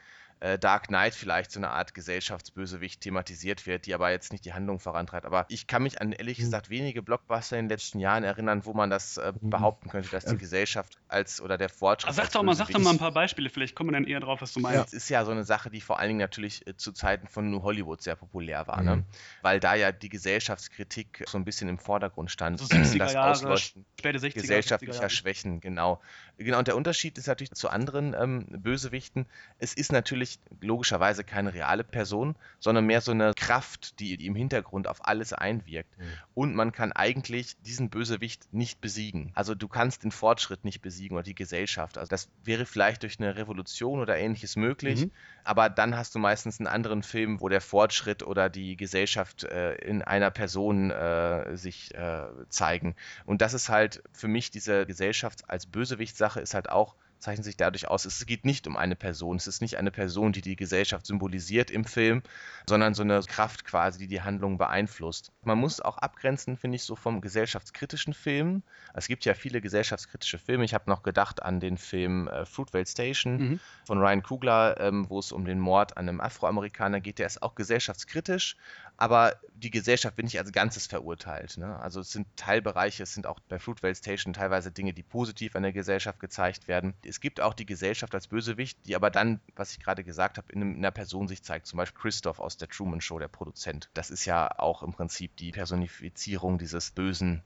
äh, 0.41 0.59
Dark 0.59 0.87
Knight 0.87 1.15
vielleicht 1.15 1.51
so 1.51 1.59
eine 1.59 1.69
Art 1.69 1.93
Gesellschaftsbösewicht 1.93 3.01
thematisiert 3.01 3.65
wird, 3.65 3.85
die 3.85 3.93
aber 3.93 4.11
jetzt 4.11 4.31
nicht 4.31 4.43
die 4.43 4.53
Handlung 4.53 4.79
vorantreibt. 4.79 5.25
Aber 5.25 5.45
ich 5.49 5.67
kann 5.67 5.83
mich 5.83 6.01
an 6.01 6.11
ehrlich 6.11 6.37
hm. 6.37 6.45
gesagt 6.45 6.69
wenige 6.69 7.01
Blockbuster 7.01 7.57
in 7.57 7.65
den 7.65 7.69
letzten 7.69 7.99
Jahren 7.99 8.23
erinnern, 8.23 8.65
wo 8.65 8.73
man 8.73 8.89
das 8.89 9.17
äh, 9.17 9.33
hm. 9.39 9.49
behaupten 9.49 9.89
könnte, 9.89 10.09
dass 10.09 10.25
die 10.25 10.37
Gesellschaft 10.37 10.97
als 11.07 11.41
oder 11.41 11.57
der 11.57 11.69
Fortschritt. 11.69 12.13
Sag 12.13 12.31
doch 12.31 12.43
mal, 12.43 12.55
sag 12.55 12.69
doch 12.69 12.79
mal 12.79 12.91
ein 12.91 12.97
paar 12.97 13.11
Beispiele, 13.11 13.49
vielleicht 13.49 13.75
kommen 13.75 13.91
wir 13.91 13.93
dann 13.93 14.05
eher 14.05 14.19
drauf, 14.19 14.41
was 14.41 14.53
du 14.53 14.59
meinst. 14.59 14.77
Ja. 14.77 14.83
Das 14.83 14.93
ist 14.93 15.09
ja 15.09 15.23
so 15.25 15.31
eine 15.31 15.43
Sache, 15.43 15.69
die 15.69 15.79
vor 15.79 15.99
allen 15.99 16.09
Dingen 16.09 16.19
natürlich 16.19 16.65
äh, 16.65 16.75
zu 16.75 16.91
Zeiten 16.91 17.27
von 17.27 17.51
New 17.51 17.61
Hollywood 17.61 18.01
sehr 18.01 18.15
populär 18.15 18.67
war, 18.67 18.81
ne? 18.81 18.95
mhm. 18.95 19.01
ne? 19.01 19.05
weil 19.43 19.59
da 19.59 19.75
ja 19.75 19.91
die 19.91 20.09
Gesellschaftskritik 20.09 21.23
so 21.27 21.37
ein 21.37 21.45
bisschen 21.45 21.69
im 21.69 21.77
Vordergrund 21.77 22.31
stand. 22.31 22.59
Also 22.59 22.73
70er 22.73 22.97
das 22.97 23.13
Jahre, 23.13 23.31
Ausleuchten 23.31 23.85
späte 23.99 24.17
60er, 24.17 24.33
gesellschaftlicher 24.33 25.09
Schwächen, 25.09 25.61
genau. 25.61 26.01
Genau, 26.37 26.57
und 26.57 26.67
der 26.67 26.75
Unterschied 26.75 27.17
ist 27.19 27.27
natürlich 27.27 27.51
zu 27.51 27.69
anderen 27.69 28.15
ähm, 28.17 28.47
Bösewichten, 28.49 29.27
es 29.59 29.75
ist 29.75 29.91
natürlich 29.91 30.30
dadurch 30.31 30.61
logischerweise 30.61 31.23
keine 31.23 31.53
reale 31.53 31.83
Person, 31.83 32.35
sondern 32.59 32.85
mehr 32.85 33.01
so 33.01 33.11
eine 33.11 33.33
Kraft, 33.33 33.99
die 33.99 34.25
im 34.25 34.35
Hintergrund 34.35 34.87
auf 34.87 35.05
alles 35.07 35.33
einwirkt. 35.33 35.97
Mhm. 35.97 36.03
Und 36.35 36.55
man 36.55 36.71
kann 36.71 36.91
eigentlich 36.91 37.55
diesen 37.65 37.89
Bösewicht 37.89 38.53
nicht 38.53 38.79
besiegen. 38.79 39.31
Also 39.33 39.55
du 39.55 39.67
kannst 39.67 40.03
den 40.03 40.11
Fortschritt 40.11 40.63
nicht 40.63 40.81
besiegen 40.81 41.17
oder 41.17 41.23
die 41.23 41.35
Gesellschaft. 41.35 41.97
Also 41.97 42.09
das 42.09 42.29
wäre 42.43 42.65
vielleicht 42.65 43.03
durch 43.03 43.19
eine 43.19 43.35
Revolution 43.35 43.99
oder 43.99 44.17
ähnliches 44.17 44.55
möglich, 44.55 45.05
mhm. 45.05 45.11
aber 45.43 45.69
dann 45.69 45.97
hast 45.97 46.13
du 46.13 46.19
meistens 46.19 46.59
einen 46.59 46.67
anderen 46.67 47.03
Film, 47.03 47.41
wo 47.41 47.49
der 47.49 47.61
Fortschritt 47.61 48.23
oder 48.23 48.49
die 48.49 48.77
Gesellschaft 48.77 49.43
äh, 49.43 49.75
in 49.75 50.01
einer 50.01 50.29
Person 50.29 50.91
äh, 50.91 51.57
sich 51.57 51.93
äh, 51.95 52.27
zeigen. 52.49 52.95
Und 53.25 53.41
das 53.41 53.53
ist 53.53 53.69
halt 53.69 54.03
für 54.11 54.27
mich 54.27 54.51
diese 54.51 54.85
Gesellschaft 54.85 55.49
als 55.49 55.65
Bösewicht-Sache 55.65 56.39
ist 56.39 56.53
halt 56.53 56.69
auch 56.69 56.95
zeichnet 57.21 57.45
sich 57.45 57.55
dadurch 57.55 57.87
aus, 57.87 58.05
es 58.05 58.25
geht 58.25 58.45
nicht 58.45 58.67
um 58.67 58.75
eine 58.75 58.95
Person. 58.95 59.37
Es 59.37 59.47
ist 59.47 59.61
nicht 59.61 59.77
eine 59.77 59.91
Person, 59.91 60.33
die 60.33 60.41
die 60.41 60.55
Gesellschaft 60.55 61.05
symbolisiert 61.05 61.71
im 61.71 61.85
Film, 61.85 62.23
sondern 62.67 62.93
so 62.93 63.03
eine 63.03 63.21
Kraft 63.21 63.63
quasi, 63.63 63.99
die 63.99 64.07
die 64.07 64.21
Handlung 64.21 64.57
beeinflusst. 64.57 65.31
Man 65.43 65.59
muss 65.59 65.79
auch 65.79 65.99
abgrenzen, 65.99 66.57
finde 66.57 66.75
ich, 66.75 66.83
so 66.83 66.95
vom 66.95 67.21
gesellschaftskritischen 67.21 68.13
Film. 68.13 68.63
Es 68.93 69.07
gibt 69.07 69.23
ja 69.23 69.35
viele 69.35 69.61
gesellschaftskritische 69.61 70.39
Filme. 70.39 70.65
Ich 70.65 70.73
habe 70.73 70.89
noch 70.89 71.03
gedacht 71.03 71.43
an 71.43 71.59
den 71.59 71.77
Film 71.77 72.27
äh, 72.27 72.45
Fruitvale 72.45 72.85
Station 72.85 73.37
mhm. 73.37 73.59
von 73.85 73.99
Ryan 73.99 74.23
Kugler, 74.23 74.79
ähm, 74.79 75.07
wo 75.09 75.19
es 75.19 75.31
um 75.31 75.45
den 75.45 75.59
Mord 75.59 75.97
an 75.97 76.09
einem 76.09 76.21
Afroamerikaner 76.21 77.01
geht. 77.01 77.19
Der 77.19 77.27
ist 77.27 77.43
auch 77.43 77.53
gesellschaftskritisch, 77.53 78.57
aber 79.01 79.35
die 79.55 79.71
Gesellschaft 79.71 80.15
wird 80.17 80.25
nicht 80.25 80.37
als 80.37 80.51
Ganzes 80.51 80.85
verurteilt. 80.85 81.57
Ne? 81.57 81.79
Also 81.79 82.01
es 82.01 82.11
sind 82.11 82.27
Teilbereiche, 82.37 83.01
es 83.01 83.15
sind 83.15 83.25
auch 83.25 83.39
bei 83.39 83.57
Fruitvale 83.57 83.95
Station 83.95 84.33
teilweise 84.33 84.71
Dinge, 84.71 84.93
die 84.93 85.01
positiv 85.01 85.55
an 85.55 85.63
der 85.63 85.73
Gesellschaft 85.73 86.19
gezeigt 86.19 86.67
werden. 86.67 86.93
Es 87.03 87.19
gibt 87.19 87.41
auch 87.41 87.55
die 87.55 87.65
Gesellschaft 87.65 88.13
als 88.13 88.27
Bösewicht, 88.27 88.77
die 88.85 88.95
aber 88.95 89.09
dann, 89.09 89.39
was 89.55 89.71
ich 89.71 89.79
gerade 89.79 90.03
gesagt 90.03 90.37
habe, 90.37 90.53
in, 90.53 90.75
einer 90.75 90.91
Person 90.91 91.27
sich 91.27 91.41
zeigt. 91.41 91.65
Zum 91.65 91.77
Beispiel 91.77 91.99
Christoph 91.99 92.39
aus 92.39 92.57
der 92.57 92.67
Truman 92.67 93.01
Show, 93.01 93.17
der 93.17 93.27
Produzent. 93.27 93.89
Das 93.95 94.11
ist 94.11 94.25
ja 94.25 94.59
auch 94.59 94.83
im 94.83 94.93
Prinzip 94.93 95.35
die 95.35 95.51
Personifizierung 95.51 96.59
dieses 96.59 96.91
Bösen, 96.91 97.41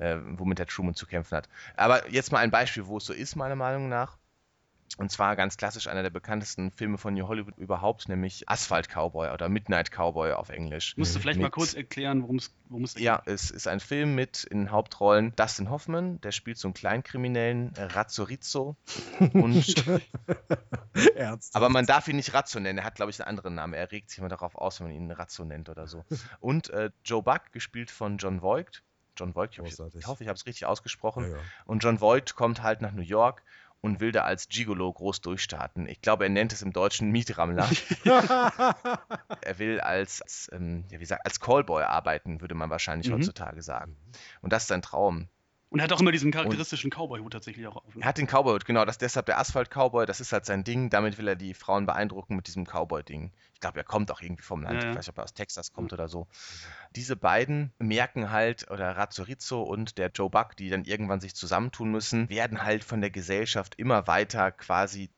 äh, 0.00 0.16
womit 0.20 0.58
der 0.58 0.66
Truman 0.66 0.96
zu 0.96 1.06
kämpfen 1.06 1.36
hat. 1.36 1.48
Aber 1.76 2.10
jetzt 2.10 2.32
mal 2.32 2.38
ein 2.38 2.50
Beispiel, 2.50 2.86
wo 2.86 2.96
es 2.96 3.04
so 3.04 3.12
ist, 3.12 3.36
meiner 3.36 3.54
Meinung 3.54 3.88
nach. 3.88 4.18
Und 4.98 5.10
zwar 5.10 5.36
ganz 5.36 5.56
klassisch 5.58 5.88
einer 5.88 6.02
der 6.02 6.10
bekanntesten 6.10 6.70
Filme 6.70 6.96
von 6.96 7.12
New 7.12 7.28
Hollywood 7.28 7.58
überhaupt, 7.58 8.08
nämlich 8.08 8.48
Asphalt 8.48 8.88
Cowboy 8.88 9.30
oder 9.30 9.48
Midnight 9.48 9.90
Cowboy 9.90 10.32
auf 10.32 10.48
Englisch. 10.48 10.96
Musst 10.96 11.14
du 11.14 11.20
vielleicht 11.20 11.38
mit, 11.38 11.44
mal 11.44 11.50
kurz 11.50 11.74
erklären, 11.74 12.22
worum 12.22 12.36
es 12.36 12.94
geht? 12.94 13.04
Ja, 13.04 13.22
es 13.26 13.50
ist 13.50 13.68
ein 13.68 13.80
Film 13.80 14.14
mit 14.14 14.44
in 14.44 14.70
Hauptrollen 14.70 15.34
Dustin 15.36 15.68
Hoffman, 15.68 16.20
der 16.22 16.32
spielt 16.32 16.56
so 16.56 16.68
einen 16.68 16.74
Kleinkriminellen, 16.74 17.74
äh, 17.76 17.82
Razzorizzo. 17.82 18.76
Und 19.34 19.84
aber 21.52 21.68
man 21.68 21.84
darf 21.84 22.08
ihn 22.08 22.16
nicht 22.16 22.32
Razzo 22.32 22.58
nennen, 22.58 22.78
er 22.78 22.84
hat, 22.84 22.94
glaube 22.94 23.10
ich, 23.10 23.20
einen 23.20 23.28
anderen 23.28 23.54
Namen. 23.54 23.74
Er 23.74 23.92
regt 23.92 24.08
sich 24.08 24.18
immer 24.18 24.28
darauf 24.28 24.54
aus, 24.56 24.80
wenn 24.80 24.86
man 24.88 24.96
ihn 24.96 25.10
Razzo 25.10 25.44
nennt 25.44 25.68
oder 25.68 25.86
so. 25.86 26.04
Und 26.40 26.70
äh, 26.70 26.90
Joe 27.04 27.22
Buck, 27.22 27.52
gespielt 27.52 27.90
von 27.90 28.16
John 28.16 28.40
Voight. 28.40 28.82
John 29.16 29.34
Voight, 29.34 29.58
ich, 29.58 29.78
ich 29.94 30.06
hoffe, 30.06 30.24
ich 30.24 30.28
habe 30.28 30.36
es 30.36 30.46
richtig 30.46 30.66
ausgesprochen. 30.66 31.24
Ja, 31.24 31.36
ja. 31.36 31.42
Und 31.64 31.82
John 31.82 32.00
Voight 32.00 32.34
kommt 32.34 32.62
halt 32.62 32.82
nach 32.82 32.92
New 32.92 33.02
York 33.02 33.42
und 33.86 34.00
will 34.00 34.10
da 34.10 34.22
als 34.22 34.48
Gigolo 34.48 34.92
groß 34.92 35.20
durchstarten. 35.20 35.86
Ich 35.86 36.02
glaube, 36.02 36.24
er 36.24 36.30
nennt 36.30 36.52
es 36.52 36.60
im 36.60 36.72
Deutschen 36.72 37.12
Mietrammler. 37.12 37.70
er 38.04 39.58
will 39.58 39.80
als, 39.80 40.20
als, 40.22 40.50
ähm, 40.52 40.84
ja, 40.90 40.98
wie 40.98 41.04
gesagt, 41.04 41.24
als 41.24 41.38
Callboy 41.38 41.84
arbeiten, 41.84 42.40
würde 42.40 42.56
man 42.56 42.68
wahrscheinlich 42.68 43.08
mhm. 43.08 43.14
heutzutage 43.14 43.62
sagen. 43.62 43.96
Und 44.42 44.52
das 44.52 44.64
ist 44.64 44.68
sein 44.68 44.82
Traum. 44.82 45.28
Und 45.76 45.80
er 45.80 45.84
hat 45.84 45.92
auch 45.92 46.00
immer 46.00 46.10
diesen 46.10 46.32
charakteristischen 46.32 46.90
Cowboy-Hut 46.90 47.34
tatsächlich 47.34 47.66
auch 47.66 47.76
auf. 47.76 47.94
Ne? 47.94 48.00
Er 48.00 48.08
hat 48.08 48.16
den 48.16 48.26
Cowboy-Hut, 48.26 48.64
genau. 48.64 48.86
Das, 48.86 48.96
deshalb 48.96 49.26
der 49.26 49.38
Asphalt-Cowboy, 49.38 50.06
das 50.06 50.22
ist 50.22 50.32
halt 50.32 50.46
sein 50.46 50.64
Ding. 50.64 50.88
Damit 50.88 51.18
will 51.18 51.28
er 51.28 51.36
die 51.36 51.52
Frauen 51.52 51.84
beeindrucken 51.84 52.34
mit 52.34 52.46
diesem 52.46 52.64
Cowboy-Ding. 52.64 53.30
Ich 53.52 53.60
glaube, 53.60 53.78
er 53.78 53.84
kommt 53.84 54.10
auch 54.10 54.22
irgendwie 54.22 54.42
vom 54.42 54.62
Land. 54.62 54.80
Ja, 54.80 54.86
ja. 54.86 54.92
Vielleicht, 54.92 55.10
ob 55.10 55.18
er 55.18 55.24
aus 55.24 55.34
Texas 55.34 55.74
kommt 55.74 55.92
oder 55.92 56.08
so. 56.08 56.28
Diese 56.94 57.14
beiden 57.14 57.74
merken 57.78 58.30
halt, 58.30 58.70
oder 58.70 58.96
Razzorizzo 58.96 59.60
und 59.60 59.98
der 59.98 60.10
Joe 60.14 60.30
Buck, 60.30 60.56
die 60.56 60.70
dann 60.70 60.84
irgendwann 60.84 61.20
sich 61.20 61.34
zusammentun 61.34 61.90
müssen, 61.90 62.30
werden 62.30 62.62
halt 62.62 62.82
von 62.82 63.02
der 63.02 63.10
Gesellschaft 63.10 63.74
immer 63.76 64.06
weiter 64.06 64.52
quasi 64.52 65.10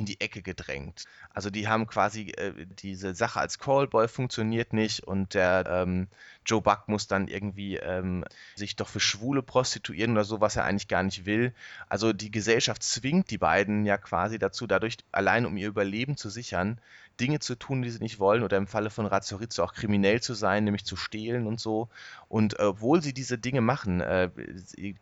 in 0.00 0.06
die 0.06 0.18
Ecke 0.18 0.40
gedrängt. 0.40 1.04
Also 1.34 1.50
die 1.50 1.68
haben 1.68 1.86
quasi 1.86 2.30
äh, 2.30 2.54
diese 2.82 3.14
Sache 3.14 3.38
als 3.38 3.58
Callboy 3.58 4.08
funktioniert 4.08 4.72
nicht 4.72 5.04
und 5.04 5.34
der 5.34 5.66
ähm, 5.68 6.08
Joe 6.46 6.62
Buck 6.62 6.84
muss 6.88 7.06
dann 7.06 7.28
irgendwie 7.28 7.76
ähm, 7.76 8.24
sich 8.54 8.76
doch 8.76 8.88
für 8.88 8.98
Schwule 8.98 9.42
prostituieren 9.42 10.12
oder 10.12 10.24
so, 10.24 10.40
was 10.40 10.56
er 10.56 10.64
eigentlich 10.64 10.88
gar 10.88 11.02
nicht 11.02 11.26
will. 11.26 11.52
Also 11.90 12.14
die 12.14 12.30
Gesellschaft 12.30 12.82
zwingt 12.82 13.30
die 13.30 13.36
beiden 13.36 13.84
ja 13.84 13.98
quasi 13.98 14.38
dazu, 14.38 14.66
dadurch 14.66 14.96
allein 15.12 15.44
um 15.44 15.58
ihr 15.58 15.68
Überleben 15.68 16.16
zu 16.16 16.30
sichern, 16.30 16.80
Dinge 17.20 17.38
zu 17.38 17.54
tun, 17.54 17.82
die 17.82 17.90
sie 17.90 18.00
nicht 18.00 18.18
wollen 18.18 18.42
oder 18.42 18.56
im 18.56 18.66
Falle 18.66 18.90
von 18.90 19.06
Razzorizzo 19.06 19.62
auch 19.62 19.74
kriminell 19.74 20.20
zu 20.20 20.34
sein, 20.34 20.64
nämlich 20.64 20.84
zu 20.84 20.96
stehlen 20.96 21.46
und 21.46 21.60
so. 21.60 21.88
Und 22.28 22.58
äh, 22.58 22.62
obwohl 22.62 23.02
sie 23.02 23.12
diese 23.12 23.38
Dinge 23.38 23.60
machen, 23.60 24.00
äh, 24.00 24.30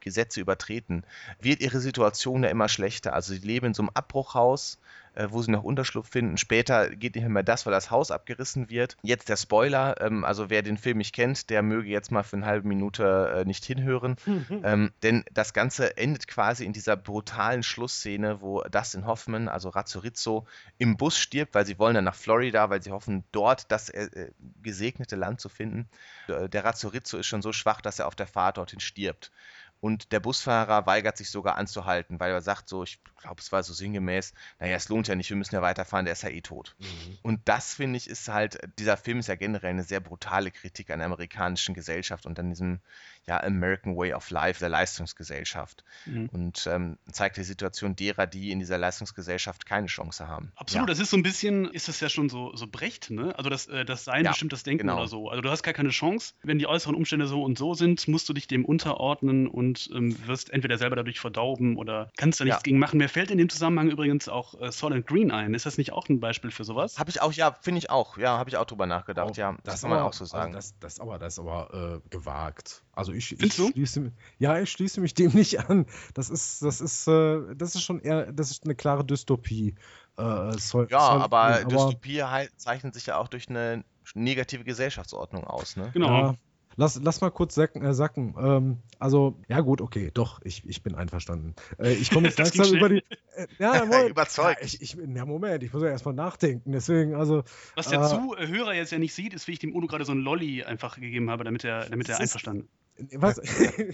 Gesetze 0.01 0.41
übertreten, 0.41 1.05
wird 1.41 1.61
ihre 1.61 1.81
Situation 1.81 2.43
ja 2.43 2.51
immer 2.51 2.69
schlechter. 2.69 3.15
Also 3.15 3.35
sie 3.35 3.41
leben 3.41 3.67
in 3.67 3.75
so 3.75 3.83
einem 3.83 3.91
Abbruchhaus, 3.95 4.79
äh, 5.19 5.33
wo 5.33 5.43
sie 5.43 5.51
noch 5.51 5.65
Unterschlupf 5.65 6.11
finden. 6.11 6.39
Später 6.39 6.91
geht 6.91 7.17
nicht 7.17 7.29
mehr 7.29 7.43
das, 7.43 7.67
weil 7.67 7.73
das 7.73 7.91
Haus 7.91 8.11
abgerissen 8.11 8.71
wird. 8.71 8.97
Jetzt 9.03 9.29
der 9.29 9.37
Spoiler, 9.37 10.01
ähm, 10.01 10.25
also 10.25 10.49
wer 10.49 10.63
den 10.63 10.79
Film 10.79 10.99
nicht 10.99 11.15
kennt, 11.15 11.51
der 11.51 11.63
möge 11.63 11.89
jetzt 11.89 12.13
mal 12.13 12.23
für 12.23 12.37
eine 12.37 12.47
halbe 12.47 12.69
Minute 12.69 13.35
äh, 13.35 13.45
nicht 13.45 13.65
hinhören. 13.65 14.17
Mhm. 14.25 14.63
Ähm, 14.63 14.93
denn 15.03 15.25
das 15.33 15.53
Ganze 15.53 15.97
endet 15.97 16.29
quasi 16.29 16.65
in 16.65 16.73
dieser 16.73 16.97
brutalen 16.97 17.65
Schlussszene, 17.65 18.41
wo 18.41 18.63
Dustin 18.63 19.07
Hoffman, 19.07 19.49
also 19.49 19.71
Razzorizzo, 19.71 20.47
im 20.79 20.97
Bus 20.97 21.19
stirbt, 21.19 21.55
weil 21.55 21.67
sie 21.67 21.79
wollen 21.79 21.97
dann 21.97 22.05
nach 22.05 22.15
Florida, 22.15 22.71
weil 22.71 22.83
sie 22.83 22.93
hoffen, 22.93 23.25
dort 23.33 23.71
das 23.73 23.89
äh, 23.89 24.31
gesegnete 24.63 25.17
Land 25.17 25.41
zu 25.41 25.49
finden. 25.49 25.89
Äh, 26.29 26.49
der 26.49 26.65
Razzorizzo 26.65 27.19
ist 27.19 27.27
schon 27.27 27.43
so 27.43 27.53
schwach, 27.53 27.81
dass 27.81 27.99
er 27.99 28.07
auf 28.07 28.15
der 28.15 28.29
Fahrt 28.29 28.59
dorthin 28.59 28.81
stirbt. 28.81 29.33
Und 29.81 30.11
der 30.13 30.21
Busfahrer 30.21 30.87
weigert 30.87 31.17
sich 31.17 31.31
sogar 31.31 31.57
anzuhalten, 31.57 32.19
weil 32.19 32.33
er 32.33 32.41
sagt 32.41 32.69
so, 32.69 32.83
ich 32.83 32.99
glaube, 33.21 33.41
es 33.41 33.53
war 33.53 33.63
so 33.63 33.73
sinngemäß, 33.73 34.35
naja, 34.59 34.77
es 34.77 34.89
lohnt 34.89 35.07
ja 35.07 35.15
nicht, 35.15 35.31
wir 35.31 35.37
müssen 35.37 35.55
ja 35.55 35.63
weiterfahren, 35.63 36.05
der 36.05 36.13
ist 36.13 36.23
ja 36.23 36.31
eh 36.31 36.41
tot. 36.41 36.75
Mhm. 36.79 37.19
Und 37.23 37.41
das, 37.45 37.75
finde 37.75 37.97
ich, 37.97 38.09
ist 38.09 38.29
halt, 38.29 38.59
dieser 38.79 38.97
Film 38.97 39.21
ist 39.21 39.29
ja 39.29 39.37
generell 39.37 39.71
eine 39.71 39.85
sehr 39.85 40.01
brutale 40.01 40.51
Kritik 40.51 40.91
an 40.91 40.99
der 40.99 41.07
amerikanischen 41.07 41.75
Gesellschaft 41.75 42.27
und 42.27 42.39
an 42.41 42.51
diesem, 42.51 42.81
ja, 43.29 43.43
American 43.43 43.95
Way 43.97 44.15
of 44.15 44.31
Life, 44.31 44.59
der 44.59 44.71
Leistungsgesellschaft. 44.71 45.85
Mhm. 46.07 46.31
Und 46.33 46.67
ähm, 46.67 46.99
zeigt 47.13 47.37
die 47.37 47.45
Situation 47.45 47.95
derer, 47.95 48.27
die 48.27 48.51
in 48.51 48.59
dieser 48.59 48.79
Leistungsgesellschaft 48.79 49.67
keine 49.67 49.87
Chance 49.87 50.27
haben. 50.27 50.51
Absolut, 50.57 50.89
ja. 50.89 50.93
das 50.93 50.99
ist 50.99 51.11
so 51.11 51.17
ein 51.19 51.23
bisschen, 51.23 51.67
ist 51.67 51.89
das 51.89 52.01
ja 52.01 52.09
schon 52.09 52.31
so, 52.31 52.57
so 52.57 52.67
Brecht, 52.67 53.11
ne? 53.11 53.37
Also 53.37 53.51
das, 53.51 53.67
äh, 53.67 53.85
das 53.85 54.05
Sein 54.05 54.25
ja, 54.25 54.31
bestimmt 54.31 54.55
das 54.55 54.63
Denken 54.63 54.87
genau. 54.87 54.97
oder 54.97 55.09
so. 55.09 55.29
Also 55.29 55.43
du 55.43 55.51
hast 55.51 55.63
gar 55.63 55.75
keine 55.75 55.91
Chance. 55.91 56.33
Wenn 56.43 56.59
die 56.59 56.67
äußeren 56.67 56.95
Umstände 56.95 57.27
so 57.27 57.43
und 57.45 57.59
so 57.59 57.75
sind, 57.75 58.09
musst 58.09 58.29
du 58.31 58.33
dich 58.33 58.49
dem 58.49 58.65
unterordnen 58.65 59.47
und 59.47 59.91
ähm, 59.95 60.17
wirst 60.27 60.51
entweder 60.51 60.79
selber 60.79 60.97
dadurch 60.97 61.21
verdauben 61.21 61.77
oder 61.77 62.11
kannst 62.17 62.41
da 62.41 62.45
nichts 62.47 62.61
ja. 62.61 62.63
gegen 62.63 62.79
machen. 62.79 62.97
Mir 62.97 63.11
fällt 63.11 63.31
in 63.31 63.37
dem 63.37 63.51
Zusammenhang 63.51 63.91
übrigens 63.91 64.31
auch 64.31 64.59
äh, 64.59 64.73
Solid 64.73 65.07
Green 65.07 65.31
ein. 65.31 65.53
Ist 65.53 65.67
das 65.67 65.77
nicht 65.77 65.93
auch 65.93 66.09
ein 66.09 66.19
Beispiel 66.19 66.51
für 66.51 66.65
sowas? 66.65 66.99
Habe 66.99 67.11
ich 67.11 67.21
auch, 67.21 67.33
ja, 67.35 67.53
finde 67.61 67.79
ich 67.79 67.91
auch. 67.91 68.17
Ja, 68.17 68.39
habe 68.39 68.49
ich 68.49 68.57
auch 68.57 68.65
drüber 68.65 68.87
nachgedacht. 68.87 69.31
Auch, 69.31 69.37
ja, 69.37 69.53
das, 69.53 69.75
das 69.75 69.81
kann 69.83 69.91
man 69.91 70.01
auch 70.01 70.15
so 70.15 70.25
also 70.25 70.33
sagen. 70.33 70.55
Also 70.55 70.73
das, 70.81 70.97
das, 70.97 71.01
aber, 71.01 71.19
das 71.19 71.35
ist 71.35 71.39
aber 71.41 72.03
äh, 72.03 72.09
gewagt. 72.09 72.83
Also 72.99 73.13
ich, 73.13 73.41
ich 73.41 73.55
schließe, 73.55 74.11
ja, 74.41 74.59
ich 74.59 74.73
schließe 74.73 75.01
mich 75.01 75.15
dem 75.15 75.31
nicht 75.31 75.71
an. 75.71 75.87
Das 76.15 76.31
ist, 76.31 76.63
das 76.63 76.81
ist, 76.81 77.07
äh, 77.07 77.55
das 77.55 77.77
ist 77.77 77.85
schon 77.85 78.01
eher, 78.01 78.33
das 78.33 78.51
ist 78.51 78.65
eine 78.65 78.75
klare 78.75 79.05
Dystopie. 79.05 79.77
Äh, 80.17 80.59
soll, 80.59 80.89
ja, 80.91 81.13
soll, 81.13 81.23
aber, 81.23 81.39
aber 81.39 81.65
Dystopie 81.65 82.25
halt, 82.25 82.51
zeichnet 82.57 82.95
sich 82.95 83.07
ja 83.07 83.19
auch 83.19 83.29
durch 83.29 83.49
eine 83.49 83.85
negative 84.17 84.65
Gesellschaftsordnung 84.65 85.45
aus. 85.45 85.77
Ne? 85.77 85.91
Genau. 85.93 86.09
Ja, 86.09 86.35
lass, 86.75 87.01
lass 87.01 87.21
mal 87.21 87.31
kurz 87.31 87.55
sacken. 87.55 87.85
Äh, 87.85 87.95
sacken. 87.95 88.35
Ähm, 88.37 88.79
also, 88.99 89.39
ja 89.47 89.61
gut, 89.61 89.81
okay, 89.81 90.11
doch, 90.13 90.41
ich, 90.43 90.67
ich 90.67 90.83
bin 90.83 90.97
einverstanden. 90.97 91.55
Äh, 91.79 91.93
ich 91.93 92.11
komme 92.11 92.27
jetzt 92.37 92.41
langsam 92.41 92.75
über 92.75 92.89
die. 92.89 93.05
Äh, 93.37 93.47
ja, 93.61 93.75
Moment, 93.85 94.11
Überzeugt. 94.11 94.59
Ja, 94.59 94.67
ich, 94.67 94.83
ich, 94.83 94.95
ja, 94.95 95.25
Moment, 95.25 95.63
ich 95.63 95.73
muss 95.73 95.85
ja 95.85 95.89
erstmal 95.91 96.15
nachdenken. 96.15 96.73
Deswegen, 96.73 97.15
also. 97.15 97.45
Was 97.77 97.91
der 97.91 98.01
äh, 98.01 98.09
Zuhörer 98.09 98.75
jetzt 98.75 98.91
ja 98.91 98.99
nicht 98.99 99.15
sieht, 99.15 99.35
ist, 99.35 99.47
wie 99.47 99.53
ich 99.53 99.61
dem 99.61 99.73
Udo 99.73 99.87
gerade 99.87 100.05
so 100.05 100.11
ein 100.11 100.19
Lolli 100.19 100.65
einfach 100.65 100.97
gegeben 100.97 101.31
habe, 101.31 101.45
damit 101.45 101.63
er, 101.63 101.89
damit 101.89 102.09
er 102.09 102.19
einverstanden 102.19 102.65
ist. 102.65 102.88
Was, 103.15 103.41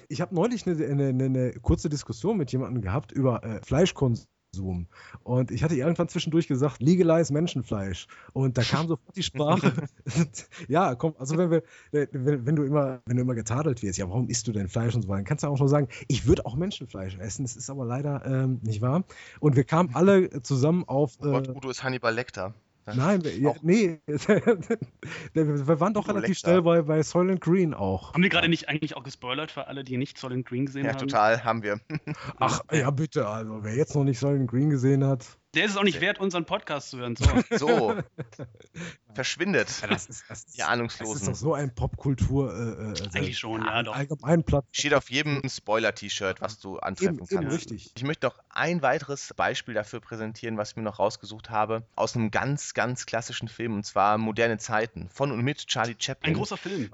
ich 0.09 0.21
habe 0.21 0.35
neulich 0.35 0.67
eine, 0.67 0.85
eine, 0.87 1.25
eine, 1.25 1.53
kurze 1.61 1.89
Diskussion 1.89 2.37
mit 2.37 2.53
jemandem 2.53 2.83
gehabt 2.83 3.13
über 3.13 3.45
äh, 3.45 3.61
Fleischkonsum. 3.63 4.87
Und 5.25 5.51
ich 5.51 5.65
hatte 5.65 5.75
irgendwann 5.75 6.09
zwischendurch 6.09 6.47
gesagt, 6.47 6.81
legalize 6.81 7.33
Menschenfleisch. 7.33 8.07
Und 8.33 8.57
da 8.57 8.63
kam 8.63 8.87
sofort 8.87 9.17
die 9.17 9.23
Sprache. 9.23 9.73
ja, 10.69 10.95
komm, 10.95 11.15
also 11.19 11.37
wenn 11.37 11.51
wir, 11.51 11.63
wenn, 11.91 12.47
wenn, 12.47 12.57
du 12.57 12.63
immer, 12.63 13.01
wenn 13.07 13.17
du 13.17 13.23
immer 13.23 13.35
getadelt 13.35 13.83
wirst, 13.83 13.99
ja, 13.99 14.09
warum 14.09 14.29
isst 14.29 14.47
du 14.47 14.53
denn 14.53 14.69
Fleisch 14.69 14.95
und 14.95 15.03
so 15.03 15.09
weiter, 15.09 15.25
kannst 15.25 15.43
du 15.43 15.49
auch 15.49 15.59
nur 15.59 15.69
sagen, 15.69 15.89
ich 16.07 16.27
würde 16.27 16.47
auch 16.47 16.55
Menschenfleisch 16.55 17.19
essen, 17.19 17.45
das 17.45 17.57
ist 17.57 17.69
aber 17.69 17.85
leider 17.85 18.25
ähm, 18.25 18.61
nicht 18.63 18.81
wahr. 18.81 19.05
Und 19.41 19.57
wir 19.57 19.65
kamen 19.65 19.91
alle 19.95 20.43
zusammen 20.43 20.85
auf. 20.87 21.19
Äh, 21.21 21.27
oh 21.27 21.33
Gott, 21.33 21.49
Udo 21.49 21.71
ist 21.71 21.83
Hannibal 21.83 22.15
Lecter. 22.15 22.55
Nein, 22.87 23.23
ja, 23.39 23.55
nee. 23.63 23.99
wir 24.07 25.81
waren 25.81 25.95
doch 25.95 26.09
relativ 26.09 26.39
schnell 26.39 26.61
bei, 26.63 26.83
bei 26.83 27.03
Soylent 27.03 27.41
Green 27.41 27.73
auch. 27.73 28.13
Haben 28.13 28.23
wir 28.23 28.29
gerade 28.29 28.49
nicht 28.49 28.69
eigentlich 28.69 28.97
auch 28.97 29.03
gespoilert 29.03 29.51
für 29.51 29.67
alle, 29.69 29.85
die 29.85 29.97
nicht 29.97 30.19
Soylent 30.19 30.47
Green 30.47 30.67
gesehen 30.67 30.85
ja, 30.85 30.91
haben? 30.91 30.99
Ja, 30.99 31.07
total, 31.07 31.45
haben 31.45 31.63
wir. 31.63 31.81
Ach, 32.39 32.61
ja, 32.73 32.91
bitte. 32.91 33.27
Also, 33.27 33.65
wer 33.65 33.75
jetzt 33.75 33.95
noch 33.95 34.05
nicht 34.05 34.19
Soylent 34.19 34.51
Green 34.51 34.69
gesehen 34.69 35.05
hat. 35.05 35.39
Der 35.55 35.65
ist 35.65 35.73
es 35.73 35.77
auch 35.77 35.85
nicht 35.85 36.01
wert, 36.01 36.19
unseren 36.19 36.45
Podcast 36.45 36.91
zu 36.91 36.99
hören. 36.99 37.17
So. 37.17 37.27
so. 37.59 37.95
Verschwindet. 39.15 39.69
Ja, 39.81 39.89
das 39.89 40.07
ist, 40.07 40.25
das 40.29 40.45
ist, 40.45 40.57
die 40.57 40.63
Ahnungslosen. 40.63 41.15
Das 41.15 41.23
ist 41.23 41.29
doch 41.29 41.35
so 41.35 41.55
ein 41.55 41.75
Popkultur. 41.75 42.53
Äh, 42.53 42.91
äh, 42.91 43.09
Eigentlich 43.15 43.39
schon, 43.39 43.65
ja, 43.65 43.83
doch. 43.83 43.95
Allgemein 43.95 44.43
Platz. 44.43 44.67
Steht 44.73 44.95
auf 44.95 45.11
jedem 45.11 45.43
Spoiler-T-Shirt, 45.49 46.41
was 46.41 46.59
du 46.59 46.79
antreffen 46.79 47.15
eben, 47.15 47.27
kannst. 47.27 47.33
Eben 47.33 47.47
richtig. 47.47 47.93
Ich 47.97 48.03
möchte 48.03 48.27
noch 48.27 48.39
ein 48.51 48.83
weiteres 48.83 49.33
Beispiel 49.35 49.75
dafür 49.75 50.01
präsentieren, 50.01 50.57
was 50.57 50.71
ich 50.71 50.77
mir 50.77 50.83
noch 50.83 50.99
rausgesucht 50.99 51.51
habe, 51.51 51.87
aus 51.95 52.17
einem 52.17 52.31
ganz, 52.31 52.75
ganz 52.75 53.07
klassischen 53.07 53.49
Film, 53.49 53.75
und 53.75 53.85
zwar 53.85 54.19
Moderne 54.19 54.59
Zeiten, 54.59 55.09
von 55.11 55.31
und 55.31 55.43
mit 55.43 55.67
Charlie 55.69 55.97
Chaplin. 55.99 56.33
Ein 56.33 56.37
großer 56.37 56.57
Film. 56.57 56.91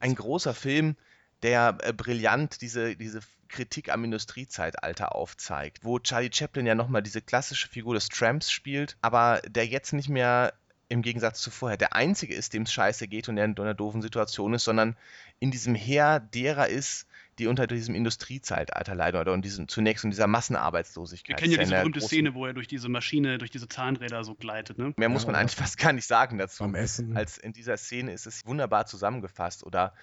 Ein 0.00 0.14
großer 0.16 0.54
Film, 0.54 0.96
der 1.42 1.78
äh, 1.82 1.92
brillant 1.92 2.60
diese, 2.60 2.96
diese 2.96 3.20
Kritik 3.48 3.92
am 3.92 4.04
Industriezeitalter 4.04 5.14
aufzeigt, 5.14 5.80
wo 5.82 5.98
Charlie 5.98 6.30
Chaplin 6.32 6.66
ja 6.66 6.74
nochmal 6.74 7.02
diese 7.02 7.20
klassische 7.20 7.68
Figur 7.68 7.94
des 7.94 8.08
Tramps 8.08 8.50
spielt, 8.50 8.96
aber 9.02 9.42
der 9.46 9.66
jetzt 9.66 9.92
nicht 9.92 10.08
mehr 10.08 10.54
im 10.88 11.02
Gegensatz 11.02 11.40
zu 11.40 11.50
vorher 11.50 11.78
der 11.78 11.94
Einzige 11.94 12.34
ist, 12.34 12.52
dem 12.52 12.62
es 12.62 12.72
scheiße 12.72 13.08
geht 13.08 13.28
und 13.28 13.36
der 13.36 13.46
in 13.46 13.58
einer 13.58 13.74
doofen 13.74 14.02
Situation 14.02 14.52
ist, 14.54 14.64
sondern 14.64 14.96
in 15.38 15.50
diesem 15.50 15.74
Heer 15.74 16.20
derer 16.20 16.68
ist, 16.68 17.06
die 17.38 17.46
unter 17.46 17.66
diesem 17.66 17.94
Industriezeitalter 17.94 18.94
leiden 18.94 19.18
oder 19.18 19.32
und 19.32 19.42
diesen, 19.42 19.68
zunächst 19.68 20.04
in 20.04 20.10
dieser 20.10 20.26
Massenarbeitslosigkeit. 20.26 21.30
Wir 21.30 21.36
kennen 21.36 21.52
ja 21.52 21.58
diese 21.58 21.74
berühmte 21.74 22.00
Szene, 22.02 22.34
wo 22.34 22.44
er 22.44 22.52
durch 22.52 22.68
diese 22.68 22.90
Maschine, 22.90 23.38
durch 23.38 23.50
diese 23.50 23.68
Zahnräder 23.68 24.22
so 24.22 24.34
gleitet. 24.34 24.76
Ne? 24.76 24.92
Mehr 24.96 25.08
muss 25.08 25.26
man 25.26 25.34
eigentlich 25.34 25.56
fast 25.56 25.78
gar 25.78 25.94
nicht 25.94 26.06
sagen 26.06 26.36
dazu. 26.36 26.62
Beim 26.62 26.74
Essen. 26.74 27.16
Als 27.16 27.38
in 27.38 27.54
dieser 27.54 27.78
Szene 27.78 28.12
ist 28.12 28.26
es 28.26 28.44
wunderbar 28.44 28.84
zusammengefasst. 28.84 29.64
Oder 29.64 29.94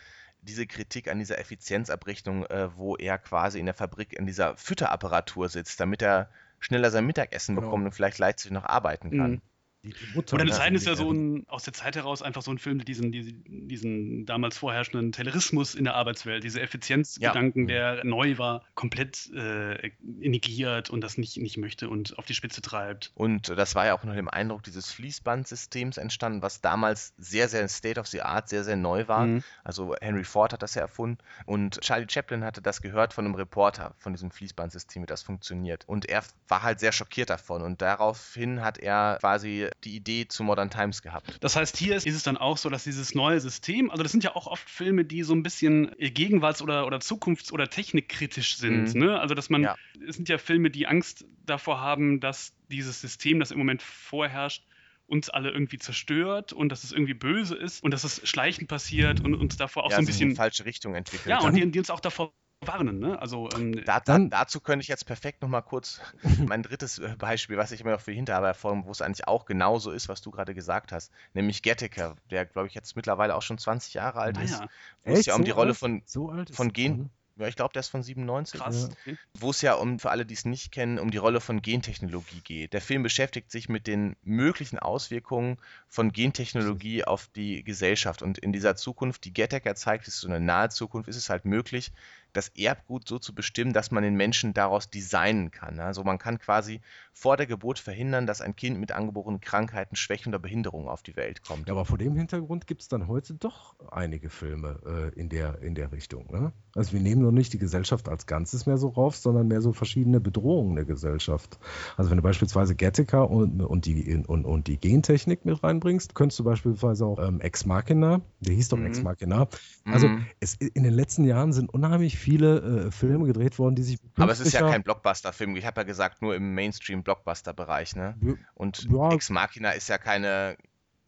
diese 0.41 0.67
Kritik 0.67 1.09
an 1.09 1.19
dieser 1.19 1.39
Effizienzabrichtung, 1.39 2.45
äh, 2.45 2.75
wo 2.75 2.95
er 2.95 3.17
quasi 3.17 3.59
in 3.59 3.65
der 3.65 3.75
Fabrik 3.75 4.13
in 4.13 4.25
dieser 4.25 4.55
Fütterapparatur 4.57 5.49
sitzt, 5.49 5.79
damit 5.79 6.01
er 6.01 6.29
schneller 6.59 6.91
sein 6.91 7.05
Mittagessen 7.05 7.55
genau. 7.55 7.67
bekommt 7.67 7.85
und 7.85 7.91
vielleicht 7.91 8.19
leichtsinnig 8.19 8.61
noch 8.61 8.69
arbeiten 8.69 9.11
kann. 9.11 9.31
Mhm. 9.31 9.41
Die, 9.83 9.93
die 9.93 10.13
Mutter, 10.13 10.35
Oder 10.35 10.45
Zeiten 10.51 10.75
ist 10.75 10.85
ja 10.85 10.95
so 10.95 11.09
ein, 11.09 11.45
aus 11.47 11.63
der 11.63 11.71
Zeit 11.73 11.95
heraus 11.95 12.21
einfach 12.21 12.41
so 12.41 12.51
ein 12.51 12.57
Film, 12.57 12.83
diesen, 12.83 13.13
diesen, 13.13 13.67
diesen 13.69 14.25
damals 14.25 14.57
vorherrschenden 14.57 15.13
Terrorismus 15.13 15.73
in 15.73 15.85
der 15.85 15.95
Arbeitswelt, 15.95 16.43
diese 16.43 16.59
Effizienzgedanken, 16.59 17.69
ja. 17.69 17.95
der 17.95 18.03
neu 18.03 18.37
war, 18.37 18.65
komplett 18.75 19.29
äh, 19.33 19.91
negiert 20.01 20.89
und 20.89 20.99
das 21.01 21.17
nicht, 21.17 21.37
nicht 21.37 21.57
möchte 21.57 21.89
und 21.89 22.17
auf 22.17 22.25
die 22.25 22.33
Spitze 22.33 22.61
treibt. 22.61 23.11
Und 23.15 23.47
das 23.49 23.73
war 23.73 23.85
ja 23.85 23.93
auch 23.93 24.03
unter 24.03 24.15
dem 24.15 24.27
Eindruck 24.27 24.63
dieses 24.63 24.91
Fließbandsystems 24.91 25.97
entstanden, 25.97 26.41
was 26.41 26.59
damals 26.59 27.13
sehr, 27.17 27.47
sehr 27.47 27.65
State 27.69 27.99
of 28.01 28.07
the 28.07 28.21
Art, 28.21 28.49
sehr, 28.49 28.65
sehr 28.65 28.75
neu 28.75 29.07
war. 29.07 29.25
Mhm. 29.25 29.43
Also 29.63 29.95
Henry 30.01 30.25
Ford 30.25 30.51
hat 30.51 30.61
das 30.61 30.75
ja 30.75 30.81
erfunden 30.81 31.19
und 31.45 31.79
Charlie 31.79 32.07
Chaplin 32.09 32.43
hatte 32.43 32.61
das 32.61 32.81
gehört 32.81 33.13
von 33.13 33.23
einem 33.23 33.35
Reporter 33.35 33.93
von 33.97 34.11
diesem 34.11 34.29
Fließbandsystem, 34.29 35.03
wie 35.03 35.07
das 35.07 35.23
funktioniert. 35.23 35.87
Und 35.87 36.05
er 36.05 36.21
war 36.49 36.63
halt 36.63 36.81
sehr 36.81 36.91
schockiert 36.91 37.29
davon 37.29 37.61
und 37.61 37.81
daraufhin 37.81 38.61
hat 38.61 38.77
er 38.77 39.17
quasi 39.21 39.68
die 39.83 39.95
Idee 39.95 40.27
zu 40.27 40.43
Modern 40.43 40.69
Times 40.69 41.01
gehabt. 41.01 41.37
Das 41.41 41.55
heißt, 41.55 41.77
hier 41.77 41.95
ist, 41.95 42.05
ist 42.05 42.15
es 42.15 42.23
dann 42.23 42.37
auch 42.37 42.57
so, 42.57 42.69
dass 42.69 42.83
dieses 42.83 43.15
neue 43.15 43.39
System, 43.39 43.89
also 43.91 44.03
das 44.03 44.11
sind 44.11 44.23
ja 44.23 44.35
auch 44.35 44.47
oft 44.47 44.69
Filme, 44.69 45.05
die 45.05 45.23
so 45.23 45.33
ein 45.33 45.43
bisschen 45.43 45.91
Gegenwarts- 45.97 46.61
oder, 46.61 46.85
oder 46.85 46.97
Zukunfts- 46.97 47.51
oder 47.51 47.69
Technikkritisch 47.69 48.57
sind. 48.57 48.93
Mhm. 48.93 48.99
Ne? 48.99 49.19
Also, 49.19 49.35
dass 49.35 49.49
man, 49.49 49.63
ja. 49.63 49.75
es 50.07 50.15
sind 50.15 50.29
ja 50.29 50.37
Filme, 50.37 50.69
die 50.69 50.87
Angst 50.87 51.25
davor 51.45 51.81
haben, 51.81 52.19
dass 52.19 52.53
dieses 52.69 53.01
System, 53.01 53.39
das 53.39 53.51
im 53.51 53.57
Moment 53.57 53.81
vorherrscht, 53.81 54.65
uns 55.07 55.29
alle 55.29 55.49
irgendwie 55.49 55.79
zerstört 55.79 56.53
und 56.53 56.69
dass 56.69 56.83
es 56.83 56.91
irgendwie 56.91 57.15
böse 57.15 57.55
ist 57.55 57.83
und 57.83 57.91
dass 57.91 58.03
es 58.03 58.27
schleichend 58.29 58.67
passiert 58.67 59.21
und 59.21 59.33
uns 59.33 59.57
davor 59.57 59.85
auch 59.85 59.89
ja, 59.89 59.95
so 59.95 60.03
ein 60.03 60.05
bisschen 60.05 60.23
in 60.23 60.29
die 60.29 60.35
falsche 60.35 60.65
Richtung 60.65 60.93
entwickelt. 60.93 61.27
Ja, 61.27 61.39
und 61.39 61.55
die, 61.55 61.71
die 61.71 61.79
uns 61.79 61.89
auch 61.89 61.99
davor 61.99 62.31
warnen. 62.61 62.99
Ne? 62.99 63.19
Also, 63.19 63.49
ähm, 63.55 63.83
da, 63.85 63.99
dann, 63.99 64.29
dazu 64.29 64.59
könnte 64.59 64.83
ich 64.83 64.87
jetzt 64.87 65.05
perfekt 65.05 65.41
nochmal 65.41 65.63
kurz 65.63 66.01
mein 66.45 66.63
drittes 66.63 66.99
äh, 66.99 67.15
Beispiel, 67.17 67.57
was 67.57 67.71
ich 67.71 67.81
immer 67.81 67.91
noch 67.91 68.01
für 68.01 68.11
Hinterarbeit 68.11 68.55
hervorhebe, 68.55 68.85
wo 68.85 68.91
es 68.91 69.01
eigentlich 69.01 69.27
auch 69.27 69.45
genauso 69.45 69.91
ist, 69.91 70.09
was 70.09 70.21
du 70.21 70.31
gerade 70.31 70.53
gesagt 70.53 70.91
hast, 70.91 71.11
nämlich 71.33 71.61
Gattaker, 71.61 72.15
der, 72.29 72.45
glaube 72.45 72.67
ich, 72.67 72.73
jetzt 72.73 72.95
mittlerweile 72.95 73.35
auch 73.35 73.41
schon 73.41 73.57
20 73.57 73.93
Jahre 73.93 74.19
alt 74.19 74.35
naja. 74.35 74.45
ist, 74.45 74.63
wo 75.03 75.13
es 75.13 75.25
ja 75.25 75.35
um 75.35 75.41
so 75.41 75.45
die 75.45 75.51
Rolle 75.51 75.73
von, 75.73 76.01
so 76.05 76.33
von 76.51 76.73
Gen, 76.73 77.09
ja, 77.39 77.47
ich 77.47 77.55
glaube, 77.55 77.71
der 77.71 77.79
ist 77.79 77.87
von 77.87 78.03
97. 78.03 78.59
Krass. 78.59 78.89
Okay. 78.91 79.17
Wo 79.33 79.51
es 79.51 79.61
ja 79.61 79.75
um, 79.75 79.97
für 79.97 80.11
alle, 80.11 80.25
die 80.25 80.33
es 80.33 80.43
nicht 80.43 80.73
kennen, 80.73 80.99
um 80.99 81.09
die 81.09 81.17
Rolle 81.17 81.39
von 81.39 81.61
Gentechnologie 81.61 82.41
geht. 82.43 82.73
Der 82.73 82.81
Film 82.81 83.01
beschäftigt 83.01 83.49
sich 83.49 83.69
mit 83.69 83.87
den 83.87 84.17
möglichen 84.23 84.77
Auswirkungen 84.77 85.57
von 85.87 86.11
Gentechnologie 86.11 87.05
auf 87.05 87.29
die 87.33 87.63
Gesellschaft. 87.63 88.21
Und 88.21 88.39
in 88.39 88.51
dieser 88.51 88.75
Zukunft, 88.75 89.23
die 89.23 89.33
Gattaker 89.33 89.73
zeigt, 89.75 90.09
ist 90.09 90.19
so 90.19 90.27
eine 90.27 90.41
nahe 90.41 90.67
Zukunft, 90.67 91.07
ist 91.07 91.15
es 91.15 91.29
halt 91.29 91.45
möglich, 91.45 91.93
das 92.33 92.49
Erbgut 92.49 93.07
so 93.07 93.19
zu 93.19 93.33
bestimmen, 93.33 93.73
dass 93.73 93.91
man 93.91 94.03
den 94.03 94.15
Menschen 94.15 94.53
daraus 94.53 94.89
designen 94.89 95.51
kann. 95.51 95.79
Also 95.79 96.03
man 96.03 96.17
kann 96.17 96.39
quasi 96.39 96.81
vor 97.19 97.35
der 97.35 97.47
Geburt 97.47 97.79
verhindern, 97.79 98.25
dass 98.25 98.39
ein 98.39 98.55
Kind 98.55 98.79
mit 98.79 98.91
angeborenen 98.91 99.41
Krankheiten, 99.41 99.95
Schwächen 99.95 100.29
oder 100.29 100.39
Behinderungen 100.39 100.87
auf 100.87 101.03
die 101.03 101.15
Welt 101.15 101.43
kommt. 101.43 101.67
Ja, 101.67 101.73
aber 101.73 101.85
vor 101.85 101.97
dem 101.97 102.15
Hintergrund 102.15 102.65
gibt 102.67 102.81
es 102.81 102.87
dann 102.87 103.07
heute 103.07 103.33
doch 103.33 103.75
einige 103.91 104.29
Filme 104.29 104.79
äh, 104.85 105.19
in, 105.19 105.27
der, 105.29 105.61
in 105.61 105.75
der 105.75 105.91
Richtung. 105.91 106.31
Ne? 106.31 106.53
Also 106.75 106.93
wir 106.93 107.01
nehmen 107.01 107.21
noch 107.21 107.31
nicht 107.31 107.51
die 107.51 107.57
Gesellschaft 107.57 108.07
als 108.07 108.25
Ganzes 108.25 108.65
mehr 108.65 108.77
so 108.77 108.89
rauf, 108.89 109.17
sondern 109.17 109.47
mehr 109.47 109.61
so 109.61 109.73
verschiedene 109.73 110.21
Bedrohungen 110.21 110.75
der 110.75 110.85
Gesellschaft. 110.85 111.59
Also 111.97 112.09
wenn 112.09 112.17
du 112.17 112.23
beispielsweise 112.23 112.75
Gattaca 112.75 113.21
und, 113.23 113.61
und, 113.61 113.85
die, 113.85 114.23
und, 114.27 114.45
und 114.45 114.67
die 114.67 114.77
Gentechnik 114.77 115.45
mit 115.45 115.61
reinbringst, 115.63 116.15
könntest 116.15 116.39
du 116.39 116.43
beispielsweise 116.43 117.05
auch 117.05 117.19
ähm, 117.19 117.41
Ex 117.41 117.65
Machina, 117.65 118.21
der 118.39 118.53
hieß 118.53 118.69
doch 118.69 118.77
mhm. 118.77 118.85
Ex 118.85 119.01
Machina. 119.01 119.47
Also 119.85 120.07
mhm. 120.07 120.25
es, 120.39 120.55
in 120.55 120.83
den 120.83 120.93
letzten 120.93 121.25
Jahren 121.25 121.51
sind 121.51 121.73
unheimlich 121.73 122.17
viele 122.19 122.87
äh, 122.87 122.91
Filme 122.91 123.25
gedreht 123.25 123.57
worden, 123.59 123.75
die 123.75 123.83
sich. 123.83 123.99
Aber 124.15 124.31
es 124.31 124.39
ist 124.39 124.53
ja 124.53 124.69
kein 124.69 124.83
Blockbuster-Film. 124.83 125.55
Ich 125.55 125.65
habe 125.65 125.81
ja 125.81 125.85
gesagt, 125.85 126.21
nur 126.21 126.35
im 126.35 126.53
Mainstream-Blockbuster-Bereich. 126.53 127.95
Ne? 127.95 128.15
Und 128.53 128.87
ja. 128.91 129.11
Ex 129.11 129.29
Machina 129.29 129.71
ist 129.71 129.89
ja 129.89 129.97
keine 129.97 130.57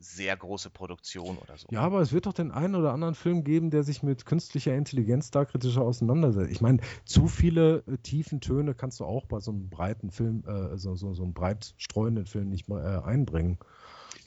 sehr 0.02 0.36
große 0.36 0.70
Produktion 0.70 1.38
oder 1.38 1.58
so. 1.58 1.68
Ja, 1.72 1.82
aber 1.82 2.02
es 2.02 2.12
wird 2.12 2.26
doch 2.26 2.34
den 2.34 2.52
einen 2.52 2.76
oder 2.76 2.92
anderen 2.92 3.16
Film 3.16 3.44
geben, 3.44 3.70
der 3.70 3.84
sich 3.84 4.04
mit 4.04 4.26
künstlicher 4.26 4.76
Intelligenz 4.76 5.32
da 5.32 5.46
kritischer 5.46 5.82
auseinandersetzt. 5.82 6.52
Ich 6.52 6.62
meine, 6.62 6.80
zu 7.06 7.28
viele 7.28 7.84
äh, 7.88 7.98
tiefen 7.98 8.42
Töne 8.42 8.74
kannst 8.74 9.00
du 9.00 9.06
auch 9.06 9.26
bei 9.28 9.40
so 9.40 9.52
einem 9.52 9.70
breiten 9.70 10.12
Film, 10.12 10.44
äh, 10.48 10.78
so, 10.78 10.96
so, 10.96 11.14
so 11.14 11.24
einem 11.24 11.34
breit 11.34 11.76
streuenden 11.78 12.26
Film 12.26 12.50
nicht 12.50 12.68
mal 12.68 12.84
äh, 12.84 13.08
einbringen. 13.08 13.60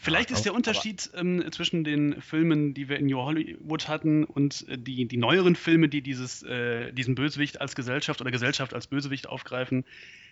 Vielleicht 0.04 0.30
ist 0.30 0.44
der 0.44 0.52
Unterschied 0.52 1.08
ähm, 1.14 1.50
zwischen 1.50 1.82
den 1.82 2.20
Filmen, 2.20 2.74
die 2.74 2.90
wir 2.90 2.98
in 2.98 3.06
New 3.06 3.16
Hollywood 3.16 3.88
hatten, 3.88 4.24
und 4.24 4.68
äh, 4.68 4.76
die, 4.76 5.06
die 5.06 5.16
neueren 5.16 5.56
Filme, 5.56 5.88
die 5.88 6.02
dieses, 6.02 6.42
äh, 6.42 6.92
diesen 6.92 7.14
Bösewicht 7.14 7.62
als 7.62 7.74
Gesellschaft 7.74 8.20
oder 8.20 8.30
Gesellschaft 8.30 8.74
als 8.74 8.86
Bösewicht 8.86 9.26
aufgreifen, 9.26 9.84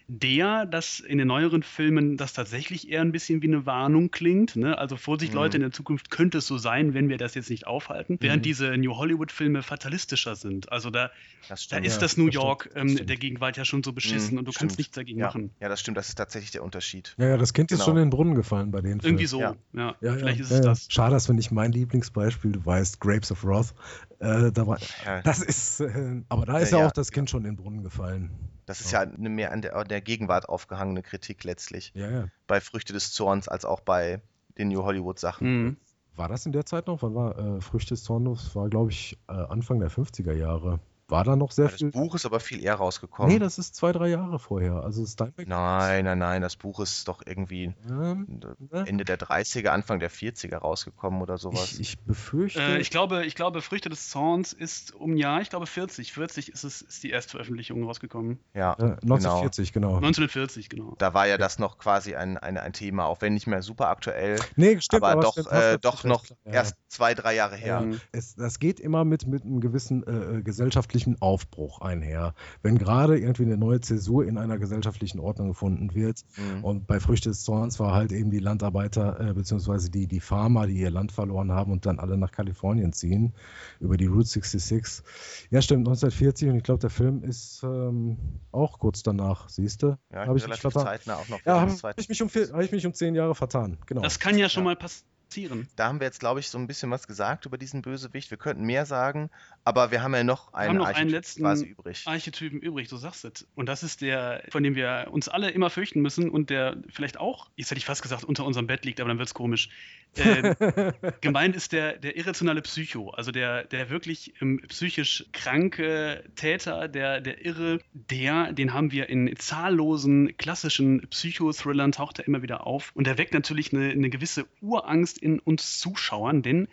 der, 0.09 0.67
dass 0.67 1.01
in 1.01 1.19
den 1.19 1.29
neueren 1.29 1.63
Filmen 1.63 2.17
das 2.17 2.33
tatsächlich 2.33 2.91
eher 2.91 3.01
ein 3.01 3.13
bisschen 3.13 3.43
wie 3.43 3.47
eine 3.47 3.67
Warnung 3.67 4.11
klingt. 4.11 4.57
Ne? 4.57 4.77
Also 4.77 4.97
Vorsicht, 4.97 5.33
mhm. 5.33 5.39
Leute, 5.39 5.57
in 5.57 5.63
der 5.63 5.71
Zukunft 5.71 6.11
könnte 6.11 6.39
es 6.39 6.47
so 6.47 6.59
sein, 6.59 6.95
wenn 6.95 7.09
wir 7.09 7.19
das 7.19 7.35
jetzt 7.35 7.51
nicht 7.51 7.67
aufhalten. 7.67 8.15
Mhm. 8.15 8.19
Während 8.21 8.45
diese 8.45 8.77
New 8.77 8.97
Hollywood-Filme 8.97 9.63
fatalistischer 9.63 10.37
sind. 10.37 10.71
Also 10.73 10.91
da, 10.91 11.11
stimmt, 11.43 11.73
da 11.73 11.87
ist 11.87 11.95
ja, 11.95 12.01
das 12.01 12.17
New 12.17 12.29
York 12.29 12.71
ähm, 12.75 13.07
der 13.07 13.17
Gegenwart 13.17 13.57
ja 13.57 13.65
schon 13.65 13.83
so 13.83 13.93
beschissen 13.93 14.33
mhm, 14.33 14.39
und 14.41 14.45
du 14.47 14.53
stimmt. 14.53 14.61
kannst 14.61 14.79
nichts 14.79 14.95
dagegen 14.95 15.21
ja. 15.21 15.27
machen. 15.27 15.51
Ja, 15.61 15.69
das 15.69 15.81
stimmt, 15.81 15.97
das 15.97 16.09
ist 16.09 16.17
tatsächlich 16.17 16.51
der 16.51 16.63
Unterschied. 16.63 17.15
Ja, 17.19 17.29
ja 17.29 17.37
das 17.37 17.53
Kind 17.53 17.69
genau. 17.69 17.81
ist 17.81 17.85
schon 17.85 17.97
in 17.97 18.05
den 18.05 18.11
Brunnen 18.11 18.35
gefallen 18.35 18.71
bei 18.71 18.81
den 18.81 19.01
Filmen. 19.01 19.19
Irgendwie 19.19 19.27
so, 19.27 19.41
ja. 19.41 19.57
ja. 19.73 19.95
vielleicht 20.01 20.41
ist 20.41 20.51
es 20.51 20.61
das. 20.61 20.87
Schade, 20.89 21.15
dass 21.15 21.29
wir 21.29 21.35
nicht 21.35 21.51
mein 21.51 21.73
Lieblingsbeispiel, 21.73 22.53
du 22.53 22.65
weißt, 22.65 23.01
Grapes 23.01 23.31
of 23.33 23.45
Wrath, 23.45 23.75
äh, 24.19 24.53
da 24.53 24.67
war, 24.67 24.79
das 25.25 25.43
ist, 25.43 25.81
äh, 25.81 26.23
aber 26.29 26.47
da 26.47 26.59
ist 26.59 26.73
ja, 26.73 26.87
auch 26.87 26.93
das 26.93 27.11
Kind 27.11 27.31
schon 27.31 27.45
in 27.45 27.53
den 27.53 27.57
Brunnen 27.57 27.83
gefallen. 27.83 28.31
Das 28.73 28.81
ist 28.81 28.93
ja 28.93 29.01
eine 29.01 29.29
mehr 29.29 29.53
an 29.53 29.61
der, 29.61 29.77
an 29.77 29.87
der 29.87 30.01
Gegenwart 30.01 30.49
aufgehangene 30.49 31.03
Kritik 31.03 31.45
letztlich. 31.45 31.93
Ja, 31.95 32.11
ja. 32.11 32.25
Bei 32.47 32.61
Früchte 32.61 32.95
des 32.95 33.13
Zorns 33.13 33.47
als 33.47 33.67
auch 33.67 33.81
bei 33.81 34.23
den 34.57 34.69
New 34.69 34.83
Hollywood-Sachen. 34.83 35.65
Mhm. 35.65 35.77
War 36.17 36.29
das 36.29 36.47
in 36.47 36.53
der 36.53 36.65
Zeit 36.65 36.87
noch? 36.87 37.03
Wann 37.03 37.15
war 37.15 37.39
äh, 37.39 37.61
Früchte 37.61 37.91
des 37.91 38.05
Zorns? 38.05 38.55
War, 38.55 38.71
glaube 38.71 38.91
ich, 38.91 39.19
äh, 39.29 39.33
Anfang 39.33 39.79
der 39.79 39.91
50er 39.91 40.33
Jahre. 40.33 40.81
War 41.13 41.25
da 41.25 41.37
noch 41.37 41.53
sehr 41.53 41.69
das 41.69 41.75
viel. 41.75 41.91
Das 41.91 42.01
Buch 42.01 42.15
ist 42.15 42.25
aber 42.25 42.41
viel 42.41 42.65
eher 42.65 42.77
rausgekommen. 42.77 43.31
Nee, 43.31 43.39
das 43.39 43.59
ist 43.59 43.75
zwei, 43.75 43.93
drei 43.93 44.09
Jahre 44.09 44.39
vorher. 44.39 44.77
Also 44.77 45.05
Steinbeck. 45.05 45.47
Nein, 45.47 46.07
nein, 46.07 46.19
nein. 46.19 46.41
Das 46.41 46.57
Buch 46.57 46.81
ist 46.81 47.07
doch 47.07 47.21
irgendwie 47.27 47.75
ähm, 47.87 48.41
Ende 48.87 49.05
der 49.05 49.19
30er, 49.19 49.69
Anfang 49.69 50.01
der 50.01 50.11
40er 50.11 50.57
rausgekommen 50.57 51.21
oder 51.21 51.37
sowas. 51.37 51.75
Ich, 51.75 51.81
ich 51.81 51.99
befürchte. 51.99 52.63
Äh, 52.63 52.79
ich, 52.79 52.89
glaube, 52.89 53.27
ich 53.27 53.35
glaube, 53.35 53.61
Früchte 53.61 53.91
des 53.91 54.09
Zorns 54.09 54.55
ist 54.55 54.95
um 54.95 55.15
ja, 55.19 55.43
ich 55.43 55.51
glaube 55.51 55.67
40. 55.67 56.15
40 56.15 56.49
ist 56.49 56.65
es 56.65 56.81
ist 56.81 57.03
die 57.03 57.11
Erstveröffentlichung 57.11 57.85
rausgekommen. 57.85 58.39
Ja. 58.55 58.73
Äh, 58.79 58.97
1940, 59.03 59.75
genau. 59.75 59.89
genau. 59.89 59.97
1940, 59.99 60.71
genau. 60.71 60.95
Da 60.97 61.13
war 61.13 61.27
ja 61.27 61.37
das 61.37 61.59
noch 61.59 61.77
quasi 61.77 62.15
ein, 62.15 62.39
ein, 62.39 62.57
ein 62.57 62.73
Thema, 62.73 63.05
auch 63.05 63.21
wenn 63.21 63.35
nicht 63.35 63.47
mehr 63.47 63.61
super 63.61 63.89
aktuell. 63.89 64.39
Nee, 64.57 64.81
stimmt, 64.81 65.03
aber, 65.03 65.13
aber 65.13 65.23
doch, 65.23 65.53
äh, 65.53 65.79
doch 65.79 66.05
noch 66.05 66.25
ja. 66.47 66.53
erst 66.53 66.77
zwei, 66.89 67.13
drei 67.13 67.35
Jahre 67.35 67.57
her. 67.57 67.85
Es, 68.13 68.35
das 68.35 68.59
geht 68.59 68.81
immer 68.81 69.05
mit, 69.05 69.27
mit 69.27 69.45
einem 69.45 69.61
gewissen 69.61 70.03
äh, 70.07 70.43
gesellschaftlichen 70.43 71.02
gesellschaftlichen 71.03 71.21
Aufbruch 71.21 71.81
einher. 71.81 72.35
Wenn 72.63 72.79
gerade 72.79 73.19
irgendwie 73.19 73.45
eine 73.45 73.57
neue 73.57 73.81
Zäsur 73.81 74.25
in 74.25 74.39
einer 74.39 74.59
gesellschaftlichen 74.59 75.21
Ordnung 75.21 75.49
gefunden 75.49 75.95
wird 75.95 76.25
mhm. 76.37 76.65
und 76.65 76.87
bei 76.87 77.01
Früchte 77.01 77.31
des 77.31 77.43
Zorns 77.43 77.79
war 77.81 77.93
halt 77.93 78.13
eben 78.13 78.31
die 78.31 78.39
Landarbeiter 78.39 79.21
äh, 79.21 79.33
bzw. 79.33 79.89
Die, 79.91 80.07
die 80.07 80.21
Farmer, 80.21 80.67
die 80.67 80.79
ihr 80.79 80.91
Land 80.91 81.13
verloren 81.13 81.53
haben 81.53 81.73
und 81.73 81.87
dann 81.87 81.99
alle 81.99 82.17
nach 82.17 82.31
Kalifornien 82.31 82.93
ziehen 82.93 83.33
über 83.81 83.97
die 83.97 84.07
Route 84.07 84.29
66. 84.29 85.05
Ja, 85.51 85.63
stimmt, 85.63 85.89
1940 85.89 86.49
und 86.51 86.57
ich 86.57 86.63
glaube, 86.63 86.81
der 86.81 86.91
Film 86.91 87.23
ist 87.23 87.63
ähm, 87.65 88.17
auch 88.53 88.79
kurz 88.79 89.03
danach, 89.03 89.49
siehst 89.49 89.83
du? 89.83 89.99
Ja, 90.13 90.27
habe 90.27 90.39
ich 90.39 90.45
relativ 90.45 90.65
mich 90.65 90.75
zeitnah 90.75 91.17
auch 91.17 91.29
noch. 91.29 91.41
Ja, 91.45 91.61
habe 91.61 91.73
ich, 91.97 92.09
mich 92.09 92.23
um 92.23 92.29
hab 92.29 92.61
ich 92.61 92.73
mich 92.73 92.87
um 92.87 92.95
zehn 92.95 93.15
Jahre 93.15 93.35
vertan, 93.35 93.79
genau. 93.87 94.03
Das 94.03 94.19
kann 94.19 94.39
ja 94.39 94.49
schon 94.49 94.63
ja. 94.63 94.71
mal 94.71 94.77
passieren 94.77 95.12
passieren. 95.33 95.69
Da 95.77 95.89
haben 95.89 96.01
wir 96.01 96.07
jetzt, 96.07 96.21
glaube 96.21 96.41
ich, 96.41 96.49
so 96.49 96.59
ein 96.59 96.67
bisschen 96.67 96.91
was 96.91 97.07
gesagt 97.07 97.47
über 97.47 97.57
diesen 97.57 97.83
Bösewicht. 97.83 98.31
Wir 98.31 98.39
könnten 98.39 98.65
mehr 98.65 98.85
sagen, 98.85 99.31
aber 99.65 99.91
wir 99.91 100.03
haben 100.03 100.15
ja 100.15 100.25
noch 100.25 100.53
einen, 100.53 100.77
noch 100.77 100.87
einen 100.87 101.09
letzten 101.09 101.43
quasi 101.43 101.67
übrig. 101.67 102.03
Archetypen 102.07 102.61
übrig, 102.61 102.89
du 102.89 102.97
sagst 102.97 103.25
es. 103.25 103.47
Und 103.55 103.67
das 103.67 103.83
ist 103.83 104.03
der, 104.03 104.45
von 104.51 104.63
dem 104.63 104.75
wir 104.75 105.09
uns 105.11 105.29
alle 105.29 105.51
immer 105.51 105.71
fürchten 105.71 106.01
müssen 106.01 106.29
und 106.29 106.51
der 106.51 106.77
vielleicht 106.89 107.19
auch, 107.19 107.51
jetzt 107.57 107.71
hätte 107.71 107.79
ich 107.79 107.87
fast 107.87 108.03
gesagt, 108.03 108.25
unter 108.25 108.45
unserem 108.45 108.67
Bett 108.67 108.85
liegt, 108.85 109.01
aber 109.01 109.09
dann 109.09 109.19
wird 109.19 109.29
es 109.29 109.35
komisch. 109.35 109.71
Äh, 110.17 110.93
gemeint 111.21 111.57
ist 111.57 111.73
der, 111.73 111.97
der 111.97 112.17
irrationale 112.17 112.63
Psycho, 112.63 113.11
also 113.11 113.33
der, 113.33 113.65
der 113.65 113.91
wirklich 113.91 114.35
ähm, 114.41 114.61
psychisch 114.69 115.25
kranke 115.33 116.25
Täter, 116.37 116.89
der, 116.89 117.21
der 117.21 117.45
Irre, 117.45 117.81
der, 117.95 118.53
den 118.53 118.75
haben 118.75 118.93
wir 118.93 119.09
in 119.09 119.35
zahllosen 119.37 120.37
klassischen 120.37 121.09
Psychothrillern, 121.09 121.93
taucht 121.93 122.19
er 122.19 122.27
immer 122.27 122.43
wieder 122.43 122.67
auf. 122.67 122.93
Und 122.95 123.07
der 123.07 123.19
weckt 123.19 123.33
natürlich 123.33 123.73
eine, 123.73 123.91
eine 123.91 124.11
gewisse 124.11 124.47
Urangst 124.61 125.19
in 125.19 125.39
uns 125.39 125.81
Zuschauern, 125.81 126.43
denn 126.43 126.69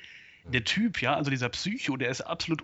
der 0.45 0.63
Typ, 0.63 1.01
ja, 1.01 1.15
also 1.15 1.29
dieser 1.29 1.49
Psycho, 1.49 1.97
der 1.97 2.09
ist 2.09 2.21
absolut 2.21 2.61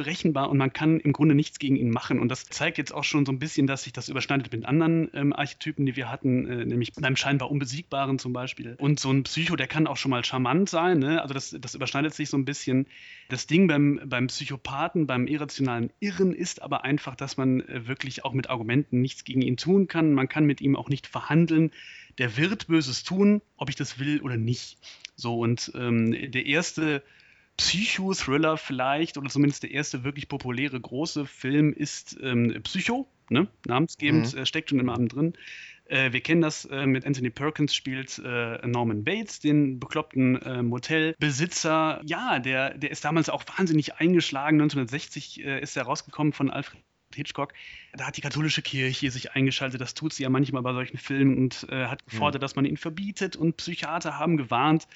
unberechenbar 0.00 0.48
und 0.48 0.56
man 0.56 0.72
kann 0.72 0.98
im 0.98 1.12
Grunde 1.12 1.34
nichts 1.34 1.58
gegen 1.58 1.76
ihn 1.76 1.90
machen. 1.90 2.18
Und 2.18 2.30
das 2.30 2.46
zeigt 2.46 2.78
jetzt 2.78 2.92
auch 2.92 3.04
schon 3.04 3.26
so 3.26 3.32
ein 3.32 3.38
bisschen, 3.38 3.66
dass 3.66 3.82
sich 3.82 3.92
das 3.92 4.08
überschneidet 4.08 4.50
mit 4.50 4.64
anderen 4.64 5.10
ähm, 5.12 5.32
Archetypen, 5.34 5.84
die 5.84 5.94
wir 5.94 6.10
hatten, 6.10 6.46
äh, 6.46 6.64
nämlich 6.64 6.92
beim 6.94 7.16
scheinbar 7.16 7.50
Unbesiegbaren 7.50 8.18
zum 8.18 8.32
Beispiel. 8.32 8.76
Und 8.78 8.98
so 8.98 9.10
ein 9.10 9.24
Psycho, 9.24 9.56
der 9.56 9.66
kann 9.66 9.86
auch 9.86 9.98
schon 9.98 10.10
mal 10.10 10.24
charmant 10.24 10.70
sein, 10.70 10.98
ne? 10.98 11.20
also 11.20 11.34
das, 11.34 11.54
das 11.60 11.74
überschneidet 11.74 12.14
sich 12.14 12.30
so 12.30 12.38
ein 12.38 12.46
bisschen. 12.46 12.86
Das 13.28 13.46
Ding 13.46 13.68
beim, 13.68 14.00
beim 14.06 14.28
Psychopathen, 14.28 15.06
beim 15.06 15.26
irrationalen 15.26 15.90
Irren 16.00 16.32
ist 16.32 16.62
aber 16.62 16.84
einfach, 16.84 17.14
dass 17.14 17.36
man 17.36 17.60
äh, 17.60 17.86
wirklich 17.86 18.24
auch 18.24 18.32
mit 18.32 18.48
Argumenten 18.48 19.02
nichts 19.02 19.24
gegen 19.24 19.42
ihn 19.42 19.58
tun 19.58 19.86
kann. 19.86 20.14
Man 20.14 20.28
kann 20.28 20.46
mit 20.46 20.60
ihm 20.60 20.76
auch 20.76 20.88
nicht 20.88 21.06
verhandeln 21.06 21.70
der 22.18 22.36
wird 22.36 22.66
Böses 22.66 23.02
tun, 23.02 23.40
ob 23.56 23.70
ich 23.70 23.76
das 23.76 23.98
will 23.98 24.20
oder 24.20 24.36
nicht. 24.36 24.76
So, 25.14 25.38
und 25.38 25.70
ähm, 25.74 26.10
der 26.32 26.44
erste 26.44 27.02
Psycho-Thriller 27.60 28.56
vielleicht, 28.56 29.18
oder 29.18 29.28
zumindest 29.28 29.62
der 29.62 29.70
erste 29.70 30.02
wirklich 30.02 30.28
populäre 30.28 30.80
große 30.80 31.26
Film 31.26 31.74
ist 31.74 32.16
ähm, 32.22 32.58
Psycho, 32.62 33.06
ne? 33.28 33.48
namensgebend, 33.66 34.32
mhm. 34.32 34.40
äh, 34.40 34.46
steckt 34.46 34.70
schon 34.70 34.80
im 34.80 34.86
Namen 34.86 35.08
drin. 35.08 35.34
Äh, 35.84 36.10
wir 36.12 36.22
kennen 36.22 36.40
das 36.40 36.64
äh, 36.64 36.86
mit 36.86 37.04
Anthony 37.04 37.28
Perkins, 37.28 37.74
spielt 37.74 38.18
äh, 38.24 38.66
Norman 38.66 39.04
Bates, 39.04 39.40
den 39.40 39.78
bekloppten 39.78 40.40
äh, 40.40 40.62
Motelbesitzer. 40.62 42.00
Ja, 42.06 42.38
der, 42.38 42.78
der 42.78 42.90
ist 42.92 43.04
damals 43.04 43.28
auch 43.28 43.44
wahnsinnig 43.58 43.96
eingeschlagen. 43.96 44.58
1960 44.62 45.44
äh, 45.44 45.60
ist 45.60 45.76
er 45.76 45.82
rausgekommen 45.82 46.32
von 46.32 46.48
Alfred 46.48 46.80
Hitchcock, 47.14 47.52
da 47.92 48.06
hat 48.06 48.16
die 48.16 48.20
katholische 48.20 48.62
Kirche 48.62 49.10
sich 49.10 49.32
eingeschaltet, 49.32 49.80
das 49.80 49.94
tut 49.94 50.12
sie 50.12 50.22
ja 50.22 50.30
manchmal 50.30 50.62
bei 50.62 50.72
solchen 50.72 50.96
Filmen 50.96 51.36
und 51.36 51.66
äh, 51.68 51.86
hat 51.86 52.06
gefordert, 52.06 52.40
mhm. 52.40 52.44
dass 52.44 52.54
man 52.54 52.64
ihn 52.64 52.76
verbietet 52.76 53.34
und 53.34 53.56
Psychiater 53.56 54.16
haben 54.16 54.36
gewarnt 54.36 54.86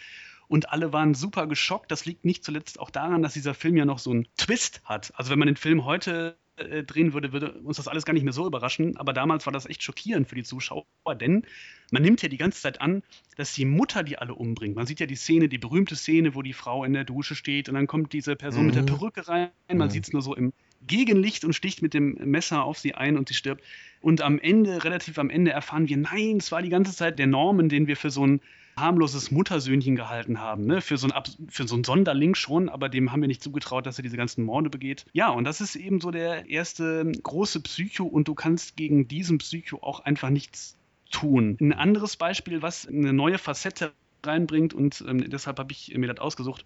und 0.48 0.70
alle 0.70 0.92
waren 0.92 1.14
super 1.14 1.46
geschockt. 1.46 1.90
Das 1.90 2.04
liegt 2.04 2.24
nicht 2.24 2.44
zuletzt 2.44 2.78
auch 2.78 2.90
daran, 2.90 3.22
dass 3.22 3.34
dieser 3.34 3.54
Film 3.54 3.76
ja 3.76 3.84
noch 3.84 3.98
so 3.98 4.10
einen 4.10 4.26
Twist 4.36 4.82
hat. 4.84 5.12
Also 5.16 5.30
wenn 5.30 5.38
man 5.38 5.46
den 5.46 5.56
Film 5.56 5.84
heute 5.84 6.36
äh, 6.56 6.84
drehen 6.84 7.12
würde, 7.12 7.32
würde 7.32 7.52
uns 7.52 7.78
das 7.78 7.88
alles 7.88 8.04
gar 8.04 8.12
nicht 8.12 8.22
mehr 8.22 8.32
so 8.32 8.46
überraschen, 8.46 8.96
aber 8.96 9.12
damals 9.12 9.44
war 9.44 9.52
das 9.52 9.66
echt 9.66 9.82
schockierend 9.82 10.28
für 10.28 10.36
die 10.36 10.44
Zuschauer, 10.44 10.84
denn 11.20 11.44
man 11.90 12.02
nimmt 12.02 12.22
ja 12.22 12.28
die 12.28 12.36
ganze 12.36 12.60
Zeit 12.60 12.80
an, 12.80 13.02
dass 13.36 13.54
die 13.54 13.64
Mutter 13.64 14.04
die 14.04 14.18
alle 14.18 14.34
umbringt. 14.34 14.76
Man 14.76 14.86
sieht 14.86 15.00
ja 15.00 15.06
die 15.06 15.16
Szene, 15.16 15.48
die 15.48 15.58
berühmte 15.58 15.96
Szene, 15.96 16.36
wo 16.36 16.42
die 16.42 16.52
Frau 16.52 16.84
in 16.84 16.92
der 16.92 17.02
Dusche 17.02 17.34
steht 17.34 17.68
und 17.68 17.74
dann 17.74 17.88
kommt 17.88 18.12
diese 18.12 18.36
Person 18.36 18.62
mhm. 18.62 18.66
mit 18.66 18.74
der 18.76 18.82
mhm. 18.82 18.86
Perücke 18.86 19.26
rein, 19.26 19.50
man 19.68 19.88
mhm. 19.88 19.90
sieht 19.90 20.04
es 20.04 20.12
nur 20.12 20.22
so 20.22 20.36
im 20.36 20.52
Gegenlicht 20.86 21.44
und 21.44 21.54
sticht 21.54 21.82
mit 21.82 21.92
dem 21.92 22.14
Messer 22.24 22.62
auf 22.62 22.78
sie 22.78 22.94
ein 22.94 23.16
und 23.16 23.28
sie 23.28 23.34
stirbt. 23.34 23.64
Und 24.00 24.20
am 24.20 24.38
Ende, 24.38 24.84
relativ 24.84 25.18
am 25.18 25.30
Ende, 25.30 25.50
erfahren 25.50 25.88
wir, 25.88 25.96
nein, 25.96 26.36
es 26.36 26.52
war 26.52 26.62
die 26.62 26.68
ganze 26.68 26.94
Zeit 26.94 27.18
der 27.18 27.26
Norman, 27.26 27.68
den 27.68 27.86
wir 27.86 27.96
für 27.96 28.10
so 28.10 28.26
ein 28.26 28.40
harmloses 28.76 29.30
Muttersöhnchen 29.30 29.96
gehalten 29.96 30.40
haben, 30.40 30.66
ne? 30.66 30.80
für, 30.80 30.96
so 30.96 31.08
ein, 31.08 31.22
für 31.48 31.66
so 31.66 31.76
ein 31.76 31.84
Sonderling 31.84 32.34
schon, 32.34 32.68
aber 32.68 32.88
dem 32.88 33.12
haben 33.12 33.20
wir 33.20 33.28
nicht 33.28 33.42
zugetraut, 33.42 33.86
dass 33.86 33.98
er 33.98 34.02
diese 34.02 34.16
ganzen 34.16 34.44
Morde 34.44 34.70
begeht. 34.70 35.06
Ja, 35.12 35.30
und 35.30 35.44
das 35.44 35.60
ist 35.60 35.76
eben 35.76 36.00
so 36.00 36.10
der 36.10 36.48
erste 36.48 37.10
große 37.22 37.60
Psycho 37.60 38.04
und 38.04 38.28
du 38.28 38.34
kannst 38.34 38.76
gegen 38.76 39.08
diesen 39.08 39.38
Psycho 39.38 39.78
auch 39.82 40.00
einfach 40.00 40.30
nichts 40.30 40.76
tun. 41.10 41.56
Ein 41.60 41.72
anderes 41.72 42.16
Beispiel, 42.16 42.62
was 42.62 42.86
eine 42.86 43.12
neue 43.12 43.38
Facette 43.38 43.92
reinbringt 44.24 44.74
und 44.74 45.04
ähm, 45.06 45.28
deshalb 45.30 45.58
habe 45.58 45.72
ich 45.72 45.94
mir 45.96 46.06
das 46.06 46.18
ausgesucht, 46.18 46.64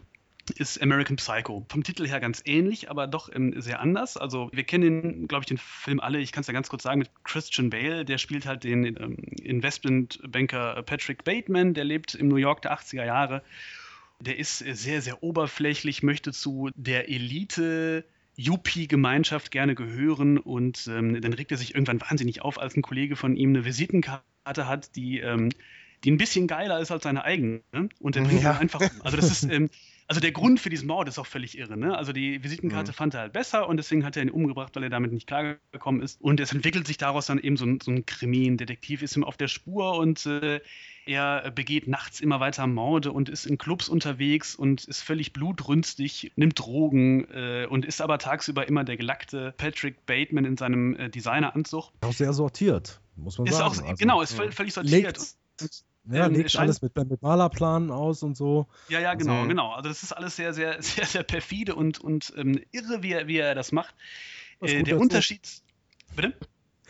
ist 0.50 0.80
American 0.82 1.16
Psycho. 1.16 1.64
Vom 1.68 1.82
Titel 1.82 2.06
her 2.06 2.20
ganz 2.20 2.42
ähnlich, 2.44 2.90
aber 2.90 3.06
doch 3.06 3.28
ähm, 3.34 3.60
sehr 3.60 3.80
anders. 3.80 4.16
Also 4.16 4.50
wir 4.52 4.64
kennen, 4.64 5.28
glaube 5.28 5.42
ich, 5.42 5.46
den 5.46 5.58
Film 5.58 6.00
alle. 6.00 6.18
Ich 6.18 6.32
kann 6.32 6.42
es 6.42 6.46
ja 6.46 6.52
ganz 6.52 6.68
kurz 6.68 6.82
sagen 6.82 6.98
mit 6.98 7.10
Christian 7.24 7.70
Bale. 7.70 8.04
Der 8.04 8.18
spielt 8.18 8.46
halt 8.46 8.64
den 8.64 8.84
ähm, 8.84 9.16
Investmentbanker 9.42 10.82
Patrick 10.82 11.24
Bateman. 11.24 11.74
Der 11.74 11.84
lebt 11.84 12.14
im 12.14 12.28
New 12.28 12.36
York 12.36 12.62
der 12.62 12.72
80er 12.72 13.04
Jahre. 13.04 13.42
Der 14.20 14.38
ist 14.38 14.58
sehr, 14.58 15.00
sehr 15.00 15.22
oberflächlich, 15.22 16.02
möchte 16.02 16.32
zu 16.32 16.70
der 16.74 17.08
Elite 17.08 18.04
Yuppie-Gemeinschaft 18.38 19.50
gerne 19.50 19.74
gehören 19.74 20.38
und 20.38 20.86
ähm, 20.86 21.20
dann 21.20 21.32
regt 21.32 21.50
er 21.50 21.58
sich 21.58 21.74
irgendwann 21.74 22.00
wahnsinnig 22.00 22.40
auf, 22.40 22.60
als 22.60 22.76
ein 22.76 22.82
Kollege 22.82 23.16
von 23.16 23.36
ihm 23.36 23.50
eine 23.50 23.64
Visitenkarte 23.64 24.68
hat, 24.68 24.94
die, 24.94 25.18
ähm, 25.18 25.50
die 26.04 26.12
ein 26.12 26.18
bisschen 26.18 26.46
geiler 26.46 26.78
ist 26.78 26.92
als 26.92 27.02
seine 27.02 27.24
eigene. 27.24 27.62
Ne? 27.72 27.88
Und 27.98 28.14
der 28.14 28.22
bringt 28.22 28.42
ja. 28.42 28.56
einfach, 28.56 28.80
also 29.02 29.16
das 29.16 29.30
ist, 29.30 29.42
ähm, 29.50 29.70
also 30.08 30.20
der 30.20 30.32
Grund 30.32 30.58
für 30.58 30.70
diesen 30.70 30.88
Mord 30.88 31.06
ist 31.06 31.18
auch 31.18 31.26
völlig 31.26 31.58
irre. 31.58 31.76
Ne? 31.76 31.96
Also 31.96 32.12
die 32.12 32.42
Visitenkarte 32.42 32.92
mhm. 32.92 32.94
fand 32.94 33.14
er 33.14 33.20
halt 33.20 33.34
besser 33.34 33.68
und 33.68 33.76
deswegen 33.76 34.06
hat 34.06 34.16
er 34.16 34.22
ihn 34.22 34.30
umgebracht, 34.30 34.74
weil 34.74 34.82
er 34.82 34.90
damit 34.90 35.12
nicht 35.12 35.26
klargekommen 35.26 36.00
ist. 36.00 36.18
Und 36.22 36.40
es 36.40 36.50
entwickelt 36.52 36.86
sich 36.86 36.96
daraus 36.96 37.26
dann 37.26 37.38
eben 37.38 37.58
so 37.58 37.66
ein, 37.66 37.78
so 37.82 37.90
ein 37.90 38.06
Krimi. 38.06 38.46
Ein 38.46 38.56
Detektiv 38.56 39.02
ist 39.02 39.16
ihm 39.16 39.22
auf 39.22 39.36
der 39.36 39.48
Spur 39.48 39.98
und 39.98 40.24
äh, 40.24 40.60
er 41.04 41.50
begeht 41.50 41.88
nachts 41.88 42.20
immer 42.20 42.40
weiter 42.40 42.66
Morde 42.66 43.12
und 43.12 43.28
ist 43.28 43.44
in 43.44 43.58
Clubs 43.58 43.90
unterwegs 43.90 44.54
und 44.54 44.84
ist 44.84 45.02
völlig 45.02 45.34
blutrünstig, 45.34 46.32
nimmt 46.36 46.58
Drogen 46.58 47.30
äh, 47.30 47.66
und 47.68 47.84
ist 47.84 48.00
aber 48.00 48.18
tagsüber 48.18 48.66
immer 48.66 48.84
der 48.84 48.96
gelackte 48.96 49.52
Patrick 49.58 50.06
Bateman 50.06 50.46
in 50.46 50.56
seinem 50.56 50.96
äh, 50.96 51.10
Designeranzug. 51.10 51.92
Auch 52.00 52.12
sehr 52.14 52.32
sortiert, 52.32 53.00
muss 53.16 53.36
man 53.36 53.46
ist 53.46 53.58
sagen. 53.58 53.78
Auch, 53.78 53.82
also, 53.82 53.94
genau, 53.96 54.22
ist 54.22 54.32
völlig 54.32 54.72
sortiert. 54.72 55.18
Legt 55.60 55.84
ja, 56.10 56.26
ähm, 56.26 56.34
legt 56.34 56.56
alles 56.56 56.80
mit, 56.82 56.96
mit 56.96 57.22
Malerplanen 57.22 57.90
aus 57.90 58.22
und 58.22 58.36
so. 58.36 58.66
Ja, 58.88 59.00
ja, 59.00 59.14
genau, 59.14 59.36
also, 59.36 59.48
genau. 59.48 59.72
Also 59.72 59.88
das 59.88 60.02
ist 60.02 60.12
alles 60.12 60.36
sehr, 60.36 60.54
sehr, 60.54 60.82
sehr, 60.82 61.06
sehr 61.06 61.22
perfide 61.22 61.74
und, 61.74 61.98
und 62.00 62.32
ähm, 62.36 62.60
irre, 62.72 63.02
wie 63.02 63.12
er, 63.12 63.26
wie 63.26 63.38
er 63.38 63.54
das 63.54 63.72
macht. 63.72 63.94
Äh, 64.60 64.82
der. 64.82 64.98
Unterschied. 64.98 65.62
Bitte? 66.16 66.34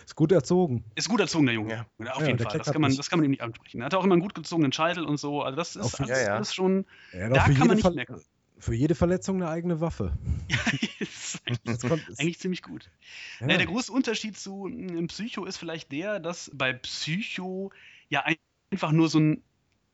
Ist 0.04 0.14
gut 0.14 0.32
erzogen. 0.32 0.84
Ist 0.94 1.08
gut 1.08 1.20
erzogen, 1.20 1.46
der 1.46 1.54
Junge. 1.54 1.86
Ja. 1.98 2.12
Auf 2.12 2.22
ja, 2.22 2.28
jeden 2.28 2.38
Fall. 2.38 2.56
Das 2.56 2.72
kann, 2.72 2.80
man, 2.80 2.96
das 2.96 3.10
kann 3.10 3.18
man 3.18 3.24
ihm 3.26 3.32
nicht 3.32 3.42
ansprechen. 3.42 3.80
Er 3.80 3.86
hat 3.86 3.94
auch 3.94 4.04
immer 4.04 4.14
einen 4.14 4.22
gut 4.22 4.34
gezogenen 4.34 4.72
Scheitel 4.72 5.04
und 5.04 5.18
so. 5.18 5.42
Also 5.42 5.56
das 5.56 5.76
ist 5.76 6.00
alles, 6.00 6.22
ja, 6.22 6.34
alles, 6.34 6.54
schon. 6.54 6.86
da 7.12 7.28
kann 7.48 7.66
man 7.66 7.76
nicht 7.76 7.94
meckern. 7.94 8.22
Für 8.60 8.74
jede 8.74 8.94
Verletzung 8.94 9.36
eine 9.36 9.48
eigene 9.50 9.80
Waffe. 9.80 10.12
ja, 10.48 10.58
ist 10.98 11.40
eigentlich, 11.44 11.80
kommt, 11.80 12.04
eigentlich 12.18 12.38
ziemlich 12.38 12.62
gut. 12.62 12.90
Ja. 13.40 13.46
der 13.46 13.66
große 13.66 13.92
Unterschied 13.92 14.36
zu 14.36 14.66
einem 14.66 15.06
Psycho 15.08 15.44
ist 15.44 15.58
vielleicht 15.58 15.92
der, 15.92 16.18
dass 16.18 16.50
bei 16.54 16.72
Psycho 16.72 17.70
ja 18.08 18.22
ein 18.24 18.36
einfach 18.70 18.92
nur 18.92 19.08
so 19.08 19.18
ein 19.18 19.42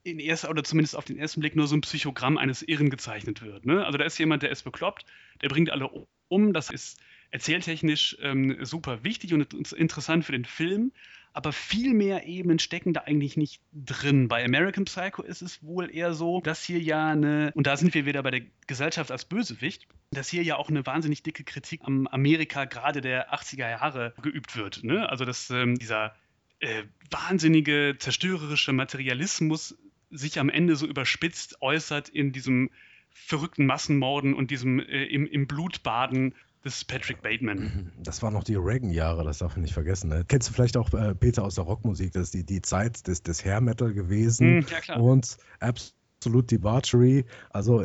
in 0.04 0.18
erster 0.18 0.50
oder 0.50 0.62
zumindest 0.62 0.96
auf 0.96 1.06
den 1.06 1.18
ersten 1.18 1.40
Blick 1.40 1.56
nur 1.56 1.66
so 1.66 1.74
ein 1.74 1.80
Psychogramm 1.80 2.36
eines 2.36 2.62
Irren 2.62 2.90
gezeichnet 2.90 3.42
wird. 3.42 3.64
Ne? 3.64 3.84
Also 3.84 3.96
da 3.96 4.04
ist 4.04 4.18
jemand, 4.18 4.42
der 4.42 4.50
ist 4.50 4.62
bekloppt, 4.62 5.06
der 5.40 5.48
bringt 5.48 5.70
alle 5.70 5.90
um. 6.28 6.52
Das 6.52 6.70
ist 6.70 7.00
erzähltechnisch 7.30 8.16
ähm, 8.20 8.58
super 8.64 9.02
wichtig 9.02 9.32
und 9.32 9.72
interessant 9.72 10.24
für 10.24 10.32
den 10.32 10.44
Film. 10.44 10.92
Aber 11.32 11.52
viel 11.52 11.94
mehr 11.94 12.28
Ebenen 12.28 12.60
stecken 12.60 12.92
da 12.92 13.00
eigentlich 13.00 13.36
nicht 13.36 13.60
drin. 13.72 14.28
Bei 14.28 14.44
American 14.44 14.84
Psycho 14.84 15.22
ist 15.22 15.42
es 15.42 15.64
wohl 15.64 15.92
eher 15.92 16.14
so, 16.14 16.40
dass 16.40 16.62
hier 16.62 16.78
ja 16.78 17.08
eine, 17.08 17.50
und 17.56 17.66
da 17.66 17.76
sind 17.76 17.92
wir 17.92 18.06
wieder 18.06 18.22
bei 18.22 18.30
der 18.30 18.42
Gesellschaft 18.68 19.10
als 19.10 19.24
Bösewicht, 19.24 19.88
dass 20.12 20.28
hier 20.28 20.44
ja 20.44 20.54
auch 20.56 20.68
eine 20.68 20.86
wahnsinnig 20.86 21.24
dicke 21.24 21.42
Kritik 21.42 21.80
am 21.82 22.06
Amerika 22.06 22.66
gerade 22.66 23.00
der 23.00 23.34
80er 23.34 23.68
Jahre 23.68 24.14
geübt 24.22 24.54
wird. 24.56 24.84
Ne? 24.84 25.08
Also 25.08 25.24
dass 25.24 25.50
ähm, 25.50 25.76
dieser 25.76 26.14
äh, 26.60 26.84
wahnsinnige 27.10 27.96
zerstörerische 27.98 28.72
Materialismus 28.72 29.76
sich 30.10 30.38
am 30.38 30.48
Ende 30.48 30.76
so 30.76 30.86
überspitzt 30.86 31.60
äußert 31.60 32.08
in 32.08 32.32
diesem 32.32 32.70
verrückten 33.10 33.66
Massenmorden 33.66 34.34
und 34.34 34.50
diesem 34.50 34.80
äh, 34.80 35.04
im, 35.04 35.26
im 35.26 35.46
Blutbaden 35.46 36.34
des 36.64 36.84
Patrick 36.84 37.20
Bateman. 37.22 37.92
Das 38.02 38.22
waren 38.22 38.32
noch 38.32 38.44
die 38.44 38.54
Reagan-Jahre, 38.54 39.22
das 39.24 39.38
darf 39.38 39.54
man 39.54 39.62
nicht 39.62 39.74
vergessen. 39.74 40.08
Ne? 40.08 40.24
Kennst 40.26 40.48
du 40.48 40.52
vielleicht 40.54 40.76
auch 40.76 40.92
äh, 40.94 41.14
Peter 41.14 41.44
aus 41.44 41.56
der 41.56 41.64
Rockmusik? 41.64 42.12
Das 42.12 42.24
ist 42.24 42.34
die, 42.34 42.44
die 42.44 42.62
Zeit 42.62 43.06
des, 43.06 43.22
des 43.22 43.44
Hair 43.44 43.60
Metal 43.60 43.92
gewesen. 43.92 44.58
Mm, 44.58 44.66
ja, 44.70 44.80
klar. 44.80 45.00
Und 45.00 45.36
Abs 45.60 45.94
absolut 46.24 46.50
Debauchery. 46.50 47.26
Also 47.50 47.84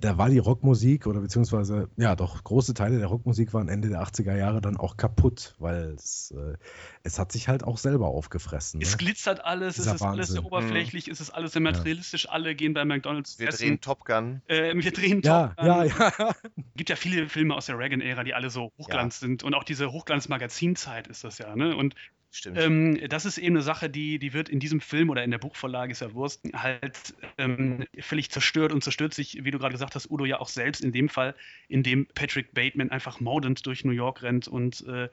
da 0.00 0.18
war 0.18 0.30
die 0.30 0.38
Rockmusik 0.38 1.06
oder 1.06 1.20
beziehungsweise, 1.20 1.88
ja 1.96 2.16
doch, 2.16 2.42
große 2.42 2.74
Teile 2.74 2.98
der 2.98 3.06
Rockmusik 3.06 3.54
waren 3.54 3.68
Ende 3.68 3.88
der 3.88 4.02
80er 4.02 4.36
Jahre 4.36 4.60
dann 4.60 4.76
auch 4.76 4.96
kaputt, 4.96 5.54
weil 5.60 5.94
es, 5.96 6.34
äh, 6.36 6.56
es 7.04 7.20
hat 7.20 7.30
sich 7.30 7.46
halt 7.46 7.62
auch 7.62 7.78
selber 7.78 8.08
aufgefressen. 8.08 8.80
Es 8.82 8.92
ne? 8.92 8.96
glitzert 8.96 9.44
alles, 9.44 9.76
Dieser 9.76 9.90
es 9.90 9.94
ist 9.94 10.00
Wahnsinn. 10.00 10.18
alles 10.18 10.28
sehr 10.30 10.44
oberflächlich, 10.44 11.06
mhm. 11.06 11.12
es 11.12 11.20
ist 11.20 11.30
alles 11.30 11.52
sehr 11.52 11.62
materialistisch, 11.62 12.24
ja. 12.24 12.30
alle 12.30 12.56
gehen 12.56 12.74
bei 12.74 12.84
McDonalds 12.84 13.38
Wir 13.38 13.48
essen. 13.48 13.58
drehen 13.58 13.80
Top 13.80 14.04
Gun. 14.04 14.42
Äh, 14.48 14.74
wir 14.74 14.92
drehen 14.92 15.22
ja, 15.22 15.48
Top 15.48 15.56
Gun. 15.58 15.66
Ja, 15.66 15.84
ja. 15.84 16.12
Es 16.56 16.64
gibt 16.76 16.90
ja 16.90 16.96
viele 16.96 17.28
Filme 17.28 17.54
aus 17.54 17.66
der 17.66 17.78
Reagan-Ära, 17.78 18.24
die 18.24 18.34
alle 18.34 18.50
so 18.50 18.72
Hochglanz 18.76 19.20
ja. 19.20 19.28
sind 19.28 19.44
und 19.44 19.54
auch 19.54 19.64
diese 19.64 19.92
Hochglanz-Magazinzeit 19.92 21.06
ist 21.06 21.22
das 21.22 21.38
ja, 21.38 21.54
ne? 21.54 21.76
Und 21.76 21.94
Stimmt. 22.30 22.58
Ähm, 22.58 23.08
das 23.08 23.24
ist 23.24 23.38
eben 23.38 23.56
eine 23.56 23.62
Sache, 23.62 23.88
die, 23.88 24.18
die 24.18 24.34
wird 24.34 24.50
in 24.50 24.60
diesem 24.60 24.80
Film 24.80 25.08
oder 25.08 25.24
in 25.24 25.30
der 25.30 25.38
Buchvorlage, 25.38 25.92
ist 25.92 26.00
ja 26.00 26.12
Wurst, 26.12 26.42
halt 26.52 27.14
ähm, 27.38 27.86
völlig 28.00 28.30
zerstört 28.30 28.72
und 28.72 28.84
zerstört 28.84 29.14
sich, 29.14 29.44
wie 29.44 29.50
du 29.50 29.58
gerade 29.58 29.72
gesagt 29.72 29.94
hast, 29.94 30.10
Udo 30.10 30.26
ja 30.26 30.38
auch 30.38 30.48
selbst 30.48 30.82
in 30.82 30.92
dem 30.92 31.08
Fall, 31.08 31.34
in 31.68 31.82
dem 31.82 32.06
Patrick 32.06 32.52
Bateman 32.52 32.90
einfach 32.90 33.20
mordend 33.20 33.64
durch 33.66 33.84
New 33.84 33.92
York 33.92 34.22
rennt 34.22 34.46
und 34.46 34.86
äh, 34.86 35.08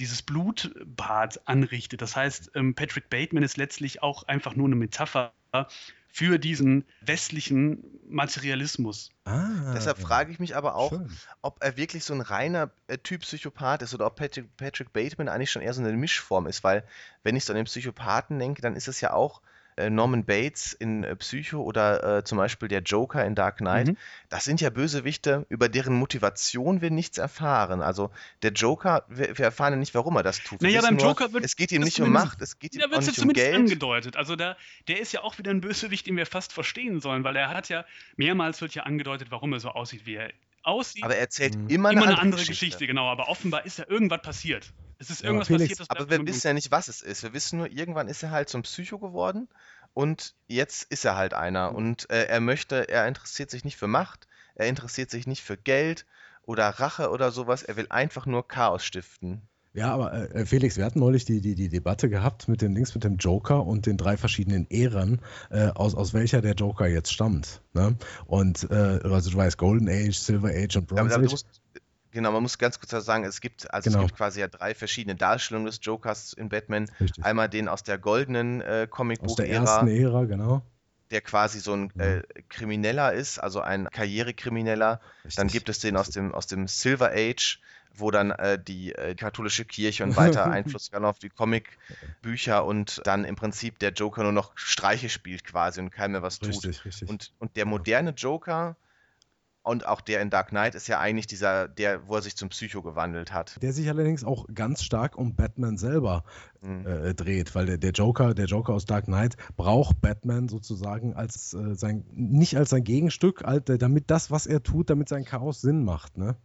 dieses 0.00 0.22
Blutbad 0.22 1.46
anrichtet. 1.46 2.02
Das 2.02 2.16
heißt, 2.16 2.50
ähm, 2.56 2.74
Patrick 2.74 3.08
Bateman 3.10 3.44
ist 3.44 3.56
letztlich 3.56 4.02
auch 4.02 4.24
einfach 4.24 4.56
nur 4.56 4.66
eine 4.66 4.76
Metapher 4.76 5.32
für 6.16 6.38
diesen 6.38 6.86
westlichen 7.02 7.84
Materialismus. 8.08 9.10
Ah, 9.26 9.74
Deshalb 9.74 9.98
frage 9.98 10.32
ich 10.32 10.38
mich 10.38 10.56
aber 10.56 10.74
auch, 10.74 10.88
schön. 10.88 11.10
ob 11.42 11.62
er 11.62 11.76
wirklich 11.76 12.04
so 12.04 12.14
ein 12.14 12.22
reiner 12.22 12.70
äh, 12.86 12.96
Typ 12.96 13.20
Psychopath 13.20 13.82
ist 13.82 13.92
oder 13.92 14.06
ob 14.06 14.16
Patrick, 14.16 14.56
Patrick 14.56 14.94
Bateman 14.94 15.28
eigentlich 15.28 15.50
schon 15.50 15.60
eher 15.60 15.74
so 15.74 15.82
eine 15.82 15.92
Mischform 15.92 16.46
ist, 16.46 16.64
weil 16.64 16.84
wenn 17.22 17.36
ich 17.36 17.44
so 17.44 17.52
an 17.52 17.58
den 17.58 17.66
Psychopathen 17.66 18.38
denke, 18.38 18.62
dann 18.62 18.76
ist 18.76 18.88
es 18.88 19.02
ja 19.02 19.12
auch 19.12 19.42
äh, 19.42 19.55
Norman 19.90 20.24
Bates 20.24 20.72
in 20.72 21.04
äh, 21.04 21.14
Psycho 21.16 21.62
oder 21.62 22.18
äh, 22.18 22.24
zum 22.24 22.38
Beispiel 22.38 22.68
der 22.68 22.80
Joker 22.80 23.24
in 23.24 23.34
Dark 23.34 23.58
Knight, 23.58 23.88
mhm. 23.88 23.96
das 24.28 24.44
sind 24.44 24.60
ja 24.60 24.70
Bösewichte, 24.70 25.46
über 25.48 25.68
deren 25.68 25.94
Motivation 25.94 26.80
wir 26.80 26.90
nichts 26.90 27.18
erfahren. 27.18 27.82
Also 27.82 28.10
der 28.42 28.52
Joker, 28.52 29.04
wir, 29.08 29.36
wir 29.36 29.44
erfahren 29.44 29.74
ja 29.74 29.78
nicht, 29.78 29.94
warum 29.94 30.16
er 30.16 30.22
das 30.22 30.42
tut. 30.42 30.62
naja, 30.62 30.80
beim 30.80 30.96
nur, 30.96 31.04
Joker 31.04 31.32
wird 31.32 31.44
es 31.44 31.56
geht 31.56 31.72
ihm 31.72 31.82
nicht 31.82 32.00
um 32.00 32.10
Macht, 32.10 32.40
es 32.40 32.58
geht 32.58 32.74
ihm 32.74 32.82
auch 32.82 33.00
nicht 33.00 33.18
um 33.18 33.32
Geld. 33.32 33.54
angedeutet. 33.54 34.16
Also 34.16 34.36
da, 34.36 34.56
der 34.88 35.00
ist 35.00 35.12
ja 35.12 35.22
auch 35.22 35.38
wieder 35.38 35.50
ein 35.50 35.60
Bösewicht, 35.60 36.06
den 36.06 36.16
wir 36.16 36.26
fast 36.26 36.52
verstehen 36.52 37.00
sollen, 37.00 37.24
weil 37.24 37.36
er 37.36 37.48
hat 37.48 37.68
ja, 37.68 37.84
mehrmals 38.16 38.60
wird 38.60 38.74
ja 38.74 38.84
angedeutet, 38.84 39.30
warum 39.30 39.52
er 39.52 39.60
so 39.60 39.70
aussieht, 39.70 40.06
wie 40.06 40.14
er 40.14 40.30
aussieht. 40.62 41.04
Aber 41.04 41.14
er 41.14 41.20
erzählt 41.20 41.56
mhm. 41.56 41.68
immer, 41.68 41.90
immer, 41.90 42.02
eine, 42.02 42.10
andere, 42.10 42.20
andere 42.20 42.40
Geschichte. 42.40 42.64
Geschichte. 42.64 42.86
Genau, 42.86 43.10
aber 43.10 43.28
offenbar 43.28 43.66
ist 43.66 43.78
ja 43.78 43.84
irgendwas 43.88 44.22
passiert. 44.22 44.72
Es 44.98 45.10
ist 45.10 45.22
irgendwas 45.22 45.48
ja, 45.48 45.58
passiert, 45.58 45.80
das 45.80 45.90
Aber 45.90 46.08
wir 46.10 46.26
wissen 46.26 46.46
ja 46.46 46.52
nicht, 46.54 46.70
was 46.70 46.88
es 46.88 47.02
ist. 47.02 47.22
Wir 47.22 47.32
wissen 47.32 47.58
nur, 47.58 47.70
irgendwann 47.70 48.08
ist 48.08 48.22
er 48.22 48.30
halt 48.30 48.48
zum 48.48 48.62
Psycho 48.62 48.98
geworden 48.98 49.48
und 49.94 50.34
jetzt 50.46 50.84
ist 50.90 51.04
er 51.04 51.16
halt 51.16 51.34
einer. 51.34 51.70
Mhm. 51.70 51.76
Und 51.76 52.10
äh, 52.10 52.24
er 52.24 52.40
möchte, 52.40 52.88
er 52.88 53.06
interessiert 53.06 53.50
sich 53.50 53.64
nicht 53.64 53.76
für 53.76 53.88
Macht, 53.88 54.26
er 54.54 54.68
interessiert 54.68 55.10
sich 55.10 55.26
nicht 55.26 55.42
für 55.42 55.56
Geld 55.56 56.06
oder 56.42 56.68
Rache 56.68 57.10
oder 57.10 57.30
sowas. 57.30 57.62
Er 57.62 57.76
will 57.76 57.86
einfach 57.90 58.26
nur 58.26 58.46
Chaos 58.46 58.84
stiften. 58.84 59.42
Ja, 59.76 59.92
aber 59.92 60.34
äh, 60.34 60.46
Felix, 60.46 60.78
wir 60.78 60.86
hatten 60.86 61.00
neulich 61.00 61.26
die, 61.26 61.42
die, 61.42 61.54
die 61.54 61.68
Debatte 61.68 62.08
gehabt 62.08 62.48
mit 62.48 62.62
dem 62.62 62.74
Links 62.74 62.94
mit 62.94 63.04
dem 63.04 63.18
Joker 63.18 63.66
und 63.66 63.84
den 63.84 63.98
drei 63.98 64.16
verschiedenen 64.16 64.66
Ehren, 64.70 65.20
äh, 65.50 65.68
aus, 65.68 65.94
aus 65.94 66.14
welcher 66.14 66.40
der 66.40 66.54
Joker 66.54 66.86
jetzt 66.86 67.12
stammt. 67.12 67.60
Ne? 67.74 67.94
Und 68.24 68.70
äh, 68.70 69.00
also 69.02 69.28
du 69.28 69.36
weißt, 69.36 69.58
Golden 69.58 69.90
Age, 69.90 70.16
Silver 70.16 70.48
Age 70.48 70.76
und 70.76 70.86
Bronze 70.88 71.16
ja, 71.16 71.20
Age. 71.20 71.30
Musst, 71.30 71.60
Genau, 72.16 72.32
man 72.32 72.42
muss 72.42 72.56
ganz 72.56 72.80
kurz 72.80 72.92
sagen, 73.04 73.24
es 73.24 73.42
gibt, 73.42 73.70
also 73.74 73.90
genau. 73.90 74.00
es 74.00 74.06
gibt 74.06 74.16
quasi 74.16 74.40
ja 74.40 74.48
drei 74.48 74.74
verschiedene 74.74 75.16
Darstellungen 75.16 75.66
des 75.66 75.80
Jokers 75.82 76.32
in 76.32 76.48
Batman. 76.48 76.90
Richtig. 76.98 77.22
Einmal 77.22 77.50
den 77.50 77.68
aus 77.68 77.82
der 77.82 77.98
goldenen 77.98 78.62
äh, 78.62 78.88
Comicbuch-Ära. 78.90 79.32
Aus 79.32 79.36
der 79.36 79.48
ersten 79.48 79.88
Ära, 79.88 80.24
genau. 80.24 80.62
Der 81.10 81.20
quasi 81.20 81.60
so 81.60 81.74
ein 81.74 81.94
äh, 82.00 82.22
Krimineller 82.48 83.12
ist, 83.12 83.38
also 83.38 83.60
ein 83.60 83.90
Karrierekrimineller. 83.90 85.02
Richtig. 85.26 85.36
Dann 85.36 85.48
gibt 85.48 85.68
es 85.68 85.78
den 85.80 85.94
aus 85.98 86.08
dem, 86.08 86.34
aus 86.34 86.46
dem 86.46 86.68
Silver 86.68 87.10
Age, 87.12 87.60
wo 87.92 88.10
dann 88.10 88.30
äh, 88.30 88.58
die 88.58 88.94
äh, 88.94 89.14
katholische 89.14 89.66
Kirche 89.66 90.02
und 90.02 90.16
weiter 90.16 90.46
Einfluss 90.50 90.90
kann 90.90 91.04
auf 91.04 91.18
die 91.18 91.28
Comicbücher 91.28 92.64
und 92.64 93.02
dann 93.04 93.26
im 93.26 93.36
Prinzip 93.36 93.78
der 93.78 93.92
Joker 93.92 94.22
nur 94.22 94.32
noch 94.32 94.56
Streiche 94.56 95.10
spielt 95.10 95.44
quasi 95.44 95.80
und 95.80 95.90
keinem 95.90 96.12
mehr 96.12 96.22
was 96.22 96.38
tut. 96.38 96.48
Richtig, 96.48 96.82
richtig. 96.86 97.10
Und, 97.10 97.34
und 97.40 97.56
der 97.56 97.66
moderne 97.66 98.12
Joker 98.12 98.74
und 99.66 99.84
auch 99.84 100.00
der 100.00 100.20
in 100.20 100.30
Dark 100.30 100.50
Knight 100.50 100.76
ist 100.76 100.86
ja 100.86 101.00
eigentlich 101.00 101.26
dieser, 101.26 101.66
der, 101.66 102.06
wo 102.06 102.14
er 102.14 102.22
sich 102.22 102.36
zum 102.36 102.50
Psycho 102.50 102.82
gewandelt 102.82 103.32
hat. 103.32 103.60
Der 103.62 103.72
sich 103.72 103.88
allerdings 103.88 104.22
auch 104.22 104.46
ganz 104.54 104.84
stark 104.84 105.18
um 105.18 105.34
Batman 105.34 105.76
selber 105.76 106.22
mhm. 106.60 106.86
äh, 106.86 107.14
dreht, 107.14 107.54
weil 107.56 107.66
der, 107.66 107.78
der, 107.78 107.90
Joker, 107.90 108.32
der 108.32 108.46
Joker 108.46 108.74
aus 108.74 108.84
Dark 108.84 109.06
Knight 109.06 109.36
braucht 109.56 110.00
Batman 110.00 110.48
sozusagen 110.48 111.14
als 111.14 111.52
äh, 111.54 111.74
sein, 111.74 112.04
nicht 112.12 112.56
als 112.56 112.70
sein 112.70 112.84
Gegenstück, 112.84 113.42
äh, 113.42 113.60
damit 113.60 114.04
das, 114.08 114.30
was 114.30 114.46
er 114.46 114.62
tut, 114.62 114.88
damit 114.88 115.08
sein 115.08 115.24
Chaos 115.24 115.60
Sinn 115.60 115.84
macht, 115.84 116.16
ne? 116.16 116.36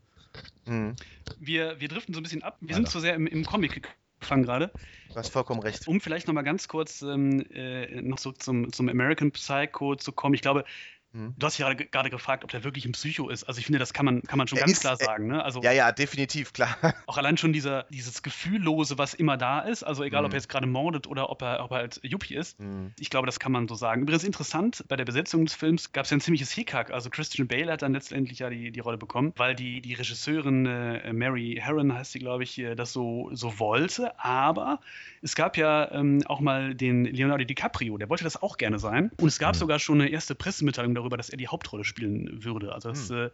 Mhm. 0.65 0.95
Wir, 1.39 1.79
wir 1.79 1.89
driften 1.89 2.15
so 2.15 2.21
ein 2.21 2.23
bisschen 2.23 2.41
ab. 2.41 2.57
Wir 2.59 2.69
Alter. 2.69 2.75
sind 2.75 2.89
zu 2.89 2.99
sehr 3.01 3.13
im, 3.13 3.27
im 3.27 3.45
Comic 3.45 3.87
gefangen 4.19 4.43
gerade. 4.43 4.71
Du 5.09 5.15
hast 5.15 5.29
vollkommen 5.29 5.61
recht. 5.61 5.87
Um 5.87 6.01
vielleicht 6.01 6.25
nochmal 6.25 6.43
ganz 6.43 6.67
kurz 6.67 7.03
ähm, 7.03 7.45
äh, 7.51 8.01
noch 8.01 8.17
so 8.17 8.31
zum, 8.31 8.73
zum 8.73 8.89
American 8.89 9.31
Psycho 9.31 9.95
zu 9.95 10.11
kommen. 10.11 10.33
Ich 10.33 10.41
glaube. 10.41 10.65
Du 11.13 11.45
hast 11.45 11.57
ja 11.57 11.73
gerade 11.73 12.09
gefragt, 12.09 12.43
ob 12.43 12.51
der 12.51 12.63
wirklich 12.63 12.85
ein 12.85 12.93
Psycho 12.93 13.29
ist. 13.29 13.43
Also 13.43 13.59
ich 13.59 13.65
finde, 13.65 13.79
das 13.79 13.93
kann 13.93 14.05
man, 14.05 14.21
kann 14.21 14.37
man 14.37 14.47
schon 14.47 14.57
er 14.57 14.61
ganz 14.61 14.73
ist, 14.73 14.81
klar 14.81 14.95
sagen. 14.95 15.27
Ne? 15.27 15.43
Also 15.43 15.61
ja, 15.61 15.71
ja, 15.71 15.91
definitiv, 15.91 16.53
klar. 16.53 16.77
Auch 17.05 17.17
allein 17.17 17.37
schon 17.37 17.51
dieser, 17.51 17.83
dieses 17.89 18.23
Gefühllose, 18.23 18.97
was 18.97 19.13
immer 19.13 19.35
da 19.35 19.59
ist. 19.59 19.83
Also 19.83 20.03
egal, 20.03 20.21
mhm. 20.21 20.27
ob 20.27 20.33
er 20.33 20.37
jetzt 20.37 20.47
gerade 20.47 20.67
mordet 20.67 21.07
oder 21.07 21.29
ob 21.29 21.41
er, 21.41 21.63
ob 21.63 21.71
er 21.71 21.77
halt 21.77 21.99
Yuppie 22.03 22.35
ist. 22.35 22.59
Mhm. 22.59 22.93
Ich 22.97 23.09
glaube, 23.09 23.25
das 23.25 23.39
kann 23.39 23.51
man 23.51 23.67
so 23.67 23.75
sagen. 23.75 24.03
Übrigens 24.03 24.23
interessant, 24.23 24.85
bei 24.87 24.95
der 24.95 25.05
Besetzung 25.05 25.43
des 25.45 25.53
Films 25.53 25.91
gab 25.91 26.05
es 26.05 26.11
ja 26.11 26.17
ein 26.17 26.21
ziemliches 26.21 26.51
Hickhack. 26.51 26.91
Also 26.91 27.09
Christian 27.09 27.47
Bale 27.47 27.71
hat 27.73 27.81
dann 27.81 27.93
letztendlich 27.93 28.39
ja 28.39 28.49
die, 28.49 28.71
die 28.71 28.79
Rolle 28.79 28.97
bekommen, 28.97 29.33
weil 29.35 29.55
die, 29.55 29.81
die 29.81 29.93
Regisseurin 29.93 30.65
äh, 30.65 31.11
Mary 31.11 31.59
Herron 31.61 31.93
heißt 31.93 32.13
sie, 32.13 32.19
glaube 32.19 32.43
ich, 32.43 32.61
das 32.77 32.93
so, 32.93 33.29
so 33.33 33.59
wollte. 33.59 34.17
Aber 34.19 34.79
es 35.21 35.35
gab 35.35 35.57
ja 35.57 35.91
ähm, 35.91 36.23
auch 36.25 36.39
mal 36.39 36.73
den 36.73 37.05
Leonardo 37.05 37.43
DiCaprio, 37.43 37.97
der 37.97 38.09
wollte 38.09 38.23
das 38.23 38.41
auch 38.41 38.57
gerne 38.57 38.79
sein. 38.79 39.11
Und 39.19 39.27
es 39.27 39.39
gab 39.39 39.55
mhm. 39.55 39.59
sogar 39.59 39.79
schon 39.79 40.01
eine 40.01 40.09
erste 40.09 40.35
Pressemitteilung 40.35 40.95
darüber, 40.95 41.00
dass 41.09 41.29
er 41.29 41.37
die 41.37 41.47
Hauptrolle 41.47 41.83
spielen 41.83 42.43
würde. 42.43 42.73
Also 42.73 42.89
das 42.89 43.09
hm. 43.09 43.17
äh, 43.17 43.29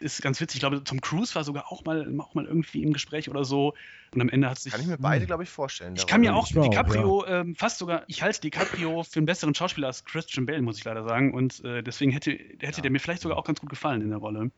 ist 0.00 0.22
ganz 0.22 0.40
witzig. 0.40 0.56
Ich 0.56 0.60
glaube, 0.60 0.82
Tom 0.84 1.00
Cruise 1.00 1.34
war 1.34 1.44
sogar 1.44 1.70
auch 1.70 1.84
mal, 1.84 2.12
auch 2.20 2.34
mal 2.34 2.44
irgendwie 2.44 2.82
im 2.82 2.92
Gespräch 2.92 3.28
oder 3.28 3.44
so. 3.44 3.74
Und 4.14 4.20
am 4.20 4.28
Ende 4.28 4.50
hat 4.50 4.58
sich. 4.58 4.72
Kann 4.72 4.82
ich 4.82 4.86
mir 4.86 4.98
beide, 4.98 5.24
glaube 5.26 5.42
ich, 5.42 5.48
vorstellen. 5.48 5.94
Ich 5.96 6.06
kann 6.06 6.20
mir 6.20 6.34
auch 6.34 6.46
DiCaprio 6.46 7.24
ja. 7.24 7.40
ähm, 7.40 7.54
fast 7.56 7.78
sogar, 7.78 8.04
ich 8.08 8.22
halte 8.22 8.40
DiCaprio 8.40 9.02
für 9.04 9.18
einen 9.18 9.26
besseren 9.26 9.54
Schauspieler 9.54 9.86
als 9.86 10.04
Christian 10.04 10.44
Bale, 10.44 10.60
muss 10.60 10.78
ich 10.78 10.84
leider 10.84 11.04
sagen. 11.04 11.32
Und 11.32 11.64
äh, 11.64 11.82
deswegen 11.82 12.10
hätte, 12.10 12.32
hätte 12.32 12.76
ja. 12.76 12.82
der 12.82 12.90
mir 12.90 13.00
vielleicht 13.00 13.22
sogar 13.22 13.38
auch 13.38 13.44
ganz 13.44 13.60
gut 13.60 13.70
gefallen 13.70 14.02
in 14.02 14.10
der 14.10 14.18
Rolle. 14.18 14.50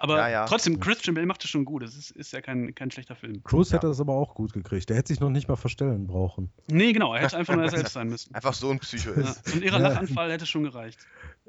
Aber 0.00 0.16
ja, 0.16 0.28
ja. 0.28 0.46
trotzdem, 0.46 0.80
Christian 0.80 1.14
Bale 1.14 1.26
macht 1.26 1.44
das 1.44 1.50
schon 1.50 1.66
gut. 1.66 1.82
Es 1.82 1.94
ist, 1.94 2.12
ist, 2.12 2.32
ja 2.32 2.40
kein, 2.40 2.74
kein 2.74 2.90
schlechter 2.90 3.14
Film. 3.14 3.44
Cruise 3.44 3.74
hätte 3.74 3.86
das 3.86 4.00
aber 4.00 4.14
auch 4.14 4.34
gut 4.34 4.54
gekriegt. 4.54 4.88
Der 4.88 4.96
hätte 4.96 5.08
sich 5.08 5.20
noch 5.20 5.28
nicht 5.28 5.46
mal 5.46 5.56
verstellen 5.56 6.06
brauchen. 6.06 6.50
Nee, 6.68 6.94
genau. 6.94 7.14
Er 7.14 7.22
hätte 7.22 7.36
einfach 7.36 7.54
nur 7.54 7.64
er 7.64 7.70
selbst 7.70 7.92
sein 7.92 8.08
müssen. 8.08 8.34
Einfach 8.34 8.54
so 8.54 8.70
ein 8.70 8.78
Psycho 8.78 9.10
ist. 9.10 9.46
Ja. 9.46 9.52
Und 9.52 9.62
ihrer 9.62 9.78
Lachanfall 9.78 10.32
hätte 10.32 10.46
schon 10.46 10.62
gereicht. 10.62 11.00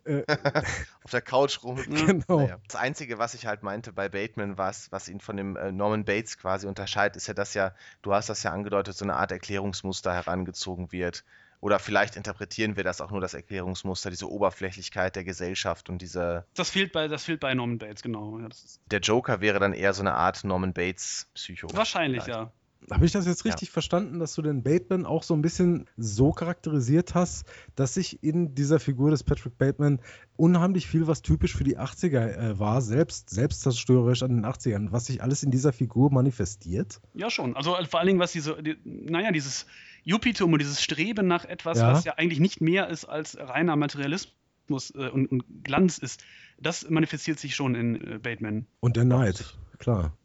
Äh, 0.06 0.24
auf 1.04 1.12
der 1.12 1.22
Couch 1.22 1.64
rum. 1.64 1.78
Genau. 2.12 2.42
Naja. 2.42 2.60
Das 2.68 2.76
Einzige, 2.76 3.18
was 3.18 3.34
ich 3.34 3.46
halt 3.46 3.64
meinte 3.64 3.94
bei 3.94 4.10
Bateman, 4.10 4.58
was, 4.58 4.92
was 4.92 5.08
ihn 5.08 5.20
von 5.20 5.38
dem 5.38 5.56
äh, 5.56 5.72
Norman 5.72 6.06
Bates 6.06 6.38
quasi 6.38 6.68
unterscheidet, 6.68 7.16
ist 7.16 7.28
ja, 7.28 7.34
dass 7.34 7.54
ja, 7.54 7.74
du 8.02 8.14
hast 8.14 8.30
das 8.30 8.44
ja 8.44 8.52
angedeutet, 8.52 8.96
so 8.96 9.06
eine 9.06 9.16
Art 9.16 9.32
Erklärungsmuster 9.32 10.14
herangezogen 10.14 10.92
wird. 10.92 11.24
Oder 11.62 11.78
vielleicht 11.78 12.16
interpretieren 12.16 12.76
wir 12.76 12.84
das 12.84 13.02
auch 13.02 13.12
nur 13.12 13.22
das 13.22 13.36
Erklärungsmuster, 13.36 14.10
diese 14.10 14.30
Oberflächlichkeit 14.30 15.16
der 15.16 15.24
Gesellschaft 15.24 15.90
und 15.90 16.02
diese. 16.02 16.46
Das 16.56 16.72
fehlt 16.72 16.92
bei, 16.92 17.08
das 17.08 17.24
fehlt 17.24 17.40
bei 17.40 17.54
Norman 17.54 17.78
Bates, 17.78 18.02
genau. 18.02 18.40
Ja, 18.40 18.50
der 18.90 19.00
Joker 19.00 19.42
wäre 19.42 19.60
dann 19.60 19.74
eher 19.74 19.94
so 19.94 20.02
eine 20.02 20.16
Art 20.16 20.44
Norman 20.44 20.74
Bates-Psycho. 20.74 21.68
Wahrscheinlich, 21.74 22.24
vielleicht. 22.24 22.40
ja. 22.40 22.52
Habe 22.90 23.06
ich 23.06 23.12
das 23.12 23.28
jetzt 23.28 23.46
richtig 23.46 23.70
ja. 23.70 23.74
verstanden, 23.74 24.20
dass 24.20 24.34
du 24.34 24.42
den 24.42 24.64
Bateman 24.64 25.06
auch 25.06 25.24
so 25.24 25.34
ein 25.34 25.42
bisschen 25.42 25.88
so 25.98 26.32
charakterisiert 26.32 27.14
hast, 27.14 27.46
dass 27.76 27.94
sich 27.94 28.24
in 28.24 28.56
dieser 28.56 28.80
Figur 28.80 29.12
des 29.12 29.24
Patrick 29.24 29.58
Bateman 29.58 30.00
unheimlich 30.36 30.88
viel, 30.88 31.06
was 31.08 31.22
typisch 31.22 31.56
für 31.56 31.64
die 31.64 31.78
80er 31.78 32.36
äh, 32.36 32.60
war, 32.60 32.82
selbst 32.82 33.30
selbstzerstörerisch 33.30 34.24
an 34.24 34.32
den 34.32 34.46
80ern, 34.46 34.92
was 34.92 35.06
sich 35.06 35.22
alles 35.22 35.44
in 35.44 35.52
dieser 35.52 35.74
Figur 35.74 36.12
manifestiert? 36.12 37.02
Ja, 37.14 37.30
schon. 37.30 37.56
Also 37.56 37.78
vor 37.90 38.00
allen 38.00 38.08
Dingen, 38.08 38.20
was 38.20 38.32
diese, 38.32 38.62
die, 38.64 38.78
naja, 38.84 39.32
dieses 39.32 39.68
Jupitum 40.04 40.52
und 40.54 40.60
dieses 40.60 40.82
Streben 40.82 41.28
nach 41.28 41.46
etwas, 41.46 41.78
ja. 41.78 41.94
was 41.94 42.04
ja 42.04 42.14
eigentlich 42.18 42.40
nicht 42.40 42.62
mehr 42.62 42.90
ist 42.90 43.06
als 43.06 43.38
reiner 43.38 43.76
Materialismus 43.76 44.92
äh, 44.96 45.10
und, 45.10 45.28
und, 45.28 45.44
Glanz 45.64 45.98
ist, 45.98 46.24
das 46.60 46.90
manifestiert 46.90 47.40
sich 47.40 47.56
schon 47.56 47.76
in 47.76 47.96
äh, 47.96 48.18
Bateman. 48.18 48.66
Und 48.80 48.96
der 48.96 49.06
Neid, 49.06 49.56
klar. 49.78 50.18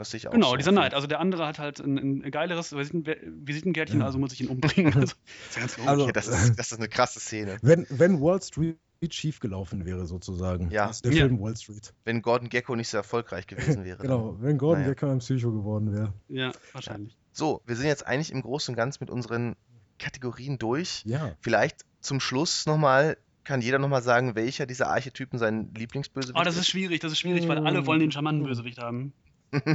Was 0.00 0.14
ich 0.14 0.26
auch 0.26 0.32
genau, 0.32 0.56
dieser 0.56 0.72
Neid. 0.72 0.94
Also 0.94 1.06
der 1.06 1.20
andere 1.20 1.46
hat 1.46 1.58
halt 1.58 1.78
ein, 1.78 2.22
ein 2.24 2.30
geileres 2.30 2.72
Visitenkärtchen, 2.72 4.00
ja. 4.00 4.06
also 4.06 4.18
muss 4.18 4.32
ich 4.32 4.40
ihn 4.40 4.48
umbringen. 4.48 4.94
Also, 5.60 5.82
also 5.84 6.04
okay, 6.04 6.12
das, 6.14 6.28
ist, 6.28 6.58
das 6.58 6.72
ist 6.72 6.78
eine 6.78 6.88
krasse 6.88 7.20
Szene. 7.20 7.58
Wenn, 7.60 7.86
wenn 7.90 8.18
Wall 8.18 8.40
Street 8.40 8.78
schiefgelaufen 9.10 9.84
wäre, 9.84 10.06
sozusagen. 10.06 10.70
Ja. 10.70 10.90
der 11.04 11.12
ja. 11.12 11.26
Film 11.26 11.38
Wall 11.38 11.54
Street. 11.54 11.92
Wenn 12.04 12.22
Gordon 12.22 12.48
Gecko 12.48 12.76
nicht 12.76 12.88
so 12.88 12.96
erfolgreich 12.96 13.46
gewesen 13.46 13.84
wäre. 13.84 13.98
genau, 14.00 14.38
wenn 14.40 14.56
Gordon 14.56 14.84
naja. 14.84 14.94
Gecko 14.94 15.10
ein 15.10 15.18
Psycho 15.18 15.52
geworden 15.52 15.92
wäre. 15.92 16.14
Ja, 16.28 16.52
wahrscheinlich. 16.72 17.14
So, 17.32 17.60
wir 17.66 17.76
sind 17.76 17.86
jetzt 17.86 18.06
eigentlich 18.06 18.32
im 18.32 18.40
Großen 18.40 18.72
und 18.72 18.76
Ganzen 18.76 19.02
mit 19.02 19.10
unseren 19.10 19.54
Kategorien 19.98 20.58
durch. 20.58 21.02
Ja. 21.04 21.34
Vielleicht 21.42 21.84
zum 22.00 22.20
Schluss 22.20 22.64
nochmal 22.64 23.18
kann 23.44 23.60
jeder 23.60 23.78
nochmal 23.78 24.02
sagen, 24.02 24.34
welcher 24.34 24.64
dieser 24.64 24.88
Archetypen 24.88 25.38
sein 25.38 25.74
Lieblingsbösewicht 25.74 26.36
ist? 26.36 26.40
Oh, 26.40 26.44
das 26.44 26.56
ist 26.56 26.68
schwierig, 26.68 27.00
das 27.00 27.12
ist 27.12 27.18
schwierig, 27.18 27.48
weil 27.48 27.58
alle 27.66 27.84
wollen 27.84 28.00
den 28.00 28.12
charmanten 28.12 28.44
Bösewicht 28.44 28.78
haben. 28.78 29.12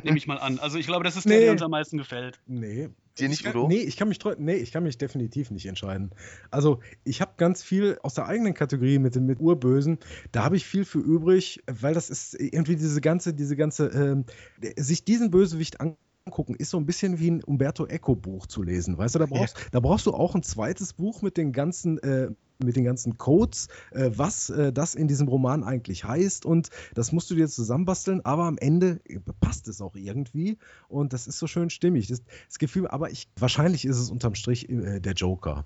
Nehme 0.04 0.18
ich 0.18 0.28
mal 0.28 0.38
an. 0.38 0.60
Also 0.60 0.78
ich 0.78 0.88
glaube, 0.88 1.04
das 1.04 1.16
ist 1.16 1.28
der, 1.28 1.40
der 1.40 1.52
uns 1.52 1.62
am 1.62 1.72
meisten 1.72 1.98
gefällt. 1.98 2.40
Nee. 2.48 2.90
Dir 3.18 3.30
nicht, 3.30 3.48
Udo? 3.48 3.68
Nee, 3.68 3.78
ich 3.78 3.96
kann 3.96 4.10
mich 4.10 4.20
nee, 4.40 4.56
ich 4.56 4.74
kann 4.74 4.84
mich 4.84 4.98
definitiv 4.98 5.50
nicht 5.50 5.66
entscheiden. 5.68 6.12
Also, 6.52 6.82
ich 7.06 7.22
habe 7.22 7.32
ganz 7.38 7.64
viel 7.64 7.98
aus 8.04 8.14
der 8.14 8.26
eigenen 8.26 8.54
Kategorie 8.54 9.00
mit 9.00 9.16
dem 9.16 9.26
mit 9.26 9.40
Urbösen, 9.40 10.00
da 10.34 10.44
habe 10.44 10.58
ich 10.58 10.66
viel 10.66 10.84
für 10.84 11.00
übrig, 11.00 11.64
weil 11.66 11.94
das 11.94 12.10
ist 12.10 12.34
irgendwie 12.34 12.76
diese 12.76 13.00
ganze, 13.00 13.34
diese 13.34 13.56
ganze, 13.56 14.26
äh, 14.62 14.74
sich 14.76 15.06
diesen 15.06 15.32
Bösewicht 15.32 15.80
an 15.80 15.96
angucken, 16.28 16.56
ist 16.56 16.72
so 16.72 16.78
ein 16.78 16.86
bisschen 16.86 17.20
wie 17.20 17.30
ein 17.30 17.44
Umberto 17.44 17.86
Eco 17.86 18.16
Buch 18.16 18.48
zu 18.48 18.64
lesen. 18.64 18.98
Weißt 18.98 19.14
du, 19.14 19.20
da 19.20 19.28
brauchst, 19.28 19.58
ja. 19.58 19.66
da 19.72 19.80
brauchst 19.80 20.08
du 20.08 20.14
auch 20.14 20.34
ein 20.34 20.42
zweites 20.42 20.94
Buch 20.94 21.22
mit 21.22 21.38
den 21.38 21.52
ganzen, 21.52 22.00
äh, 22.00 22.30
mit 22.64 22.76
den 22.76 22.84
ganzen 22.84 23.18
Codes, 23.18 23.68
äh, 23.92 24.12
was 24.14 24.50
äh, 24.50 24.72
das 24.72 24.96
in 24.96 25.08
diesem 25.08 25.28
Roman 25.28 25.64
eigentlich 25.64 26.04
heißt 26.04 26.46
und 26.46 26.70
das 26.94 27.12
musst 27.12 27.30
du 27.32 27.36
dir 27.36 27.48
zusammenbasteln, 27.48 28.24
aber 28.24 28.44
am 28.44 28.58
Ende 28.58 29.02
passt 29.40 29.68
es 29.68 29.82
auch 29.82 29.96
irgendwie 29.96 30.58
und 30.88 31.14
das 31.14 31.28
ist 31.28 31.40
so 31.40 31.48
schön 31.48 31.70
stimmig. 31.70 32.08
Das, 32.08 32.24
das 32.48 32.60
Gefühl, 32.60 32.88
aber 32.88 33.12
ich, 33.12 33.28
wahrscheinlich 33.38 33.86
ist 33.86 33.98
es 33.98 34.10
unterm 34.10 34.36
Strich 34.36 34.70
äh, 34.70 35.00
der 35.00 35.14
Joker. 35.14 35.66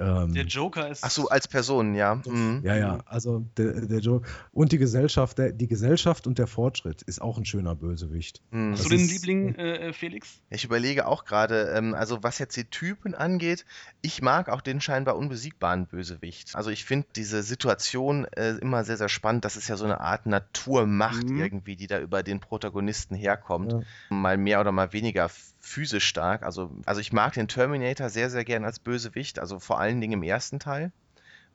Ähm, 0.00 0.32
der 0.32 0.44
Joker 0.44 0.88
ist. 0.88 1.02
Ach 1.02 1.10
so, 1.10 1.28
als 1.28 1.48
Person, 1.48 1.94
ja. 1.94 2.20
Mhm. 2.24 2.60
Ja, 2.62 2.76
ja. 2.76 2.98
Also 3.06 3.44
der, 3.56 3.72
der 3.86 3.98
Joker. 3.98 4.28
Und 4.52 4.70
die 4.70 4.78
Gesellschaft, 4.78 5.38
der, 5.38 5.52
die 5.52 5.66
Gesellschaft 5.66 6.28
und 6.28 6.38
der 6.38 6.46
Fortschritt 6.46 7.02
ist 7.02 7.20
auch 7.20 7.36
ein 7.36 7.44
schöner 7.44 7.74
Bösewicht. 7.74 8.40
Mhm. 8.52 8.72
Hast 8.72 8.84
du 8.84 8.90
den 8.90 9.08
Liebling, 9.08 9.54
äh, 9.56 9.92
Felix? 9.92 10.40
Ich 10.50 10.64
überlege 10.64 11.06
auch 11.08 11.24
gerade, 11.24 11.72
ähm, 11.76 11.94
also 11.94 12.22
was 12.22 12.38
jetzt 12.38 12.56
die 12.56 12.66
Typen 12.66 13.16
angeht, 13.16 13.64
ich 14.00 14.22
mag 14.22 14.48
auch 14.48 14.60
den 14.60 14.80
scheinbar 14.80 15.16
unbesiegbaren 15.16 15.86
Bösewicht. 15.86 16.54
Also 16.54 16.70
ich 16.70 16.84
finde 16.84 17.08
diese 17.16 17.42
Situation 17.42 18.24
äh, 18.26 18.52
immer 18.58 18.84
sehr, 18.84 18.98
sehr 18.98 19.08
spannend. 19.08 19.44
Das 19.44 19.56
ist 19.56 19.66
ja 19.66 19.76
so 19.76 19.84
eine 19.84 20.00
Art 20.00 20.26
Naturmacht 20.26 21.28
mhm. 21.28 21.40
irgendwie, 21.40 21.74
die 21.74 21.88
da 21.88 21.98
über 21.98 22.22
den 22.22 22.38
Protagonisten 22.38 23.16
herkommt. 23.16 23.72
Ja. 23.72 23.80
Mal 24.10 24.36
mehr 24.36 24.60
oder 24.60 24.70
mal 24.70 24.92
weniger 24.92 25.28
physisch 25.68 26.06
stark. 26.06 26.42
Also, 26.42 26.70
also 26.86 27.00
ich 27.00 27.12
mag 27.12 27.34
den 27.34 27.48
Terminator 27.48 28.08
sehr, 28.08 28.30
sehr 28.30 28.44
gern 28.44 28.64
als 28.64 28.78
Bösewicht, 28.78 29.38
also 29.38 29.58
vor 29.58 29.78
allen 29.78 30.00
Dingen 30.00 30.14
im 30.14 30.22
ersten 30.22 30.58
Teil, 30.58 30.92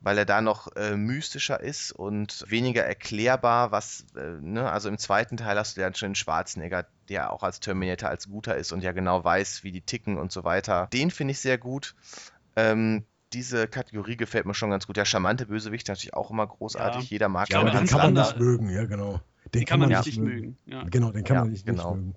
weil 0.00 0.18
er 0.18 0.24
da 0.24 0.40
noch 0.40 0.74
äh, 0.76 0.96
mystischer 0.96 1.60
ist 1.60 1.92
und 1.92 2.44
weniger 2.48 2.84
erklärbar, 2.84 3.72
was, 3.72 4.06
äh, 4.16 4.40
ne, 4.40 4.70
also 4.70 4.88
im 4.88 4.98
zweiten 4.98 5.36
Teil 5.36 5.58
hast 5.58 5.76
du 5.76 5.80
ja 5.80 5.92
schon 5.94 6.10
den 6.10 6.14
Schwarzenegger, 6.14 6.86
der 7.08 7.32
auch 7.32 7.42
als 7.42 7.60
Terminator 7.60 8.08
als 8.08 8.28
guter 8.28 8.56
ist 8.56 8.72
und 8.72 8.82
ja 8.82 8.92
genau 8.92 9.24
weiß, 9.24 9.64
wie 9.64 9.72
die 9.72 9.80
ticken 9.80 10.16
und 10.18 10.32
so 10.32 10.44
weiter. 10.44 10.88
Den 10.92 11.10
finde 11.10 11.32
ich 11.32 11.40
sehr 11.40 11.58
gut. 11.58 11.94
Ähm, 12.56 13.04
diese 13.32 13.66
Kategorie 13.66 14.16
gefällt 14.16 14.46
mir 14.46 14.54
schon 14.54 14.70
ganz 14.70 14.86
gut. 14.86 14.96
Der 14.96 15.04
charmante 15.04 15.46
Bösewicht 15.46 15.88
natürlich 15.88 16.14
auch 16.14 16.30
immer 16.30 16.46
großartig. 16.46 17.04
Ja. 17.04 17.08
Jeder 17.10 17.28
mag 17.28 17.50
ja, 17.50 17.60
aber 17.60 17.70
den 17.70 17.86
kann 17.86 18.14
man 18.14 18.14
nicht 18.14 18.38
mögen, 18.38 18.70
ja, 18.70 18.84
genau. 18.84 19.20
Den, 19.46 19.60
den 19.60 19.64
kann, 19.66 19.80
man 19.80 19.88
nicht 19.88 20.18
mögen. 20.18 20.40
mögen. 20.40 20.58
Ja. 20.66 20.84
Genau, 20.84 21.10
den 21.10 21.24
kann 21.24 21.36
man 21.38 21.50
nicht, 21.50 21.66
genau. 21.66 21.94
nicht 21.94 22.06
mögen. 22.06 22.14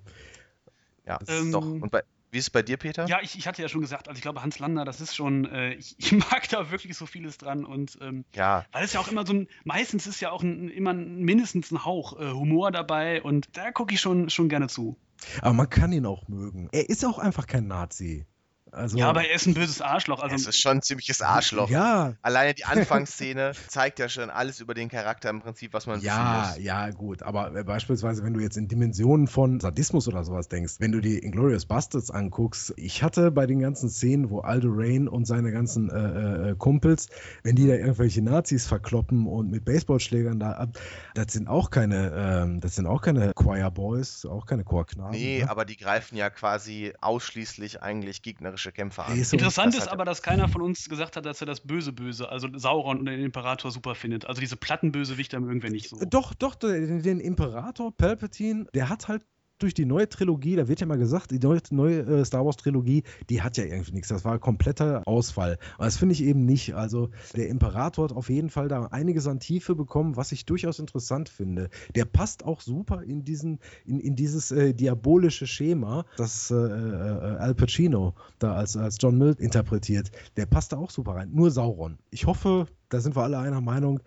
Ja, 1.08 1.18
ähm, 1.26 1.50
doch. 1.52 1.64
Und 1.64 1.90
bei, 1.90 2.02
wie 2.30 2.38
ist 2.38 2.44
es 2.44 2.50
bei 2.50 2.62
dir, 2.62 2.76
Peter? 2.76 3.06
Ja, 3.06 3.20
ich, 3.22 3.36
ich 3.38 3.48
hatte 3.48 3.62
ja 3.62 3.68
schon 3.68 3.80
gesagt, 3.80 4.08
also 4.08 4.18
ich 4.18 4.22
glaube, 4.22 4.42
Hans 4.42 4.58
Lander, 4.58 4.84
das 4.84 5.00
ist 5.00 5.16
schon, 5.16 5.46
äh, 5.46 5.72
ich, 5.72 5.96
ich, 5.98 6.12
mag 6.30 6.46
da 6.50 6.70
wirklich 6.70 6.96
so 6.96 7.06
vieles 7.06 7.38
dran 7.38 7.64
und 7.64 7.98
ähm, 8.02 8.24
ja. 8.34 8.66
weil 8.72 8.84
es 8.84 8.92
ja 8.92 9.00
auch 9.00 9.08
immer 9.08 9.26
so 9.26 9.32
ein, 9.32 9.48
meistens 9.64 10.06
ist 10.06 10.20
ja 10.20 10.30
auch 10.30 10.42
ein, 10.42 10.68
immer 10.68 10.92
mindestens 10.92 11.70
ein 11.70 11.84
Hauch 11.84 12.20
äh, 12.20 12.30
Humor 12.30 12.70
dabei 12.70 13.22
und 13.22 13.48
da 13.56 13.72
gucke 13.72 13.94
ich 13.94 14.00
schon, 14.00 14.28
schon 14.28 14.48
gerne 14.50 14.68
zu. 14.68 14.98
Aber 15.40 15.54
man 15.54 15.70
kann 15.70 15.90
ihn 15.92 16.06
auch 16.06 16.28
mögen. 16.28 16.68
Er 16.70 16.88
ist 16.88 17.04
auch 17.04 17.18
einfach 17.18 17.46
kein 17.46 17.66
Nazi. 17.66 18.26
Also, 18.72 18.98
ja, 18.98 19.08
aber 19.08 19.26
er 19.26 19.34
ist 19.34 19.46
ein 19.46 19.54
böses 19.54 19.80
Arschloch. 19.80 20.20
Also, 20.20 20.36
es 20.36 20.46
ist 20.46 20.60
schon 20.60 20.78
ein 20.78 20.82
ziemliches 20.82 21.22
Arschloch. 21.22 21.70
Ja. 21.70 22.14
Alleine 22.22 22.54
die 22.54 22.64
Anfangsszene 22.66 23.52
zeigt 23.68 23.98
ja 23.98 24.08
schon 24.08 24.30
alles 24.30 24.60
über 24.60 24.74
den 24.74 24.88
Charakter 24.88 25.30
im 25.30 25.40
Prinzip, 25.40 25.72
was 25.72 25.86
man 25.86 26.00
ja, 26.00 26.42
wissen 26.42 26.56
muss. 26.56 26.64
Ja, 26.64 26.90
gut. 26.90 27.22
Aber 27.22 27.54
äh, 27.54 27.64
beispielsweise, 27.64 28.22
wenn 28.22 28.34
du 28.34 28.40
jetzt 28.40 28.56
in 28.56 28.68
Dimensionen 28.68 29.26
von 29.26 29.60
Sadismus 29.60 30.08
oder 30.08 30.24
sowas 30.24 30.48
denkst, 30.48 30.74
wenn 30.78 30.92
du 30.92 31.00
die 31.00 31.18
Inglorious 31.18 31.66
Bastards 31.66 32.10
anguckst, 32.10 32.74
ich 32.76 33.02
hatte 33.02 33.30
bei 33.30 33.46
den 33.46 33.60
ganzen 33.60 33.90
Szenen, 33.90 34.30
wo 34.30 34.40
Aldo 34.40 34.68
Rain 34.70 35.08
und 35.08 35.26
seine 35.26 35.50
ganzen 35.52 35.90
äh, 35.90 36.50
äh, 36.50 36.54
Kumpels, 36.56 37.08
wenn 37.42 37.56
die 37.56 37.66
da 37.66 37.74
irgendwelche 37.74 38.22
Nazis 38.22 38.66
verkloppen 38.66 39.26
und 39.26 39.50
mit 39.50 39.64
Baseballschlägern 39.64 40.38
da 40.38 40.52
ab, 40.52 40.78
das 41.14 41.32
sind 41.32 41.48
auch 41.48 41.70
keine, 41.70 42.12
ähm, 42.14 42.60
das 42.60 42.76
sind 42.76 42.86
auch 42.86 43.02
keine 43.02 43.32
Choir 43.34 43.70
Boys, 43.70 44.26
auch 44.26 44.46
keine 44.46 44.64
Chorknaben. 44.64 45.12
Nee, 45.12 45.40
ne? 45.40 45.50
aber 45.50 45.64
die 45.64 45.76
greifen 45.76 46.16
ja 46.16 46.30
quasi 46.30 46.92
ausschließlich 47.00 47.82
eigentlich 47.82 48.22
gegnerische 48.22 48.57
gegnerische 48.58 48.72
Kämpfer 48.72 49.06
an. 49.06 49.18
Interessant 49.18 49.74
ist 49.74 49.88
aber, 49.88 50.04
dass 50.04 50.22
keiner 50.22 50.48
von 50.48 50.62
uns 50.62 50.88
gesagt 50.88 51.16
hat, 51.16 51.24
dass 51.24 51.40
er 51.40 51.46
das 51.46 51.60
Böse 51.60 51.92
Böse, 51.92 52.28
also 52.28 52.48
Sauron 52.54 52.98
und 52.98 53.06
den 53.06 53.20
Imperator 53.20 53.70
super 53.70 53.94
findet. 53.94 54.26
Also 54.26 54.40
diese 54.40 54.56
Plattenbösewichter 54.56 55.40
mögen 55.40 55.62
wir 55.62 55.70
nicht 55.70 55.88
so. 55.88 55.98
Doch, 56.04 56.34
doch, 56.34 56.54
den, 56.54 57.02
den 57.02 57.20
Imperator, 57.20 57.96
Palpatine, 57.96 58.66
der 58.74 58.88
hat 58.88 59.08
halt 59.08 59.24
durch 59.58 59.74
die 59.74 59.84
neue 59.84 60.08
Trilogie, 60.08 60.56
da 60.56 60.68
wird 60.68 60.80
ja 60.80 60.86
mal 60.86 60.98
gesagt, 60.98 61.30
die 61.30 61.38
neue, 61.38 61.60
neue 61.70 62.00
äh, 62.00 62.24
Star 62.24 62.44
Wars 62.44 62.56
Trilogie, 62.56 63.02
die 63.28 63.42
hat 63.42 63.56
ja 63.56 63.64
irgendwie 63.64 63.92
nichts. 63.92 64.08
Das 64.08 64.24
war 64.24 64.34
ein 64.34 64.40
kompletter 64.40 65.02
Ausfall. 65.06 65.58
Aber 65.76 65.86
das 65.86 65.96
finde 65.96 66.14
ich 66.14 66.22
eben 66.22 66.44
nicht. 66.44 66.74
Also 66.74 67.10
der 67.34 67.48
Imperator 67.48 68.04
hat 68.04 68.16
auf 68.16 68.30
jeden 68.30 68.50
Fall 68.50 68.68
da 68.68 68.86
einiges 68.86 69.26
an 69.26 69.40
Tiefe 69.40 69.74
bekommen, 69.74 70.16
was 70.16 70.32
ich 70.32 70.46
durchaus 70.46 70.78
interessant 70.78 71.28
finde. 71.28 71.70
Der 71.94 72.04
passt 72.04 72.44
auch 72.44 72.60
super 72.60 73.02
in 73.02 73.24
diesen, 73.24 73.58
in, 73.84 74.00
in 74.00 74.16
dieses 74.16 74.50
äh, 74.50 74.74
diabolische 74.74 75.46
Schema, 75.46 76.04
das 76.16 76.50
äh, 76.50 76.54
äh 76.54 77.38
Al 77.38 77.54
Pacino 77.54 78.14
da 78.38 78.54
als, 78.54 78.76
als 78.76 78.96
John 79.00 79.18
Mill 79.18 79.34
interpretiert. 79.38 80.10
Der 80.36 80.46
passt 80.46 80.72
da 80.72 80.76
auch 80.76 80.90
super 80.90 81.12
rein. 81.12 81.30
Nur 81.32 81.50
Sauron. 81.50 81.98
Ich 82.10 82.26
hoffe, 82.26 82.66
da 82.88 83.00
sind 83.00 83.16
wir 83.16 83.22
alle 83.22 83.38
einer 83.38 83.60
Meinung, 83.60 84.00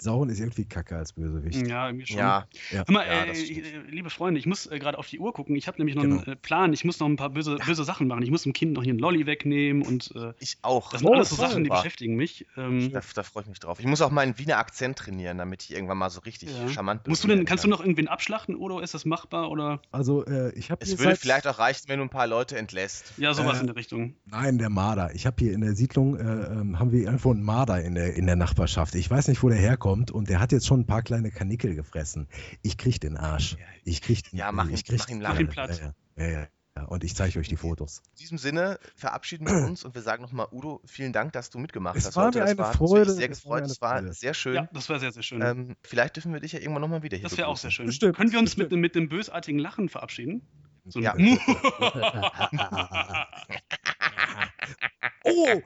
Sauron 0.00 0.28
ist 0.28 0.38
irgendwie 0.38 0.64
kacke 0.64 0.96
als 0.96 1.12
Bösewicht. 1.12 1.66
Ja, 1.66 1.88
irgendwie 1.88 2.06
schon. 2.06 2.18
Ja. 2.18 2.46
ja. 2.70 2.84
Hör 2.86 2.92
mal, 2.92 3.06
ja, 3.06 3.24
äh, 3.24 3.80
liebe 3.88 4.10
Freunde, 4.10 4.38
ich 4.38 4.46
muss 4.46 4.66
äh, 4.66 4.78
gerade 4.78 4.96
auf 4.96 5.08
die 5.08 5.18
Uhr 5.18 5.32
gucken. 5.32 5.56
Ich 5.56 5.66
habe 5.66 5.78
nämlich 5.78 5.96
noch 5.96 6.02
genau. 6.02 6.18
einen 6.18 6.32
äh, 6.32 6.36
Plan. 6.36 6.72
Ich 6.72 6.84
muss 6.84 7.00
noch 7.00 7.08
ein 7.08 7.16
paar 7.16 7.30
böse, 7.30 7.56
böse 7.56 7.82
Sachen 7.82 8.06
machen. 8.06 8.22
Ich 8.22 8.30
muss 8.30 8.44
dem 8.44 8.52
Kind 8.52 8.74
noch 8.74 8.84
hier 8.84 8.92
einen 8.92 9.00
Lolli 9.00 9.26
wegnehmen 9.26 9.82
und. 9.82 10.14
Äh, 10.14 10.34
ich 10.38 10.58
auch. 10.62 10.90
Das 10.90 11.00
sind 11.00 11.08
oh, 11.08 11.14
alles 11.14 11.30
so 11.30 11.36
Sachen, 11.36 11.64
die 11.64 11.70
beschäftigen 11.70 12.14
mich. 12.14 12.46
Ähm, 12.56 12.92
da, 12.92 13.00
da 13.14 13.22
freue 13.24 13.42
ich 13.42 13.48
mich 13.48 13.58
drauf. 13.58 13.80
Ich 13.80 13.86
muss 13.86 14.00
auch 14.00 14.10
meinen 14.10 14.38
Wiener 14.38 14.58
Akzent 14.58 14.98
trainieren, 14.98 15.38
damit 15.38 15.64
ich 15.64 15.72
irgendwann 15.72 15.98
mal 15.98 16.10
so 16.10 16.20
richtig 16.20 16.50
ja. 16.56 16.68
charmant 16.68 17.02
bin. 17.02 17.10
Musst 17.10 17.24
du 17.24 17.28
denn, 17.28 17.44
kannst 17.44 17.64
du 17.64 17.68
noch 17.68 17.80
irgendwen 17.80 18.06
abschlachten 18.06 18.54
oder 18.54 18.80
ist 18.82 18.94
das 18.94 19.04
machbar? 19.04 19.50
Oder? 19.50 19.80
Also, 19.90 20.24
äh, 20.26 20.52
ich 20.54 20.70
habe. 20.70 20.84
Es 20.84 20.96
würde 20.96 21.16
vielleicht 21.16 21.48
auch 21.48 21.58
reichen, 21.58 21.88
wenn 21.88 21.98
du 21.98 22.04
ein 22.04 22.10
paar 22.10 22.28
Leute 22.28 22.56
entlässt. 22.56 23.14
Ja, 23.16 23.34
sowas 23.34 23.60
in 23.60 23.66
der 23.66 23.74
Richtung. 23.74 24.14
Nein, 24.26 24.58
der 24.58 24.70
Marder. 24.70 25.12
Ich 25.14 25.26
habe 25.26 25.36
hier 25.40 25.52
in 25.52 25.60
der 25.60 25.74
Siedlung, 25.74 26.18
ähm, 26.20 26.78
haben 26.78 26.92
wir 26.92 27.00
irgendwo 27.00 27.32
einen 27.32 27.42
Marder 27.42 27.82
in 27.82 27.96
der, 27.96 28.14
in 28.14 28.26
der 28.26 28.36
Nachbarschaft. 28.36 28.94
Ich 28.94 29.10
weiß 29.10 29.26
nicht, 29.26 29.42
wo 29.42 29.48
der 29.48 29.58
herkommt 29.58 29.87
und 29.92 30.28
der 30.28 30.40
hat 30.40 30.52
jetzt 30.52 30.66
schon 30.66 30.80
ein 30.80 30.86
paar 30.86 31.02
kleine 31.02 31.30
Kanickel 31.30 31.74
gefressen. 31.74 32.28
Ich 32.62 32.76
krieg 32.78 33.00
den 33.00 33.16
Arsch. 33.16 33.56
Ich 33.84 34.02
krieg 34.02 34.22
den, 34.30 34.38
Ja, 34.38 34.52
mach, 34.52 34.68
ich 34.68 34.84
krieg, 34.84 34.98
mach 34.98 35.08
ihn 35.08 35.20
lange. 35.20 35.46
Platz. 35.46 35.80
Ja, 35.80 35.94
ja, 36.16 36.30
ja, 36.30 36.48
ja. 36.76 36.84
Und 36.84 37.04
ich 37.04 37.14
zeige 37.14 37.38
euch 37.40 37.48
die 37.48 37.56
Fotos. 37.56 38.02
In 38.12 38.18
diesem 38.20 38.38
Sinne 38.38 38.78
verabschieden 38.94 39.46
wir 39.46 39.66
uns 39.66 39.84
und 39.84 39.94
wir 39.94 40.02
sagen 40.02 40.22
nochmal, 40.22 40.46
Udo, 40.52 40.80
vielen 40.84 41.12
Dank, 41.12 41.32
dass 41.32 41.50
du 41.50 41.58
mitgemacht 41.58 41.96
es 41.96 42.06
hast. 42.06 42.16
War 42.16 42.32
mir 42.32 42.44
eine 42.44 42.64
Freude. 42.72 43.12
Sehr 43.12 43.28
gefreut. 43.28 43.64
Es 43.64 43.80
war 43.80 44.12
sehr 44.12 44.34
schön. 44.34 44.54
Ja, 44.54 44.68
das 44.72 44.88
war 44.88 45.00
sehr, 45.00 45.10
sehr 45.10 45.22
schön. 45.22 45.42
Ähm, 45.42 45.76
vielleicht 45.82 46.16
dürfen 46.16 46.32
wir 46.32 46.40
dich 46.40 46.52
ja 46.52 46.60
irgendwann 46.60 46.82
nochmal 46.82 47.02
wieder 47.02 47.16
hier 47.16 47.28
Das 47.28 47.36
wäre 47.36 47.48
auch 47.48 47.56
sehr 47.56 47.70
schön. 47.70 47.86
Bestimmt. 47.86 48.16
Können 48.16 48.32
wir 48.32 48.38
uns 48.38 48.56
mit, 48.56 48.70
mit 48.70 48.94
dem 48.94 49.08
bösartigen 49.08 49.58
Lachen 49.58 49.88
verabschieden? 49.88 50.42
So 50.84 51.00
ja. 51.00 51.14
oh, 51.18 51.18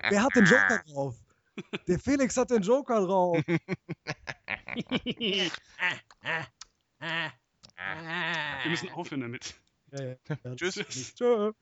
wer 0.08 0.22
hat 0.22 0.34
den 0.34 0.44
Joker 0.44 0.82
drauf? 0.92 1.14
Der 1.86 1.98
Felix 1.98 2.36
hat 2.36 2.50
den 2.50 2.62
Joker 2.62 3.00
drauf. 3.04 3.42
Wir 3.46 3.58
müssen 8.70 8.90
aufhören 8.90 9.22
damit. 9.22 9.54
Ja, 9.92 10.04
ja. 10.04 10.16
Tschüss. 10.56 11.14
Tschüss. 11.14 11.54